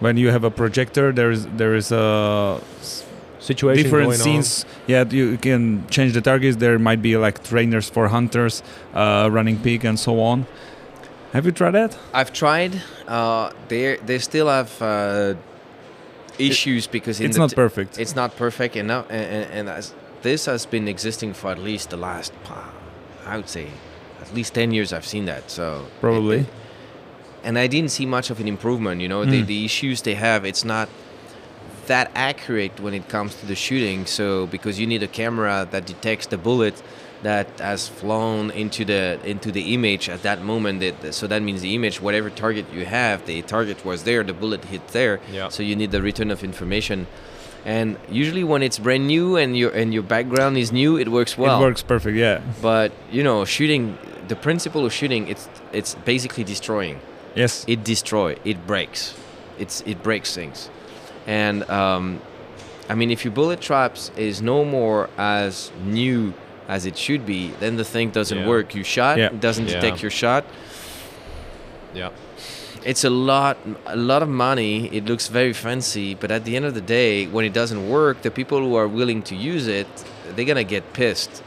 When 0.00 0.16
you 0.16 0.30
have 0.30 0.44
a 0.44 0.50
projector, 0.50 1.12
there 1.12 1.30
is 1.30 1.46
there 1.58 1.74
is 1.74 1.92
a 1.92 2.58
s- 2.80 3.04
situation 3.40 3.82
different 3.82 4.06
going 4.08 4.18
scenes. 4.18 4.64
Yeah, 4.86 5.04
you 5.10 5.36
can 5.38 5.86
change 5.88 6.12
the 6.12 6.20
targets. 6.20 6.56
There 6.58 6.78
might 6.78 7.02
be 7.02 7.16
like 7.16 7.42
trainers 7.42 7.88
for 7.90 8.08
hunters, 8.08 8.62
uh, 8.94 9.28
running 9.32 9.58
pig, 9.58 9.84
and 9.84 9.98
so 9.98 10.20
on. 10.20 10.46
Have 11.32 11.46
you 11.46 11.52
tried 11.52 11.72
that? 11.72 11.96
I've 12.12 12.32
tried. 12.32 12.82
Uh, 13.08 13.52
they 13.68 13.96
they 14.06 14.18
still 14.18 14.48
have 14.48 14.70
uh, 14.82 15.34
issues 16.38 16.86
because 16.86 17.20
in 17.20 17.26
It's 17.26 17.36
the 17.36 17.40
not 17.42 17.50
t- 17.50 17.56
perfect. 17.56 17.98
It's 17.98 18.14
not 18.16 18.36
perfect 18.36 18.76
enough, 18.76 19.06
and, 19.10 19.24
and, 19.34 19.50
and 19.52 19.68
as 19.68 19.94
this 20.22 20.46
has 20.46 20.66
been 20.66 20.88
existing 20.88 21.34
for 21.34 21.50
at 21.50 21.58
least 21.58 21.90
the 21.90 21.96
last, 21.96 22.32
I 23.26 23.36
would 23.36 23.48
say, 23.48 23.68
at 24.20 24.34
least 24.34 24.54
ten 24.54 24.72
years. 24.72 24.92
I've 24.92 25.06
seen 25.06 25.24
that. 25.26 25.50
So 25.50 25.86
Probably. 26.00 26.40
it- 26.40 26.46
and 27.42 27.58
I 27.58 27.68
didn't 27.68 27.90
see 27.90 28.04
much 28.04 28.28
of 28.28 28.38
an 28.38 28.46
improvement. 28.46 29.00
You 29.00 29.08
know, 29.08 29.24
the 29.24 29.42
Mm. 29.42 29.46
the 29.46 29.64
issues 29.64 30.02
they 30.02 30.14
have, 30.14 30.44
it's 30.44 30.62
not 30.64 30.88
that 31.90 32.06
accurate 32.14 32.74
when 32.84 32.94
it 32.94 33.08
comes 33.08 33.34
to 33.40 33.44
the 33.46 33.56
shooting. 33.66 34.06
So 34.06 34.46
because 34.46 34.74
you 34.80 34.86
need 34.86 35.02
a 35.02 35.12
camera 35.22 35.56
that 35.72 35.84
detects 35.86 36.26
the 36.34 36.38
bullet 36.38 36.76
that 37.22 37.48
has 37.60 37.88
flown 38.00 38.50
into 38.62 38.82
the 38.92 39.04
into 39.24 39.48
the 39.52 39.74
image 39.74 40.08
at 40.08 40.22
that 40.22 40.38
moment. 40.52 40.76
That, 40.80 41.14
so 41.14 41.26
that 41.26 41.42
means 41.42 41.60
the 41.60 41.74
image, 41.74 42.00
whatever 42.00 42.28
target 42.44 42.66
you 42.72 42.84
have, 42.86 43.26
the 43.26 43.42
target 43.42 43.84
was 43.84 44.04
there, 44.04 44.22
the 44.24 44.32
bullet 44.42 44.62
hit 44.64 44.84
there. 44.98 45.20
Yeah. 45.30 45.48
So 45.48 45.62
you 45.62 45.76
need 45.76 45.90
the 45.90 46.02
return 46.10 46.30
of 46.30 46.42
information. 46.42 47.06
And 47.64 47.98
usually 48.22 48.44
when 48.52 48.62
it's 48.62 48.78
brand 48.78 49.06
new 49.06 49.36
and 49.36 49.50
your 49.60 49.70
and 49.80 49.92
your 49.92 50.06
background 50.16 50.56
is 50.56 50.72
new, 50.72 50.96
it 50.96 51.08
works 51.08 51.36
well. 51.36 51.58
it 51.58 51.66
works 51.68 51.82
perfect. 51.82 52.16
Yeah. 52.16 52.40
But 52.62 52.92
you 53.16 53.22
know, 53.22 53.44
shooting, 53.44 53.98
the 54.28 54.36
principle 54.36 54.82
of 54.86 54.92
shooting, 55.00 55.28
it's 55.28 55.46
it's 55.72 55.92
basically 56.12 56.44
destroying 56.44 56.96
Yes. 57.34 57.64
it 57.68 57.84
destroy 57.84 58.30
it 58.44 58.66
breaks 58.66 59.14
it's 59.58 59.82
it 59.92 60.02
breaks 60.02 60.34
things 60.34 60.68
and 61.26 61.68
um, 61.70 62.20
i 62.88 62.94
mean 62.94 63.10
if 63.10 63.24
your 63.24 63.32
bullet 63.32 63.60
traps 63.60 64.10
is 64.16 64.40
no 64.42 64.64
more 64.64 65.08
as 65.18 65.70
new 65.84 66.32
as 66.68 66.86
it 66.86 66.96
should 66.96 67.24
be 67.26 67.50
then 67.60 67.76
the 67.76 67.84
thing 67.84 68.10
doesn't 68.10 68.38
Yeah. 68.38 68.48
work 68.48 68.74
you 68.74 68.84
shot 68.84 69.18
Yeah. 69.18 69.26
it 69.26 69.40
doesn't 69.40 69.68
Yeah. 69.68 69.80
detect 69.80 70.02
your 70.02 70.10
shot. 70.10 70.44
Yeah. 71.94 72.10
it's 72.84 73.04
a 73.04 73.10
lot 73.10 73.56
a 73.86 73.96
lot 73.96 74.22
of 74.22 74.28
money 74.28 74.86
it 74.96 75.04
looks 75.04 75.28
very 75.28 75.52
fancy 75.52 76.14
but 76.14 76.30
at 76.30 76.44
the 76.44 76.56
end 76.56 76.64
of 76.64 76.72
the 76.74 76.80
day 76.80 77.26
when 77.26 77.44
it 77.44 77.52
doesn't 77.52 77.82
work 77.90 78.22
the 78.22 78.30
people 78.30 78.58
who 78.58 78.74
are 78.76 78.88
willing 78.88 79.20
to 79.22 79.34
use 79.34 79.66
it 79.66 79.88
they're 80.34 80.46
gonna 80.46 80.64
get 80.76 80.84
pissed 80.94 81.42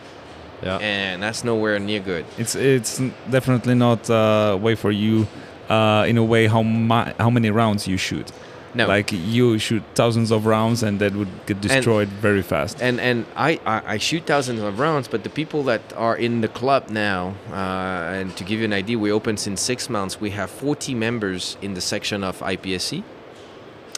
Yeah. 0.61 0.77
and 0.77 1.23
that's 1.23 1.43
nowhere 1.43 1.79
near 1.79 1.99
good 1.99 2.25
It's 2.37 2.55
it's 2.55 3.01
definitely 3.29 3.75
not 3.75 4.09
a 4.09 4.57
way 4.65 4.75
for 4.75 4.91
you. 4.91 5.25
Uh, 5.69 6.03
in 6.11 6.17
a 6.17 6.23
way, 6.33 6.47
how 6.47 6.61
mu- 6.61 7.11
how 7.17 7.29
many 7.29 7.49
rounds 7.49 7.87
you 7.87 7.97
shoot? 7.97 8.27
No 8.75 8.87
Like 8.87 9.11
you 9.11 9.59
shoot 9.59 9.83
thousands 9.95 10.31
of 10.31 10.45
rounds, 10.45 10.83
and 10.83 10.99
that 10.99 11.13
would 11.15 11.29
get 11.45 11.61
destroyed 11.61 12.09
very 12.21 12.41
fast. 12.41 12.81
and 12.81 12.99
and 12.99 13.25
I, 13.35 13.59
I 13.65 13.95
I 13.95 13.97
shoot 13.99 14.23
thousands 14.25 14.61
of 14.61 14.79
rounds, 14.79 15.07
but 15.07 15.23
the 15.23 15.29
people 15.29 15.63
that 15.71 15.81
are 15.95 16.15
in 16.17 16.41
the 16.41 16.47
club 16.47 16.89
now, 16.89 17.35
uh, 17.51 18.17
and 18.19 18.35
to 18.37 18.43
give 18.43 18.59
you 18.59 18.65
an 18.65 18.73
idea, 18.73 18.97
we 18.97 19.11
opened 19.11 19.39
since 19.39 19.61
six 19.61 19.89
months. 19.89 20.19
We 20.21 20.31
have 20.31 20.49
40 20.49 20.95
members 20.95 21.57
in 21.61 21.73
the 21.73 21.81
section 21.81 22.23
of 22.23 22.39
IPSC. 22.41 23.03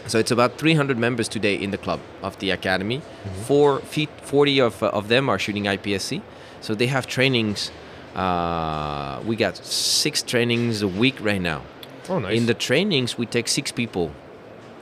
So 0.08 0.20
it's 0.20 0.32
about 0.32 0.58
300 0.60 0.98
members 1.00 1.28
today 1.28 1.56
in 1.56 1.72
the 1.72 1.78
club 1.80 2.00
of 2.22 2.38
the 2.38 2.52
academy. 2.52 3.02
Four 3.48 3.80
feet, 3.80 4.10
40 4.22 4.62
of 4.62 4.84
uh, 4.84 4.88
of 5.00 5.08
them 5.08 5.30
are 5.30 5.40
shooting 5.40 5.66
IPSC. 5.66 6.22
So 6.62 6.76
they 6.76 6.88
have 6.88 7.08
trainings. 7.08 7.72
Uh, 8.16 9.20
we 9.26 9.36
got 9.36 9.58
six 9.58 10.22
trainings 10.24 10.82
a 10.82 10.88
week 10.88 11.16
right 11.22 11.42
now. 11.42 11.62
Oh, 12.08 12.20
nice. 12.20 12.38
In 12.38 12.46
the 12.46 12.54
trainings, 12.54 13.18
we 13.18 13.26
take 13.26 13.48
six 13.48 13.72
people. 13.72 14.12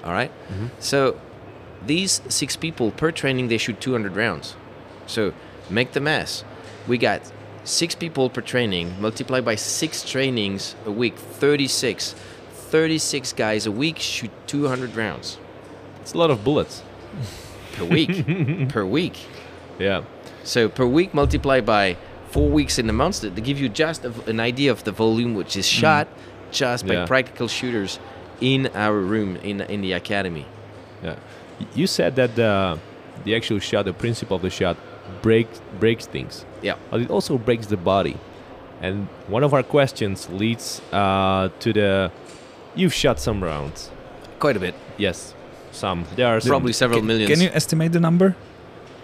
All 0.04 0.12
right? 0.12 0.32
Mm-hmm. 0.50 0.68
So 0.80 1.20
these 1.86 2.22
six 2.30 2.56
people 2.56 2.92
per 2.92 3.12
training, 3.12 3.48
they 3.48 3.58
shoot 3.58 3.80
200 3.80 4.16
rounds. 4.16 4.56
So 5.08 5.34
make 5.70 5.94
the 5.94 6.02
math. 6.02 6.44
We 6.88 6.98
got 6.98 7.22
six 7.64 7.96
people 7.96 8.30
per 8.30 8.42
training, 8.42 9.00
multiplied 9.00 9.46
by 9.46 9.56
six 9.56 10.04
trainings 10.04 10.76
a 10.86 10.92
week, 10.92 11.16
36. 11.18 12.16
36 12.74 13.34
guys 13.34 13.68
a 13.68 13.72
week 13.72 14.00
shoot 14.00 14.32
200 14.48 14.96
rounds 14.96 15.38
it's 16.04 16.14
a 16.14 16.18
lot 16.18 16.30
of 16.30 16.44
bullets. 16.44 16.84
per 17.74 17.86
week. 17.86 18.70
per 18.70 18.86
week. 18.86 19.18
Yeah. 19.80 20.04
So 20.44 20.68
per 20.68 20.86
week 20.86 21.14
multiplied 21.14 21.66
by 21.66 21.96
four 22.30 22.50
weeks 22.50 22.78
in 22.78 22.88
the 22.88 22.94
month, 22.94 23.22
to 23.22 23.30
give 23.30 23.58
you 23.60 23.70
just 23.70 24.04
an 24.04 24.40
idea 24.40 24.70
of 24.72 24.84
the 24.84 24.92
volume 24.92 25.34
which 25.34 25.56
is 25.56 25.66
mm-hmm. 25.66 25.82
shot 25.82 26.08
just 26.52 26.86
by 26.86 26.96
Yeah. 26.96 27.06
practical 27.06 27.48
shooters 27.48 28.00
in 28.44 28.68
our 28.76 29.00
room 29.00 29.36
in 29.44 29.62
in 29.62 29.82
the 29.82 29.94
academy. 29.96 30.46
Yeah. 31.04 31.16
You 31.76 31.88
said 31.88 32.16
that 32.16 32.36
the 32.36 32.78
the 33.26 33.36
actual 33.36 33.60
shot, 33.60 33.86
the 33.86 33.94
principle 33.94 34.36
of 34.36 34.42
the 34.42 34.50
shot, 34.50 34.76
breaks 35.22 35.62
breaks 35.80 36.06
things, 36.08 36.46
Yeah. 36.62 36.76
but 36.92 37.02
it 37.02 37.10
also 37.10 37.38
breaks 37.38 37.68
the 37.68 37.78
body. 37.78 38.16
And 38.82 39.08
one 39.30 39.46
of 39.46 39.54
our 39.54 39.64
questions 39.64 40.28
leads 40.30 40.82
uh, 40.92 41.50
to 41.60 41.74
the 41.74 42.12
you've 42.76 42.94
shot 42.94 43.20
some 43.20 43.44
rounds. 43.44 43.90
Quite 44.40 44.58
a 44.58 44.60
bit. 44.60 44.74
Yes, 44.98 45.34
some. 45.72 46.04
There 46.16 46.28
are 46.28 46.42
some. 46.42 46.50
Probably 46.50 46.74
several 46.74 47.00
Ca- 47.00 47.06
millions. 47.08 47.32
Can 47.32 47.42
you 47.42 47.50
estimate 47.54 47.92
the 47.94 48.00
number? 48.00 48.36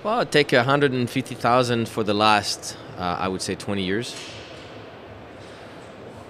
Well, 0.03 0.19
I'd 0.21 0.31
take 0.31 0.51
150,000 0.53 1.87
for 1.89 2.03
the 2.03 2.13
last, 2.13 2.77
uh, 2.97 3.17
I 3.19 3.27
would 3.27 3.41
say, 3.41 3.55
20 3.55 3.83
years. 3.83 4.15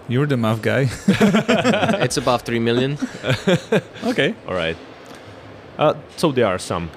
You're 0.10 0.26
the 0.26 0.38
math 0.38 0.64
guy. 0.64 0.88
it's 1.08 2.18
above 2.18 2.42
3 2.42 2.58
million. 2.58 2.98
okay. 4.04 4.34
All 4.48 4.56
right. 4.56 4.76
Uh, 5.78 5.94
so 6.18 6.32
there 6.32 6.48
are 6.48 6.58
some. 6.58 6.90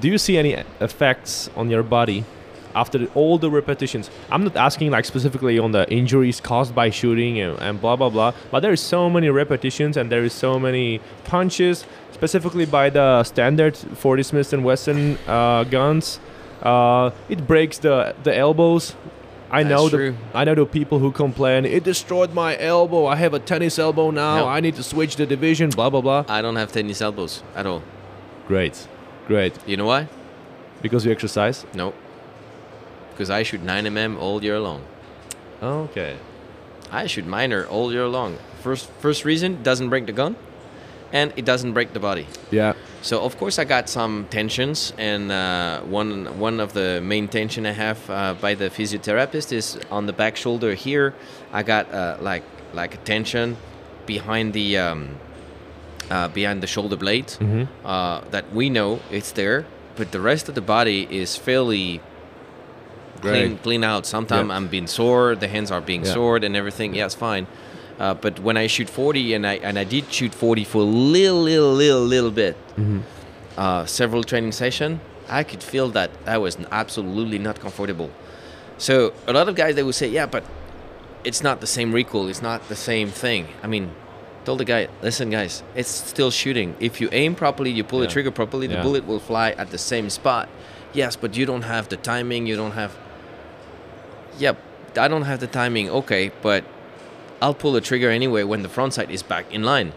Do 0.00 0.08
you 0.08 0.18
see 0.18 0.36
any 0.36 0.54
effects 0.80 1.48
on 1.54 1.70
your 1.70 1.84
body 1.84 2.24
after 2.74 2.98
the, 2.98 3.06
all 3.14 3.38
the 3.38 3.48
repetitions? 3.48 4.10
I'm 4.32 4.42
not 4.42 4.56
asking 4.56 4.90
like 4.90 5.04
specifically 5.04 5.60
on 5.60 5.70
the 5.70 5.88
injuries 5.92 6.40
caused 6.40 6.74
by 6.74 6.90
shooting 6.90 7.38
and, 7.38 7.56
and 7.60 7.80
blah 7.80 7.94
blah 7.94 8.10
blah, 8.10 8.34
but 8.50 8.60
there 8.60 8.72
is 8.72 8.80
so 8.80 9.08
many 9.08 9.30
repetitions 9.30 9.96
and 9.96 10.10
there 10.10 10.24
is 10.24 10.32
so 10.32 10.58
many 10.58 11.00
punches, 11.24 11.86
specifically 12.10 12.66
by 12.66 12.90
the 12.90 13.22
standard 13.22 13.76
40 13.76 14.22
Smith 14.24 14.52
and 14.52 14.64
Wesson 14.64 15.18
uh, 15.28 15.62
guns. 15.64 16.18
Uh, 16.62 17.10
it 17.28 17.46
breaks 17.46 17.78
the 17.78 18.14
the 18.24 18.36
elbows. 18.36 18.96
I 19.50 19.62
That's 19.62 19.70
know 19.74 19.88
true. 19.88 20.12
the 20.32 20.38
I 20.38 20.44
know 20.44 20.54
the 20.54 20.64
people 20.66 20.98
who 21.00 21.10
complain 21.10 21.64
it 21.64 21.82
destroyed 21.84 22.32
my 22.32 22.56
elbow. 22.58 23.06
I 23.06 23.16
have 23.16 23.34
a 23.34 23.38
tennis 23.40 23.78
elbow 23.78 24.10
now. 24.10 24.36
No. 24.36 24.48
I 24.48 24.60
need 24.60 24.76
to 24.76 24.82
switch 24.82 25.16
the 25.16 25.26
division. 25.26 25.70
Blah 25.70 25.90
blah 25.90 26.00
blah. 26.00 26.24
I 26.28 26.40
don't 26.42 26.56
have 26.56 26.70
tennis 26.72 27.00
elbows 27.02 27.42
at 27.56 27.66
all. 27.66 27.82
Great, 28.46 28.86
great. 29.26 29.54
You 29.66 29.76
know 29.76 29.86
why? 29.86 30.08
Because 30.82 31.04
you 31.04 31.12
exercise. 31.12 31.66
No. 31.74 31.92
Because 33.10 33.28
I 33.30 33.42
shoot 33.42 33.62
9mm 33.62 34.18
all 34.18 34.42
year 34.42 34.58
long. 34.58 34.82
Okay. 35.62 36.16
I 36.90 37.06
shoot 37.06 37.26
minor 37.26 37.66
all 37.66 37.92
year 37.92 38.06
long. 38.08 38.38
First, 38.62 38.88
first 38.98 39.24
reason, 39.24 39.62
doesn't 39.62 39.90
break 39.90 40.06
the 40.06 40.12
gun, 40.12 40.36
and 41.12 41.32
it 41.36 41.44
doesn't 41.44 41.72
break 41.72 41.92
the 41.92 42.00
body. 42.00 42.26
Yeah. 42.50 42.74
So 43.02 43.22
of 43.24 43.36
course 43.38 43.58
I 43.58 43.64
got 43.64 43.88
some 43.88 44.26
tensions, 44.30 44.92
and 44.98 45.32
uh, 45.32 45.80
one 45.80 46.38
one 46.38 46.60
of 46.60 46.72
the 46.72 47.00
main 47.02 47.28
tension 47.28 47.66
I 47.66 47.72
have 47.72 47.98
uh, 48.10 48.34
by 48.40 48.54
the 48.54 48.70
physiotherapist 48.70 49.52
is 49.52 49.78
on 49.90 50.06
the 50.06 50.12
back 50.12 50.36
shoulder 50.36 50.74
here. 50.74 51.14
I 51.52 51.62
got 51.62 51.92
uh, 51.92 52.16
like 52.20 52.44
like 52.74 52.94
a 52.94 52.98
tension 52.98 53.56
behind 54.06 54.52
the 54.52 54.78
um, 54.78 55.08
uh, 56.10 56.28
behind 56.28 56.62
the 56.62 56.66
shoulder 56.66 56.96
blade 56.96 57.26
Mhm. 57.38 57.68
uh, 57.84 58.20
that 58.30 58.44
we 58.54 58.68
know 58.68 58.98
it's 59.10 59.32
there, 59.32 59.64
but 59.96 60.10
the 60.12 60.20
rest 60.20 60.48
of 60.48 60.54
the 60.54 60.60
body 60.76 61.06
is 61.10 61.36
fairly 61.36 62.00
clean 63.20 63.58
clean 63.62 63.84
out. 63.84 64.06
Sometimes 64.06 64.48
Yeah. 64.48 64.56
I'm 64.56 64.68
being 64.68 64.86
sore, 64.88 65.34
the 65.36 65.48
hands 65.48 65.70
are 65.70 65.80
being 65.80 66.04
Yeah. 66.04 66.12
sore 66.14 66.36
and 66.36 66.56
everything. 66.56 66.94
Yeah, 66.94 67.06
it's 67.06 67.14
fine. 67.14 67.46
Uh, 68.00 68.14
but 68.14 68.40
when 68.40 68.56
I 68.56 68.66
shoot 68.66 68.88
40, 68.88 69.34
and 69.34 69.46
I 69.46 69.54
and 69.62 69.78
I 69.78 69.84
did 69.84 70.10
shoot 70.10 70.34
40 70.34 70.64
for 70.64 70.78
a 70.78 70.84
little, 70.84 71.42
little, 71.42 71.72
little, 71.74 72.00
little 72.00 72.30
bit, 72.30 72.56
Mhm. 72.78 73.02
uh, 73.58 73.84
several 73.84 74.24
training 74.24 74.52
session, 74.52 75.00
I 75.28 75.44
could 75.44 75.62
feel 75.62 75.88
that 75.90 76.10
I 76.26 76.38
was 76.38 76.56
absolutely 76.72 77.38
not 77.38 77.60
comfortable. 77.60 78.10
So 78.78 79.12
a 79.28 79.32
lot 79.34 79.48
of 79.50 79.54
guys 79.54 79.74
they 79.74 79.82
would 79.82 79.94
say, 79.94 80.08
yeah, 80.08 80.24
but 80.26 80.42
it's 81.24 81.42
not 81.42 81.60
the 81.60 81.66
same 81.66 81.92
recoil. 81.92 82.28
It's 82.28 82.40
not 82.42 82.68
the 82.70 82.74
same 82.76 83.08
thing. 83.10 83.48
I 83.62 83.66
mean, 83.66 83.90
told 84.46 84.58
the 84.60 84.64
guy, 84.64 84.88
listen, 85.02 85.28
guys, 85.28 85.62
it's 85.76 85.90
still 85.90 86.30
shooting. 86.30 86.74
If 86.80 87.00
you 87.02 87.10
aim 87.12 87.34
properly, 87.34 87.70
you 87.70 87.84
pull 87.84 88.00
the 88.00 88.06
trigger 88.06 88.30
properly, 88.30 88.66
the 88.66 88.76
Yeah. 88.76 88.82
bullet 88.82 89.06
will 89.06 89.20
fly 89.20 89.50
at 89.58 89.70
the 89.70 89.78
same 89.78 90.08
spot. 90.08 90.48
Yes, 90.94 91.16
but 91.16 91.36
you 91.36 91.44
don't 91.44 91.62
have 91.74 91.90
the 91.90 91.96
timing. 91.98 92.46
You 92.46 92.56
don't 92.56 92.72
have. 92.72 92.92
Yep, 94.38 94.56
I 94.96 95.06
don't 95.08 95.22
have 95.30 95.40
the 95.40 95.46
timing. 95.46 95.90
Okay, 95.90 96.32
but 96.42 96.64
I'll 97.40 97.54
pull 97.54 97.72
the 97.72 97.80
trigger 97.80 98.10
anyway 98.10 98.42
when 98.44 98.62
the 98.62 98.68
front 98.68 98.94
sight 98.94 99.10
is 99.10 99.22
back 99.22 99.52
in 99.52 99.62
line. 99.62 99.92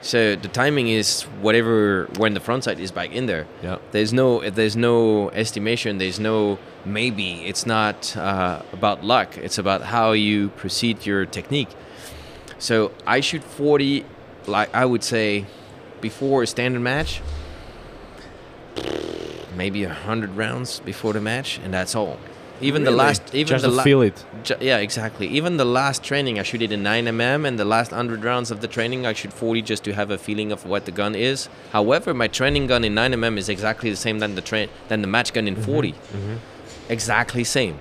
So 0.00 0.36
the 0.36 0.48
timing 0.48 0.88
is 0.88 1.22
whatever 1.40 2.08
when 2.16 2.34
the 2.34 2.40
front 2.40 2.64
sight 2.64 2.78
is 2.78 2.92
back 2.92 3.12
in 3.12 3.26
there. 3.26 3.46
Yeah. 3.62 3.78
There's 3.90 4.12
no 4.12 4.48
there's 4.48 4.76
no 4.76 5.30
estimation. 5.30 5.98
There's 5.98 6.20
no 6.20 6.58
maybe. 6.84 7.44
It's 7.46 7.66
not 7.66 8.16
uh, 8.16 8.62
about 8.72 9.04
luck. 9.04 9.36
It's 9.38 9.58
about 9.58 9.82
how 9.82 10.12
you 10.12 10.50
proceed 10.50 11.04
your 11.04 11.26
technique. 11.26 11.68
So 12.58 12.92
I 13.06 13.20
shoot 13.20 13.42
40, 13.44 14.04
like 14.46 14.72
I 14.74 14.84
would 14.84 15.04
say, 15.04 15.46
before 16.00 16.42
a 16.42 16.46
standard 16.46 16.80
match. 16.80 17.20
maybe 19.56 19.82
a 19.84 19.92
hundred 19.92 20.30
rounds 20.36 20.80
before 20.80 21.12
the 21.12 21.20
match, 21.20 21.58
and 21.64 21.74
that's 21.74 21.94
all. 21.96 22.18
Even 22.60 22.84
the 22.84 22.90
last, 22.90 23.22
even 23.34 23.46
Just 23.48 23.64
the 23.64 23.70
la- 23.70 23.82
feel 23.84 24.02
it. 24.02 24.24
Ju- 24.42 24.56
yeah, 24.60 24.78
exactly. 24.78 25.26
Even 25.28 25.56
the 25.58 25.64
last 25.64 26.02
training, 26.02 26.38
I 26.38 26.42
shoot 26.42 26.60
it 26.62 26.72
in 26.72 26.82
9 26.82 27.04
mm, 27.06 27.46
and 27.46 27.58
the 27.58 27.64
last 27.64 27.92
100 27.92 28.24
rounds 28.24 28.50
of 28.50 28.60
the 28.60 28.66
training, 28.68 29.06
I 29.06 29.12
shoot 29.12 29.32
40 29.32 29.62
just 29.62 29.84
to 29.84 29.92
have 29.94 30.10
a 30.10 30.18
feeling 30.18 30.50
of 30.50 30.66
what 30.66 30.84
the 30.84 30.90
gun 30.90 31.14
is. 31.14 31.48
However, 31.72 32.12
my 32.12 32.26
training 32.26 32.66
gun 32.66 32.84
in 32.84 32.94
9 32.94 33.12
mm 33.12 33.38
is 33.38 33.48
exactly 33.48 33.90
the 33.90 33.96
same 33.96 34.18
than 34.18 34.34
the 34.34 34.40
train 34.40 34.68
than 34.88 35.02
the 35.02 35.08
match 35.08 35.32
gun 35.32 35.46
in 35.46 35.54
40. 35.56 35.94
Exactly 36.88 37.44
same, 37.44 37.78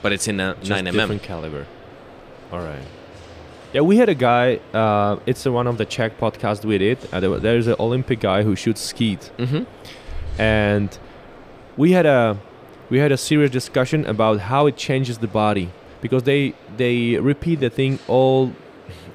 but 0.00 0.12
it's 0.12 0.28
in 0.28 0.40
a 0.40 0.54
Just 0.60 0.70
9 0.70 0.84
mm. 0.86 0.92
different 0.92 1.22
caliber. 1.22 1.66
All 2.52 2.60
right. 2.60 2.82
Yeah, 3.72 3.80
we 3.80 3.96
had 3.96 4.08
a 4.08 4.14
guy. 4.14 4.60
Uh, 4.74 5.16
it's 5.26 5.44
one 5.46 5.66
of 5.66 5.78
the 5.78 5.86
Czech 5.86 6.18
podcasts 6.18 6.64
we 6.64 6.76
did. 6.78 6.98
Uh, 7.12 7.20
there, 7.20 7.38
there's 7.38 7.66
an 7.66 7.76
Olympic 7.78 8.20
guy 8.20 8.42
who 8.42 8.54
shoots 8.54 8.80
skeet, 8.80 9.30
hmm 9.38 9.64
and 10.38 10.98
we 11.76 11.92
had 11.92 12.06
a 12.06 12.38
we 12.92 12.98
had 12.98 13.10
a 13.12 13.16
serious 13.16 13.50
discussion 13.50 14.00
about 14.14 14.36
how 14.50 14.66
it 14.70 14.76
changes 14.76 15.16
the 15.24 15.30
body 15.42 15.66
because 16.02 16.22
they 16.30 16.52
they 16.76 17.16
repeat 17.32 17.58
the 17.60 17.70
thing 17.70 17.98
all 18.06 18.52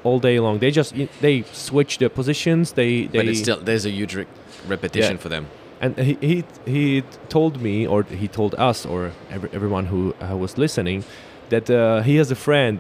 all 0.04 0.20
day 0.20 0.40
long. 0.40 0.60
They 0.60 0.72
just 0.72 0.96
they 1.22 1.44
switch 1.68 1.98
the 2.00 2.10
positions. 2.10 2.72
They 2.80 2.92
they 3.12 3.20
But 3.20 3.28
it's 3.28 3.40
still 3.46 3.60
there's 3.68 3.86
a 3.86 3.94
huge 4.00 4.14
re- 4.16 4.26
repetition 4.68 5.16
Yeah. 5.18 5.24
for 5.24 5.30
them. 5.30 5.46
and 5.84 5.92
he, 6.10 6.14
he 6.30 6.44
he 6.76 7.04
told 7.30 7.54
me 7.68 7.76
or 7.94 8.00
he 8.24 8.28
told 8.28 8.52
us 8.70 8.86
or 8.86 9.02
every, 9.36 9.50
everyone 9.58 9.86
who 9.94 10.02
uh, 10.20 10.36
was 10.44 10.58
listening 10.58 11.04
that 11.50 11.70
uh, 11.70 12.02
he 12.10 12.14
has 12.22 12.32
a 12.32 12.36
friend 12.48 12.78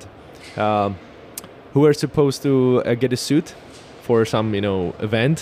um, 0.65 0.89
who 1.73 1.79
were 1.85 1.93
supposed 2.05 2.39
to 2.47 2.53
uh, 2.85 2.95
get 3.03 3.13
a 3.13 3.17
suit 3.27 3.47
for 4.07 4.25
some 4.25 4.47
you 4.57 4.61
know 4.67 4.79
event 5.09 5.37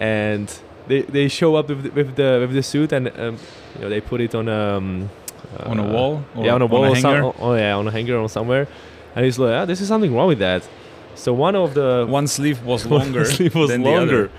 and 0.00 0.46
they, 0.88 1.02
they 1.16 1.28
show 1.28 1.50
up 1.58 1.68
with 1.68 1.82
the, 1.84 1.90
with 1.98 2.10
the 2.20 2.30
with 2.40 2.54
the 2.60 2.62
suit 2.62 2.92
and 2.92 3.04
um, 3.24 3.36
you 3.74 3.80
know 3.82 3.88
they 3.88 4.00
put 4.00 4.20
it 4.20 4.34
on 4.34 4.48
um, 4.48 5.10
On 5.66 5.78
a 5.78 5.86
uh, 5.86 5.92
wall 5.92 6.24
or 6.36 6.44
yeah 6.44 6.54
on 6.54 6.62
a 6.62 6.64
on 6.64 6.70
a 6.70 6.74
wall 6.74 6.84
or 6.86 6.96
some- 6.96 7.12
hanger? 7.14 7.26
oh, 7.26 7.34
oh, 7.38 7.54
yeah 7.54 7.76
on 7.76 7.86
a 7.88 7.90
hanger 7.90 8.16
or 8.16 8.28
somewhere 8.28 8.66
and 9.14 9.24
he's 9.24 9.38
like 9.38 9.54
ah, 9.54 9.64
this 9.64 9.80
is 9.80 9.88
something 9.88 10.14
wrong 10.14 10.28
with 10.28 10.38
that 10.38 10.62
so 11.14 11.32
one 11.32 11.54
of 11.56 11.74
the 11.74 12.06
One 12.20 12.26
sleeve 12.26 12.64
was 12.64 12.86
longer. 12.94 13.24
sleeve 13.24 13.54
was 13.54 13.68
than 13.70 13.82
the 13.82 13.90
longer 13.90 14.24
other. 14.24 14.30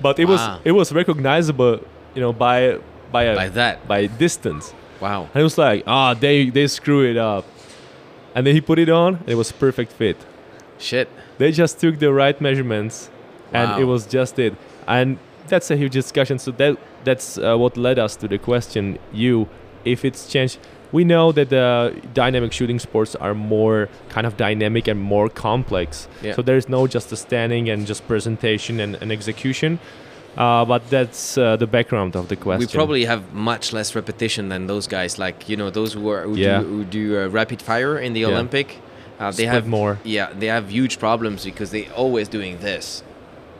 but 0.00 0.18
it 0.18 0.24
Wow. 0.26 0.32
was 0.32 0.60
it 0.64 0.72
was 0.72 0.92
recognizable 0.92 1.80
you 2.14 2.20
know 2.22 2.32
by 2.32 2.78
by 3.12 3.24
a 3.24 3.34
Like 3.36 3.54
that. 3.54 3.86
by 3.88 4.06
distance 4.06 4.74
Wow. 5.00 5.28
and 5.34 5.40
it 5.40 5.44
was 5.44 5.58
like 5.58 5.82
ah 5.86 6.14
they 6.14 6.48
they 6.50 6.66
screw 6.68 7.02
it 7.10 7.16
up 7.16 7.44
and 8.34 8.46
then 8.46 8.54
he 8.54 8.60
put 8.60 8.78
it 8.78 8.88
on 8.88 9.16
and 9.16 9.28
it 9.28 9.34
was 9.36 9.52
perfect 9.52 9.92
fit 9.92 10.16
Shit. 10.78 11.08
they 11.38 11.52
just 11.52 11.80
took 11.80 11.98
the 11.98 12.12
right 12.12 12.38
measurements 12.40 13.10
and 13.52 13.80
it 13.80 13.84
was 13.84 14.06
just 14.06 14.38
it 14.38 14.54
and 14.86 15.18
that's 15.48 15.70
a 15.70 15.76
huge 15.76 15.92
discussion 15.92 16.38
so 16.38 16.50
that 16.52 16.76
that's 17.04 17.38
uh, 17.38 17.56
what 17.56 17.76
led 17.76 17.98
us 17.98 18.16
to 18.16 18.26
the 18.28 18.38
question 18.38 18.98
you 19.12 19.48
if 19.84 20.04
it's 20.04 20.28
changed 20.28 20.58
we 20.92 21.02
know 21.04 21.32
that 21.32 21.48
the 21.50 21.94
dynamic 22.14 22.52
shooting 22.52 22.78
sports 22.78 23.16
are 23.16 23.34
more 23.34 23.88
kind 24.08 24.26
of 24.26 24.36
dynamic 24.36 24.86
and 24.88 25.00
more 25.00 25.28
complex 25.28 26.08
Yeah. 26.22 26.34
so 26.34 26.42
there's 26.42 26.68
no 26.68 26.86
just 26.86 27.12
a 27.12 27.16
standing 27.16 27.68
and 27.68 27.86
just 27.86 28.06
presentation 28.06 28.80
and, 28.80 28.94
and 29.00 29.10
execution 29.12 29.78
uh, 30.36 30.64
but 30.66 30.88
that's 30.90 31.38
uh, 31.38 31.56
the 31.56 31.66
background 31.66 32.14
of 32.14 32.28
the 32.28 32.36
question 32.36 32.60
We 32.60 32.66
probably 32.80 33.04
have 33.06 33.32
much 33.32 33.72
less 33.72 33.94
repetition 33.94 34.50
than 34.50 34.66
those 34.66 34.86
guys. 34.86 35.18
Like 35.18 35.48
you 35.48 35.56
know, 35.56 35.70
those 35.70 35.94
who 35.94 36.10
are 36.10 36.24
who 36.24 36.36
Yeah. 36.36 36.60
do, 36.60 36.66
who 36.66 36.84
do 36.84 37.02
uh, 37.22 37.28
rapid 37.28 37.62
fire 37.62 37.96
in 37.98 38.12
the 38.12 38.20
Yeah. 38.20 38.26
Olympic. 38.34 38.68
Uh, 39.18 39.30
they 39.30 39.44
Split 39.44 39.48
have 39.48 39.66
more. 39.66 39.98
Yeah, 40.04 40.28
they 40.38 40.48
have 40.48 40.68
huge 40.68 40.98
problems 40.98 41.42
because 41.46 41.70
they 41.70 41.88
always 41.88 42.28
doing 42.28 42.58
this. 42.58 43.02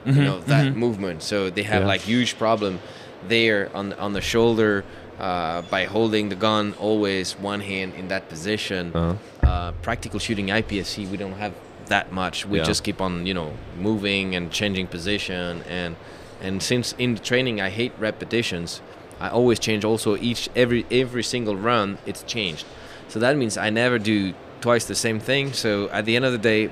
You 0.07 0.23
know 0.23 0.39
that 0.47 0.75
movement, 0.75 1.21
so 1.23 1.49
they 1.49 1.63
have 1.63 1.81
Yeah. 1.81 1.87
like 1.93 2.01
huge 2.01 2.37
problem 2.37 2.79
there 3.27 3.69
on 3.73 3.93
on 3.93 4.13
the 4.13 4.21
shoulder 4.21 4.83
uh, 5.19 5.61
by 5.69 5.85
holding 5.85 6.29
the 6.29 6.35
gun 6.35 6.73
always 6.79 7.33
one 7.39 7.61
hand 7.61 7.93
in 7.99 8.07
that 8.07 8.29
position. 8.29 8.91
Uh-huh. 8.95 9.15
Uh, 9.47 9.71
practical 9.81 10.19
shooting 10.19 10.47
IPSC, 10.47 11.09
we 11.09 11.17
don't 11.17 11.37
have 11.39 11.53
that 11.87 12.11
much. 12.11 12.45
We 12.45 12.57
Yeah. 12.57 12.67
just 12.67 12.83
keep 12.83 13.01
on 13.01 13.25
you 13.25 13.33
know 13.33 13.49
moving 13.79 14.35
and 14.35 14.51
changing 14.51 14.87
position 14.87 15.63
and 15.69 15.95
and 16.41 16.61
since 16.61 16.93
in 16.97 17.15
the 17.15 17.19
training 17.21 17.59
I 17.61 17.69
hate 17.69 17.91
repetitions, 17.99 18.81
I 19.19 19.29
always 19.29 19.59
change 19.59 19.83
also 19.85 20.15
each 20.17 20.49
every 20.55 20.85
every 20.91 21.23
single 21.23 21.55
run 21.55 21.97
it's 22.05 22.23
changed. 22.23 22.65
So 23.09 23.19
that 23.19 23.35
means 23.37 23.57
I 23.57 23.69
never 23.71 23.97
do 23.99 24.33
twice 24.61 24.85
the 24.85 24.95
same 24.95 25.19
thing. 25.19 25.53
So 25.53 25.89
at 25.91 26.05
the 26.05 26.15
end 26.15 26.25
of 26.25 26.31
the 26.31 26.37
day, 26.53 26.69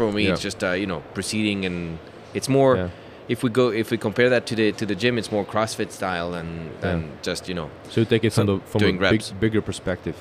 for 0.00 0.12
me 0.16 0.22
Yeah. 0.24 0.32
it's 0.32 0.42
just 0.48 0.60
uh, 0.64 0.72
you 0.82 0.86
know 0.92 1.00
proceeding 1.14 1.64
and 1.68 1.98
it's 2.34 2.48
more. 2.48 2.72
Yeah. 2.76 2.88
If 3.34 3.44
we 3.44 3.50
go, 3.60 3.66
if 3.82 3.88
we 3.92 3.96
compare 4.08 4.28
that 4.34 4.44
to 4.50 4.54
the 4.60 4.66
to 4.80 4.84
the 4.90 4.96
gym, 5.02 5.14
it's 5.20 5.30
more 5.36 5.44
CrossFit 5.52 5.90
style 5.98 6.28
than 6.36 6.48
than 6.82 6.96
just 7.28 7.42
you 7.48 7.54
know 7.60 7.68
so 7.92 8.00
you 8.00 8.06
take 8.14 8.24
it 8.28 8.32
from, 8.32 8.46
the, 8.46 8.56
from 8.72 8.82
a 8.82 8.92
big, 9.10 9.22
bigger 9.44 9.62
perspective 9.62 10.16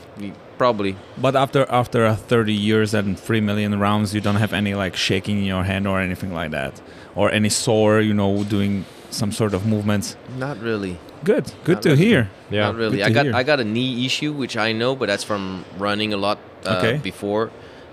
probably 0.58 0.96
But 1.26 1.36
after 1.36 1.62
after 1.82 2.06
uh, 2.06 2.16
30 2.16 2.54
years 2.54 2.94
and 2.94 3.18
3 3.18 3.42
million 3.42 3.80
rounds, 3.80 4.14
you 4.14 4.22
don't 4.22 4.40
have 4.40 4.54
any 4.54 4.74
like 4.84 4.96
shaking 4.98 5.38
in 5.40 5.46
your 5.46 5.64
hand 5.64 5.88
or 5.88 6.00
anything 6.00 6.34
like 6.42 6.52
that, 6.52 6.74
or 7.16 7.32
any 7.32 7.50
sore, 7.50 8.00
you 8.02 8.14
know, 8.14 8.44
doing 8.44 8.86
some 9.10 9.32
sort 9.32 9.54
of 9.54 9.66
movements. 9.66 10.16
not 10.38 10.58
really. 10.62 10.96
Good, 11.24 11.46
good 11.66 11.76
Not 11.78 11.84
to 11.84 11.90
really. 11.90 12.06
hear. 12.06 12.22
yeah 12.52 12.66
Not 12.68 12.76
really. 12.82 12.98
good 12.98 13.08
I 13.08 13.14
got 13.18 13.26
hear. 13.26 13.36
I 13.42 13.44
got 13.52 13.60
a 13.60 13.64
knee 13.76 14.06
issue, 14.06 14.32
which 14.42 14.56
I 14.68 14.72
know, 14.74 14.96
but 15.00 15.08
that's 15.10 15.26
from 15.26 15.64
running 15.80 16.14
a 16.14 16.18
lot 16.18 16.38
uh, 16.66 16.78
Okay. 16.78 16.98
before 17.04 17.50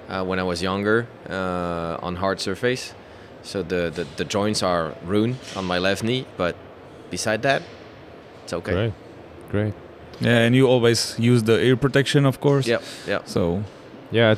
uh, 0.08 0.24
when 0.24 0.38
I 0.38 0.42
was 0.42 0.62
younger 0.62 1.06
uh, 1.28 1.98
on 2.02 2.16
hard 2.16 2.40
surface. 2.40 2.94
So 3.42 3.62
the, 3.62 3.90
the, 3.94 4.06
the 4.16 4.24
joints 4.24 4.62
are 4.62 4.94
ruined 5.04 5.36
on 5.54 5.64
my 5.64 5.78
left 5.78 6.02
knee, 6.02 6.26
but 6.36 6.56
beside 7.10 7.42
that, 7.42 7.62
it's 8.42 8.52
okay. 8.52 8.72
great 8.72 8.92
great 9.50 9.74
Yeah, 10.20 10.38
and 10.38 10.54
you 10.54 10.66
always 10.66 11.16
use 11.18 11.42
the 11.42 11.58
ear 11.60 11.76
protection, 11.76 12.26
of 12.26 12.40
course. 12.40 12.66
Yep, 12.66 12.82
yep. 13.06 13.28
So 13.28 13.62
Yeah, 14.10 14.34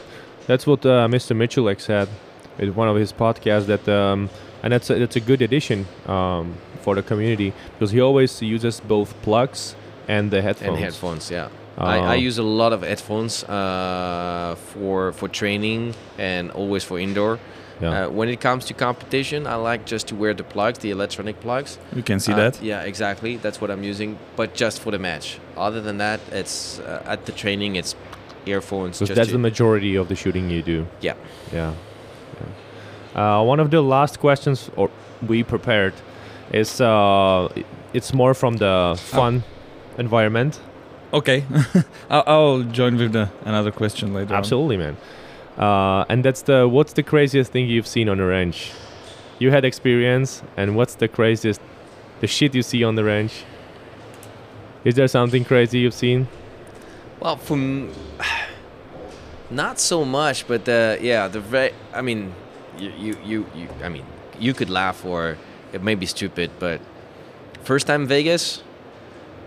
that's 0.46 0.66
what 0.66 0.84
uh, 0.84 1.08
Mr. 1.08 1.36
Mitchellek 1.36 1.80
said 1.80 2.08
in 2.58 2.74
one 2.74 2.88
of 2.88 2.96
his 2.96 3.12
podcasts. 3.12 3.66
That 3.66 3.88
um, 3.88 4.28
and 4.62 4.72
that's 4.72 4.90
a, 4.90 4.98
that's 4.98 5.16
a 5.16 5.20
good 5.20 5.42
addition 5.42 5.86
um, 6.06 6.54
for 6.80 6.94
the 6.94 7.02
community 7.02 7.52
because 7.72 7.90
he 7.90 8.00
always 8.00 8.42
uses 8.42 8.80
both 8.80 9.14
plugs 9.22 9.76
and 10.08 10.30
the 10.30 10.42
headphones. 10.42 10.68
And 10.68 10.78
headphones, 10.78 11.30
yeah. 11.30 11.48
I, 11.78 11.98
I 11.98 12.16
Uh, 12.16 12.26
use 12.28 12.38
a 12.38 12.42
lot 12.42 12.72
of 12.72 12.82
headphones 12.82 13.44
uh, 13.44 14.56
for 14.72 15.12
for 15.12 15.28
training 15.28 15.94
and 16.18 16.50
always 16.50 16.84
for 16.84 16.98
indoor. 16.98 17.38
Yeah. 17.80 18.06
Uh, 18.06 18.10
when 18.18 18.28
it 18.28 18.40
comes 18.40 18.64
to 18.66 18.74
competition, 18.74 19.46
I 19.46 19.54
like 19.54 19.84
just 19.86 20.08
to 20.08 20.16
wear 20.16 20.34
the 20.34 20.42
plugs, 20.42 20.78
the 20.78 20.90
electronic 20.90 21.38
plugs. 21.40 21.78
you 21.94 22.02
can 22.02 22.18
see 22.20 22.32
Uh, 22.32 22.36
that. 22.36 22.60
Yeah, 22.62 22.82
exactly. 22.88 23.36
That's 23.36 23.60
what 23.60 23.70
I'm 23.70 23.84
using, 23.90 24.16
but 24.36 24.60
just 24.60 24.80
for 24.82 24.90
the 24.92 24.98
match. 24.98 25.38
Other 25.56 25.80
than 25.80 25.98
that, 25.98 26.18
it's 26.32 26.80
uh, 26.80 27.12
at 27.12 27.24
the 27.26 27.32
training. 27.32 27.76
It's 27.76 27.94
earphones. 28.46 28.98
Just 28.98 29.14
that's 29.14 29.30
the 29.30 29.38
majority 29.38 29.96
of 29.98 30.06
the 30.08 30.14
shooting 30.16 30.50
you 30.50 30.62
do. 30.62 30.86
yeah. 31.00 31.14
Yeah. 31.52 31.72
yeah. 33.14 33.40
Uh, 33.40 33.50
one 33.50 33.60
of 33.62 33.70
the 33.70 33.80
last 33.80 34.18
questions 34.20 34.70
or 34.76 34.88
we 35.28 35.42
prepared 35.44 35.92
is 36.52 36.80
uh, 36.80 37.48
it's 37.92 38.12
more 38.14 38.34
from 38.34 38.56
the 38.56 38.94
fun 38.96 39.42
environment. 39.98 40.60
Okay, 41.12 41.44
I'll, 42.10 42.24
I'll 42.26 42.62
join 42.62 42.96
with 42.98 43.12
the 43.12 43.30
another 43.44 43.70
question 43.70 44.12
later. 44.12 44.34
on. 44.34 44.38
Absolutely, 44.38 44.76
man. 44.76 44.96
Uh, 45.56 46.04
and 46.08 46.24
that's 46.24 46.42
the 46.42 46.68
what's 46.68 46.92
the 46.92 47.02
craziest 47.02 47.50
thing 47.50 47.66
you've 47.66 47.86
seen 47.86 48.08
on 48.08 48.20
a 48.20 48.26
range? 48.26 48.72
You 49.38 49.50
had 49.50 49.64
experience, 49.64 50.42
and 50.56 50.76
what's 50.76 50.94
the 50.96 51.08
craziest, 51.08 51.60
the 52.20 52.26
shit 52.26 52.54
you 52.54 52.62
see 52.62 52.84
on 52.84 52.94
the 52.96 53.04
range? 53.04 53.44
Is 54.84 54.94
there 54.94 55.08
something 55.08 55.44
crazy 55.44 55.78
you've 55.80 55.94
seen? 55.94 56.28
Well, 57.20 57.36
from 57.36 57.92
not 59.50 59.80
so 59.80 60.04
much, 60.04 60.46
but 60.46 60.68
uh, 60.68 60.96
yeah, 61.00 61.26
the 61.28 61.40
very. 61.40 61.72
I 61.94 62.02
mean, 62.02 62.34
you, 62.78 62.92
you 62.98 63.16
you 63.24 63.46
you. 63.54 63.68
I 63.82 63.88
mean, 63.88 64.04
you 64.38 64.52
could 64.52 64.68
laugh 64.70 65.04
or 65.04 65.38
it 65.72 65.82
may 65.82 65.94
be 65.94 66.06
stupid, 66.06 66.50
but 66.58 66.80
first 67.64 67.86
time 67.86 68.06
Vegas. 68.06 68.62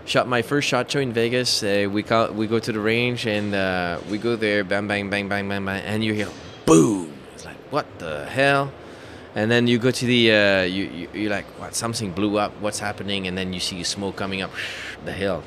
Shot 0.04 0.26
my 0.26 0.42
first 0.42 0.68
shot 0.68 0.90
show 0.90 0.98
in 0.98 1.12
Vegas. 1.12 1.62
Uh, 1.62 1.88
we 1.90 2.02
call, 2.02 2.32
we 2.32 2.48
go 2.48 2.58
to 2.58 2.72
the 2.72 2.80
range 2.80 3.26
and 3.26 3.54
uh, 3.54 4.00
we 4.10 4.18
go 4.18 4.34
there, 4.34 4.64
bang 4.64 4.88
bang 4.88 5.08
bang 5.08 5.28
bang 5.28 5.48
bang 5.48 5.64
bang, 5.64 5.82
and 5.84 6.02
you 6.02 6.12
hear 6.12 6.28
boom. 6.66 7.12
It's 7.34 7.44
like 7.44 7.56
what 7.70 7.86
the 8.00 8.26
hell? 8.26 8.72
And 9.34 9.50
then 9.50 9.66
you 9.66 9.78
go 9.78 9.90
to 9.92 10.04
the 10.04 10.32
uh, 10.32 10.62
you, 10.62 10.84
you 10.84 11.08
you're 11.14 11.30
like 11.30 11.46
what 11.58 11.74
something 11.74 12.10
blew 12.10 12.36
up. 12.36 12.52
What's 12.60 12.80
happening? 12.80 13.28
And 13.28 13.38
then 13.38 13.52
you 13.52 13.60
see 13.60 13.82
smoke 13.84 14.16
coming 14.16 14.42
up. 14.42 14.50
The 15.04 15.12
hell. 15.12 15.42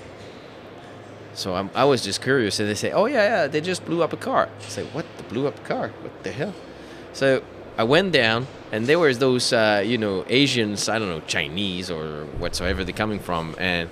So 1.34 1.56
I'm, 1.56 1.70
I 1.76 1.84
was 1.84 2.02
just 2.02 2.22
curious, 2.22 2.60
and 2.60 2.70
they 2.70 2.76
say, 2.76 2.92
"Oh 2.92 3.06
yeah, 3.06 3.24
yeah, 3.24 3.48
they 3.48 3.62
just 3.62 3.86
blew 3.86 4.04
up 4.04 4.14
a 4.14 4.18
car." 4.18 4.48
I 4.48 4.70
say, 4.70 4.84
"What? 4.86 5.06
They 5.18 5.24
blew 5.28 5.48
up 5.48 5.58
a 5.60 5.64
car? 5.68 5.92
What 6.02 6.24
the 6.24 6.32
hell?" 6.32 6.54
So 7.12 7.42
I 7.78 7.84
went 7.84 8.14
down, 8.14 8.48
and 8.72 8.88
there 8.88 9.00
was 9.00 9.20
those, 9.20 9.52
uh, 9.52 9.84
you 9.86 9.98
know, 9.98 10.26
Asians. 10.30 10.88
I 10.88 10.98
don't 10.98 11.10
know, 11.10 11.22
Chinese 11.28 11.92
or 11.92 12.26
whatsoever 12.40 12.84
they're 12.86 12.96
coming 12.96 13.20
from, 13.20 13.56
and 13.60 13.90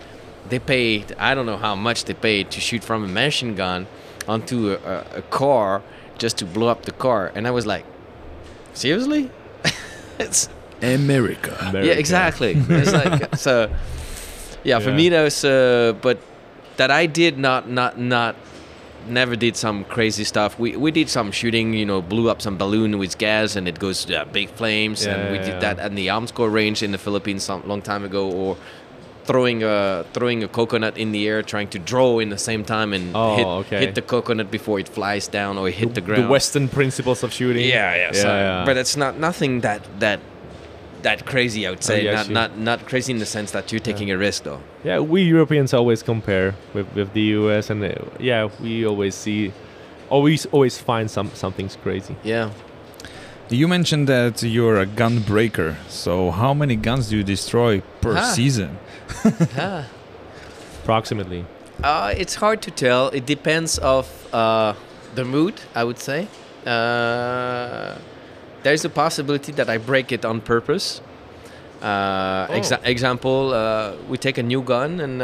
they 0.50 0.60
paid. 0.60 1.16
I 1.18 1.36
don't 1.36 1.46
know 1.46 1.58
how 1.58 1.76
much 1.76 2.06
they 2.06 2.14
paid 2.14 2.52
to 2.52 2.62
shoot 2.62 2.84
from 2.84 3.04
a 3.04 3.08
machine 3.08 3.56
gun 3.56 3.88
onto 4.28 4.72
a, 4.72 4.76
a, 4.76 5.06
a 5.18 5.22
car 5.24 5.82
just 6.18 6.38
to 6.38 6.46
blow 6.46 6.68
up 6.68 6.84
the 6.84 6.92
car, 6.92 7.32
and 7.36 7.48
I 7.48 7.52
was 7.52 7.66
like, 7.66 7.86
"Seriously?" 8.74 9.30
it's 10.20 10.50
America. 10.82 11.58
yeah, 11.74 11.94
exactly. 11.94 12.56
it's 12.58 12.94
like 12.94 13.36
so. 13.48 13.74
yeah, 14.64 14.80
for 14.80 14.94
me 14.94 15.10
that 15.10 15.24
was 15.24 15.44
uh, 15.44 15.94
but 16.02 16.20
that 16.78 16.92
I 16.92 17.06
did 17.06 17.38
not 17.38 17.70
not 17.70 18.00
not 18.00 18.36
never 19.08 19.36
did 19.36 19.56
some 19.56 19.84
crazy 19.86 20.24
stuff 20.24 20.58
we 20.58 20.76
we 20.78 20.90
did 20.90 21.10
some 21.10 21.30
shooting 21.32 21.74
you 21.74 21.86
know 21.86 22.02
blew 22.02 22.30
up 22.30 22.42
some 22.42 22.58
balloon 22.58 22.98
with 22.98 23.18
gas 23.18 23.56
and 23.56 23.68
it 23.68 23.78
goes 23.78 24.10
uh, 24.10 24.24
big 24.32 24.50
flames 24.50 25.06
and 25.06 25.32
we 25.32 25.38
yeah, 25.38 25.44
did 25.44 25.54
yeah. 25.56 25.60
that 25.60 25.80
at 25.80 25.96
the 25.96 26.08
Armscor 26.08 26.52
range 26.52 26.82
in 26.82 26.92
the 26.92 26.98
Philippines 26.98 27.44
some 27.44 27.62
long 27.68 27.82
time 27.82 28.06
ago 28.06 28.32
or 28.32 28.58
throwing 29.26 29.64
a 29.64 30.06
throwing 30.14 30.44
a 30.44 30.48
coconut 30.48 30.98
in 30.98 31.12
the 31.14 31.28
air 31.28 31.42
trying 31.44 31.70
to 31.70 31.80
draw 31.80 32.20
in 32.20 32.30
the 32.30 32.38
same 32.38 32.64
time 32.66 32.94
and 32.94 33.16
Oh, 33.16 33.36
hit, 33.38 33.48
okay. 33.48 33.80
hit 33.86 33.96
the 33.96 34.02
coconut 34.02 34.52
before 34.52 34.80
it 34.80 34.90
flies 34.90 35.28
down 35.28 35.58
or 35.58 35.70
hit 35.70 35.94
the, 35.94 36.02
ground 36.02 36.24
The 36.24 36.28
Western 36.28 36.68
principles 36.68 37.24
of 37.24 37.32
shooting. 37.32 37.66
yeah, 37.68 37.96
yeah, 37.96 38.12
yeah, 38.14 38.22
so- 38.22 38.28
yeah. 38.28 38.64
But 38.66 38.76
it's 38.78 38.98
not 38.98 39.18
nothing 39.20 39.62
that 39.62 39.82
that 40.00 40.20
that 41.04 41.26
crazy. 41.26 41.66
I 41.68 41.70
would 41.72 41.84
say 41.84 42.04
get 42.04 42.14
not 42.14 42.28
you. 42.28 42.34
not 42.34 42.58
not 42.58 42.80
crazy 42.90 43.12
in 43.12 43.20
the 43.20 43.26
sense 43.26 43.52
that 43.52 43.72
you're 43.72 43.80
taking 43.92 44.12
a 44.12 44.18
risk 44.18 44.44
though. 44.44 44.60
Yeah, 44.84 45.00
we 45.00 45.22
Europeans 45.24 45.74
always 45.74 46.04
compare 46.04 46.54
with, 46.74 46.88
with 46.96 47.14
the 47.14 47.26
US, 47.40 47.70
and 47.70 47.84
uh, 47.84 47.90
yeah, 48.20 48.50
we 48.62 48.86
always 48.86 49.16
see, 49.16 49.52
always 50.10 50.46
always 50.52 50.78
find 50.78 51.10
some 51.12 51.30
something's 51.34 51.76
crazy. 51.84 52.16
Yeah. 52.24 52.50
You 53.50 53.68
mentioned 53.68 54.08
that 54.08 54.42
you're 54.42 54.80
a 54.80 54.86
gun 54.86 55.20
breaker. 55.20 55.76
So 55.90 56.32
how 56.32 56.54
many 56.54 56.76
guns 56.76 57.10
do 57.10 57.18
you 57.18 57.24
destroy 57.24 57.82
per 58.02 58.16
Ah. 58.18 58.22
season? 58.34 58.78
Ah. 59.58 59.86
Approximately. 60.84 61.46
Uh, 61.84 62.14
it's 62.18 62.36
hard 62.36 62.62
to 62.62 62.72
tell. 62.72 63.08
It 63.10 63.26
depends 63.26 63.78
of 63.80 64.08
uh, 64.34 64.74
the 65.16 65.24
mood. 65.26 65.62
I 65.76 65.84
would 65.84 66.00
say. 66.00 66.28
Uh, 66.66 67.96
there's 68.64 68.86
a 68.86 68.90
possibility 68.90 69.52
that 69.54 69.70
I 69.70 69.78
break 69.78 70.12
it 70.12 70.24
on 70.26 70.42
purpose. 70.42 71.02
Uh, 71.82 72.48
exa- 72.48 72.80
Oh. 72.84 72.90
example, 72.90 73.54
uh, 73.54 73.94
we 74.10 74.18
take 74.18 74.38
a 74.38 74.44
new 74.44 74.62
gun 74.62 75.00
and 75.02 75.22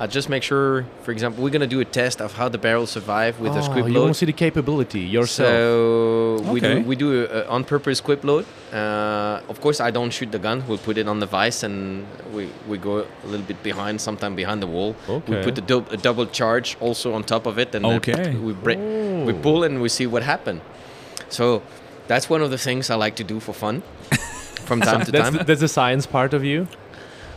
uh, 0.00 0.04
I 0.04 0.06
just 0.06 0.28
make 0.28 0.42
sure. 0.42 0.84
For 1.02 1.12
example, 1.12 1.42
we're 1.42 1.50
gonna 1.50 1.66
do 1.66 1.80
a 1.80 1.84
test 1.84 2.20
of 2.20 2.34
how 2.34 2.48
the 2.48 2.58
barrel 2.58 2.86
survive 2.86 3.40
with 3.40 3.52
a 3.52 3.60
oh, 3.60 3.68
load. 3.68 3.76
you 3.76 3.92
load. 3.94 4.02
want 4.02 4.14
to 4.14 4.18
see 4.18 4.26
the 4.26 4.32
capability 4.32 5.00
yourself. 5.00 5.48
So 5.48 6.52
we 6.52 6.60
do 6.60 6.66
Okay. 6.66 6.82
we 6.82 6.96
do 6.96 7.08
a, 7.24 7.40
a 7.40 7.46
on 7.48 7.64
purpose 7.64 7.98
squib 7.98 8.24
load. 8.24 8.44
Uh, 8.72 9.40
of 9.48 9.60
course, 9.60 9.80
I 9.80 9.90
don't 9.90 10.10
shoot 10.10 10.30
the 10.30 10.38
gun. 10.38 10.62
We'll 10.68 10.78
put 10.88 10.98
it 10.98 11.08
on 11.08 11.18
the 11.20 11.26
vise 11.26 11.62
and 11.62 12.06
we, 12.34 12.48
we 12.68 12.76
go 12.78 12.98
a 13.24 13.26
little 13.26 13.46
bit 13.46 13.62
behind, 13.62 14.00
sometime 14.00 14.34
behind 14.36 14.62
the 14.62 14.66
wall. 14.66 14.94
Okay. 15.08 15.38
We 15.38 15.42
put 15.42 15.54
the 15.54 15.62
dou- 15.62 15.86
a 15.90 15.96
double 15.96 16.26
charge 16.26 16.76
also 16.80 17.14
on 17.14 17.24
top 17.24 17.46
of 17.46 17.58
it, 17.58 17.74
and 17.74 17.84
then 17.84 17.96
Okay. 17.96 18.34
we 18.36 18.52
break, 18.52 18.78
we 18.78 19.32
Oh. 19.32 19.40
pull 19.42 19.64
and 19.64 19.80
we 19.80 19.88
see 19.88 20.06
what 20.06 20.22
happened. 20.22 20.60
So 21.28 21.62
that's 22.08 22.28
one 22.30 22.42
of 22.42 22.50
the 22.50 22.58
things 22.58 22.90
I 22.90 22.94
like 22.94 23.16
to 23.16 23.24
do 23.24 23.40
for 23.40 23.52
fun 23.54 23.82
from 24.68 24.80
time 24.88 25.04
to 25.06 25.10
that's, 25.12 25.24
time. 25.24 25.38
the, 25.38 25.44
that's 25.44 25.60
the 25.60 25.68
science 25.68 26.06
part 26.06 26.32
of 26.34 26.44
you. 26.44 26.66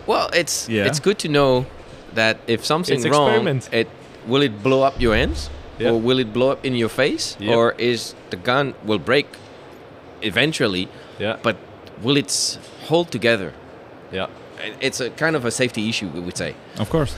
Well, 0.08 0.30
it's 0.34 0.68
Yeah. 0.70 0.86
it's 0.88 1.00
good 1.00 1.18
to 1.20 1.28
know 1.30 1.66
that 2.14 2.38
if 2.48 2.66
something's 2.66 3.08
wrong, 3.08 3.62
it 3.72 3.88
will 4.28 4.42
it 4.42 4.62
blow 4.64 4.84
up 4.84 5.00
your 5.02 5.16
hands 5.16 5.50
Yeah. 5.80 5.90
or 5.92 6.00
will 6.00 6.20
it 6.20 6.32
blow 6.34 6.52
up 6.52 6.66
in 6.66 6.76
your 6.76 6.90
face 6.90 7.36
Yep. 7.40 7.56
or 7.58 7.72
is 7.78 8.14
the 8.30 8.38
gun 8.38 8.74
will 8.86 9.00
break 9.00 9.28
eventually, 10.22 10.88
Yeah. 11.20 11.38
but 11.44 11.56
will 12.02 12.18
it 12.18 12.32
hold 12.88 13.12
together? 13.12 13.54
yeah. 14.12 14.28
It's 14.80 15.00
a 15.02 15.10
kind 15.10 15.36
of 15.36 15.44
a 15.44 15.50
safety 15.50 15.90
issue, 15.90 16.08
we 16.14 16.20
would 16.20 16.38
say. 16.38 16.54
Of 16.78 16.90
course. 16.90 17.16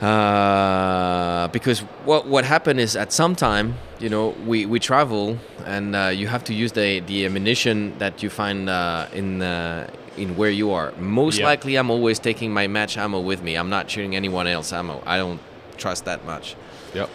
Uh, 0.00 1.48
because 1.48 1.80
what 2.04 2.26
what 2.26 2.44
happened 2.44 2.80
is 2.80 2.96
at 2.96 3.12
some 3.12 3.34
time, 3.34 3.74
you 3.98 4.08
know, 4.08 4.28
we, 4.46 4.64
we 4.66 4.78
travel 4.78 5.36
and 5.66 5.94
uh, 5.96 6.08
you 6.20 6.26
have 6.28 6.44
to 6.44 6.54
use 6.54 6.72
the, 6.72 7.00
the 7.00 7.24
ammunition 7.26 7.96
that 7.98 8.22
you 8.22 8.30
find 8.30 8.68
uh, 8.68 9.06
in 9.12 9.42
uh, 9.42 9.88
in 10.16 10.36
where 10.36 10.50
you 10.50 10.70
are. 10.72 10.92
Most 10.98 11.38
Yeah. 11.38 11.46
likely, 11.46 11.76
I'm 11.76 11.90
always 11.90 12.18
taking 12.18 12.52
my 12.52 12.66
match 12.68 12.96
ammo 12.96 13.20
with 13.20 13.42
me. 13.42 13.56
I'm 13.56 13.70
not 13.70 13.90
shooting 13.90 14.14
anyone 14.16 14.46
else 14.46 14.72
ammo. 14.72 15.02
I 15.06 15.16
don't 15.18 15.40
trust 15.76 16.04
that 16.04 16.24
much. 16.24 16.56
Yeah. 16.94 17.06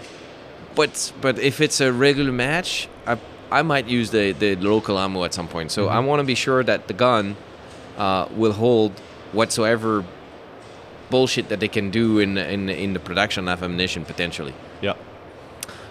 But 0.76 1.14
but 1.22 1.40
if 1.40 1.62
it's 1.62 1.80
a 1.82 1.92
regular 1.92 2.32
match, 2.32 2.88
I 3.08 3.18
I 3.60 3.62
might 3.62 3.88
use 3.88 4.10
the, 4.12 4.32
the 4.34 4.56
local 4.56 4.98
ammo 4.98 5.24
at 5.24 5.34
some 5.34 5.48
point. 5.48 5.72
So 5.72 5.88
I 5.88 6.00
want 6.00 6.20
to 6.20 6.26
be 6.26 6.36
sure 6.36 6.64
that 6.64 6.88
the 6.88 6.94
gun 6.94 7.36
uh, 7.98 8.26
will 8.36 8.54
hold 8.54 8.92
whatsoever 9.32 10.04
bullshit 11.14 11.46
that 11.50 11.60
they 11.60 11.72
can 11.78 11.88
do 11.92 12.06
in 12.24 12.38
in 12.38 12.70
in 12.70 12.94
the 12.94 13.04
production 13.08 13.48
of 13.48 13.64
ammunition 13.64 14.06
potentially. 14.06 14.54
Yeah. 14.82 14.96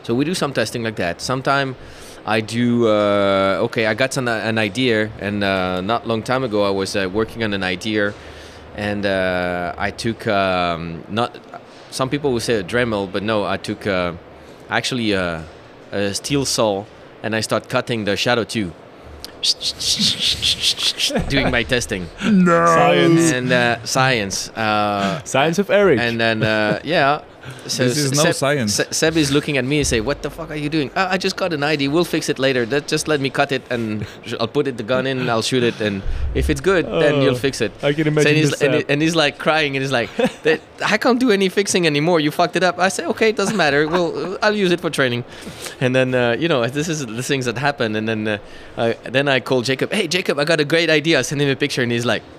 So 0.03 0.15
we 0.19 0.25
do 0.25 0.35
some 0.35 0.53
testing 0.53 0.83
like 0.85 0.97
that. 0.97 1.21
Sometime 1.21 1.77
I 2.25 2.41
do. 2.41 2.87
Uh, 2.89 3.67
okay, 3.67 3.87
I 3.87 3.95
got 3.95 4.13
some, 4.13 4.29
an 4.29 4.59
idea, 4.59 5.11
and 5.21 5.43
uh, 5.43 5.81
not 5.81 6.07
long 6.07 6.23
time 6.23 6.45
ago 6.45 6.65
I 6.65 6.71
was 6.71 6.95
uh, 6.95 7.09
working 7.13 7.43
on 7.43 7.53
an 7.53 7.63
idea, 7.63 8.15
and 8.77 9.05
uh, 9.05 9.75
I 9.77 9.91
took 9.91 10.27
um, 10.27 11.05
not. 11.09 11.31
Some 11.91 12.09
people 12.09 12.33
would 12.33 12.43
say 12.43 12.55
a 12.55 12.63
Dremel, 12.63 13.07
but 13.13 13.23
no, 13.23 13.45
I 13.45 13.59
took 13.59 13.87
uh, 13.87 14.13
actually 14.69 15.13
a, 15.13 15.45
a 15.91 16.15
steel 16.15 16.45
saw, 16.45 16.85
and 17.23 17.35
I 17.35 17.41
start 17.43 17.69
cutting 17.69 18.05
the 18.05 18.17
shadow 18.17 18.45
two. 18.45 18.73
Doing 21.29 21.51
my 21.51 21.63
testing 21.63 22.07
No. 22.25 22.67
Science. 22.67 23.33
and 23.33 23.53
uh, 23.53 23.85
science. 23.85 24.49
Uh, 24.51 25.23
Science 25.25 25.59
of 25.59 25.71
Eric. 25.71 25.99
and 26.01 26.21
then 26.21 26.43
uh, 26.43 26.81
yeah 26.85 27.23
so 27.67 27.85
This 27.89 27.99
is 27.99 28.13
no 28.13 28.25
Seb, 28.25 28.35
science. 28.35 28.75
Se- 28.75 28.87
Seb 28.91 29.17
is 29.17 29.31
looking 29.33 29.57
at 29.59 29.65
me 29.65 29.79
and 29.79 29.87
say 29.87 30.01
what 30.01 30.23
the 30.23 30.31
fuck 30.31 30.51
are 30.51 30.57
you 30.57 30.69
doing? 30.69 30.91
"Ah, 30.97 31.09
i 31.11 31.17
just 31.19 31.37
got 31.37 31.53
an 31.53 31.63
idea 31.65 31.91
we'll 31.91 32.05
fix 32.05 32.29
it 32.29 32.39
later. 32.39 32.65
That 32.67 32.87
just 32.87 33.09
let 33.09 33.21
me 33.21 33.31
cut 33.31 33.51
it 33.53 33.63
and 33.71 34.07
i'll 34.41 34.47
put 34.49 34.67
it 34.69 34.77
the 34.77 34.83
gun 34.83 35.07
in 35.07 35.19
and 35.19 35.29
i'll 35.31 35.43
shoot 35.43 35.63
it. 35.63 35.81
And 35.81 36.03
if 36.35 36.49
it's 36.51 36.61
good 36.61 36.85
then 36.87 37.15
Oh, 37.15 37.23
you'll 37.23 37.35
fix 37.49 37.61
it. 37.61 37.73
I 37.83 37.93
can 37.93 38.05
So 38.05 38.09
imagine 38.09 38.29
and, 38.31 38.37
he's, 38.37 38.63
and, 38.63 38.75
and 38.91 39.03
he's 39.03 39.17
like 39.17 39.39
crying 39.39 39.77
and 39.77 39.83
he's 39.83 39.93
like 39.93 40.11
i 40.95 40.97
can't 40.99 41.19
do 41.19 41.31
any 41.31 41.49
fixing 41.49 41.87
anymore. 41.87 42.21
You 42.21 42.31
fucked 42.31 42.57
it 42.57 42.63
up. 42.63 42.79
I 42.79 42.89
say 42.89 43.05
okay 43.07 43.29
it 43.31 43.37
doesn't 43.37 43.57
matter. 43.57 43.89
Well 43.89 44.39
i'll 44.43 44.55
use 44.65 44.73
it 44.73 44.81
for 44.81 44.91
training. 44.91 45.25
And 45.81 45.95
then 45.97 46.15
uh, 46.15 46.37
you 46.39 46.49
know 46.49 46.67
this 46.69 46.89
is 46.89 47.05
the 47.07 47.23
things 47.23 47.45
that 47.47 47.59
happen. 47.59 47.97
And 47.97 48.07
then 48.09 48.29
uh, 48.29 48.39
uh, 48.77 48.95
then 49.17 49.27
i 49.29 49.41
call 49.41 49.63
jacob 49.63 49.93
hey 49.93 50.07
jacob 50.07 50.39
i 50.39 50.45
got 50.45 50.61
a 50.61 50.65
great 50.75 50.91
idea. 50.91 51.19
I 51.19 51.23
send 51.23 51.41
him 51.43 51.49
a 51.49 51.57
picture 51.57 51.83
and 51.83 51.91
he's 51.93 52.07
like 52.07 52.23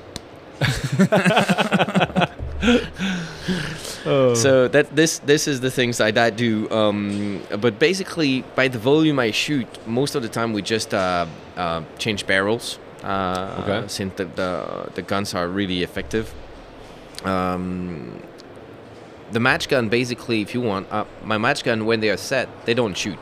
Oh. 4.05 4.33
So 4.33 4.67
that 4.67 4.95
this 4.95 5.19
this 5.19 5.47
is 5.47 5.59
the 5.61 5.71
things 5.71 5.99
I, 6.01 6.07
I 6.27 6.29
do. 6.29 6.69
Um, 6.71 7.41
but 7.61 7.79
basically, 7.79 8.43
by 8.55 8.67
the 8.67 8.79
volume 8.79 9.19
I 9.19 9.31
shoot, 9.31 9.67
most 9.87 10.15
of 10.15 10.21
the 10.23 10.29
time 10.29 10.51
we 10.53 10.61
just 10.61 10.93
uh, 10.93 11.25
uh, 11.57 11.81
change 11.97 12.25
barrels. 12.27 12.79
Uh, 13.03 13.61
Okay. 13.63 13.87
Since 13.87 14.13
the, 14.15 14.25
the 14.25 14.89
the 14.95 15.01
guns 15.01 15.33
are 15.35 15.47
really 15.47 15.83
effective. 15.83 16.33
Um, 17.25 18.19
the 19.31 19.39
match 19.39 19.67
gun, 19.69 19.89
basically, 19.89 20.41
if 20.41 20.53
you 20.53 20.61
want, 20.61 20.87
uh, 20.91 21.05
my 21.23 21.37
match 21.37 21.63
gun 21.63 21.85
when 21.85 21.99
they 22.01 22.09
are 22.09 22.17
set, 22.17 22.47
they 22.65 22.73
don't 22.73 22.95
shoot. 22.97 23.17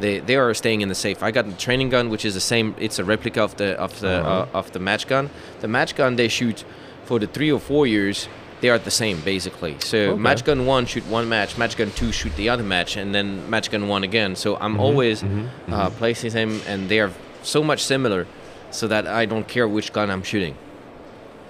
They 0.00 0.20
they 0.20 0.36
are 0.36 0.54
staying 0.54 0.80
in 0.80 0.88
the 0.88 0.94
safe. 0.94 1.22
I 1.22 1.30
got 1.30 1.44
the 1.46 1.56
training 1.56 1.90
gun, 1.90 2.08
which 2.08 2.24
is 2.24 2.34
the 2.34 2.40
same. 2.40 2.74
It's 2.78 2.98
a 2.98 3.04
replica 3.04 3.42
of 3.42 3.54
the 3.56 3.78
of 3.78 4.00
the 4.00 4.20
Uh-huh. 4.20 4.46
uh, 4.54 4.58
of 4.58 4.70
the 4.72 4.78
match 4.78 5.06
gun. 5.06 5.28
The 5.60 5.68
match 5.68 5.94
gun 5.94 6.16
they 6.16 6.28
shoot 6.28 6.64
for 7.04 7.18
the 7.18 7.26
three 7.26 7.52
or 7.52 7.60
four 7.60 7.86
years. 7.86 8.28
They 8.60 8.68
are 8.68 8.78
the 8.78 8.90
same 8.90 9.20
basically. 9.24 9.76
So 9.78 9.96
Okay. 9.98 10.20
match 10.20 10.44
gun 10.44 10.66
one 10.66 10.84
shoot 10.86 11.04
one 11.06 11.28
match, 11.28 11.56
match 11.56 11.76
gun 11.76 11.90
two 12.00 12.12
shoot 12.12 12.34
the 12.36 12.48
other 12.50 12.62
match, 12.62 12.96
and 12.96 13.14
then 13.14 13.48
match 13.48 13.70
gun 13.70 13.88
one 13.88 14.04
again. 14.04 14.36
So 14.36 14.56
I'm 14.56 14.72
Mm-hmm. 14.74 14.80
always 14.80 15.22
Uh, 15.22 15.90
placing 15.98 16.32
them, 16.32 16.60
and 16.68 16.88
they 16.88 17.00
are 17.00 17.10
so 17.42 17.62
much 17.62 17.80
similar, 17.82 18.26
so 18.70 18.86
that 18.88 19.06
I 19.06 19.24
don't 19.26 19.46
care 19.48 19.66
which 19.66 19.92
gun 19.92 20.10
I'm 20.10 20.22
shooting. 20.22 20.54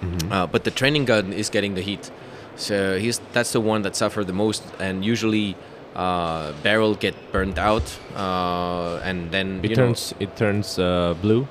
Mm-hmm. 0.01 0.31
Uh, 0.31 0.47
but 0.47 0.63
the 0.63 0.71
training 0.71 1.05
gun 1.05 1.33
is 1.33 1.49
getting 1.49 1.75
the 1.75 1.81
heat, 1.81 2.09
so 2.55 2.97
he's 2.97 3.19
that's 3.33 3.51
the 3.51 3.59
one 3.61 3.81
that 3.83 3.95
suffered 3.95 4.25
the 4.27 4.33
most, 4.33 4.63
and 4.79 5.03
usually 5.05 5.55
uh, 5.95 6.53
barrel 6.63 6.95
get 6.95 7.13
burned 7.31 7.59
out, 7.59 7.83
uh, 8.15 8.99
and 9.09 9.29
then 9.31 9.59
it 9.63 9.69
you 9.71 9.75
know, 9.75 9.85
turns 9.87 10.13
it 10.19 10.35
turns 10.37 10.79
uh, 10.79 11.13
blue. 11.21 11.45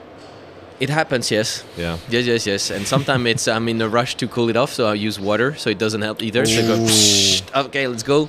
It 0.80 0.88
happens. 0.90 1.30
Yes, 1.30 1.64
Yeah. 1.76 1.98
yes, 2.08 2.26
yes, 2.26 2.46
yes. 2.46 2.70
And 2.70 2.86
sometimes 2.86 3.26
it's 3.26 3.46
I'm 3.48 3.68
in 3.68 3.80
a 3.82 3.88
rush 3.88 4.14
to 4.16 4.26
cool 4.26 4.48
it 4.48 4.56
off, 4.56 4.72
so 4.72 4.86
I 4.88 4.94
use 4.94 5.20
water, 5.20 5.54
so 5.56 5.70
it 5.70 5.78
doesn't 5.78 6.02
help 6.02 6.22
either. 6.22 6.44
So 6.46 6.60
I 6.60 6.66
go, 6.66 7.66
okay, 7.68 7.86
let's 7.86 8.02
go. 8.02 8.28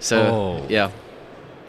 So 0.00 0.16
Oh. 0.16 0.66
yeah, 0.68 0.90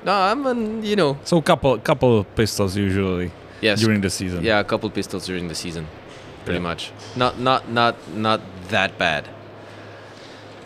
no, 0.03 0.11
I'm 0.11 0.45
an, 0.47 0.83
you 0.83 0.95
know 0.95 1.17
So 1.23 1.41
couple 1.41 1.77
couple 1.79 2.23
pistols 2.35 2.75
usually 2.75 3.31
yes 3.61 3.79
during 3.79 4.01
the 4.01 4.09
season. 4.09 4.43
Yeah, 4.43 4.59
a 4.59 4.63
couple 4.63 4.89
pistols 4.89 5.25
during 5.27 5.47
the 5.47 5.55
season, 5.55 5.87
pretty 6.45 6.57
Yeah. 6.59 6.69
much. 6.69 6.91
Not 7.15 7.39
not 7.39 7.69
not 7.69 7.95
not 8.15 8.41
that 8.69 8.97
bad. 8.97 9.29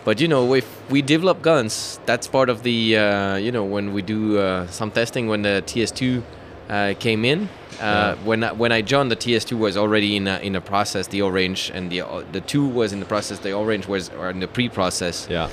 But 0.04 0.20
you 0.20 0.28
know, 0.28 0.54
if 0.54 0.64
we 0.90 1.02
develop 1.02 1.42
guns, 1.42 2.00
that's 2.06 2.26
part 2.26 2.48
of 2.48 2.62
the 2.62 2.96
uh, 2.96 3.36
you 3.36 3.52
know 3.52 3.64
when 3.64 3.92
we 3.92 4.00
do 4.00 4.38
uh, 4.38 4.66
some 4.68 4.90
testing 4.90 5.28
when 5.28 5.42
the 5.42 5.62
TS2 5.66 6.22
uh, 6.70 6.94
came 6.98 7.24
in. 7.26 7.48
Uh. 7.80 8.16
When 8.24 8.44
I, 8.44 8.52
when 8.52 8.72
I 8.72 8.82
joined, 8.82 9.10
the 9.10 9.16
TS2 9.16 9.58
was 9.58 9.76
already 9.76 10.16
in 10.16 10.26
a, 10.26 10.38
in 10.38 10.56
a 10.56 10.60
process, 10.60 11.06
the 11.06 11.22
orange, 11.22 11.70
and 11.72 11.90
the 11.90 12.02
the 12.32 12.40
two 12.40 12.66
was 12.66 12.92
in 12.92 13.00
the 13.00 13.06
process. 13.06 13.38
The 13.38 13.52
orange 13.52 13.86
was 13.86 14.10
or 14.10 14.30
in 14.30 14.40
the 14.40 14.48
pre-process. 14.48 15.28
Yeah. 15.30 15.48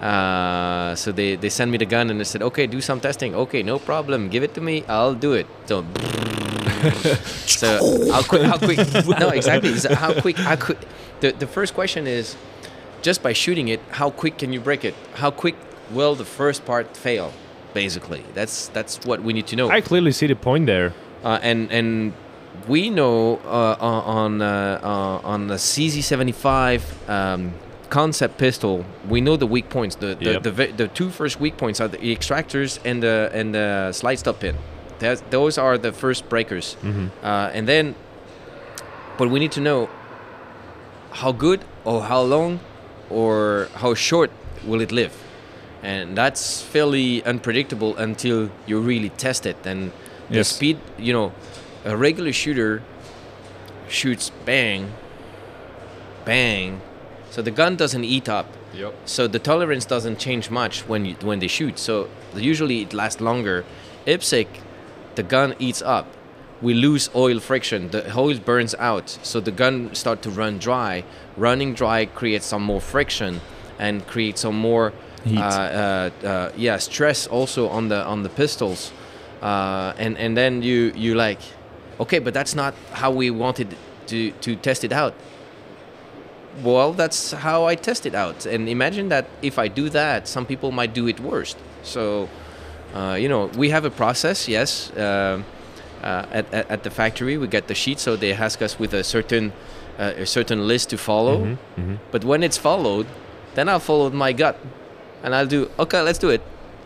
Uh, 0.00 0.94
so 0.94 1.12
they, 1.12 1.36
they 1.36 1.48
sent 1.48 1.70
me 1.70 1.78
the 1.78 1.86
gun 1.86 2.10
and 2.10 2.20
they 2.20 2.24
said, 2.24 2.42
okay, 2.42 2.66
do 2.66 2.80
some 2.80 3.00
testing. 3.00 3.34
Okay, 3.34 3.62
no 3.62 3.78
problem. 3.78 4.28
Give 4.28 4.42
it 4.42 4.52
to 4.54 4.60
me. 4.60 4.84
I'll 4.86 5.14
do 5.14 5.32
it. 5.32 5.46
So, 5.66 5.82
so 7.46 8.12
how 8.12 8.22
quick? 8.22 8.42
How 8.42 8.58
quick? 8.58 8.78
No, 9.18 9.30
exactly. 9.30 9.74
So 9.78 9.94
how 9.94 10.12
quick? 10.20 10.36
How 10.36 10.56
quick? 10.56 10.78
The, 11.20 11.32
the 11.32 11.46
first 11.46 11.74
question 11.74 12.06
is, 12.06 12.36
just 13.00 13.22
by 13.22 13.32
shooting 13.32 13.68
it, 13.68 13.80
how 13.90 14.10
quick 14.10 14.38
can 14.38 14.52
you 14.52 14.60
break 14.60 14.84
it? 14.84 14.94
How 15.14 15.30
quick 15.30 15.54
will 15.90 16.14
the 16.14 16.24
first 16.24 16.64
part 16.64 16.96
fail? 16.96 17.32
Basically, 17.72 18.22
that's 18.34 18.68
that's 18.68 19.04
what 19.06 19.22
we 19.22 19.32
need 19.32 19.46
to 19.48 19.56
know. 19.56 19.68
I 19.70 19.80
clearly 19.80 20.12
see 20.12 20.26
the 20.26 20.36
point 20.36 20.66
there. 20.66 20.92
Uh, 21.24 21.38
and 21.42 21.72
and 21.72 22.12
we 22.68 22.90
know 22.90 23.40
uh, 23.46 23.76
on 23.80 24.42
uh, 24.42 24.78
uh, 24.82 25.26
on 25.32 25.48
the 25.48 25.54
CZ75 25.54 27.08
um, 27.08 27.52
concept 27.88 28.38
pistol, 28.38 28.84
we 29.08 29.20
know 29.20 29.36
the 29.36 29.46
weak 29.46 29.68
points. 29.70 29.96
The 29.96 30.14
the, 30.14 30.32
Yep. 30.32 30.42
the, 30.42 30.50
the 30.76 30.88
two 30.88 31.10
first 31.10 31.40
weak 31.40 31.56
points 31.56 31.80
are 31.80 31.88
the 31.88 31.98
extractors 31.98 32.78
and 32.84 33.02
the 33.02 33.30
and 33.32 33.54
the 33.54 33.92
slide 33.92 34.16
stop 34.18 34.40
pin. 34.40 34.56
That's, 34.98 35.22
those 35.30 35.58
are 35.58 35.76
the 35.78 35.92
first 35.92 36.28
breakers. 36.28 36.76
Uh, 37.22 37.50
and 37.52 37.66
then, 37.66 37.94
but 39.18 39.28
we 39.28 39.38
need 39.40 39.52
to 39.52 39.60
know 39.60 39.88
how 41.10 41.32
good 41.32 41.60
or 41.84 42.02
how 42.02 42.22
long 42.22 42.60
or 43.10 43.68
how 43.74 43.94
short 43.94 44.30
will 44.66 44.80
it 44.80 44.90
live 44.92 45.12
and 45.82 46.16
that's 46.16 46.62
fairly 46.62 47.22
unpredictable 47.24 47.94
until 47.98 48.50
you 48.66 48.80
really 48.80 49.10
test 49.10 49.44
it 49.46 49.56
and 49.66 49.92
the 50.30 50.36
Yes. 50.36 50.48
speed 50.48 50.78
you 50.98 51.12
know 51.12 51.32
a 51.84 51.96
regular 51.96 52.32
shooter 52.32 52.82
shoots 53.88 54.30
bang 54.44 54.90
bang. 56.24 56.80
So 57.30 57.42
the 57.42 57.50
gun 57.50 57.76
doesn't 57.76 58.04
eat 58.04 58.28
up. 58.28 58.46
Yep. 58.74 58.92
so 59.04 59.28
the 59.28 59.38
tolerance 59.38 59.84
doesn't 59.84 60.18
change 60.18 60.50
much 60.50 60.80
when 60.88 61.04
you 61.04 61.14
when 61.22 61.38
they 61.38 61.46
shoot. 61.46 61.78
So 61.78 62.08
usually 62.34 62.82
it 62.82 62.92
lasts 62.92 63.20
longer. 63.20 63.64
IPSC 64.06 64.46
the 65.14 65.22
gun 65.22 65.54
eats 65.60 65.80
up. 65.82 66.06
We 66.60 66.74
lose 66.74 67.08
oil 67.14 67.38
friction. 67.38 67.90
The 67.90 68.02
oil 68.18 68.38
burns 68.38 68.74
out. 68.80 69.10
So 69.22 69.38
the 69.40 69.52
gun 69.52 69.94
start 69.94 70.22
to 70.22 70.30
run 70.30 70.58
dry. 70.58 71.04
Running 71.36 71.74
dry 71.74 72.06
creates 72.06 72.46
some 72.46 72.64
more 72.64 72.80
friction 72.80 73.40
and 73.78 74.06
creates 74.06 74.40
some 74.40 74.56
more 74.58 74.92
Heat. 75.24 75.38
Uh, 75.38 76.10
uh, 76.22 76.26
uh, 76.26 76.52
yeah 76.56 76.76
stress 76.78 77.26
also 77.26 77.68
on 77.68 77.88
the 77.88 78.04
on 78.04 78.24
the 78.24 78.28
pistols 78.28 78.92
uh, 79.44 79.92
and 79.98 80.16
and 80.16 80.36
then 80.36 80.62
you 80.62 80.90
you 80.96 81.14
like 81.14 81.40
okay 82.00 82.18
but 82.18 82.32
that's 82.32 82.54
not 82.54 82.74
how 82.92 83.10
we 83.10 83.30
wanted 83.30 83.76
to 84.06 84.30
to 84.40 84.56
test 84.56 84.84
it 84.84 84.92
out. 84.92 85.14
Well 86.62 86.92
that's 86.92 87.32
how 87.32 87.66
i 87.66 87.74
test 87.74 88.06
it 88.06 88.14
out. 88.14 88.46
And 88.46 88.68
imagine 88.68 89.08
that 89.08 89.26
if 89.42 89.58
i 89.58 89.68
do 89.68 89.88
that 89.90 90.26
some 90.28 90.46
people 90.46 90.72
might 90.72 90.94
do 90.94 91.06
it 91.06 91.20
worst. 91.20 91.58
So 91.82 92.28
uh, 92.94 93.16
you 93.20 93.28
know 93.28 93.50
we 93.58 93.70
have 93.70 93.84
a 93.84 93.90
process 93.90 94.48
yes 94.48 94.90
um 94.96 95.44
uh, 96.02 96.26
at, 96.32 96.52
at, 96.52 96.70
at 96.70 96.82
the 96.82 96.90
factory. 96.90 97.36
We 97.38 97.46
get 97.46 97.66
the 97.66 97.74
sheet 97.74 97.98
so 97.98 98.16
they 98.16 98.32
ask 98.32 98.62
us 98.62 98.78
with 98.78 98.94
a 98.94 99.04
certain 99.04 99.52
uh, 99.98 100.24
a 100.24 100.26
certain 100.26 100.66
list 100.66 100.90
to 100.90 100.96
follow. 100.96 101.36
Mm-hmm. 101.44 101.94
but 102.10 102.24
when 102.24 102.42
it's 102.42 102.58
followed 102.58 103.06
then 103.54 103.68
i'll 103.68 103.84
follow 103.90 104.10
my 104.10 104.32
gut. 104.32 104.56
And 105.22 105.34
i'll 105.34 105.46
do 105.56 105.70
okay 105.78 106.00
let's 106.00 106.18
do 106.18 106.30
it. 106.30 106.42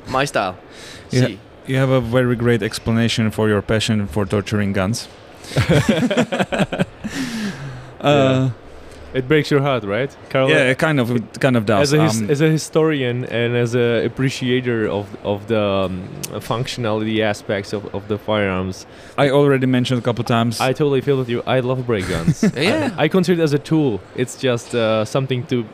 My 0.08 0.24
style. 0.24 0.56
Yeah. 1.10 1.26
see 1.26 1.38
You 1.68 1.76
have 1.76 1.90
a 1.90 2.00
very 2.00 2.34
great 2.34 2.62
explanation 2.62 3.30
for 3.30 3.48
your 3.48 3.62
passion 3.62 4.06
for 4.06 4.24
torturing 4.26 4.72
guns. 4.72 5.06
uh, 8.00 8.50
It 9.14 9.26
breaks 9.26 9.50
your 9.50 9.62
heart, 9.62 9.84
right, 9.84 10.14
Carl? 10.28 10.50
yeah, 10.50 10.70
it 10.70 10.78
kind 10.78 11.00
of, 11.00 11.10
it 11.10 11.40
kind 11.40 11.56
of 11.56 11.64
does. 11.64 11.92
As 11.92 11.98
a, 11.98 12.02
his, 12.02 12.20
Um, 12.20 12.30
as 12.30 12.40
a 12.42 12.48
historian 12.50 13.24
and 13.24 13.56
as 13.56 13.74
a 13.74 14.04
appreciator 14.04 14.86
of 14.88 15.06
of 15.24 15.46
the 15.48 15.62
um, 15.62 16.08
functionality 16.40 17.20
aspects 17.20 17.72
of, 17.72 17.86
of 17.94 18.06
the 18.08 18.18
firearms, 18.18 18.86
I 19.16 19.30
already 19.30 19.66
mentioned 19.66 19.98
a 20.00 20.02
couple 20.04 20.24
times. 20.24 20.60
I 20.60 20.72
totally 20.74 21.00
feel 21.00 21.16
with 21.16 21.28
you. 21.30 21.42
I 21.46 21.60
love 21.60 21.86
break 21.86 22.06
guns. 22.08 22.42
yeah 22.56 22.94
I 22.98 23.08
consider 23.08 23.40
it 23.40 23.44
as 23.44 23.54
a 23.54 23.58
tool. 23.58 24.00
It's 24.14 24.36
just 24.36 24.74
uh, 24.74 25.04
something 25.04 25.46
to 25.46 25.64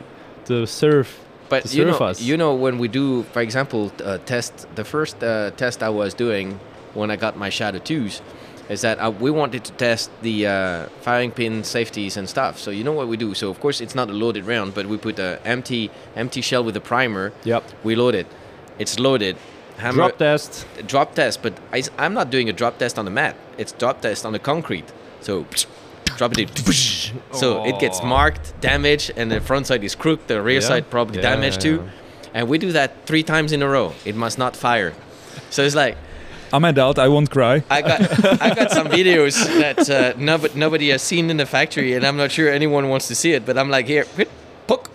to 0.45 0.65
serve. 0.65 1.07
But 1.49 1.73
you 1.73 1.85
know, 1.85 1.97
us. 1.97 2.21
you 2.21 2.37
know 2.37 2.53
when 2.53 2.77
we 2.77 2.87
do 2.87 3.23
for 3.33 3.41
example 3.41 3.91
uh, 4.03 4.17
test 4.25 4.67
the 4.75 4.83
first 4.83 5.23
uh, 5.23 5.51
test 5.51 5.81
i 5.83 5.89
was 5.89 6.13
doing 6.13 6.59
when 6.93 7.11
i 7.11 7.15
got 7.15 7.37
my 7.37 7.49
shadow 7.49 7.79
2s 7.79 8.21
is 8.67 8.81
that 8.81 8.97
uh, 8.97 9.11
we 9.11 9.29
wanted 9.29 9.63
to 9.63 9.71
test 9.73 10.09
the 10.23 10.47
uh, 10.47 10.85
firing 11.01 11.31
pin 11.31 11.63
safeties 11.63 12.17
and 12.17 12.27
stuff 12.27 12.57
so 12.57 12.71
you 12.71 12.83
know 12.83 12.93
what 12.93 13.07
we 13.07 13.17
do 13.17 13.33
so 13.33 13.49
of 13.49 13.59
course 13.59 13.79
it's 13.79 13.95
not 13.95 14.09
a 14.09 14.13
loaded 14.13 14.45
round 14.45 14.73
but 14.73 14.85
we 14.87 14.97
put 14.97 15.19
a 15.19 15.39
empty 15.45 15.91
empty 16.15 16.41
shell 16.41 16.63
with 16.63 16.75
a 16.75 16.81
primer 16.81 17.31
Yep. 17.43 17.63
we 17.83 17.95
load 17.95 18.15
it 18.15 18.27
it's 18.79 18.99
loaded 18.99 19.35
hammer 19.77 19.95
Drop 19.97 20.17
test. 20.17 20.65
drop 20.87 21.15
test, 21.15 21.41
but 21.41 21.53
I, 21.71 21.83
am 21.97 22.13
not 22.13 22.29
doing 22.29 22.49
a 22.49 22.53
drop 22.53 22.77
test 22.77 22.97
on 22.97 23.05
the 23.05 23.11
mat. 23.11 23.35
It's 23.57 23.71
drop 23.73 24.01
test 24.01 24.25
on 24.25 24.33
the 24.33 24.39
concrete. 24.39 24.85
So 25.21 25.45
drop 26.17 26.31
it 26.37 26.39
in. 26.39 26.47
So 27.33 27.65
it 27.65 27.79
gets 27.79 28.01
marked, 28.03 28.59
damaged, 28.61 29.11
and 29.17 29.31
the 29.31 29.39
front 29.41 29.67
side 29.67 29.83
is 29.83 29.95
crooked. 29.95 30.27
The 30.27 30.41
rear 30.41 30.55
Yeah. 30.61 30.67
side 30.67 30.89
probably 30.89 31.17
Yeah, 31.17 31.31
damaged 31.31 31.63
yeah, 31.63 31.77
too. 31.77 31.89
And 32.33 32.47
we 32.49 32.57
do 32.57 32.71
that 32.73 32.91
three 33.05 33.23
times 33.23 33.51
in 33.51 33.61
a 33.61 33.67
row. 33.67 33.93
It 34.05 34.15
must 34.15 34.37
not 34.37 34.55
fire. 34.55 34.93
So 35.49 35.63
it's 35.63 35.75
like 35.75 35.95
I'm 36.53 36.63
adult. 36.65 36.97
I 36.99 37.07
won't 37.07 37.29
cry. 37.31 37.63
I 37.69 37.81
got 37.81 38.01
I 38.41 38.53
got 38.53 38.71
some 38.71 38.87
videos 38.87 39.35
that 39.59 39.89
uh, 39.89 40.13
nobody, 40.17 40.53
nobody 40.59 40.89
has 40.89 41.01
seen 41.01 41.29
in 41.29 41.37
the 41.37 41.45
factory, 41.45 41.93
and 41.95 42.05
I'm 42.05 42.17
not 42.17 42.31
sure 42.31 42.49
anyone 42.51 42.87
wants 42.89 43.07
to 43.07 43.15
see 43.15 43.33
it. 43.33 43.45
But 43.45 43.57
I'm 43.57 43.69
like, 43.69 43.87
here, 43.87 44.05
poke. 44.67 44.89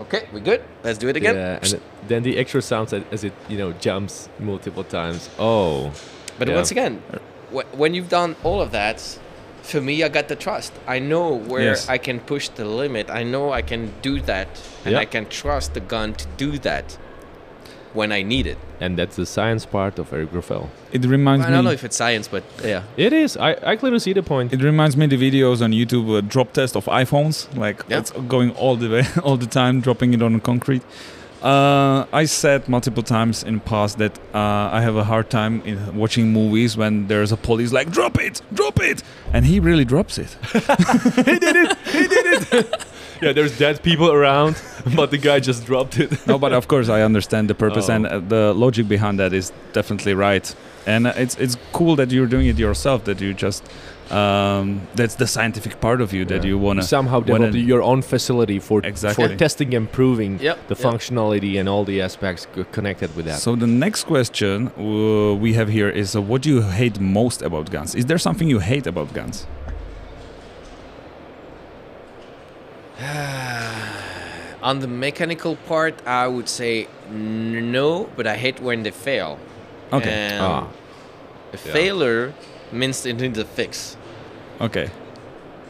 Okay, 0.00 0.26
we 0.32 0.40
good. 0.40 0.60
Let's 0.84 0.98
do 0.98 1.08
it 1.08 1.16
again. 1.16 1.34
Yeah, 1.36 1.58
and 1.62 1.80
then 2.08 2.22
the 2.22 2.38
extra 2.38 2.60
sounds 2.62 2.92
as, 2.92 3.02
as 3.12 3.24
it 3.24 3.32
you 3.48 3.58
know 3.58 3.72
jumps 3.72 4.28
multiple 4.38 4.84
times. 4.84 5.28
Oh, 5.38 5.92
But 6.38 6.48
once 6.48 6.70
again, 6.70 7.02
when 7.72 7.94
you've 7.94 8.08
done 8.08 8.36
all 8.42 8.60
of 8.60 8.70
that, 8.72 9.18
for 9.68 9.80
me, 9.80 9.94
I 10.02 10.08
got 10.08 10.26
the 10.28 10.36
trust. 10.36 10.72
I 10.86 10.98
know 10.98 11.26
where 11.50 11.62
Yes. 11.70 11.88
I 11.88 11.98
can 11.98 12.18
push 12.20 12.48
the 12.48 12.64
limit. 12.64 13.06
I 13.10 13.22
know 13.32 13.44
I 13.52 13.62
can 13.62 13.82
do 14.02 14.20
that, 14.22 14.48
and 14.84 14.92
Yeah. 14.92 15.00
I 15.02 15.06
can 15.14 15.24
trust 15.26 15.74
the 15.74 15.80
gun 15.94 16.14
to 16.14 16.26
do 16.36 16.50
that 16.68 16.96
when 17.94 18.12
I 18.12 18.22
need 18.22 18.46
it. 18.46 18.58
and 18.80 18.96
that's 18.96 19.16
the 19.16 19.26
science 19.26 19.66
part 19.66 19.98
of 19.98 20.12
Eric 20.12 20.30
Grauffel. 20.32 20.68
It 20.92 21.04
reminds 21.04 21.44
I 21.44 21.48
me. 21.48 21.52
I 21.52 21.56
don't 21.56 21.64
know 21.64 21.72
if 21.80 21.82
it's 21.88 21.96
science, 21.96 22.28
but 22.28 22.44
yeah. 22.64 22.82
It 22.96 23.12
is. 23.12 23.36
I, 23.36 23.50
I 23.72 23.76
clearly 23.76 23.98
see 23.98 24.12
the 24.12 24.22
point. 24.22 24.52
It 24.52 24.62
reminds 24.62 24.96
me 24.96 25.06
the 25.08 25.16
videos 25.26 25.58
on 25.64 25.72
YouTube 25.72 26.06
uh, 26.16 26.20
drop 26.34 26.52
test 26.52 26.76
of 26.76 26.84
iPhones, 26.86 27.36
like 27.64 27.78
Yeah. 27.88 27.98
it's 28.00 28.12
going 28.28 28.50
all 28.62 28.76
the 28.76 28.88
way, 28.88 29.04
all 29.26 29.36
the 29.36 29.46
time, 29.60 29.80
dropping 29.80 30.14
it 30.14 30.22
on 30.22 30.38
concrete. 30.40 30.82
Uh, 31.42 32.04
I 32.12 32.24
said 32.24 32.68
multiple 32.68 33.02
times 33.02 33.44
in 33.44 33.60
past 33.60 33.98
that 33.98 34.18
uh, 34.34 34.70
I 34.72 34.80
have 34.80 34.96
a 34.96 35.04
hard 35.04 35.30
time 35.30 35.62
in 35.64 35.96
watching 35.96 36.32
movies 36.32 36.76
when 36.76 37.06
there's 37.06 37.30
a 37.30 37.36
police 37.36 37.70
like 37.72 37.90
drop 37.92 38.18
it, 38.18 38.42
drop 38.52 38.80
it, 38.80 39.02
and 39.32 39.44
he 39.46 39.60
really 39.60 39.84
drops 39.84 40.18
it. 40.18 40.36
he 40.52 41.38
did 41.38 41.54
it. 41.56 41.78
He 41.86 42.08
did 42.08 42.26
it. 42.52 42.84
yeah, 43.22 43.32
there's 43.32 43.56
dead 43.56 43.82
people 43.84 44.10
around, 44.10 44.60
but 44.96 45.12
the 45.12 45.18
guy 45.18 45.38
just 45.38 45.64
dropped 45.64 46.00
it. 46.00 46.26
no, 46.26 46.38
but 46.38 46.52
of 46.52 46.66
course 46.66 46.88
I 46.88 47.02
understand 47.02 47.48
the 47.48 47.54
purpose 47.54 47.88
Oh. 47.88 47.94
and 47.94 48.06
uh, 48.06 48.18
the 48.18 48.52
logic 48.54 48.88
behind 48.88 49.20
that 49.20 49.32
is 49.32 49.52
definitely 49.72 50.14
right. 50.14 50.52
And 50.86 51.06
uh, 51.06 51.12
it's 51.16 51.36
it's 51.36 51.56
cool 51.72 51.94
that 51.96 52.10
you're 52.10 52.26
doing 52.26 52.48
it 52.48 52.58
yourself. 52.58 53.04
That 53.04 53.20
you 53.20 53.32
just 53.32 53.62
um, 54.10 54.80
that's 54.94 55.14
the 55.16 55.26
scientific 55.26 55.80
part 55.80 56.00
of 56.00 56.12
you 56.12 56.24
that 56.26 56.42
Yeah. 56.42 56.50
you 56.50 56.58
wanna 56.58 56.82
somehow 56.82 57.18
wanna- 57.20 57.50
develop 57.50 57.68
your 57.72 57.82
own 57.82 58.00
facility 58.02 58.58
for 58.58 58.80
Exactly. 58.84 59.28
for 59.28 59.36
testing 59.36 59.74
and 59.74 59.90
proving 59.92 60.38
Yep, 60.40 60.68
the 60.68 60.74
yep. 60.76 60.84
functionality 60.86 61.58
and 61.60 61.68
all 61.68 61.84
the 61.84 62.00
aspects 62.00 62.46
connected 62.72 63.14
with 63.16 63.26
that. 63.26 63.38
So 63.40 63.54
the 63.56 63.66
next 63.66 64.04
question 64.04 64.70
uh, 64.78 65.34
we 65.34 65.54
have 65.54 65.68
here 65.68 65.90
is 65.90 66.14
uh, 66.16 66.22
what 66.22 66.42
do 66.42 66.48
you 66.48 66.62
hate 66.62 66.98
most 67.00 67.42
about 67.42 67.70
guns? 67.70 67.94
Is 67.94 68.06
there 68.06 68.18
something 68.18 68.48
you 68.48 68.60
hate 68.60 68.86
about 68.86 69.12
guns? 69.12 69.46
On 74.62 74.80
the 74.80 74.88
mechanical 74.88 75.56
part, 75.66 75.94
I 76.06 76.26
would 76.26 76.48
say 76.48 76.88
n- 77.10 77.70
no, 77.70 78.08
but 78.16 78.26
I 78.26 78.36
hate 78.36 78.60
when 78.60 78.82
they 78.82 78.90
fail. 78.90 79.38
Okay. 79.92 80.10
And 80.10 80.42
Ah. 80.42 80.66
a 81.52 81.56
failure 81.56 82.32
means 82.72 83.06
it 83.06 83.16
needs 83.20 83.38
a 83.38 83.44
fix. 83.44 83.96
Okay. 84.60 84.90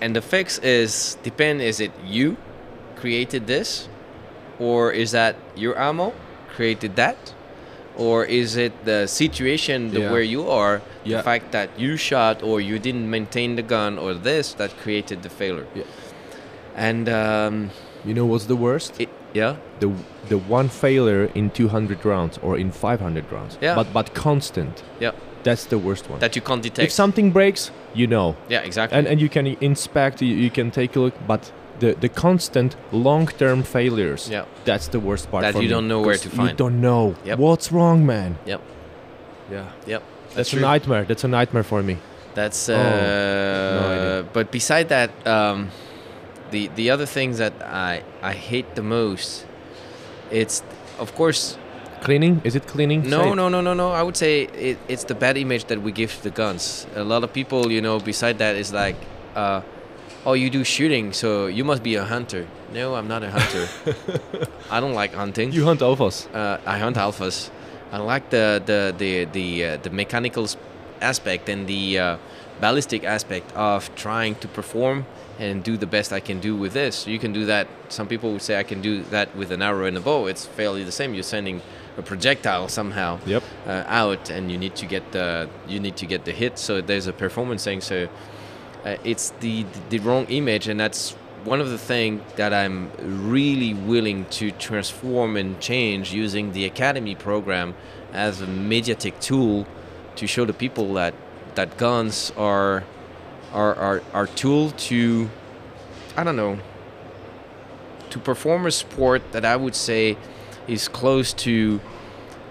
And 0.01 0.15
the 0.15 0.23
fix 0.23 0.59
is 0.59 1.17
depend 1.23 1.61
is 1.61 1.81
it 1.81 1.91
you 2.07 2.37
created 2.97 3.47
this 3.47 3.89
or 4.59 4.93
is 4.93 5.11
that 5.13 5.37
your 5.57 5.79
ammo 5.79 6.13
created 6.57 6.97
that 6.97 7.17
or 7.97 8.25
is 8.25 8.57
it 8.57 8.73
the 8.85 9.07
situation 9.07 9.91
the 9.91 10.01
Yeah. 10.01 10.13
where 10.13 10.23
you 10.23 10.49
are 10.49 10.81
Yeah. 11.05 11.17
the 11.19 11.23
fact 11.23 11.53
that 11.53 11.69
you 11.79 11.97
shot 11.97 12.43
or 12.43 12.61
you 12.61 12.79
didn't 12.79 13.09
maintain 13.11 13.57
the 13.57 13.63
gun 13.63 13.99
or 13.99 14.15
this 14.15 14.55
that 14.55 14.71
created 14.83 15.23
the 15.23 15.29
failure 15.31 15.67
Yeah. 15.75 15.85
and 16.77 17.09
um, 17.09 17.71
you 18.05 18.15
know 18.15 18.27
what's 18.27 18.47
the 18.47 18.57
worst? 18.57 19.01
it, 19.01 19.09
yeah 19.35 19.57
the 19.81 19.89
the 20.29 20.39
one 20.39 20.69
failure 20.69 21.29
in 21.35 21.51
200 21.51 22.05
rounds 22.05 22.39
or 22.43 22.57
in 22.59 22.71
500 22.71 23.25
rounds. 23.33 23.59
Yeah. 23.61 23.75
But 23.75 23.93
but 23.93 24.15
constant. 24.15 24.83
yeah 25.01 25.13
That's 25.49 25.67
the 25.75 25.79
worst 25.79 26.05
one. 26.11 26.19
that 26.21 26.35
you 26.37 26.43
can't 26.49 26.63
detect 26.63 26.85
if 26.87 26.93
something 27.03 27.33
breaks, 27.39 27.63
you 28.01 28.07
know, 28.15 28.29
yeah 28.55 28.67
exactly 28.69 28.99
and 28.99 29.07
and 29.11 29.19
you 29.25 29.29
can 29.37 29.47
inspect, 29.61 30.15
you, 30.23 30.35
you 30.45 30.51
can 30.59 30.71
take 30.71 30.91
a 30.99 31.01
look, 31.05 31.15
but. 31.27 31.43
The, 31.85 31.95
the 32.07 32.09
constant 32.27 32.71
long-term 33.07 33.63
failures 33.63 34.23
Yeah. 34.29 34.45
that's 34.71 34.89
the 34.95 34.99
worst 35.09 35.25
part 35.31 35.43
That 35.45 35.53
for 35.55 35.63
you 35.63 35.69
me, 35.69 35.75
don't 35.75 35.87
know 35.93 36.01
where 36.07 36.17
'cause 36.19 36.23
to 36.27 36.31
find. 36.39 36.49
you 36.51 36.57
don't 36.63 36.79
know 36.89 37.05
Yep. 37.29 37.39
what's 37.45 37.67
wrong 37.77 37.99
man 38.15 38.31
yep 38.53 38.61
yeah 39.57 39.67
yep 39.93 40.03
that's, 40.35 40.53
a 40.53 40.61
nightmare 40.71 41.05
that's 41.09 41.25
a 41.25 41.29
nightmare 41.39 41.63
for 41.73 41.81
me 41.89 41.95
That's 42.35 42.69
Oh, 42.69 42.75
uh, 42.75 42.79
idea. 42.79 44.25
but 44.37 44.47
beside 44.59 44.87
that, 44.97 45.11
um, 45.37 45.59
the 46.55 46.63
the 46.81 46.87
other 46.95 47.07
things 47.17 47.35
that 47.39 47.55
I 47.91 47.93
I 48.33 48.33
hate 48.51 48.69
the 48.81 48.87
most, 48.99 49.47
it's 50.41 50.57
of 50.99 51.09
course 51.21 51.43
Cleaning? 52.03 52.41
Is 52.45 52.55
it 52.55 52.67
cleaning? 52.67 53.09
No 53.09 53.33
it. 53.33 53.37
no 53.37 53.49
no 53.49 53.61
no 53.61 53.75
no. 53.75 53.91
I 53.93 54.03
would 54.03 54.17
say 54.17 54.43
it, 54.43 54.79
it's 54.89 55.05
the 55.05 55.15
bad 55.15 55.37
image 55.37 55.65
that 55.67 55.81
we 55.83 55.93
give 55.93 56.13
to 56.17 56.23
the 56.23 56.31
guns. 56.31 56.87
A 56.95 57.05
lot 57.05 57.25
of 57.25 57.33
people, 57.33 57.71
you 57.73 57.81
know, 57.81 57.99
beside 57.99 58.39
that 58.39 58.57
is 58.57 58.73
like, 58.73 58.97
uh, 59.35 59.63
oh, 60.25 60.35
you 60.35 60.51
do 60.51 60.65
shooting, 60.65 61.13
so 61.13 61.47
you 61.47 61.65
must 61.65 61.83
be 61.83 61.97
a 61.97 62.05
hunter. 62.05 62.47
No, 62.73 62.95
I'm 62.95 63.09
not 63.09 63.23
a 63.23 63.31
hunter. 63.31 63.69
I 64.71 64.81
don't 64.81 64.95
like 64.95 65.13
hunting. 65.15 65.53
You 65.53 65.65
hunt 65.65 65.81
alphas. 65.81 66.33
uh, 66.35 66.59
I 66.67 66.79
hunt 66.79 66.97
alphas. 66.97 67.51
I 67.93 67.99
like 67.99 68.31
the 68.31 68.63
the 68.65 68.95
the 68.97 69.25
the, 69.25 69.65
uh, 69.65 69.77
the 69.79 69.91
mechanical 69.91 70.47
aspect 71.01 71.49
and 71.49 71.67
the 71.67 71.99
uh, 71.99 72.17
ballistic 72.61 73.05
aspect 73.05 73.51
of 73.55 73.95
trying 73.95 74.35
to 74.37 74.49
perform 74.49 75.07
and 75.39 75.63
do 75.63 75.77
the 75.77 75.87
best 75.87 76.13
I 76.13 76.21
can 76.21 76.41
do 76.41 76.57
with 76.57 76.73
this. 76.73 77.07
You 77.07 77.19
can 77.19 77.33
do 77.33 77.47
that. 77.47 77.69
Some 77.89 78.09
people 78.09 78.33
would 78.33 78.43
say 78.43 78.59
I 78.59 78.65
can 78.65 78.83
do 78.83 79.03
that 79.05 79.35
with 79.37 79.53
an 79.53 79.63
arrow 79.63 79.87
and 79.87 79.97
a 79.97 80.01
bow. 80.01 80.27
It's 80.27 80.45
fairly 80.47 80.83
the 80.85 80.93
same. 80.93 81.15
You're 81.15 81.23
sending 81.23 81.63
a 81.99 82.03
projectile 82.03 82.69
somehow 82.69 83.19
Yep. 83.27 83.43
uh, 83.67 83.85
out, 83.87 84.31
and 84.31 84.51
you 84.51 84.57
need 84.57 84.75
to 84.77 84.87
get 84.87 85.13
the 85.13 85.49
you 85.69 85.81
need 85.81 85.97
to 85.97 86.07
get 86.07 86.25
the 86.25 86.33
hit. 86.33 86.59
So 86.59 86.81
there's 86.81 87.07
a 87.07 87.13
performance 87.13 87.65
thing. 87.65 87.81
So 87.81 88.09
uh, 88.85 88.97
it's 89.05 89.31
the 89.41 89.67
the 89.91 89.99
wrong 89.99 90.25
image, 90.27 90.69
and 90.69 90.79
that's 90.79 91.17
one 91.45 91.61
of 91.61 91.71
the 91.71 91.79
things 91.79 92.23
that 92.37 92.53
I'm 92.53 92.91
really 93.31 93.75
willing 93.75 94.27
to 94.27 94.51
transform 94.53 95.37
and 95.37 95.61
change 95.61 96.13
using 96.13 96.53
the 96.53 96.65
academy 96.65 97.15
program 97.15 97.75
as 98.13 98.41
a 98.41 98.47
mediatic 98.47 99.19
tool 99.21 99.67
to 100.17 100.27
show 100.27 100.45
the 100.45 100.53
people 100.53 100.95
that 100.95 101.15
that 101.55 101.77
guns 101.77 102.33
are 102.37 102.85
are 103.53 103.75
are, 103.75 104.03
are 104.13 104.27
tool 104.27 104.71
to 104.71 105.29
I 106.17 106.25
don't 106.25 106.37
know 106.37 106.59
to 108.11 108.19
perform 108.19 108.67
a 108.67 108.71
sport 108.71 109.23
that 109.33 109.45
I 109.45 109.57
would 109.57 109.75
say 109.75 110.17
is 110.69 110.89
close 110.89 111.33
to 111.33 111.81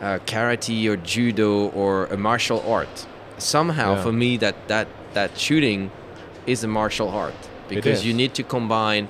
uh, 0.01 0.19
karate 0.25 0.87
or 0.89 0.97
judo 0.97 1.69
or 1.69 2.05
a 2.05 2.17
martial 2.17 2.61
art. 2.67 3.05
Somehow, 3.37 3.93
Yeah. 3.95 4.03
for 4.03 4.11
me, 4.11 4.37
that 4.37 4.55
that 4.67 4.87
that 5.13 5.37
shooting 5.37 5.91
is 6.45 6.63
a 6.63 6.67
martial 6.67 7.09
art 7.09 7.35
because 7.69 8.05
you 8.05 8.13
need 8.13 8.33
to 8.33 8.43
combine 8.43 9.07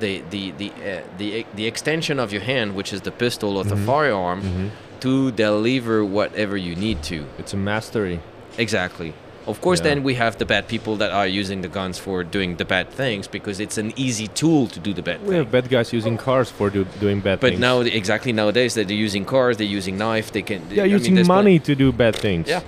the 0.00 0.22
the 0.30 0.52
the 0.58 0.70
uh, 0.70 1.02
the 1.18 1.46
the 1.54 1.66
extension 1.66 2.18
of 2.18 2.32
your 2.32 2.42
hand, 2.42 2.74
which 2.74 2.92
is 2.92 3.00
the 3.02 3.10
pistol 3.12 3.56
or 3.56 3.64
the 3.64 3.76
Mhm. 3.76 3.86
firearm, 3.86 4.40
Mhm. 4.42 4.70
to 5.00 5.30
deliver 5.32 6.04
whatever 6.04 6.56
you 6.56 6.74
need 6.76 7.02
to. 7.02 7.18
It's 7.38 7.52
a 7.54 7.56
mastery. 7.56 8.18
Exactly. 8.58 9.12
Of 9.46 9.60
course, 9.60 9.80
Yeah. 9.80 9.88
then 9.94 10.02
we 10.04 10.14
have 10.14 10.38
the 10.38 10.46
bad 10.46 10.68
people 10.68 10.96
that 10.96 11.10
are 11.12 11.26
using 11.26 11.60
the 11.62 11.68
guns 11.68 11.98
for 11.98 12.24
doing 12.24 12.56
the 12.56 12.64
bad 12.64 12.86
things 12.90 13.28
because 13.28 13.60
it's 13.60 13.76
an 13.78 13.92
easy 13.96 14.28
tool 14.28 14.68
to 14.68 14.80
do 14.80 14.92
the 14.94 15.02
bad 15.02 15.16
things. 15.18 15.28
We 15.28 15.34
thing. 15.34 15.44
have 15.44 15.52
bad 15.52 15.68
guys 15.68 15.92
using 15.92 16.16
cars 16.16 16.50
for 16.50 16.70
do, 16.70 16.84
doing 17.00 17.20
bad 17.20 17.40
things. 17.40 17.40
But 17.40 17.48
things. 17.50 17.60
now, 17.60 17.80
exactly 17.80 18.32
nowadays, 18.32 18.72
that 18.74 18.88
they're 18.88 19.04
using 19.08 19.24
cars, 19.26 19.56
they're 19.58 19.76
using 19.80 19.98
knife, 19.98 20.32
they 20.32 20.42
can. 20.42 20.62
yeah, 20.70 20.84
I 20.84 20.86
using 20.86 21.14
plen- 21.14 21.26
money 21.26 21.58
to 21.58 21.74
do 21.74 21.92
bad 21.92 22.16
things. 22.16 22.48
Yeah. 22.48 22.62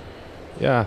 Yeah. 0.59 0.85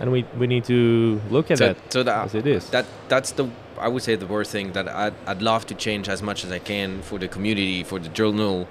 And 0.00 0.12
we 0.12 0.24
we 0.38 0.46
need 0.46 0.64
to 0.64 1.20
look 1.30 1.50
at 1.50 1.58
So, 1.58 1.66
that 1.68 1.76
so 1.92 2.02
that, 2.02 2.24
as 2.26 2.34
it 2.34 2.46
is. 2.46 2.68
that 2.70 2.84
that's 3.08 3.30
the 3.32 3.44
I 3.78 3.88
would 3.88 4.02
say 4.02 4.16
the 4.16 4.26
worst 4.26 4.50
thing 4.52 4.72
that 4.72 4.86
I'd, 4.88 5.14
I'd 5.26 5.42
love 5.42 5.64
to 5.66 5.74
change 5.74 6.08
as 6.08 6.22
much 6.22 6.44
as 6.44 6.50
I 6.52 6.58
can 6.58 7.02
for 7.02 7.18
the 7.18 7.28
community, 7.28 7.82
for 7.84 7.98
the 7.98 8.08
journal, 8.08 8.66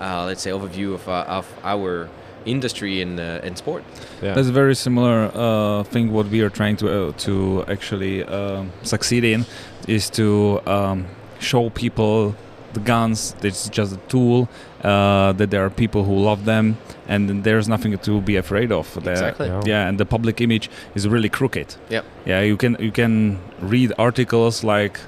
uh, 0.00 0.24
let's 0.28 0.42
say 0.42 0.50
overview 0.50 0.94
of 0.94 1.08
uh, 1.08 1.24
of 1.38 1.46
our 1.64 2.08
industry 2.44 3.00
in 3.00 3.18
uh, 3.18 3.40
in 3.44 3.56
sport. 3.56 3.82
yeah. 4.22 4.34
That's 4.34 4.48
a 4.48 4.52
very 4.52 4.74
similar 4.74 5.30
uh, 5.34 5.82
thing. 5.84 6.12
What 6.12 6.26
we 6.28 6.40
are 6.42 6.50
trying 6.50 6.76
to 6.78 6.86
uh, 6.88 7.12
to 7.26 7.64
actually 7.68 8.24
um, 8.24 8.70
succeed 8.82 9.24
in 9.24 9.44
is 9.86 10.10
to 10.10 10.60
um, 10.66 11.06
show 11.40 11.70
people 11.70 12.34
the 12.72 12.80
guns. 12.80 13.34
It's 13.42 13.68
just 13.68 13.92
a 13.94 14.00
tool. 14.08 14.48
Uh, 14.84 15.32
that 15.32 15.50
there 15.50 15.64
are 15.64 15.70
people 15.70 16.04
who 16.04 16.14
love 16.14 16.44
them, 16.44 16.76
and 17.08 17.42
there's 17.42 17.68
nothing 17.68 17.98
to 17.98 18.20
be 18.20 18.36
afraid 18.36 18.70
of. 18.70 18.96
Exactly. 18.96 19.48
Yeah. 19.48 19.62
Yeah, 19.66 19.88
and 19.88 19.98
the 19.98 20.04
public 20.06 20.40
image 20.40 20.70
is 20.94 21.08
really 21.08 21.28
crooked. 21.28 21.74
Yep. 21.90 22.04
Yeah, 22.26 22.42
you 22.42 22.56
can 22.56 22.76
you 22.78 22.92
can 22.92 23.38
read 23.60 23.92
articles 23.98 24.62
like. 24.64 25.00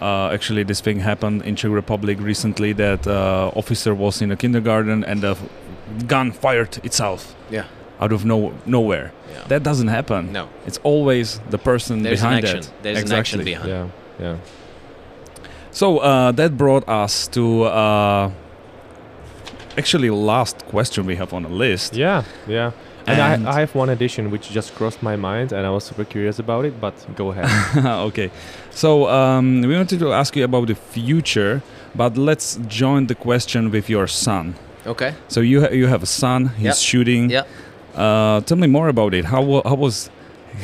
Uh, 0.00 0.34
actually, 0.34 0.64
this 0.64 0.80
thing 0.80 0.98
happened 0.98 1.42
in 1.42 1.54
Czech 1.54 1.70
Republic 1.70 2.18
recently. 2.20 2.72
That 2.72 3.06
uh, 3.06 3.52
officer 3.54 3.94
was 3.94 4.20
in 4.20 4.32
a 4.32 4.36
kindergarten 4.36 5.04
and 5.04 5.20
the 5.20 5.36
gun 6.06 6.32
fired 6.32 6.78
itself 6.84 7.34
Yeah. 7.50 7.64
out 8.00 8.12
of 8.12 8.24
no 8.24 8.52
nowhere. 8.66 9.10
Yeah. 9.32 9.44
That 9.48 9.62
doesn't 9.62 9.88
happen. 9.88 10.32
no, 10.32 10.48
It's 10.66 10.78
always 10.84 11.40
the 11.50 11.58
person 11.58 12.02
there's 12.02 12.22
an 12.22 12.28
behind 12.28 12.44
action. 12.44 12.58
it. 12.58 12.70
There's 12.82 12.98
exactly. 13.00 13.14
an 13.14 13.20
action 13.20 13.44
behind. 13.44 13.68
yeah. 13.68 13.86
Yeah. 14.20 14.36
So 15.70 15.98
uh, 15.98 16.32
that 16.32 16.56
brought 16.56 16.86
us 16.88 17.28
to 17.28 17.64
uh, 17.64 18.30
actually 19.78 20.10
last 20.10 20.64
question 20.66 21.06
we 21.06 21.16
have 21.16 21.32
on 21.32 21.42
the 21.44 21.48
list. 21.48 21.94
Yeah. 21.94 22.24
Yeah. 22.46 22.72
And, 23.06 23.18
And- 23.20 23.48
I, 23.48 23.56
I 23.56 23.60
have 23.60 23.74
one 23.74 23.88
addition 23.88 24.30
which 24.30 24.50
just 24.50 24.74
crossed 24.74 25.02
my 25.02 25.16
mind 25.16 25.52
and 25.52 25.66
I 25.66 25.70
was 25.70 25.84
super 25.84 26.04
curious 26.04 26.38
about 26.38 26.64
it, 26.64 26.80
but 26.80 26.94
go 27.16 27.30
ahead. 27.32 27.48
okay. 28.08 28.30
So 28.70 29.08
um, 29.08 29.62
we 29.62 29.74
wanted 29.74 29.98
to 30.00 30.12
ask 30.12 30.36
you 30.36 30.44
about 30.44 30.66
the 30.68 30.74
future, 30.74 31.62
but 31.94 32.16
let's 32.16 32.58
join 32.68 33.06
the 33.06 33.14
question 33.14 33.70
with 33.70 33.88
your 33.88 34.06
son. 34.06 34.54
Okay. 34.86 35.14
So 35.28 35.40
you 35.40 35.60
ha- 35.62 35.72
you 35.72 35.86
have 35.86 36.02
a 36.02 36.06
son. 36.06 36.46
He's 36.56 36.64
Yeah. 36.64 36.72
shooting. 36.74 37.30
Yeah. 37.30 37.44
Uh, 37.94 38.40
tell 38.40 38.56
me 38.58 38.66
more 38.66 38.88
about 38.88 39.14
it. 39.14 39.24
How 39.26 39.62
how 39.64 39.74
was 39.76 40.10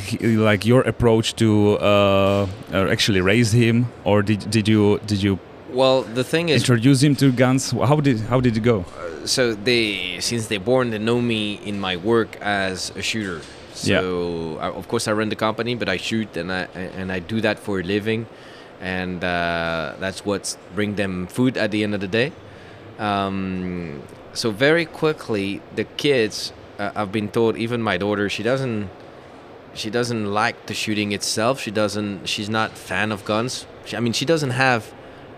he, 0.06 0.18
like 0.36 0.64
your 0.66 0.82
approach 0.82 1.34
to 1.36 1.78
uh, 1.80 2.46
uh, 2.72 2.88
actually 2.90 3.20
raise 3.20 3.52
him, 3.52 3.86
or 4.04 4.22
did 4.22 4.50
did 4.50 4.68
you 4.68 4.98
did 5.06 5.22
you 5.22 5.38
Well, 5.72 6.02
the 6.14 6.24
thing 6.24 6.48
is, 6.48 6.62
introduce 6.62 7.02
him 7.02 7.14
to 7.16 7.30
guns? 7.32 7.70
How 7.72 8.00
did 8.00 8.20
how 8.30 8.40
did 8.40 8.56
it 8.56 8.62
go? 8.62 8.84
so 9.24 9.52
they 9.54 10.16
since 10.20 10.46
they're 10.46 10.64
born 10.72 10.88
they 10.90 10.98
know 10.98 11.20
me 11.20 11.60
in 11.66 11.78
my 11.78 11.96
work 11.96 12.38
as 12.40 12.90
a 12.96 13.02
shooter 13.02 13.40
so 13.74 13.90
Yeah. 13.92 14.64
I, 14.64 14.68
of 14.80 14.86
course 14.88 15.04
i 15.10 15.12
run 15.12 15.28
the 15.28 15.36
company 15.36 15.74
but 15.74 15.88
i 15.88 15.98
shoot 15.98 16.34
and 16.36 16.50
i 16.50 16.62
and 17.00 17.12
i 17.12 17.18
do 17.18 17.40
that 17.42 17.58
for 17.58 17.80
a 17.80 17.82
living 17.82 18.24
and 18.80 19.22
uh, 19.22 19.92
that's 20.00 20.24
what's 20.24 20.56
bring 20.74 20.94
them 20.94 21.26
food 21.26 21.58
at 21.58 21.70
the 21.72 21.80
end 21.84 21.94
of 21.94 22.00
the 22.00 22.08
day 22.20 22.32
um, 22.98 24.02
so 24.32 24.50
very 24.50 24.84
quickly 24.84 25.60
the 25.74 25.84
kids 25.84 26.52
uh, 26.78 26.90
i've 26.94 27.12
been 27.12 27.28
told 27.28 27.56
even 27.56 27.82
my 27.82 27.96
daughter 27.96 28.28
she 28.28 28.42
doesn't 28.42 28.88
she 29.74 29.90
doesn't 29.90 30.26
like 30.32 30.66
the 30.66 30.74
shooting 30.74 31.12
itself 31.12 31.60
she 31.60 31.70
doesn't 31.70 32.26
she's 32.28 32.48
not 32.50 32.72
fan 32.72 33.12
of 33.12 33.24
guns 33.24 33.66
she, 33.84 33.96
i 33.96 34.00
mean 34.00 34.12
she 34.12 34.24
doesn't 34.24 34.50
have 34.50 34.92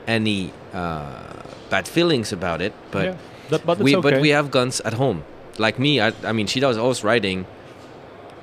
any 0.06 0.52
uh, 0.72 1.42
bad 1.68 1.86
feelings 1.86 2.32
about 2.32 2.60
it 2.60 2.72
but 2.90 3.04
yeah. 3.04 3.16
That, 3.50 3.66
but 3.66 3.78
we 3.78 3.96
okay. 3.96 4.10
but 4.12 4.20
we 4.20 4.28
have 4.28 4.52
guns 4.52 4.80
at 4.82 4.92
home. 4.92 5.24
Like 5.58 5.76
me, 5.76 6.00
I, 6.00 6.12
I 6.22 6.30
mean, 6.30 6.46
she 6.46 6.60
does 6.60 6.76
horse 6.76 7.02
riding. 7.02 7.46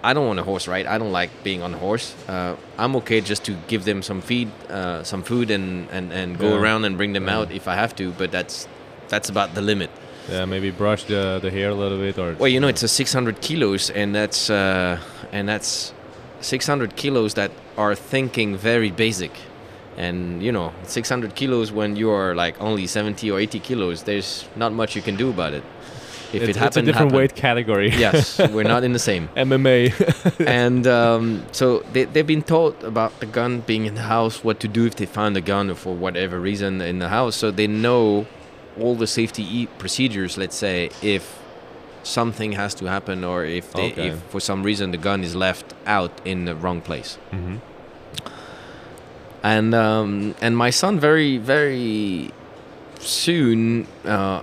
I 0.04 0.14
don't 0.14 0.28
want 0.28 0.36
to 0.38 0.44
horse 0.44 0.68
ride. 0.68 0.86
I 0.86 0.98
don't 0.98 1.14
like 1.14 1.30
being 1.46 1.64
on 1.64 1.74
a 1.74 1.78
horse. 1.78 2.14
Uh, 2.28 2.58
I'm 2.78 2.94
okay 2.98 3.22
just 3.22 3.46
to 3.46 3.56
give 3.70 3.86
them 3.86 4.04
some 4.04 4.20
feed, 4.20 4.52
uh, 4.70 5.04
some 5.04 5.24
food, 5.24 5.50
and 5.50 5.88
and, 5.92 6.12
and 6.12 6.38
go 6.38 6.50
Yeah. 6.50 6.60
around 6.60 6.84
and 6.84 6.98
bring 6.98 7.14
them 7.14 7.28
Yeah. 7.28 7.38
out 7.38 7.52
if 7.52 7.70
I 7.70 7.76
have 7.76 7.96
to. 7.96 8.12
But 8.12 8.32
that's 8.32 8.68
that's 9.10 9.30
about 9.30 9.56
the 9.56 9.62
limit. 9.62 9.90
yeah, 10.30 10.46
maybe 10.46 10.72
brush 10.72 11.06
the, 11.06 11.40
the 11.42 11.50
hair 11.50 11.70
a 11.70 11.74
little 11.74 11.98
bit 11.98 12.18
or 12.18 12.34
Well, 12.34 12.50
you 12.50 12.60
know, 12.60 12.68
it's 12.68 12.84
a 12.84 12.88
600 12.88 13.42
kilos, 13.42 13.90
and 13.90 14.14
that's 14.14 14.50
uh, 14.50 15.00
and 15.32 15.48
that's 15.48 15.94
600 16.42 16.96
kilos 16.96 17.34
that 17.36 17.52
are 17.78 17.96
thinking 17.96 18.58
very 18.58 18.92
basic. 18.92 19.32
And 19.98 20.44
you 20.44 20.52
know, 20.52 20.74
600 20.84 21.34
kilos 21.36 21.72
when 21.72 21.96
you 21.96 22.12
are 22.12 22.36
like 22.36 22.60
only 22.62 22.88
70 22.88 23.32
or 23.32 23.40
80 23.40 23.60
kilos, 23.60 24.04
there's 24.04 24.48
not 24.56 24.72
much 24.74 24.96
you 24.96 25.02
can 25.02 25.16
do 25.16 25.30
about 25.30 25.54
it. 25.54 25.64
If 26.34 26.42
it's, 26.42 26.50
it 26.50 26.56
happened, 26.58 26.68
it's 26.68 26.78
a 26.78 26.82
different 26.82 27.12
happened. 27.12 27.18
weight 27.18 27.36
category. 27.36 27.90
yes, 27.90 28.38
we're 28.52 28.64
not 28.64 28.84
in 28.84 28.92
the 28.92 29.00
same. 29.00 29.30
MMA. 29.30 30.46
and 30.46 30.86
um, 30.86 31.46
so 31.54 31.80
they, 31.94 32.04
they've 32.04 32.28
been 32.28 32.44
taught 32.44 32.84
about 32.84 33.18
the 33.22 33.26
gun 33.26 33.62
being 33.62 33.86
in 33.86 33.96
the 33.96 34.02
house, 34.02 34.44
what 34.44 34.60
to 34.60 34.68
do 34.68 34.86
if 34.86 34.96
they 34.96 35.06
find 35.06 35.38
a 35.38 35.42
gun 35.42 35.70
or 35.70 35.76
for 35.76 35.96
whatever 35.96 36.38
reason 36.38 36.82
in 36.82 37.00
the 37.00 37.08
house. 37.08 37.38
So 37.38 37.50
they 37.50 37.66
know 37.66 38.28
all 38.80 38.96
the 38.96 39.08
safety 39.08 39.44
e- 39.44 39.68
procedures, 39.78 40.38
let's 40.38 40.56
say, 40.56 40.90
if 41.02 41.40
something 42.04 42.54
has 42.54 42.74
to 42.76 42.86
happen 42.86 43.24
or 43.24 43.44
if, 43.46 43.72
they, 43.74 43.92
Okay. 43.92 44.08
if 44.10 44.16
for 44.30 44.40
some 44.40 44.64
reason 44.64 44.92
the 44.92 44.98
gun 44.98 45.24
is 45.24 45.36
left 45.36 45.74
out 45.86 46.12
in 46.26 46.46
the 46.46 46.56
wrong 46.56 46.82
place. 46.82 47.18
hmm 47.32 47.58
And, 49.44 49.74
um, 49.76 50.36
and 50.42 50.58
my 50.58 50.70
son 50.72 51.00
very, 51.00 51.38
very 51.38 52.32
soon 53.00 53.88
uh, 54.06 54.42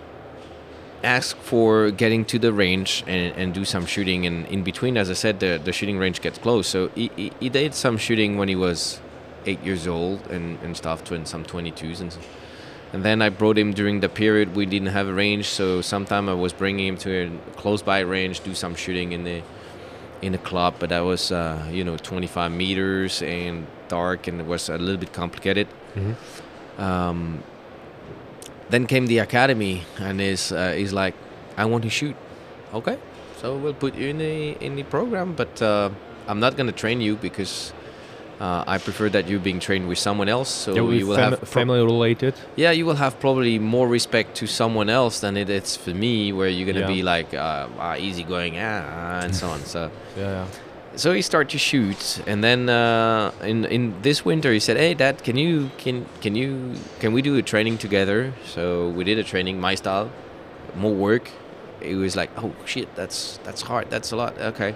asked 1.03 1.39
for 1.43 1.91
getting 1.91 2.25
to 2.27 2.39
the 2.39 2.53
range 2.53 3.05
and, 3.07 3.35
and 3.37 3.53
do 3.55 3.65
some 3.65 3.87
shooting. 3.87 4.27
And 4.27 4.47
in 4.47 4.63
between, 4.63 4.97
as 4.97 5.11
I 5.11 5.15
said, 5.15 5.41
the, 5.41 5.61
the 5.63 5.73
shooting 5.73 5.99
range 5.99 6.21
gets 6.23 6.39
close. 6.39 6.67
So 6.69 6.89
he, 6.95 7.11
he, 7.17 7.33
he 7.41 7.49
did 7.49 7.75
some 7.75 7.99
shooting 7.99 8.39
when 8.39 8.49
he 8.49 8.57
was 8.57 9.01
eight 9.47 9.63
years 9.63 9.87
old 9.87 10.27
and, 10.31 10.59
and 10.63 10.77
stuff, 10.77 11.05
twin 11.05 11.27
some 11.27 11.45
22s. 11.45 12.01
And, 12.01 12.17
and 12.95 13.03
then 13.03 13.21
I 13.23 13.29
brought 13.29 13.59
him 13.59 13.73
during 13.73 13.99
the 13.99 14.09
period 14.09 14.55
we 14.55 14.67
didn't 14.67 14.93
have 14.99 15.09
a 15.09 15.13
range. 15.13 15.47
So 15.49 15.81
sometime 15.81 16.29
I 16.29 16.35
was 16.35 16.53
bringing 16.53 16.87
him 16.87 16.97
to 16.99 17.11
a 17.27 17.53
close 17.57 17.83
by 17.83 17.99
range, 17.99 18.39
do 18.45 18.55
some 18.55 18.77
shooting 18.77 19.11
in 19.11 19.25
the 19.25 19.43
in 20.23 20.33
a 20.33 20.39
club, 20.39 20.75
but 20.79 20.91
that 20.91 21.01
was 21.01 21.33
uh, 21.33 21.69
you 21.73 21.83
know 21.83 21.97
25 21.97 22.53
meters 22.53 23.21
and 23.21 23.67
dark, 23.89 24.29
and 24.29 24.41
it 24.41 24.47
was 24.47 24.69
a 24.69 24.79
little 24.79 24.97
bit 24.97 25.13
complicated. 25.13 25.67
Mhm. 25.97 26.15
Um, 26.79 27.43
then 28.71 28.87
came 28.87 29.07
the 29.07 29.19
academy, 29.19 29.83
and 29.99 30.21
is 30.21 30.53
uh, 30.53 30.73
he's 30.79 30.93
like, 30.93 31.15
I 31.57 31.65
want 31.65 31.83
to 31.83 31.91
shoot. 31.91 32.15
Okay, 32.73 32.97
so 33.41 33.57
we'll 33.57 33.75
put 33.75 33.97
you 33.97 34.07
in 34.07 34.19
the 34.19 34.53
in 34.65 34.77
the 34.77 34.85
program, 34.85 35.35
but 35.35 35.61
uh, 35.61 35.91
I'm 36.29 36.39
not 36.39 36.57
gonna 36.57 36.79
train 36.85 37.01
you 37.01 37.17
because. 37.17 37.73
Uh, 38.41 38.65
I 38.67 38.79
prefer 38.79 39.09
that 39.11 39.29
you 39.29 39.39
being 39.39 39.61
trained 39.61 39.87
with 39.89 39.99
someone 39.99 40.29
else, 40.29 40.51
so 40.51 40.75
yeah, 40.75 40.83
we 40.83 40.99
you 40.99 41.07
will 41.07 41.15
fam- 41.17 41.31
have 41.39 41.49
family 41.49 41.81
related. 41.85 42.35
yeah, 42.57 42.73
you 42.73 42.85
will 42.85 42.97
have 42.97 43.19
probably 43.21 43.59
more 43.61 43.87
respect 43.89 44.35
to 44.41 44.47
someone 44.47 44.91
else 44.91 45.21
than 45.21 45.37
it 45.37 45.49
is 45.49 45.77
for 45.77 45.91
me, 45.95 46.33
where 46.33 46.49
you're 46.49 46.67
gonna 46.67 46.81
Yeah. 46.87 46.97
be 46.97 47.03
like 47.03 47.33
uh, 47.33 47.69
ah, 47.79 47.95
easygoing, 47.97 48.55
ah, 48.59 49.23
and 49.25 49.35
so 49.35 49.47
on. 49.49 49.61
So, 49.65 49.89
Yeah, 50.19 50.31
yeah. 50.31 50.47
so 50.97 51.13
he 51.13 51.23
started 51.23 51.51
to 51.51 51.59
shoot, 51.59 52.21
and 52.27 52.43
then 52.43 52.69
uh, 52.69 53.31
in 53.43 53.65
in 53.67 53.95
this 54.03 54.25
winter 54.25 54.51
he 54.53 54.59
said, 54.61 54.77
"Hey, 54.77 54.95
Dad, 54.95 55.23
can 55.23 55.37
you 55.39 55.71
can 55.79 56.05
can 56.21 56.35
you 56.35 56.75
can 57.01 57.13
we 57.15 57.23
do 57.23 57.37
a 57.39 57.43
training 57.43 57.79
together?" 57.79 58.33
So 58.55 58.89
we 58.97 59.05
did 59.05 59.19
a 59.19 59.25
training, 59.25 59.61
my 59.61 59.77
style, 59.77 60.11
more 60.75 60.95
work. 60.95 61.31
It 61.81 61.95
was 61.97 62.17
like, 62.17 62.31
"Oh 62.37 62.51
shit, 62.67 62.89
that's 62.97 63.39
that's 63.47 63.63
hard. 63.63 63.91
That's 63.91 64.11
a 64.13 64.17
lot." 64.17 64.35
Okay. 64.55 64.75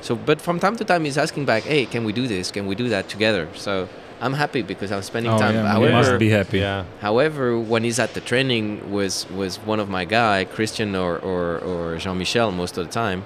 So, 0.00 0.14
but 0.16 0.40
from 0.40 0.60
time 0.60 0.76
to 0.76 0.84
time, 0.84 1.04
he's 1.04 1.18
asking 1.18 1.44
back, 1.44 1.64
"Hey, 1.64 1.84
can 1.86 2.04
we 2.04 2.12
do 2.12 2.26
this? 2.28 2.50
Can 2.50 2.66
we 2.66 2.74
do 2.74 2.88
that 2.88 3.08
together?" 3.08 3.48
So 3.54 3.88
I'm 4.20 4.34
happy 4.34 4.62
because 4.62 4.90
I'm 4.92 5.02
spending 5.02 5.32
Oh, 5.32 5.38
time. 5.38 5.54
yeah, 5.54 5.62
you 5.62 5.68
However, 5.68 5.92
must 5.92 6.18
be 6.18 6.30
happy. 6.30 6.58
Yeah. 6.58 6.84
However, 7.00 7.58
when 7.58 7.84
he's 7.84 7.98
at 7.98 8.14
the 8.14 8.20
training 8.20 8.90
was 8.92 9.26
was 9.30 9.56
one 9.58 9.80
of 9.80 9.88
my 9.88 10.04
guy, 10.04 10.44
Christian 10.44 10.94
or, 10.96 11.18
or, 11.18 11.58
or 11.58 11.96
Jean 11.98 12.16
Michel 12.18 12.50
most 12.52 12.78
of 12.78 12.86
the 12.86 12.92
time, 12.92 13.24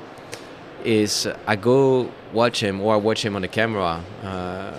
is 0.85 1.29
I 1.47 1.57
go 1.57 2.11
watch 2.33 2.63
him 2.63 2.81
or 2.81 2.95
I 2.95 2.97
watch 2.99 3.25
him 3.25 3.37
on 3.37 3.43
the 3.43 3.49
camera 3.49 4.01
uh, 4.25 4.73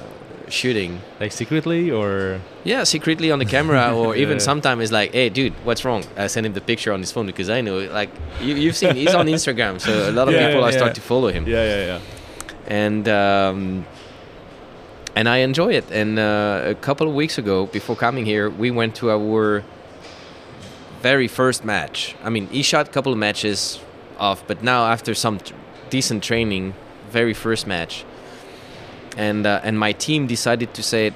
shooting. 0.53 1.01
Like 1.19 1.31
secretly 1.31 1.91
or 1.91 2.39
Yeah, 2.63 2.83
secretly 2.85 3.31
on 3.31 3.39
the 3.39 3.45
camera, 3.45 3.93
or 3.99 4.15
even 4.15 4.39
sometimes 4.39 4.81
it's 4.83 4.91
like, 4.91 5.11
"Hey, 5.13 5.29
dude, 5.29 5.53
what's 5.65 5.83
wrong?" 5.85 6.03
I 6.17 6.27
send 6.27 6.45
him 6.45 6.53
the 6.53 6.61
picture 6.61 6.93
on 6.93 6.99
his 6.99 7.11
phone 7.11 7.25
because 7.25 7.49
I 7.49 7.61
know, 7.61 7.77
like, 7.99 8.09
you, 8.41 8.53
you've 8.55 8.75
seen 8.77 8.95
he's 8.95 9.13
on 9.15 9.25
Instagram, 9.37 9.79
so 9.79 9.91
a 10.09 10.11
lot 10.11 10.27
of 10.27 10.33
Yeah, 10.33 10.45
people 10.47 10.61
yeah, 10.61 10.67
are 10.67 10.71
start 10.71 10.89
yeah. 10.91 10.93
to 10.93 11.01
follow 11.01 11.29
him 11.29 11.43
yeah, 11.47 11.63
yeah, 11.71 11.85
yeah. 11.85 11.99
and 12.83 13.07
um, 13.09 13.85
and 15.15 15.27
I 15.27 15.37
enjoy 15.49 15.73
it. 15.73 15.85
And 15.91 16.17
uh, 16.19 16.61
a 16.65 16.75
couple 16.87 17.07
of 17.07 17.13
weeks 17.15 17.37
ago, 17.37 17.65
before 17.67 17.95
coming 17.95 18.25
here, 18.25 18.49
we 18.49 18.71
went 18.71 18.95
to 19.01 19.09
our 19.11 19.63
very 21.01 21.27
first 21.27 21.65
match. 21.65 22.15
I 22.23 22.29
mean, 22.29 22.47
he 22.47 22.63
shot 22.63 22.87
a 22.87 22.91
couple 22.91 23.11
of 23.11 23.17
matches 23.17 23.79
off, 24.17 24.39
but 24.47 24.63
now 24.63 24.85
after 24.85 25.13
some 25.13 25.37
t- 25.39 25.53
decent 25.89 26.23
training, 26.23 26.73
very 27.11 27.33
first 27.33 27.67
match, 27.67 28.05
and 29.17 29.45
uh, 29.45 29.61
and 29.63 29.79
my 29.79 29.91
team 29.93 30.27
decided 30.27 30.73
to 30.73 30.83
say. 30.83 31.11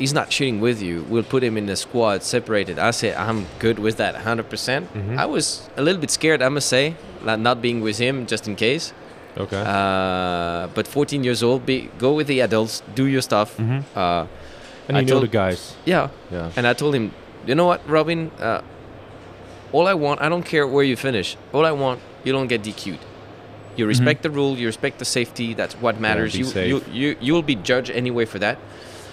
He's 0.00 0.14
not 0.14 0.32
shooting 0.32 0.60
with 0.62 0.80
you. 0.80 1.04
We'll 1.10 1.22
put 1.34 1.42
him 1.44 1.58
in 1.58 1.66
the 1.66 1.76
squad 1.76 2.22
separated. 2.22 2.78
I 2.78 2.90
said 2.90 3.16
I'm 3.18 3.44
good 3.58 3.78
with 3.78 3.98
that, 3.98 4.14
100%. 4.14 4.48
percent 4.48 4.88
Mhm. 4.94 5.18
I 5.18 5.26
was 5.26 5.68
a 5.76 5.82
little 5.82 6.00
bit 6.00 6.10
scared, 6.10 6.40
I 6.40 6.48
must 6.48 6.68
say, 6.70 6.94
not 7.22 7.38
not 7.38 7.60
being 7.60 7.82
with 7.82 7.98
him 7.98 8.24
just 8.24 8.48
in 8.48 8.56
case. 8.56 8.94
Okay. 9.36 9.60
Uh, 9.60 10.68
but 10.74 10.86
14 10.88 11.22
years 11.22 11.42
old, 11.42 11.66
be, 11.66 11.90
go 11.98 12.14
with 12.14 12.28
the 12.28 12.40
adults, 12.40 12.82
do 12.94 13.04
your 13.04 13.20
stuff. 13.20 13.58
Mhm. 13.58 13.84
Uh, 13.94 14.24
and 14.88 14.96
I 14.96 15.00
you 15.00 15.06
know 15.06 15.12
told- 15.20 15.24
the 15.24 15.28
guys. 15.28 15.74
yeah. 15.84 16.08
Yeah. 16.32 16.48
And 16.56 16.66
I 16.66 16.72
told 16.72 16.94
him, 16.94 17.12
you 17.46 17.54
know 17.54 17.66
what, 17.66 17.80
Robin? 17.86 18.30
Uh, 18.40 18.62
all 19.72 19.86
I 19.86 19.92
want, 19.94 20.22
I 20.22 20.30
don't 20.30 20.46
care 20.46 20.66
where 20.66 20.82
you 20.90 20.96
finish. 20.96 21.36
All 21.52 21.66
I 21.66 21.72
want, 21.72 22.00
you 22.24 22.32
don't 22.32 22.48
get 22.48 22.62
DQ'd. 22.62 23.00
You 23.80 23.86
respect 23.86 24.22
the 24.22 24.30
rule. 24.30 24.58
You 24.58 24.66
respect 24.66 24.98
the 24.98 25.04
safety. 25.18 25.54
That's 25.54 25.74
what 25.84 25.94
matters. 26.00 26.36
you, 26.36 26.46
you 26.70 26.76
you 26.92 27.16
you'll 27.24 27.48
be 27.54 27.56
judged 27.70 27.90
anyway 28.02 28.26
for 28.26 28.38
that. 28.38 28.58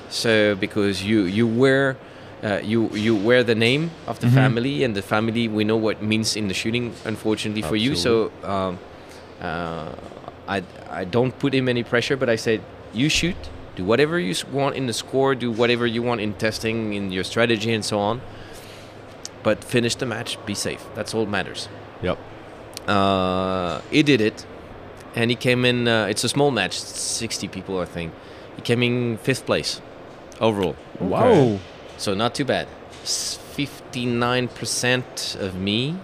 So 0.09 0.55
because 0.55 1.03
you 1.09 1.19
you 1.23 1.47
wear. 1.47 1.95
Uh, 2.43 2.61
you 2.73 2.79
you 3.05 3.15
wear 3.15 3.41
the 3.43 3.55
name 3.55 3.89
of 4.05 4.19
the 4.19 4.29
family 4.29 4.83
and 4.85 4.93
the 4.95 5.01
family 5.01 5.47
we 5.47 5.63
know 5.63 5.75
what 5.87 6.03
means 6.03 6.35
in 6.35 6.47
the 6.47 6.53
shooting 6.53 6.93
unfortunately 7.03 7.63
for 7.63 7.75
you 7.75 7.95
so 7.95 8.31
um, 8.43 8.77
uh, 9.41 9.89
I, 10.47 10.61
I 11.01 11.03
don't 11.15 11.33
put 11.39 11.51
him 11.55 11.67
any 11.67 11.81
pressure 11.83 12.15
but 12.15 12.29
I 12.29 12.35
said 12.35 12.61
you 12.93 13.09
shoot 13.09 13.35
do 13.75 13.83
whatever 13.83 14.19
you 14.19 14.35
want 14.53 14.75
in 14.75 14.85
the 14.85 14.93
score 14.93 15.33
do 15.33 15.49
whatever 15.51 15.87
you 15.87 16.03
want 16.03 16.21
in 16.21 16.35
testing 16.35 16.93
in 16.93 17.11
your 17.11 17.23
strategy 17.23 17.73
and 17.73 17.83
so 17.83 17.97
on 17.97 18.21
but 19.41 19.63
finish 19.63 19.95
the 19.95 20.05
match 20.05 20.37
be 20.45 20.53
safe 20.53 20.85
that's 20.93 21.15
all 21.15 21.25
that 21.25 21.31
matters 21.31 21.67
Yep. 22.03 22.17
uh, 22.87 23.81
he 23.89 24.03
did 24.03 24.21
it 24.21 24.45
and 25.15 25.31
he 25.31 25.35
came 25.35 25.65
in 25.65 25.87
uh, 25.87 26.05
it's 26.05 26.23
a 26.23 26.29
small 26.29 26.51
match 26.51 26.79
60 26.79 27.47
people 27.47 27.79
I 27.79 27.85
think 27.85 28.13
he 28.55 28.61
came 28.61 28.83
in 28.83 29.17
fifth 29.17 29.45
place 29.45 29.81
overall 30.39 30.75
Wow. 30.99 31.59
so 31.97 32.13
not 32.13 32.35
too 32.35 32.45
bad. 32.45 32.67
59% 33.05 35.35
of 35.39 35.55
me. 35.55 35.95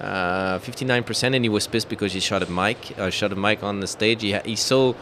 Uh, 0.00 0.58
59% 0.58 1.34
and 1.36 1.44
he 1.44 1.48
was 1.48 1.66
pissed 1.66 1.88
because 1.88 2.12
he 2.12 2.20
shot 2.20 2.42
a 2.42 2.50
mic 2.50 2.76
uh, 2.98 3.08
shot 3.10 3.32
a 3.32 3.36
mic 3.36 3.62
on 3.62 3.80
the 3.80 3.86
stage 3.86 4.20
he, 4.22 4.32
ha- 4.32 4.42
he 4.44 4.56
saw 4.56 4.92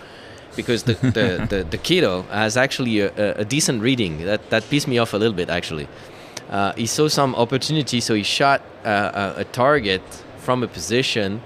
because 0.54 0.82
the, 0.84 0.92
the, 0.94 1.46
the, 1.48 1.64
the 1.64 1.78
kiddo 1.78 2.22
has 2.24 2.56
actually 2.58 3.00
a, 3.00 3.10
a, 3.16 3.40
a 3.40 3.44
decent 3.44 3.80
reading 3.82 4.18
that, 4.26 4.50
that 4.50 4.68
pissed 4.68 4.86
me 4.86 4.98
off 4.98 5.14
a 5.14 5.16
little 5.16 5.34
bit 5.34 5.48
actually 5.48 5.88
uh, 6.50 6.72
he 6.74 6.86
saw 6.86 7.08
some 7.08 7.34
opportunity 7.36 8.00
so 8.00 8.14
he 8.14 8.22
shot 8.22 8.60
uh, 8.84 9.32
a, 9.36 9.40
a 9.40 9.44
target 9.44 10.02
from 10.38 10.62
a 10.62 10.68
position 10.68 11.40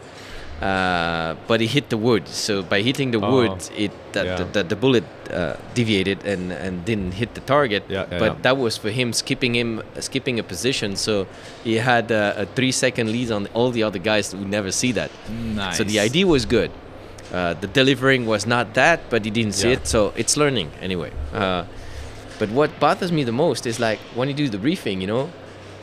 uh, 0.62 1.34
but 1.46 1.60
he 1.60 1.66
hit 1.66 1.90
the 1.90 1.96
wood. 1.98 2.26
So 2.28 2.62
by 2.62 2.80
hitting 2.82 3.10
the 3.10 3.18
Oh. 3.20 3.30
wood 3.32 3.58
it 3.76 3.92
that 4.12 4.24
Yeah. 4.26 4.36
the, 4.36 4.44
the, 4.44 4.62
the 4.72 4.76
bullet 4.76 5.04
uh, 5.30 5.54
deviated 5.74 6.24
and, 6.24 6.52
and 6.52 6.84
didn't 6.84 7.12
hit 7.12 7.34
the 7.34 7.40
target. 7.42 7.82
Yeah, 7.88 8.06
yeah, 8.10 8.18
but 8.18 8.42
that 8.42 8.56
was 8.56 8.76
for 8.78 8.90
him 8.90 9.12
skipping 9.12 9.54
him 9.54 9.82
skipping 10.00 10.38
a 10.38 10.42
position. 10.42 10.96
So 10.96 11.26
he 11.64 11.74
had 11.76 12.10
uh, 12.10 12.34
a 12.42 12.46
three 12.46 12.72
second 12.72 13.10
lead 13.12 13.30
on 13.30 13.48
all 13.54 13.70
the 13.70 13.82
other 13.82 13.98
guys 13.98 14.32
who 14.32 14.44
never 14.44 14.70
see 14.72 14.92
that. 14.92 15.10
Nice. 15.28 15.76
so 15.76 15.84
the 15.84 16.00
idea 16.00 16.26
was 16.26 16.46
good. 16.46 16.70
Uh, 17.32 17.54
the 17.54 17.66
delivering 17.66 18.24
was 18.24 18.46
not 18.46 18.74
that 18.74 19.00
but 19.10 19.24
he 19.24 19.30
didn't 19.30 19.52
see 19.54 19.72
it. 19.72 19.86
So 19.86 20.12
it's 20.16 20.36
learning 20.36 20.70
anyway. 20.80 21.10
Uh, 21.34 21.64
but 22.38 22.50
what 22.50 22.78
bothers 22.78 23.10
me 23.12 23.24
the 23.24 23.32
most 23.32 23.66
is 23.66 23.80
like 23.80 23.98
when 24.14 24.28
you 24.28 24.34
do 24.34 24.48
the 24.48 24.58
briefing 24.58 25.00
you 25.00 25.06
know 25.06 25.28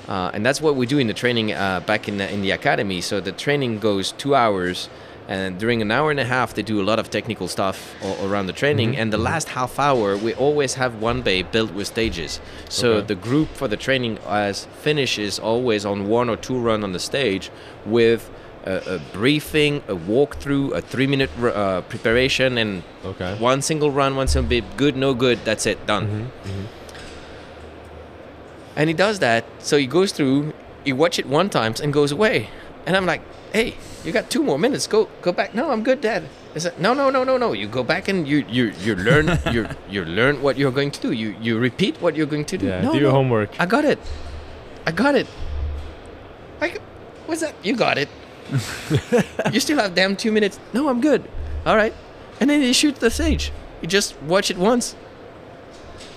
uh, 0.08 0.32
and 0.34 0.46
that's 0.46 0.62
what 0.62 0.76
we 0.76 0.86
do 0.86 0.98
in 1.00 1.08
the 1.08 1.14
training 1.14 1.54
uh, 1.54 1.80
back 1.82 2.08
in 2.08 2.18
the, 2.18 2.32
in 2.34 2.42
the 2.42 2.52
academy 2.52 3.02
so 3.02 3.20
the 3.22 3.32
training 3.32 3.80
goes 3.80 4.12
two 4.14 4.36
hours 4.36 4.90
and 5.30 5.58
during 5.58 5.82
an 5.82 5.90
hour 5.90 6.12
and 6.12 6.20
a 6.20 6.26
half 6.26 6.54
they 6.54 6.62
do 6.62 6.82
a 6.82 6.84
lot 6.84 7.00
of 7.00 7.10
technical 7.10 7.48
stuff 7.48 7.96
around 8.24 8.46
the 8.48 8.54
training 8.54 8.98
and 8.98 9.14
the 9.14 9.18
last 9.18 9.48
half 9.50 9.80
hour 9.80 10.18
we 10.18 10.34
always 10.34 10.74
have 10.74 11.02
one 11.02 11.22
bay 11.22 11.42
built 11.44 11.72
with 11.74 11.88
stages 11.88 12.42
so 12.70 12.94
Okay. 12.96 13.08
the 13.08 13.16
group 13.16 13.48
for 13.50 13.70
the 13.70 13.78
training 13.78 14.18
as 14.28 14.66
finishes 14.82 15.40
always 15.40 15.86
on 15.86 16.10
one 16.10 16.30
or 16.30 16.36
two 16.36 16.58
run 16.60 16.84
on 16.84 16.92
the 16.92 17.00
stage 17.00 17.50
with 17.86 18.30
a, 18.66 18.96
a 18.96 19.00
briefing 19.14 19.78
a 19.88 19.96
walkthrough 19.96 20.74
a 20.76 20.82
three 20.82 21.08
minute 21.08 21.30
r- 21.40 21.50
uh, 21.56 21.82
preparation 21.82 22.58
and 22.58 22.84
Okay. 23.06 23.36
one 23.40 23.62
single 23.62 23.92
run 23.92 24.18
one 24.18 24.28
single 24.28 24.50
bit 24.50 24.66
good 24.76 24.98
no 24.98 25.14
good 25.14 25.40
that's 25.46 25.66
it 25.66 25.86
done 25.88 26.06
Mm-hmm. 26.44 26.66
And 28.76 28.90
he 28.90 28.94
does 28.94 29.20
that. 29.20 29.46
So 29.60 29.78
he 29.78 29.88
goes 29.88 30.12
through, 30.12 30.54
he 30.84 30.94
watch 30.94 31.20
it 31.20 31.26
one 31.26 31.50
times 31.50 31.80
and 31.80 31.94
goes 31.94 32.12
away. 32.12 32.50
And 32.86 32.98
I'm 32.98 33.06
like, 33.06 33.22
hey, 33.54 33.76
you 34.04 34.12
got 34.12 34.30
two 34.30 34.44
more 34.44 34.60
minutes. 34.60 34.88
Go 34.88 35.10
go 35.22 35.32
back. 35.32 35.56
No, 35.56 35.72
I'm 35.72 35.84
good, 35.84 36.02
Dad. 36.02 36.24
I 36.56 36.60
said, 36.60 36.80
no, 36.80 36.94
no, 36.94 37.10
no, 37.10 37.24
no, 37.24 37.38
no. 37.38 37.54
You 37.54 37.68
go 37.68 37.84
back 37.84 38.08
and 38.08 38.28
you 38.28 38.46
you 38.50 38.74
you 38.80 38.96
learn 38.96 39.40
you 39.52 39.68
you 39.90 40.04
learn 40.04 40.42
what 40.42 40.58
you're 40.58 40.72
going 40.72 40.92
to 40.92 41.00
do. 41.00 41.12
You 41.12 41.36
you 41.42 41.58
repeat 41.58 42.02
what 42.02 42.16
you're 42.16 42.28
going 42.28 42.46
to 42.46 42.58
do. 42.58 42.68
Yeah. 42.68 42.82
no, 42.82 42.92
do 42.94 43.00
your 43.00 43.12
no, 43.12 43.18
homework. 43.18 43.60
I 43.60 43.66
got 43.66 43.86
it. 43.86 44.00
I 44.86 44.92
got 44.92 45.16
it. 45.16 45.28
I, 46.60 46.78
what's 47.26 47.42
that? 47.42 47.56
You 47.64 47.76
got 47.76 47.98
it. 47.98 48.10
you 49.52 49.60
still 49.60 49.80
have 49.80 49.96
damn 49.96 50.16
two 50.16 50.32
minutes. 50.32 50.60
No, 50.74 50.90
I'm 50.90 51.00
good. 51.00 51.24
All 51.66 51.76
right. 51.76 51.94
And 52.40 52.50
then 52.50 52.62
he 52.62 52.74
shoots 52.74 53.00
the 53.00 53.10
sage. 53.10 53.52
You 53.82 53.88
just 53.88 54.22
watch 54.24 54.52
it 54.52 54.58
once. 54.58 54.96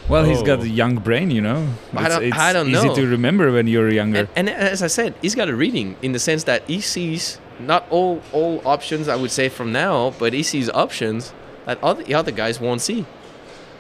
Well, 0.09 0.25
he's 0.25 0.43
got 0.43 0.61
Oh. 0.61 0.63
a 0.63 0.67
young 0.67 0.97
brain, 0.97 1.31
you 1.33 1.41
know. 1.41 1.67
I 1.95 2.05
It's, 2.07 2.15
don't- 2.15 2.25
it's 2.25 2.39
I 2.39 2.53
don't 2.53 2.69
easy 2.71 2.87
know. 2.89 2.95
to 2.95 3.07
remember 3.07 3.51
when 3.53 3.67
you're 3.67 3.91
younger. 3.91 4.29
And, 4.37 4.49
and 4.49 4.51
as 4.51 4.83
I 4.83 4.87
said, 4.87 5.15
he's 5.21 5.35
got 5.35 5.49
a 5.49 5.57
reading 5.57 5.97
in 6.01 6.13
the 6.13 6.19
sense 6.21 6.45
that 6.45 6.63
he 6.69 6.81
sees 6.81 7.39
not 7.59 7.87
all 7.91 8.21
all 8.33 8.63
options. 8.65 9.09
I 9.09 9.17
would 9.17 9.31
say 9.33 9.49
from 9.49 9.73
now, 9.73 10.13
but 10.19 10.33
he 10.33 10.43
sees 10.43 10.69
options 10.71 11.33
that 11.67 11.83
other 11.83 12.03
the 12.05 12.15
other 12.15 12.31
guys 12.31 12.61
won't 12.61 12.83
see. 12.83 13.05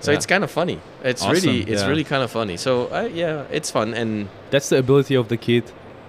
So 0.01 0.11
Yeah. 0.11 0.16
it's 0.16 0.27
kind 0.27 0.43
of 0.44 0.51
funny. 0.51 0.78
It's 1.05 1.23
Awesome, 1.23 1.32
really 1.36 1.61
it's 1.73 1.82
yeah. 1.82 1.89
really 1.89 2.05
kind 2.05 2.23
of 2.23 2.31
funny. 2.31 2.57
So 2.57 2.86
uh, 2.93 3.09
yeah, 3.12 3.44
it's 3.53 3.70
fun 3.70 3.94
and 3.94 4.28
That's 4.51 4.69
the 4.69 4.78
ability 4.78 5.15
of 5.15 5.28
the 5.28 5.36
kid 5.36 5.65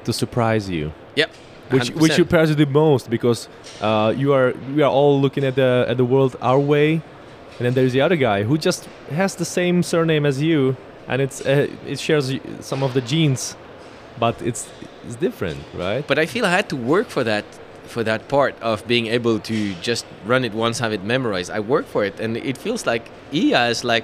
to 0.06 0.12
surprise 0.14 0.70
you. 0.70 0.92
yep. 1.16 1.30
which 1.70 1.92
100%. 1.92 2.02
which 2.02 2.14
surprises 2.14 2.56
you 2.58 2.66
the 2.66 2.72
most 2.72 3.10
because 3.10 3.48
uh, 3.82 4.14
you 4.18 4.34
are 4.34 4.54
we 4.76 4.82
are 4.82 4.92
all 5.00 5.20
looking 5.22 5.44
at 5.44 5.56
the 5.56 5.86
at 5.92 5.98
the 5.98 6.06
world 6.06 6.36
our 6.42 6.60
way, 6.60 7.02
and 7.58 7.66
then 7.66 7.74
there's 7.74 7.94
the 7.94 8.02
other 8.02 8.16
guy 8.16 8.44
who 8.44 8.58
just 8.58 8.86
has 9.10 9.36
the 9.36 9.46
same 9.46 9.84
surname 9.84 10.26
as 10.26 10.42
you, 10.42 10.76
and 11.08 11.22
it's 11.22 11.42
uh, 11.46 11.68
it 11.86 12.00
shares 12.00 12.34
some 12.60 12.84
of 12.84 12.94
the 12.94 13.02
genes, 13.02 13.56
but 14.20 14.42
it's 14.42 14.68
it's 15.06 15.16
different, 15.16 15.60
right? 15.74 16.06
But 16.08 16.20
I 16.20 16.26
feel 16.26 16.46
I 16.46 16.52
had 16.52 16.70
to 16.70 16.76
work 16.76 17.08
for 17.10 17.24
that 17.24 17.46
for 17.86 18.04
that 18.04 18.28
part 18.28 18.54
of 18.62 18.86
being 18.88 19.08
able 19.08 19.40
to 19.40 19.74
just 19.82 20.06
run 20.26 20.44
it 20.44 20.54
once, 20.54 20.80
have 20.80 20.92
it 20.94 21.04
memorized. 21.04 21.50
I 21.52 21.60
work 21.62 21.86
for 21.86 22.04
it, 22.06 22.20
and 22.20 22.38
it 22.38 22.58
feels 22.58 22.86
like 22.86 23.10
Ia 23.34 23.68
is 23.70 23.84
like 23.84 24.04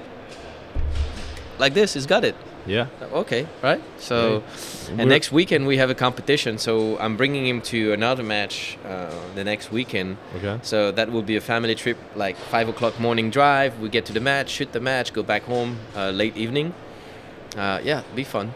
like 1.58 1.74
this. 1.74 1.94
He's 1.94 2.06
got 2.06 2.24
it. 2.24 2.34
Yeah. 2.66 2.86
Okay, 3.12 3.46
right. 3.62 3.82
So, 3.98 4.16
We're- 4.16 4.42
and 4.88 5.08
next 5.08 5.32
weekend 5.32 5.66
we 5.66 5.76
have 5.76 5.90
a 5.90 5.94
competition. 5.94 6.58
So 6.58 6.98
I'm 6.98 7.16
bringing 7.16 7.46
him 7.46 7.60
to 7.62 7.92
another 7.92 8.22
match 8.22 8.78
uh, 8.84 9.10
the 9.34 9.44
next 9.44 9.70
weekend. 9.72 10.16
Okay. 10.36 10.58
So 10.62 10.90
that 10.92 11.10
will 11.10 11.22
be 11.22 11.36
a 11.36 11.40
family 11.40 11.74
trip, 11.74 11.98
like 12.14 12.36
five 12.36 12.68
o'clock 12.68 12.98
morning 13.00 13.30
drive. 13.30 13.78
We 13.80 13.88
get 13.88 14.04
to 14.06 14.12
the 14.12 14.20
match, 14.20 14.50
shoot 14.50 14.72
the 14.72 14.80
match, 14.80 15.12
go 15.12 15.22
back 15.22 15.42
home 15.44 15.78
uh, 15.96 16.10
late 16.10 16.36
evening. 16.36 16.74
Uh, 17.56 17.80
yeah, 17.82 18.02
be 18.14 18.24
fun. 18.24 18.52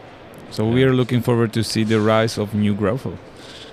So 0.51 0.67
we 0.67 0.83
are 0.85 0.93
looking 0.93 1.21
forward 1.21 1.53
to 1.53 1.63
see 1.63 1.85
the 1.85 2.01
rise 2.01 2.39
of 2.39 2.55
new 2.55 2.75
Grauffel. 2.75 3.19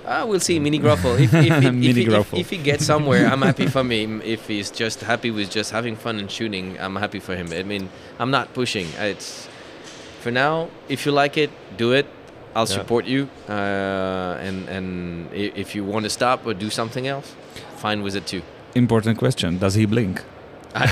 Uh, 0.04 0.24
we'll 0.28 0.38
see 0.38 0.60
Mini 0.60 0.78
Grauffel. 0.78 1.18
If, 1.18 1.34
if, 1.34 1.44
if, 1.50 1.74
Mini 1.74 2.02
if, 2.02 2.08
if, 2.08 2.34
if 2.34 2.50
he 2.50 2.58
gets 2.58 2.86
somewhere, 2.86 3.26
I'm 3.26 3.42
happy 3.42 3.66
for 3.74 3.82
him. 3.82 4.22
If 4.22 4.46
he's 4.46 4.70
just 4.70 5.00
happy 5.00 5.32
with 5.32 5.50
just 5.50 5.72
having 5.72 5.96
fun 5.96 6.18
and 6.18 6.30
shooting, 6.30 6.78
I'm 6.78 6.94
happy 6.94 7.18
for 7.18 7.34
him. 7.34 7.52
I 7.52 7.64
mean, 7.64 7.88
I'm 8.20 8.30
not 8.30 8.54
pushing. 8.54 8.86
It's 8.98 9.48
for 10.20 10.30
now. 10.30 10.68
If 10.88 11.06
you 11.06 11.12
like 11.12 11.36
it, 11.36 11.50
do 11.76 11.92
it. 11.92 12.06
I'll 12.56 12.66
Yeah. 12.68 12.78
support 12.80 13.04
you. 13.06 13.28
Uh, 13.48 14.46
and 14.46 14.68
and 14.68 14.86
if 15.32 15.74
you 15.74 15.84
want 15.92 16.04
to 16.04 16.10
stop 16.10 16.46
or 16.46 16.54
do 16.54 16.70
something 16.70 17.06
else, 17.06 17.34
fine 17.82 18.02
with 18.04 18.16
it 18.16 18.26
too. 18.26 18.42
Important 18.74 19.18
question: 19.18 19.58
Does 19.58 19.74
he 19.74 19.86
blink? 19.86 20.22
I 20.76 20.82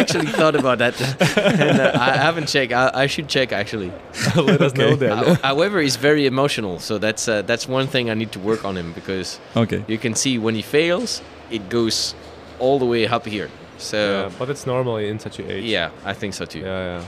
actually 0.00 0.26
thought 0.26 0.56
about 0.56 0.78
that, 0.78 1.00
and 1.60 1.80
uh, 1.80 1.92
I 1.94 2.16
haven't 2.16 2.48
checked. 2.48 2.72
I, 2.72 2.90
I 3.04 3.06
should 3.06 3.28
check 3.28 3.52
actually. 3.52 3.92
Let 4.36 4.60
us 4.60 4.74
know 4.74 4.96
then. 4.96 5.16
How- 5.16 5.34
However, 5.34 5.80
he's 5.80 5.96
very 5.96 6.26
emotional, 6.26 6.78
so 6.80 6.98
that's 6.98 7.28
uh, 7.28 7.42
that's 7.42 7.68
one 7.68 7.86
thing 7.86 8.10
I 8.10 8.14
need 8.14 8.32
to 8.32 8.40
work 8.40 8.64
on 8.64 8.76
him 8.76 8.92
because 8.92 9.38
Okay. 9.56 9.84
you 9.86 9.98
can 9.98 10.14
see 10.14 10.38
when 10.38 10.54
he 10.54 10.62
fails, 10.62 11.22
it 11.50 11.68
goes 11.70 12.14
all 12.58 12.78
the 12.78 12.86
way 12.86 13.06
up 13.06 13.26
here. 13.26 13.48
So 13.78 13.96
yeah, 13.96 14.30
but 14.38 14.50
it's 14.50 14.66
normally 14.66 15.08
in 15.08 15.18
such 15.20 15.38
an 15.38 15.50
age. 15.50 15.64
yeah, 15.64 15.90
I 16.04 16.14
think 16.14 16.34
so 16.34 16.44
too. 16.46 16.60
Yeah, 16.60 16.98
yeah. 16.98 17.04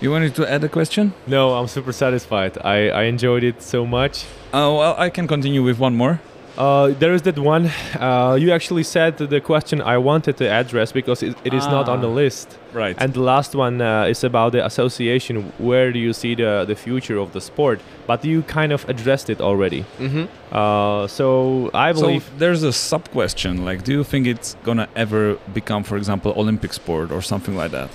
You 0.00 0.10
wanted 0.10 0.34
to 0.34 0.50
add 0.50 0.62
a 0.62 0.68
question? 0.68 1.14
No, 1.26 1.54
I'm 1.54 1.68
super 1.68 1.92
satisfied. 1.92 2.58
I, 2.62 2.90
I 2.90 3.02
enjoyed 3.04 3.42
it 3.44 3.62
so 3.62 3.86
much. 3.86 4.24
Oh 4.52 4.78
well, 4.78 4.94
I 4.98 5.08
can 5.10 5.26
continue 5.26 5.62
with 5.62 5.78
one 5.78 5.96
more. 5.96 6.20
Uh, 6.58 6.88
there 6.98 7.12
is 7.12 7.20
that 7.22 7.38
one. 7.38 7.70
Uh, 8.00 8.34
you 8.40 8.50
actually 8.50 8.82
said 8.82 9.18
the 9.18 9.40
question 9.42 9.82
I 9.82 9.98
wanted 9.98 10.38
to 10.38 10.48
address 10.48 10.90
because 10.90 11.22
it, 11.22 11.36
it 11.44 11.52
is 11.52 11.66
not 11.66 11.86
on 11.88 12.00
the 12.00 12.08
Ah. 12.08 12.22
list. 12.22 12.58
Right. 12.72 12.96
And 12.98 13.12
the 13.12 13.20
last 13.20 13.54
one 13.54 13.80
uh, 13.82 14.04
is 14.04 14.24
about 14.24 14.52
the 14.52 14.64
association. 14.64 15.52
Where 15.58 15.92
do 15.92 15.98
you 15.98 16.12
see 16.14 16.34
the, 16.34 16.64
the 16.66 16.74
future 16.74 17.18
of 17.18 17.32
the 17.32 17.40
sport? 17.42 17.80
But 18.06 18.24
you 18.24 18.42
kind 18.42 18.72
of 18.72 18.88
addressed 18.88 19.28
it 19.30 19.40
already. 19.40 19.84
hmm 19.98 20.24
Uh, 20.52 21.06
so 21.08 21.70
I 21.74 21.92
so 21.92 22.00
believe. 22.00 22.24
there's 22.38 22.62
a 22.62 22.72
sub 22.72 23.04
question. 23.10 23.64
Like, 23.64 23.82
do 23.84 23.92
you 23.92 24.04
think 24.04 24.26
it's 24.26 24.56
gonna 24.64 24.88
ever 24.94 25.36
become, 25.52 25.82
for 25.84 25.96
example, 25.98 26.32
Olympic 26.36 26.72
sport 26.72 27.10
or 27.12 27.20
something 27.22 27.54
like 27.56 27.70
that? 27.72 27.90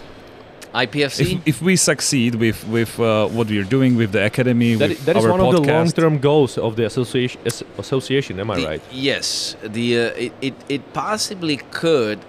IPSC. 0.74 1.20
If, 1.20 1.48
if 1.48 1.62
we 1.62 1.76
succeed 1.76 2.36
with 2.36 2.66
with 2.68 2.98
uh, 3.00 3.28
what 3.28 3.48
we 3.48 3.58
are 3.60 3.70
doing 3.70 3.96
with 3.98 4.12
the 4.14 4.26
academy, 4.26 4.76
that, 4.76 4.92
is 4.92 5.26
one 5.28 5.42
of 5.42 5.52
the 5.52 5.62
long-term 5.62 6.20
goals 6.20 6.58
of 6.58 6.76
the 6.78 6.86
association. 6.86 7.42
Association, 7.78 8.40
am 8.40 8.52
I 8.52 8.56
The- 8.56 8.66
right? 8.68 8.82
Yes, 8.92 9.56
the 9.64 10.00
uh, 10.00 10.26
it, 10.26 10.34
it 10.42 10.54
it 10.70 10.94
possibly 10.94 11.58
could 11.72 12.20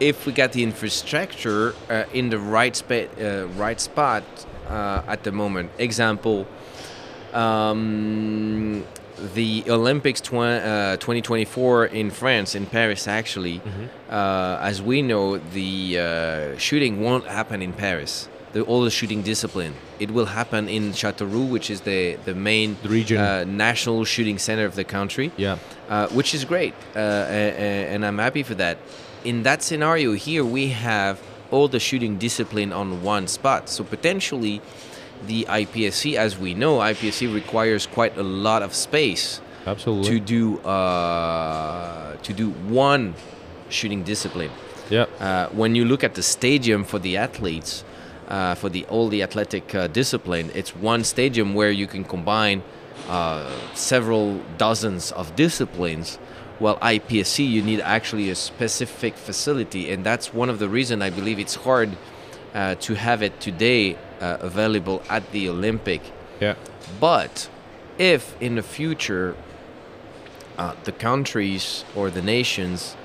if 0.00 0.26
we 0.26 0.32
got 0.32 0.52
the 0.52 0.62
infrastructure 0.62 1.74
uh, 1.90 2.04
in 2.14 2.30
the 2.30 2.38
right 2.38 2.74
spa- 2.74 3.12
uh, 3.20 3.46
right 3.58 3.80
spot 3.80 4.24
uh, 4.68 5.02
at 5.06 5.22
the 5.24 5.32
moment. 5.32 5.70
Example, 5.78 6.46
um, 7.34 8.84
the 9.34 9.64
Olympics 9.68 10.20
tw- 10.20 10.34
uh, 10.34 10.96
2024 10.96 11.86
in 11.86 12.10
France, 12.10 12.54
in 12.54 12.66
Paris, 12.66 13.06
actually. 13.06 13.60
Uh, 14.10 14.58
as 14.60 14.80
we 14.82 15.02
know, 15.02 15.38
the 15.38 15.98
uh, 15.98 16.58
shooting 16.58 17.00
won't 17.00 17.26
happen 17.26 17.62
in 17.62 17.72
Paris. 17.72 18.28
The, 18.52 18.60
all 18.62 18.82
the 18.82 18.90
shooting 18.90 19.22
discipline. 19.22 19.74
It 19.98 20.10
will 20.10 20.26
happen 20.26 20.68
in 20.68 20.92
Châteauroux, 20.92 21.48
which 21.48 21.70
is 21.70 21.80
the 21.82 22.16
the 22.26 22.34
main 22.34 22.76
The 22.82 22.88
region. 22.90 23.18
uh, 23.18 23.44
national 23.44 24.04
shooting 24.04 24.38
center 24.38 24.66
of 24.66 24.74
the 24.74 24.84
country 24.84 25.30
Yeah. 25.38 25.56
uh, 25.88 26.08
which 26.08 26.34
is 26.34 26.44
great, 26.44 26.74
uh, 26.94 26.98
and 26.98 28.04
I'm 28.04 28.18
happy 28.18 28.42
for 28.42 28.54
that. 28.56 28.76
In 29.24 29.42
that 29.44 29.62
scenario 29.62 30.12
here, 30.12 30.44
we 30.44 30.68
have 30.68 31.18
all 31.50 31.66
the 31.68 31.80
shooting 31.80 32.18
discipline 32.18 32.72
on 32.74 33.02
one 33.02 33.26
spot. 33.26 33.68
So 33.70 33.84
potentially, 33.84 34.60
the 35.26 35.46
IPSC, 35.48 36.14
as 36.16 36.38
we 36.38 36.54
know, 36.54 36.78
IPSC 36.78 37.32
requires 37.32 37.86
quite 37.86 38.16
a 38.16 38.22
lot 38.22 38.62
of 38.62 38.74
space 38.74 39.40
Absolutely. 39.66 40.10
to 40.10 40.20
do 40.20 40.58
uh, 40.60 42.16
to 42.16 42.32
do 42.32 42.50
one 42.68 43.14
shooting 43.68 44.02
discipline. 44.02 44.50
yeah. 44.90 45.06
Uh, 45.18 45.48
when 45.50 45.74
you 45.74 45.84
look 45.84 46.04
at 46.04 46.14
the 46.14 46.22
stadium 46.22 46.84
for 46.84 46.98
the 46.98 47.16
athletes, 47.16 47.84
uh, 48.28 48.54
for 48.54 48.68
the 48.68 48.84
all 48.86 49.08
the 49.08 49.22
athletic 49.22 49.74
uh, 49.74 49.86
discipline, 49.86 50.50
it's 50.54 50.74
one 50.74 51.04
stadium 51.04 51.54
where 51.54 51.70
you 51.70 51.86
can 51.86 52.04
combine 52.04 52.62
uh, 53.08 53.50
several 53.74 54.40
dozens 54.58 55.12
of 55.12 55.34
disciplines. 55.36 56.18
Well, 56.60 56.76
IPSC, 56.78 57.48
you 57.48 57.62
need 57.62 57.80
actually 57.80 58.30
a 58.30 58.34
specific 58.34 59.16
facility, 59.16 59.90
and 59.90 60.04
that's 60.04 60.32
one 60.32 60.48
of 60.48 60.58
the 60.58 60.68
reasons 60.68 61.02
I 61.02 61.10
believe 61.10 61.38
it's 61.40 61.56
hard 61.56 61.90
uh, 62.54 62.76
to 62.76 62.94
have 62.94 63.22
it 63.22 63.40
today 63.40 63.96
uh, 64.22 64.38
available 64.40 65.02
at 65.10 65.22
the 65.32 65.48
Olympic. 65.48 66.00
Yeah. 66.40 66.54
But 67.00 67.48
if 67.98 68.22
in 68.40 68.54
the 68.54 68.62
future 68.62 69.34
uh, 70.58 70.74
the 70.84 70.92
countries 70.92 71.84
or 71.96 72.10
the 72.10 72.22
nations 72.22 72.96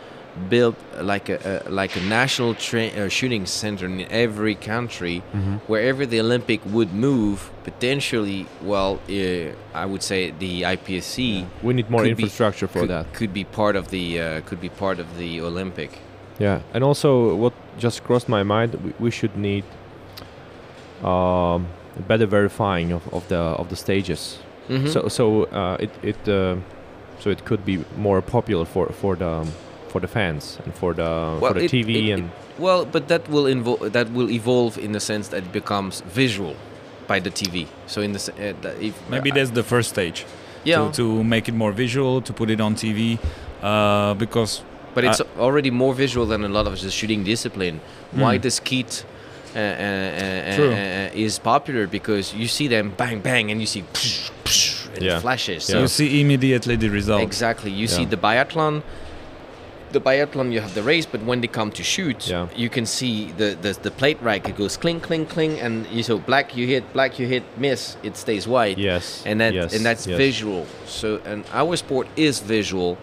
build 0.49 0.75
like 1.01 1.29
a, 1.29 1.63
a 1.65 1.69
like 1.81 1.95
a 1.95 2.01
national 2.01 2.53
tra- 2.53 2.93
uh, 2.95 3.09
shooting 3.09 3.45
center 3.47 3.85
in 3.87 4.01
every 4.11 4.53
country, 4.53 5.19
wherever 5.65 6.05
the 6.05 6.19
Olympic 6.19 6.61
would 6.65 6.93
move, 6.93 7.49
potentially, 7.63 8.45
well, 8.61 8.99
uh, 9.09 9.51
I 9.73 9.85
would 9.85 10.03
say 10.03 10.31
the 10.31 10.61
IPSC 10.61 11.47
We 11.63 11.73
need 11.73 11.89
more 11.89 12.01
could 12.03 12.17
be- 12.17 12.23
infrastructure 12.23 12.67
for 12.67 12.81
could, 12.81 12.89
that. 12.89 13.13
could 13.13 13.33
be 13.33 13.45
part 13.45 13.75
of 13.75 13.89
the 13.89 14.05
uh, 14.21 14.41
could 14.41 14.61
be 14.61 14.69
part 14.69 14.99
of 14.99 15.17
the 15.17 15.41
Olympic. 15.41 15.91
Yeah, 16.39 16.61
and 16.73 16.83
also 16.83 17.33
what 17.35 17.53
just 17.79 18.03
crossed 18.03 18.29
my 18.29 18.43
mind, 18.43 18.75
we, 18.75 18.93
we 18.99 19.11
should 19.11 19.35
need 19.37 19.63
um, 21.03 21.67
better 22.07 22.25
verifying 22.25 22.91
of, 22.91 23.01
of 23.13 23.27
the 23.27 23.37
of 23.37 23.69
the 23.69 23.75
stages. 23.75 24.39
Mhm. 24.69 24.87
So 24.89 25.07
so 25.07 25.43
uh, 25.45 25.77
it 25.79 25.89
it 26.03 26.27
uh, 26.27 26.55
so 27.19 27.29
it 27.29 27.45
could 27.45 27.63
be 27.65 27.83
more 27.97 28.21
popular 28.21 28.65
for 28.65 28.87
for 29.01 29.15
the 29.15 29.45
for 29.89 30.01
the 30.01 30.07
fans 30.07 30.59
and 30.65 30.73
for 30.75 30.93
the 30.93 31.37
for 31.39 31.53
the 31.53 31.63
it- 31.65 31.71
TV 31.71 31.89
it- 32.09 32.13
and 32.13 32.23
it- 32.25 32.31
well, 32.59 32.85
but 32.85 33.07
that 33.07 33.29
will 33.29 33.45
involve 33.47 33.91
that 33.93 34.09
will 34.11 34.29
evolve 34.29 34.77
in 34.77 34.91
the 34.91 34.99
sense 34.99 35.29
that 35.29 35.43
it 35.43 35.51
becomes 35.51 36.01
visual 36.15 36.55
by 37.07 37.19
the 37.19 37.29
TV. 37.31 37.67
So 37.87 38.01
in 38.01 38.11
the 38.13 38.19
uh, 38.39 38.69
if 38.81 38.93
maybe 39.09 39.31
uh, 39.31 39.35
that's 39.35 39.51
the 39.51 39.63
first 39.63 39.89
stage. 39.89 40.25
yeah, 40.63 40.85
To, 40.91 40.91
to 40.91 41.23
make 41.23 41.47
it 41.47 41.55
more 41.55 41.71
visual, 41.71 42.21
to 42.21 42.33
put 42.33 42.49
it 42.49 42.59
on 42.59 42.75
TV, 42.75 43.17
uh, 43.63 44.13
because 44.15 44.61
but 44.95 45.03
it's 45.05 45.21
uh, 45.21 45.25
already 45.39 45.69
more 45.71 45.93
visual 45.93 46.25
than 46.27 46.43
a 46.43 46.49
lot 46.49 46.67
of 46.67 46.73
the 46.81 46.89
shooting 46.91 47.23
discipline. 47.23 47.79
Why 48.11 48.37
Mm. 48.37 48.41
the 48.41 48.49
skeet 48.51 49.05
uh, 49.05 49.16
uh, 49.55 49.59
uh, 49.59 49.61
uh, 49.61 51.09
is 51.13 51.39
popular 51.39 51.87
because 51.87 52.33
you 52.33 52.47
see 52.47 52.67
them 52.67 52.93
bang 52.97 53.19
bang 53.21 53.51
and 53.51 53.59
you 53.59 53.67
see 53.67 53.83
psh, 53.93 54.31
psh, 54.43 54.87
and 54.95 55.03
Yeah. 55.03 55.19
flashes. 55.19 55.67
Yeah. 55.69 55.73
So 55.75 55.79
you 55.81 55.87
see 55.87 56.21
immediately 56.21 56.75
the 56.75 56.89
result. 56.89 57.21
Exactly. 57.21 57.71
You 57.71 57.87
see 57.87 58.05
the 58.05 58.17
biathlon. 58.17 58.81
The 59.93 60.01
biathlon, 60.01 60.51
you 60.51 60.59
have 60.59 60.73
the 60.75 60.83
race, 60.83 61.05
but 61.05 61.21
when 61.23 61.39
they 61.39 61.47
come 61.47 61.71
to 61.71 61.81
shoot, 61.83 62.27
Yeah. 62.27 62.47
you 62.53 62.69
can 62.69 62.85
see 62.85 63.31
the, 63.37 63.55
the 63.61 63.71
the 63.81 63.89
plate 63.91 64.17
rack. 64.21 64.49
It 64.49 64.57
goes 64.57 64.75
cling, 64.77 64.99
cling, 64.99 65.25
cling, 65.27 65.61
and 65.61 65.87
you 65.87 66.03
so 66.03 66.17
black 66.19 66.55
you 66.57 66.67
hit, 66.67 66.83
black 66.91 67.17
you 67.19 67.25
hit, 67.25 67.43
miss, 67.57 67.95
it 68.03 68.17
stays 68.17 68.45
white. 68.47 68.77
yes, 68.77 69.23
And 69.25 69.39
that 69.39 69.53
yes, 69.53 69.73
and 69.73 69.85
that's 69.85 70.05
yes. 70.05 70.17
visual. 70.17 70.65
So 70.85 71.21
and 71.25 71.45
our 71.53 71.77
sport 71.77 72.07
is 72.17 72.41
visual. 72.41 72.97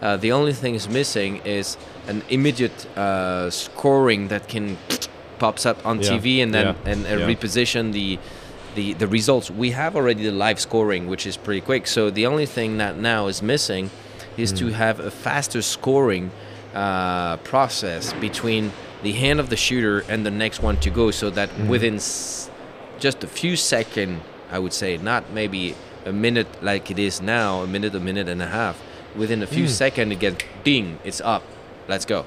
Uh, 0.00 0.16
the 0.16 0.30
only 0.30 0.52
thing 0.52 0.76
is 0.76 0.88
missing 0.88 1.40
is 1.44 1.76
an 2.06 2.22
immediate 2.28 2.86
uh, 2.96 3.50
scoring 3.50 4.28
that 4.28 4.46
can 4.46 4.76
pops 5.38 5.64
up 5.66 5.84
on 5.86 6.00
Yeah. 6.00 6.10
TV 6.10 6.42
and 6.42 6.52
then 6.54 6.66
Yeah. 6.66 6.92
and 6.92 7.06
uh, 7.06 7.10
reposition 7.26 7.92
the 7.92 8.18
the 8.74 8.92
the 8.94 9.06
results. 9.06 9.50
We 9.50 9.70
have 9.72 9.96
already 9.96 10.22
the 10.24 10.32
live 10.32 10.58
scoring, 10.60 11.08
which 11.08 11.26
is 11.26 11.36
pretty 11.36 11.60
quick. 11.60 11.86
So 11.86 12.10
the 12.10 12.26
only 12.26 12.46
thing 12.46 12.78
that 12.78 12.96
now 12.98 13.26
is 13.28 13.42
missing 13.42 13.90
is 14.36 14.50
Hmm. 14.50 14.56
to 14.58 14.66
have 14.74 15.00
a 15.00 15.10
faster 15.10 15.62
scoring 15.62 16.30
uh, 16.74 17.36
process 17.38 18.12
between 18.20 18.72
the 19.02 19.12
hand 19.12 19.40
of 19.40 19.48
the 19.48 19.56
shooter 19.56 20.04
and 20.08 20.24
the 20.26 20.30
next 20.30 20.62
one 20.62 20.76
to 20.76 20.90
go, 20.90 21.10
so 21.10 21.30
that 21.30 21.48
Hmm. 21.50 21.68
within 21.68 21.94
s- 21.96 22.50
just 23.00 23.24
a 23.24 23.26
few 23.26 23.56
second, 23.56 24.20
I 24.52 24.58
would 24.58 24.72
say, 24.72 24.96
not 24.98 25.24
maybe 25.32 25.74
a 26.04 26.12
minute 26.12 26.46
like 26.62 26.90
it 26.90 26.98
is 26.98 27.20
now, 27.22 27.62
a 27.62 27.66
minute, 27.66 27.94
a 27.94 28.00
minute 28.00 28.28
and 28.28 28.42
a 28.42 28.46
half. 28.46 28.76
Within 29.16 29.42
a 29.42 29.46
few 29.46 29.64
Mm. 29.64 29.68
seconds, 29.82 30.12
it 30.12 30.18
gets 30.20 30.44
ding, 30.62 30.98
it's 31.04 31.20
up. 31.24 31.42
Let's 31.88 32.04
go. 32.04 32.24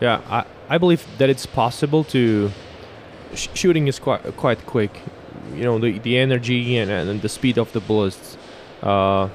Yeah, 0.00 0.20
I, 0.30 0.44
I 0.68 0.78
believe 0.78 1.06
that 1.18 1.28
it's 1.30 1.46
possible 1.46 2.04
to. 2.04 2.50
Sh- 3.34 3.48
shooting 3.54 3.88
is 3.88 3.98
quite 3.98 4.22
quite 4.36 4.66
quick. 4.66 5.00
You 5.54 5.64
know 5.64 5.78
the 5.78 5.98
the 5.98 6.18
energy 6.18 6.76
and, 6.78 6.90
and 6.90 7.22
the 7.22 7.28
speed 7.28 7.58
of 7.58 7.72
the 7.72 7.80
bullets. 7.80 8.36
Uh, 8.82 9.28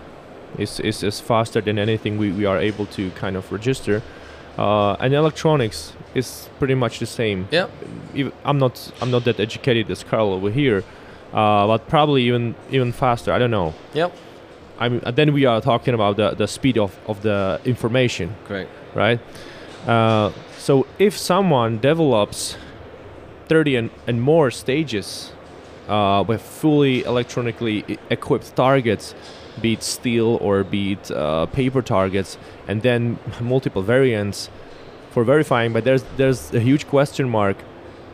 is, 0.58 0.80
is, 0.80 1.04
is 1.04 1.20
faster 1.20 1.62
than 1.62 1.80
anything 1.80 2.18
we, 2.18 2.32
we 2.32 2.46
are 2.46 2.58
able 2.60 2.86
to 2.86 3.10
kind 3.12 3.36
of 3.36 3.52
register. 3.52 4.02
Uh, 4.58 4.94
and 5.00 5.14
electronics 5.14 5.94
is 6.14 6.48
pretty 6.60 6.76
much 6.76 7.00
the 7.00 7.06
same. 7.06 7.48
Yeah. 7.50 7.68
I'm 8.46 8.60
not 8.60 8.92
I'm 9.02 9.10
not 9.10 9.24
that 9.26 9.40
educated 9.40 9.90
as 9.90 10.04
Carl 10.04 10.32
over 10.32 10.52
here, 10.52 10.84
uh, 11.34 11.66
but 11.66 11.88
probably 11.88 12.24
even 12.28 12.54
even 12.70 12.92
faster. 12.92 13.34
I 13.34 13.40
don't 13.40 13.50
know. 13.50 13.74
Yep. 13.96 14.16
I 14.78 14.90
mean, 14.90 15.02
and 15.04 15.16
then 15.16 15.34
we 15.34 15.46
are 15.46 15.60
talking 15.62 15.94
about 15.96 16.18
the, 16.18 16.32
the 16.36 16.48
speed 16.48 16.78
of, 16.78 16.98
of 17.08 17.22
the 17.22 17.60
information, 17.66 18.36
Correct. 18.46 18.70
right? 18.94 19.20
Uh, 19.88 20.32
so 20.64 20.88
if 20.98 21.18
someone 21.18 21.78
develops 21.80 22.56
30 23.50 23.76
and, 23.76 23.90
and 24.08 24.22
more 24.22 24.50
stages 24.50 25.34
uh, 25.90 26.24
with 26.26 26.42
fully 26.42 27.04
electronically 27.04 28.00
equipped 28.10 28.56
targets, 28.56 29.14
be 29.62 29.74
it 29.74 29.84
steel 29.84 30.38
or 30.40 30.64
be 30.64 30.94
it 30.94 31.12
uh, 31.12 31.48
paper 31.48 31.82
targets, 31.82 32.38
and 32.66 32.82
then 32.82 33.20
multiple 33.42 33.82
variants 33.82 34.50
for 35.12 35.26
verifying, 35.26 35.74
but 35.74 35.84
there's 35.84 36.04
there's 36.16 36.54
a 36.54 36.62
huge 36.62 36.88
question 36.88 37.28
mark 37.28 37.58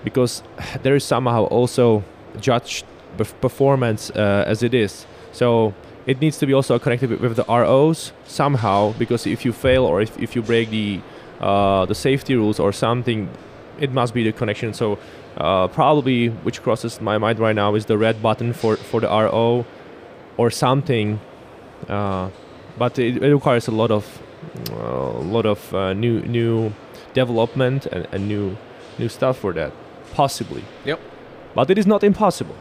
because 0.03 0.41
there 0.81 0.95
is 0.95 1.03
somehow 1.03 1.43
also 1.43 2.03
judged 2.41 2.83
perf- 3.15 3.39
performance 3.41 4.09
uh, 4.15 4.43
as 4.47 4.63
it 4.63 4.73
is. 4.73 5.05
So 5.33 5.75
it 6.07 6.19
needs 6.19 6.39
to 6.39 6.47
be 6.47 6.53
also 6.53 6.79
connected 6.79 7.11
with 7.11 7.35
the 7.35 7.45
ROs 7.47 8.11
somehow 8.25 8.93
because 8.97 9.27
if 9.27 9.45
you 9.45 9.53
fail 9.53 9.85
or 9.85 10.01
if, 10.01 10.17
if 10.17 10.35
you 10.35 10.41
break 10.41 10.71
the 10.71 11.01
uh, 11.39 11.85
the 11.85 11.95
safety 11.95 12.35
rules 12.35 12.59
or 12.59 12.71
something, 12.73 13.29
it 13.79 13.91
must 13.91 14.13
be 14.13 14.23
the 14.23 14.31
connection. 14.31 14.73
So 14.73 14.97
uh, 15.37 15.67
probably 15.67 16.29
which 16.43 16.61
crosses 16.61 16.99
my 17.01 17.17
mind 17.17 17.39
right 17.39 17.55
now 17.55 17.75
is 17.75 17.85
the 17.85 17.97
red 17.97 18.21
button 18.21 18.53
for 18.53 18.75
for 18.75 18.99
the 19.01 19.07
RO 19.07 19.65
or 20.37 20.49
something. 20.51 21.19
Uh, 21.87 22.29
but 22.77 22.97
it, 22.99 23.23
it 23.23 23.33
requires 23.33 23.67
a 23.67 23.71
lot 23.71 23.91
of 23.91 24.05
a 24.71 25.23
lot 25.35 25.45
of 25.45 25.73
uh, 25.73 25.93
new 25.93 26.21
new 26.21 26.71
development 27.13 27.85
and, 27.87 28.07
and 28.11 28.27
new 28.27 28.55
new 28.97 29.09
stuff 29.09 29.37
for 29.37 29.53
that 29.53 29.71
possibly 30.13 30.63
Yep. 30.85 30.99
but 31.55 31.69
it 31.69 31.77
is 31.77 31.85
not 31.87 32.03
impossible 32.03 32.55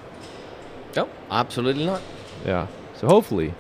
No, 0.96 1.09
absolutely 1.30 1.84
not. 1.86 2.00
yeah 2.46 2.66
so 2.94 3.06
hopefully 3.09 3.52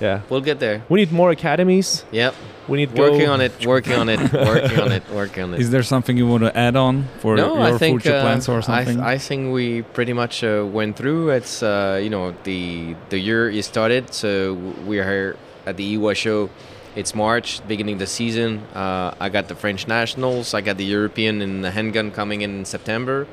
yeah 0.00 0.22
We'll 0.28 0.40
get 0.40 0.58
there. 0.60 0.82
we 0.88 1.00
need 1.00 1.12
more 1.12 1.30
academies 1.30 2.04
Yep. 2.12 2.34
we 2.68 2.78
need 2.78 2.92
Working 2.96 3.26
go 3.26 3.32
on 3.32 3.40
it. 3.40 3.66
Working 3.66 3.94
on 3.94 4.08
it. 4.08 4.20
Working 4.32 4.80
on 4.80 4.92
it. 4.92 5.02
Working 5.10 5.42
on 5.44 5.54
it. 5.54 5.60
Is 5.60 5.70
there 5.70 5.82
something 5.82 6.16
you 6.16 6.26
want 6.26 6.44
to 6.44 6.56
add 6.56 6.76
on 6.76 7.04
for 7.20 7.36
no, 7.36 7.54
your 7.54 7.62
I 7.74 7.78
think 7.78 8.02
future 8.02 8.16
uh, 8.16 8.22
plans 8.22 8.48
or 8.48 8.58
I, 8.58 8.60
something? 8.60 8.96
th- 8.96 9.06
I 9.14 9.18
think 9.18 9.52
we 9.52 9.82
pretty 9.82 10.12
much 10.12 10.44
uh, 10.44 10.64
went 10.78 10.96
through. 10.96 11.30
It's 11.30 11.62
uh, 11.62 11.98
you 12.04 12.10
know 12.10 12.34
the 12.44 12.94
the 13.08 13.18
year 13.18 13.48
is 13.50 13.66
started, 13.66 14.14
so 14.14 14.54
we 14.86 14.98
are 15.00 15.04
here 15.14 15.36
at 15.66 15.76
the 15.76 15.84
IWA 15.94 16.14
show. 16.14 16.48
It's 16.96 17.14
March, 17.14 17.60
beginning 17.68 17.98
the 17.98 18.06
season. 18.06 18.62
Uh, 18.74 19.14
I 19.20 19.28
got 19.30 19.46
the 19.48 19.54
French 19.54 19.86
nationals. 19.86 20.54
I 20.54 20.60
got 20.60 20.76
the 20.76 20.84
European 20.84 21.40
and 21.42 21.62
the 21.64 21.70
handgun 21.70 22.10
coming 22.10 22.40
in 22.42 22.64
September. 22.64 23.26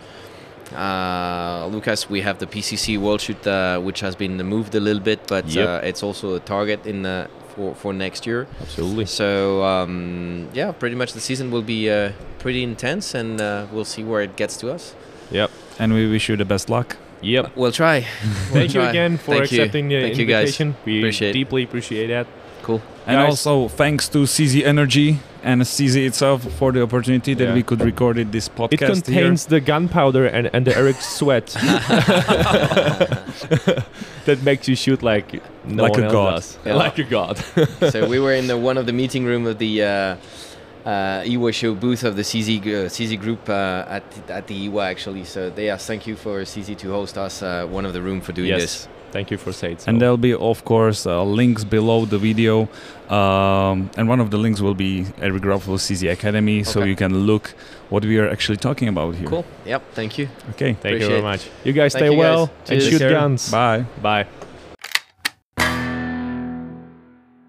Uh, 0.75 1.67
Lucas, 1.71 2.09
we 2.09 2.21
have 2.21 2.39
the 2.39 2.45
PCC 2.45 2.97
World 2.97 3.21
Shoot, 3.21 3.45
uh, 3.47 3.79
which 3.79 4.01
has 4.01 4.15
been 4.15 4.37
moved 4.37 4.75
a 4.75 4.79
little 4.79 5.01
bit, 5.01 5.19
but 5.27 5.45
Yep. 5.47 5.67
uh, 5.67 5.79
it's 5.87 6.03
also 6.03 6.35
a 6.35 6.39
target 6.39 6.85
in 6.85 7.03
the, 7.03 7.27
for 7.55 7.73
for 7.75 7.93
next 7.93 8.25
year. 8.27 8.47
absolutely 8.61 9.05
So 9.05 9.63
um, 9.63 10.47
yeah, 10.53 10.71
pretty 10.73 10.95
much 10.95 11.13
the 11.13 11.21
season 11.21 11.51
will 11.51 11.61
be 11.63 11.89
uh, 11.89 12.11
pretty 12.39 12.63
intense, 12.63 13.13
and 13.15 13.39
uh, 13.41 13.65
we'll 13.71 13.85
see 13.85 14.03
where 14.03 14.21
it 14.21 14.35
gets 14.35 14.57
to 14.57 14.71
us. 14.73 14.93
yep 15.31 15.49
and 15.79 15.93
we 15.93 16.07
wish 16.09 16.29
you 16.29 16.35
the 16.37 16.45
best 16.45 16.69
luck. 16.69 16.97
yep 17.21 17.51
We'll 17.55 17.71
try. 17.71 17.97
We'll 18.51 18.61
thank 18.61 18.73
you 18.73 18.81
again 18.81 19.17
for 19.17 19.35
Thank 19.35 19.51
you. 19.51 19.59
accepting 19.61 19.89
the 19.89 20.01
Thank 20.01 20.17
you, 20.17 20.25
guys. 20.25 20.47
invitation 20.59 20.75
we 20.85 20.99
Appreciate 20.99 21.29
it. 21.29 21.33
deeply 21.33 21.63
appreciate 21.63 22.07
that 22.07 22.27
Cool. 22.63 22.81
And 23.07 23.15
Guys- 23.17 23.29
also 23.45 23.67
thanks 23.69 24.09
to 24.09 24.19
CZ 24.27 24.63
Energy 24.65 25.19
and 25.47 25.61
CZ 25.61 25.95
itself 26.09 26.39
for 26.59 26.71
the 26.75 26.81
opportunity 26.87 27.33
that 27.33 27.47
Yeah. 27.47 27.53
we 27.59 27.63
could 27.63 27.81
record 27.91 28.17
it 28.17 28.31
this 28.31 28.47
podcast. 28.49 28.73
it 28.73 28.79
podcast 28.81 29.03
contains 29.05 29.45
the 29.53 29.59
gunpowder 29.71 30.25
and, 30.35 30.49
and 30.53 30.65
the 30.67 30.73
Eric 30.81 30.97
sweat 31.01 31.47
that 34.25 34.39
makes 34.43 34.67
you 34.67 34.75
shoot 34.75 35.01
like 35.03 35.41
no 35.65 35.83
Like 35.83 35.93
one 35.93 36.01
a 36.03 36.05
else 36.05 36.13
god. 36.13 36.31
does. 36.35 36.57
Yeah. 36.65 36.75
like 36.75 36.97
a 36.99 37.03
god 37.03 37.37
so 37.91 38.07
we 38.07 38.19
were 38.19 38.33
in 38.33 38.47
the, 38.47 38.57
one 38.69 38.77
of 38.77 38.85
the 38.85 38.93
meeting 38.93 39.23
room 39.25 39.45
of 39.47 39.57
the 39.57 39.83
uh, 39.83 40.15
uh, 40.85 41.23
IWA 41.31 41.51
show 41.51 41.73
booth 41.75 42.03
of 42.03 42.15
the 42.15 42.21
CZ 42.23 42.49
uh, 42.61 42.65
CZ 42.95 43.19
group 43.19 43.49
uh, 43.49 43.85
at 43.97 44.03
at 44.29 44.47
the 44.47 44.55
IWA 44.67 44.85
actually. 44.93 45.25
So 45.25 45.49
they 45.49 45.65
yes, 45.65 45.85
thank 45.85 46.07
you 46.07 46.15
for 46.15 46.41
CZ 46.43 46.77
to 46.77 46.87
host 46.91 47.17
us 47.17 47.41
uh, 47.43 47.65
one 47.77 47.85
of 47.85 47.93
the 47.93 48.01
room 48.01 48.21
for 48.21 48.31
doing 48.31 48.49
yes 48.49 48.61
this. 48.61 48.87
Thank 49.11 49.31
you 49.31 49.37
for 49.37 49.51
saying 49.53 49.79
so 49.79 49.89
And 49.89 50.01
there'll 50.01 50.17
be, 50.17 50.33
of 50.33 50.65
course, 50.65 51.05
uh, 51.05 51.23
links 51.23 51.63
below 51.63 52.05
the 52.05 52.17
video. 52.17 52.67
Um, 53.09 53.89
and 53.97 54.09
one 54.09 54.19
of 54.19 54.31
the 54.31 54.37
links 54.37 54.59
will 54.59 54.75
be 54.75 55.05
Eric 55.21 55.41
Grauffel 55.43 55.77
CZ 55.77 56.11
Academy, 56.11 56.63
so 56.63 56.83
you 56.83 56.95
can 56.95 57.25
look 57.25 57.53
what 57.89 58.03
we 58.03 58.17
are 58.19 58.29
actually 58.29 58.57
talking 58.57 58.89
about 58.89 59.15
here. 59.15 59.27
Cool. 59.27 59.45
Yep. 59.65 59.81
Thank 59.93 60.17
you. 60.17 60.27
Okay. 60.51 60.73
thank 60.73 60.99
you 60.99 61.07
very 61.07 61.21
much 61.21 61.47
you 61.63 61.73
guys 61.73 61.93
Thank 61.93 62.05
stay 62.05 62.15
you, 62.15 62.21
guys. 62.21 62.35
well 62.35 62.51
and 62.69 62.81
shoot 62.81 62.99
guns 62.99 63.51
Bye. 63.51 63.85
bye 64.01 64.27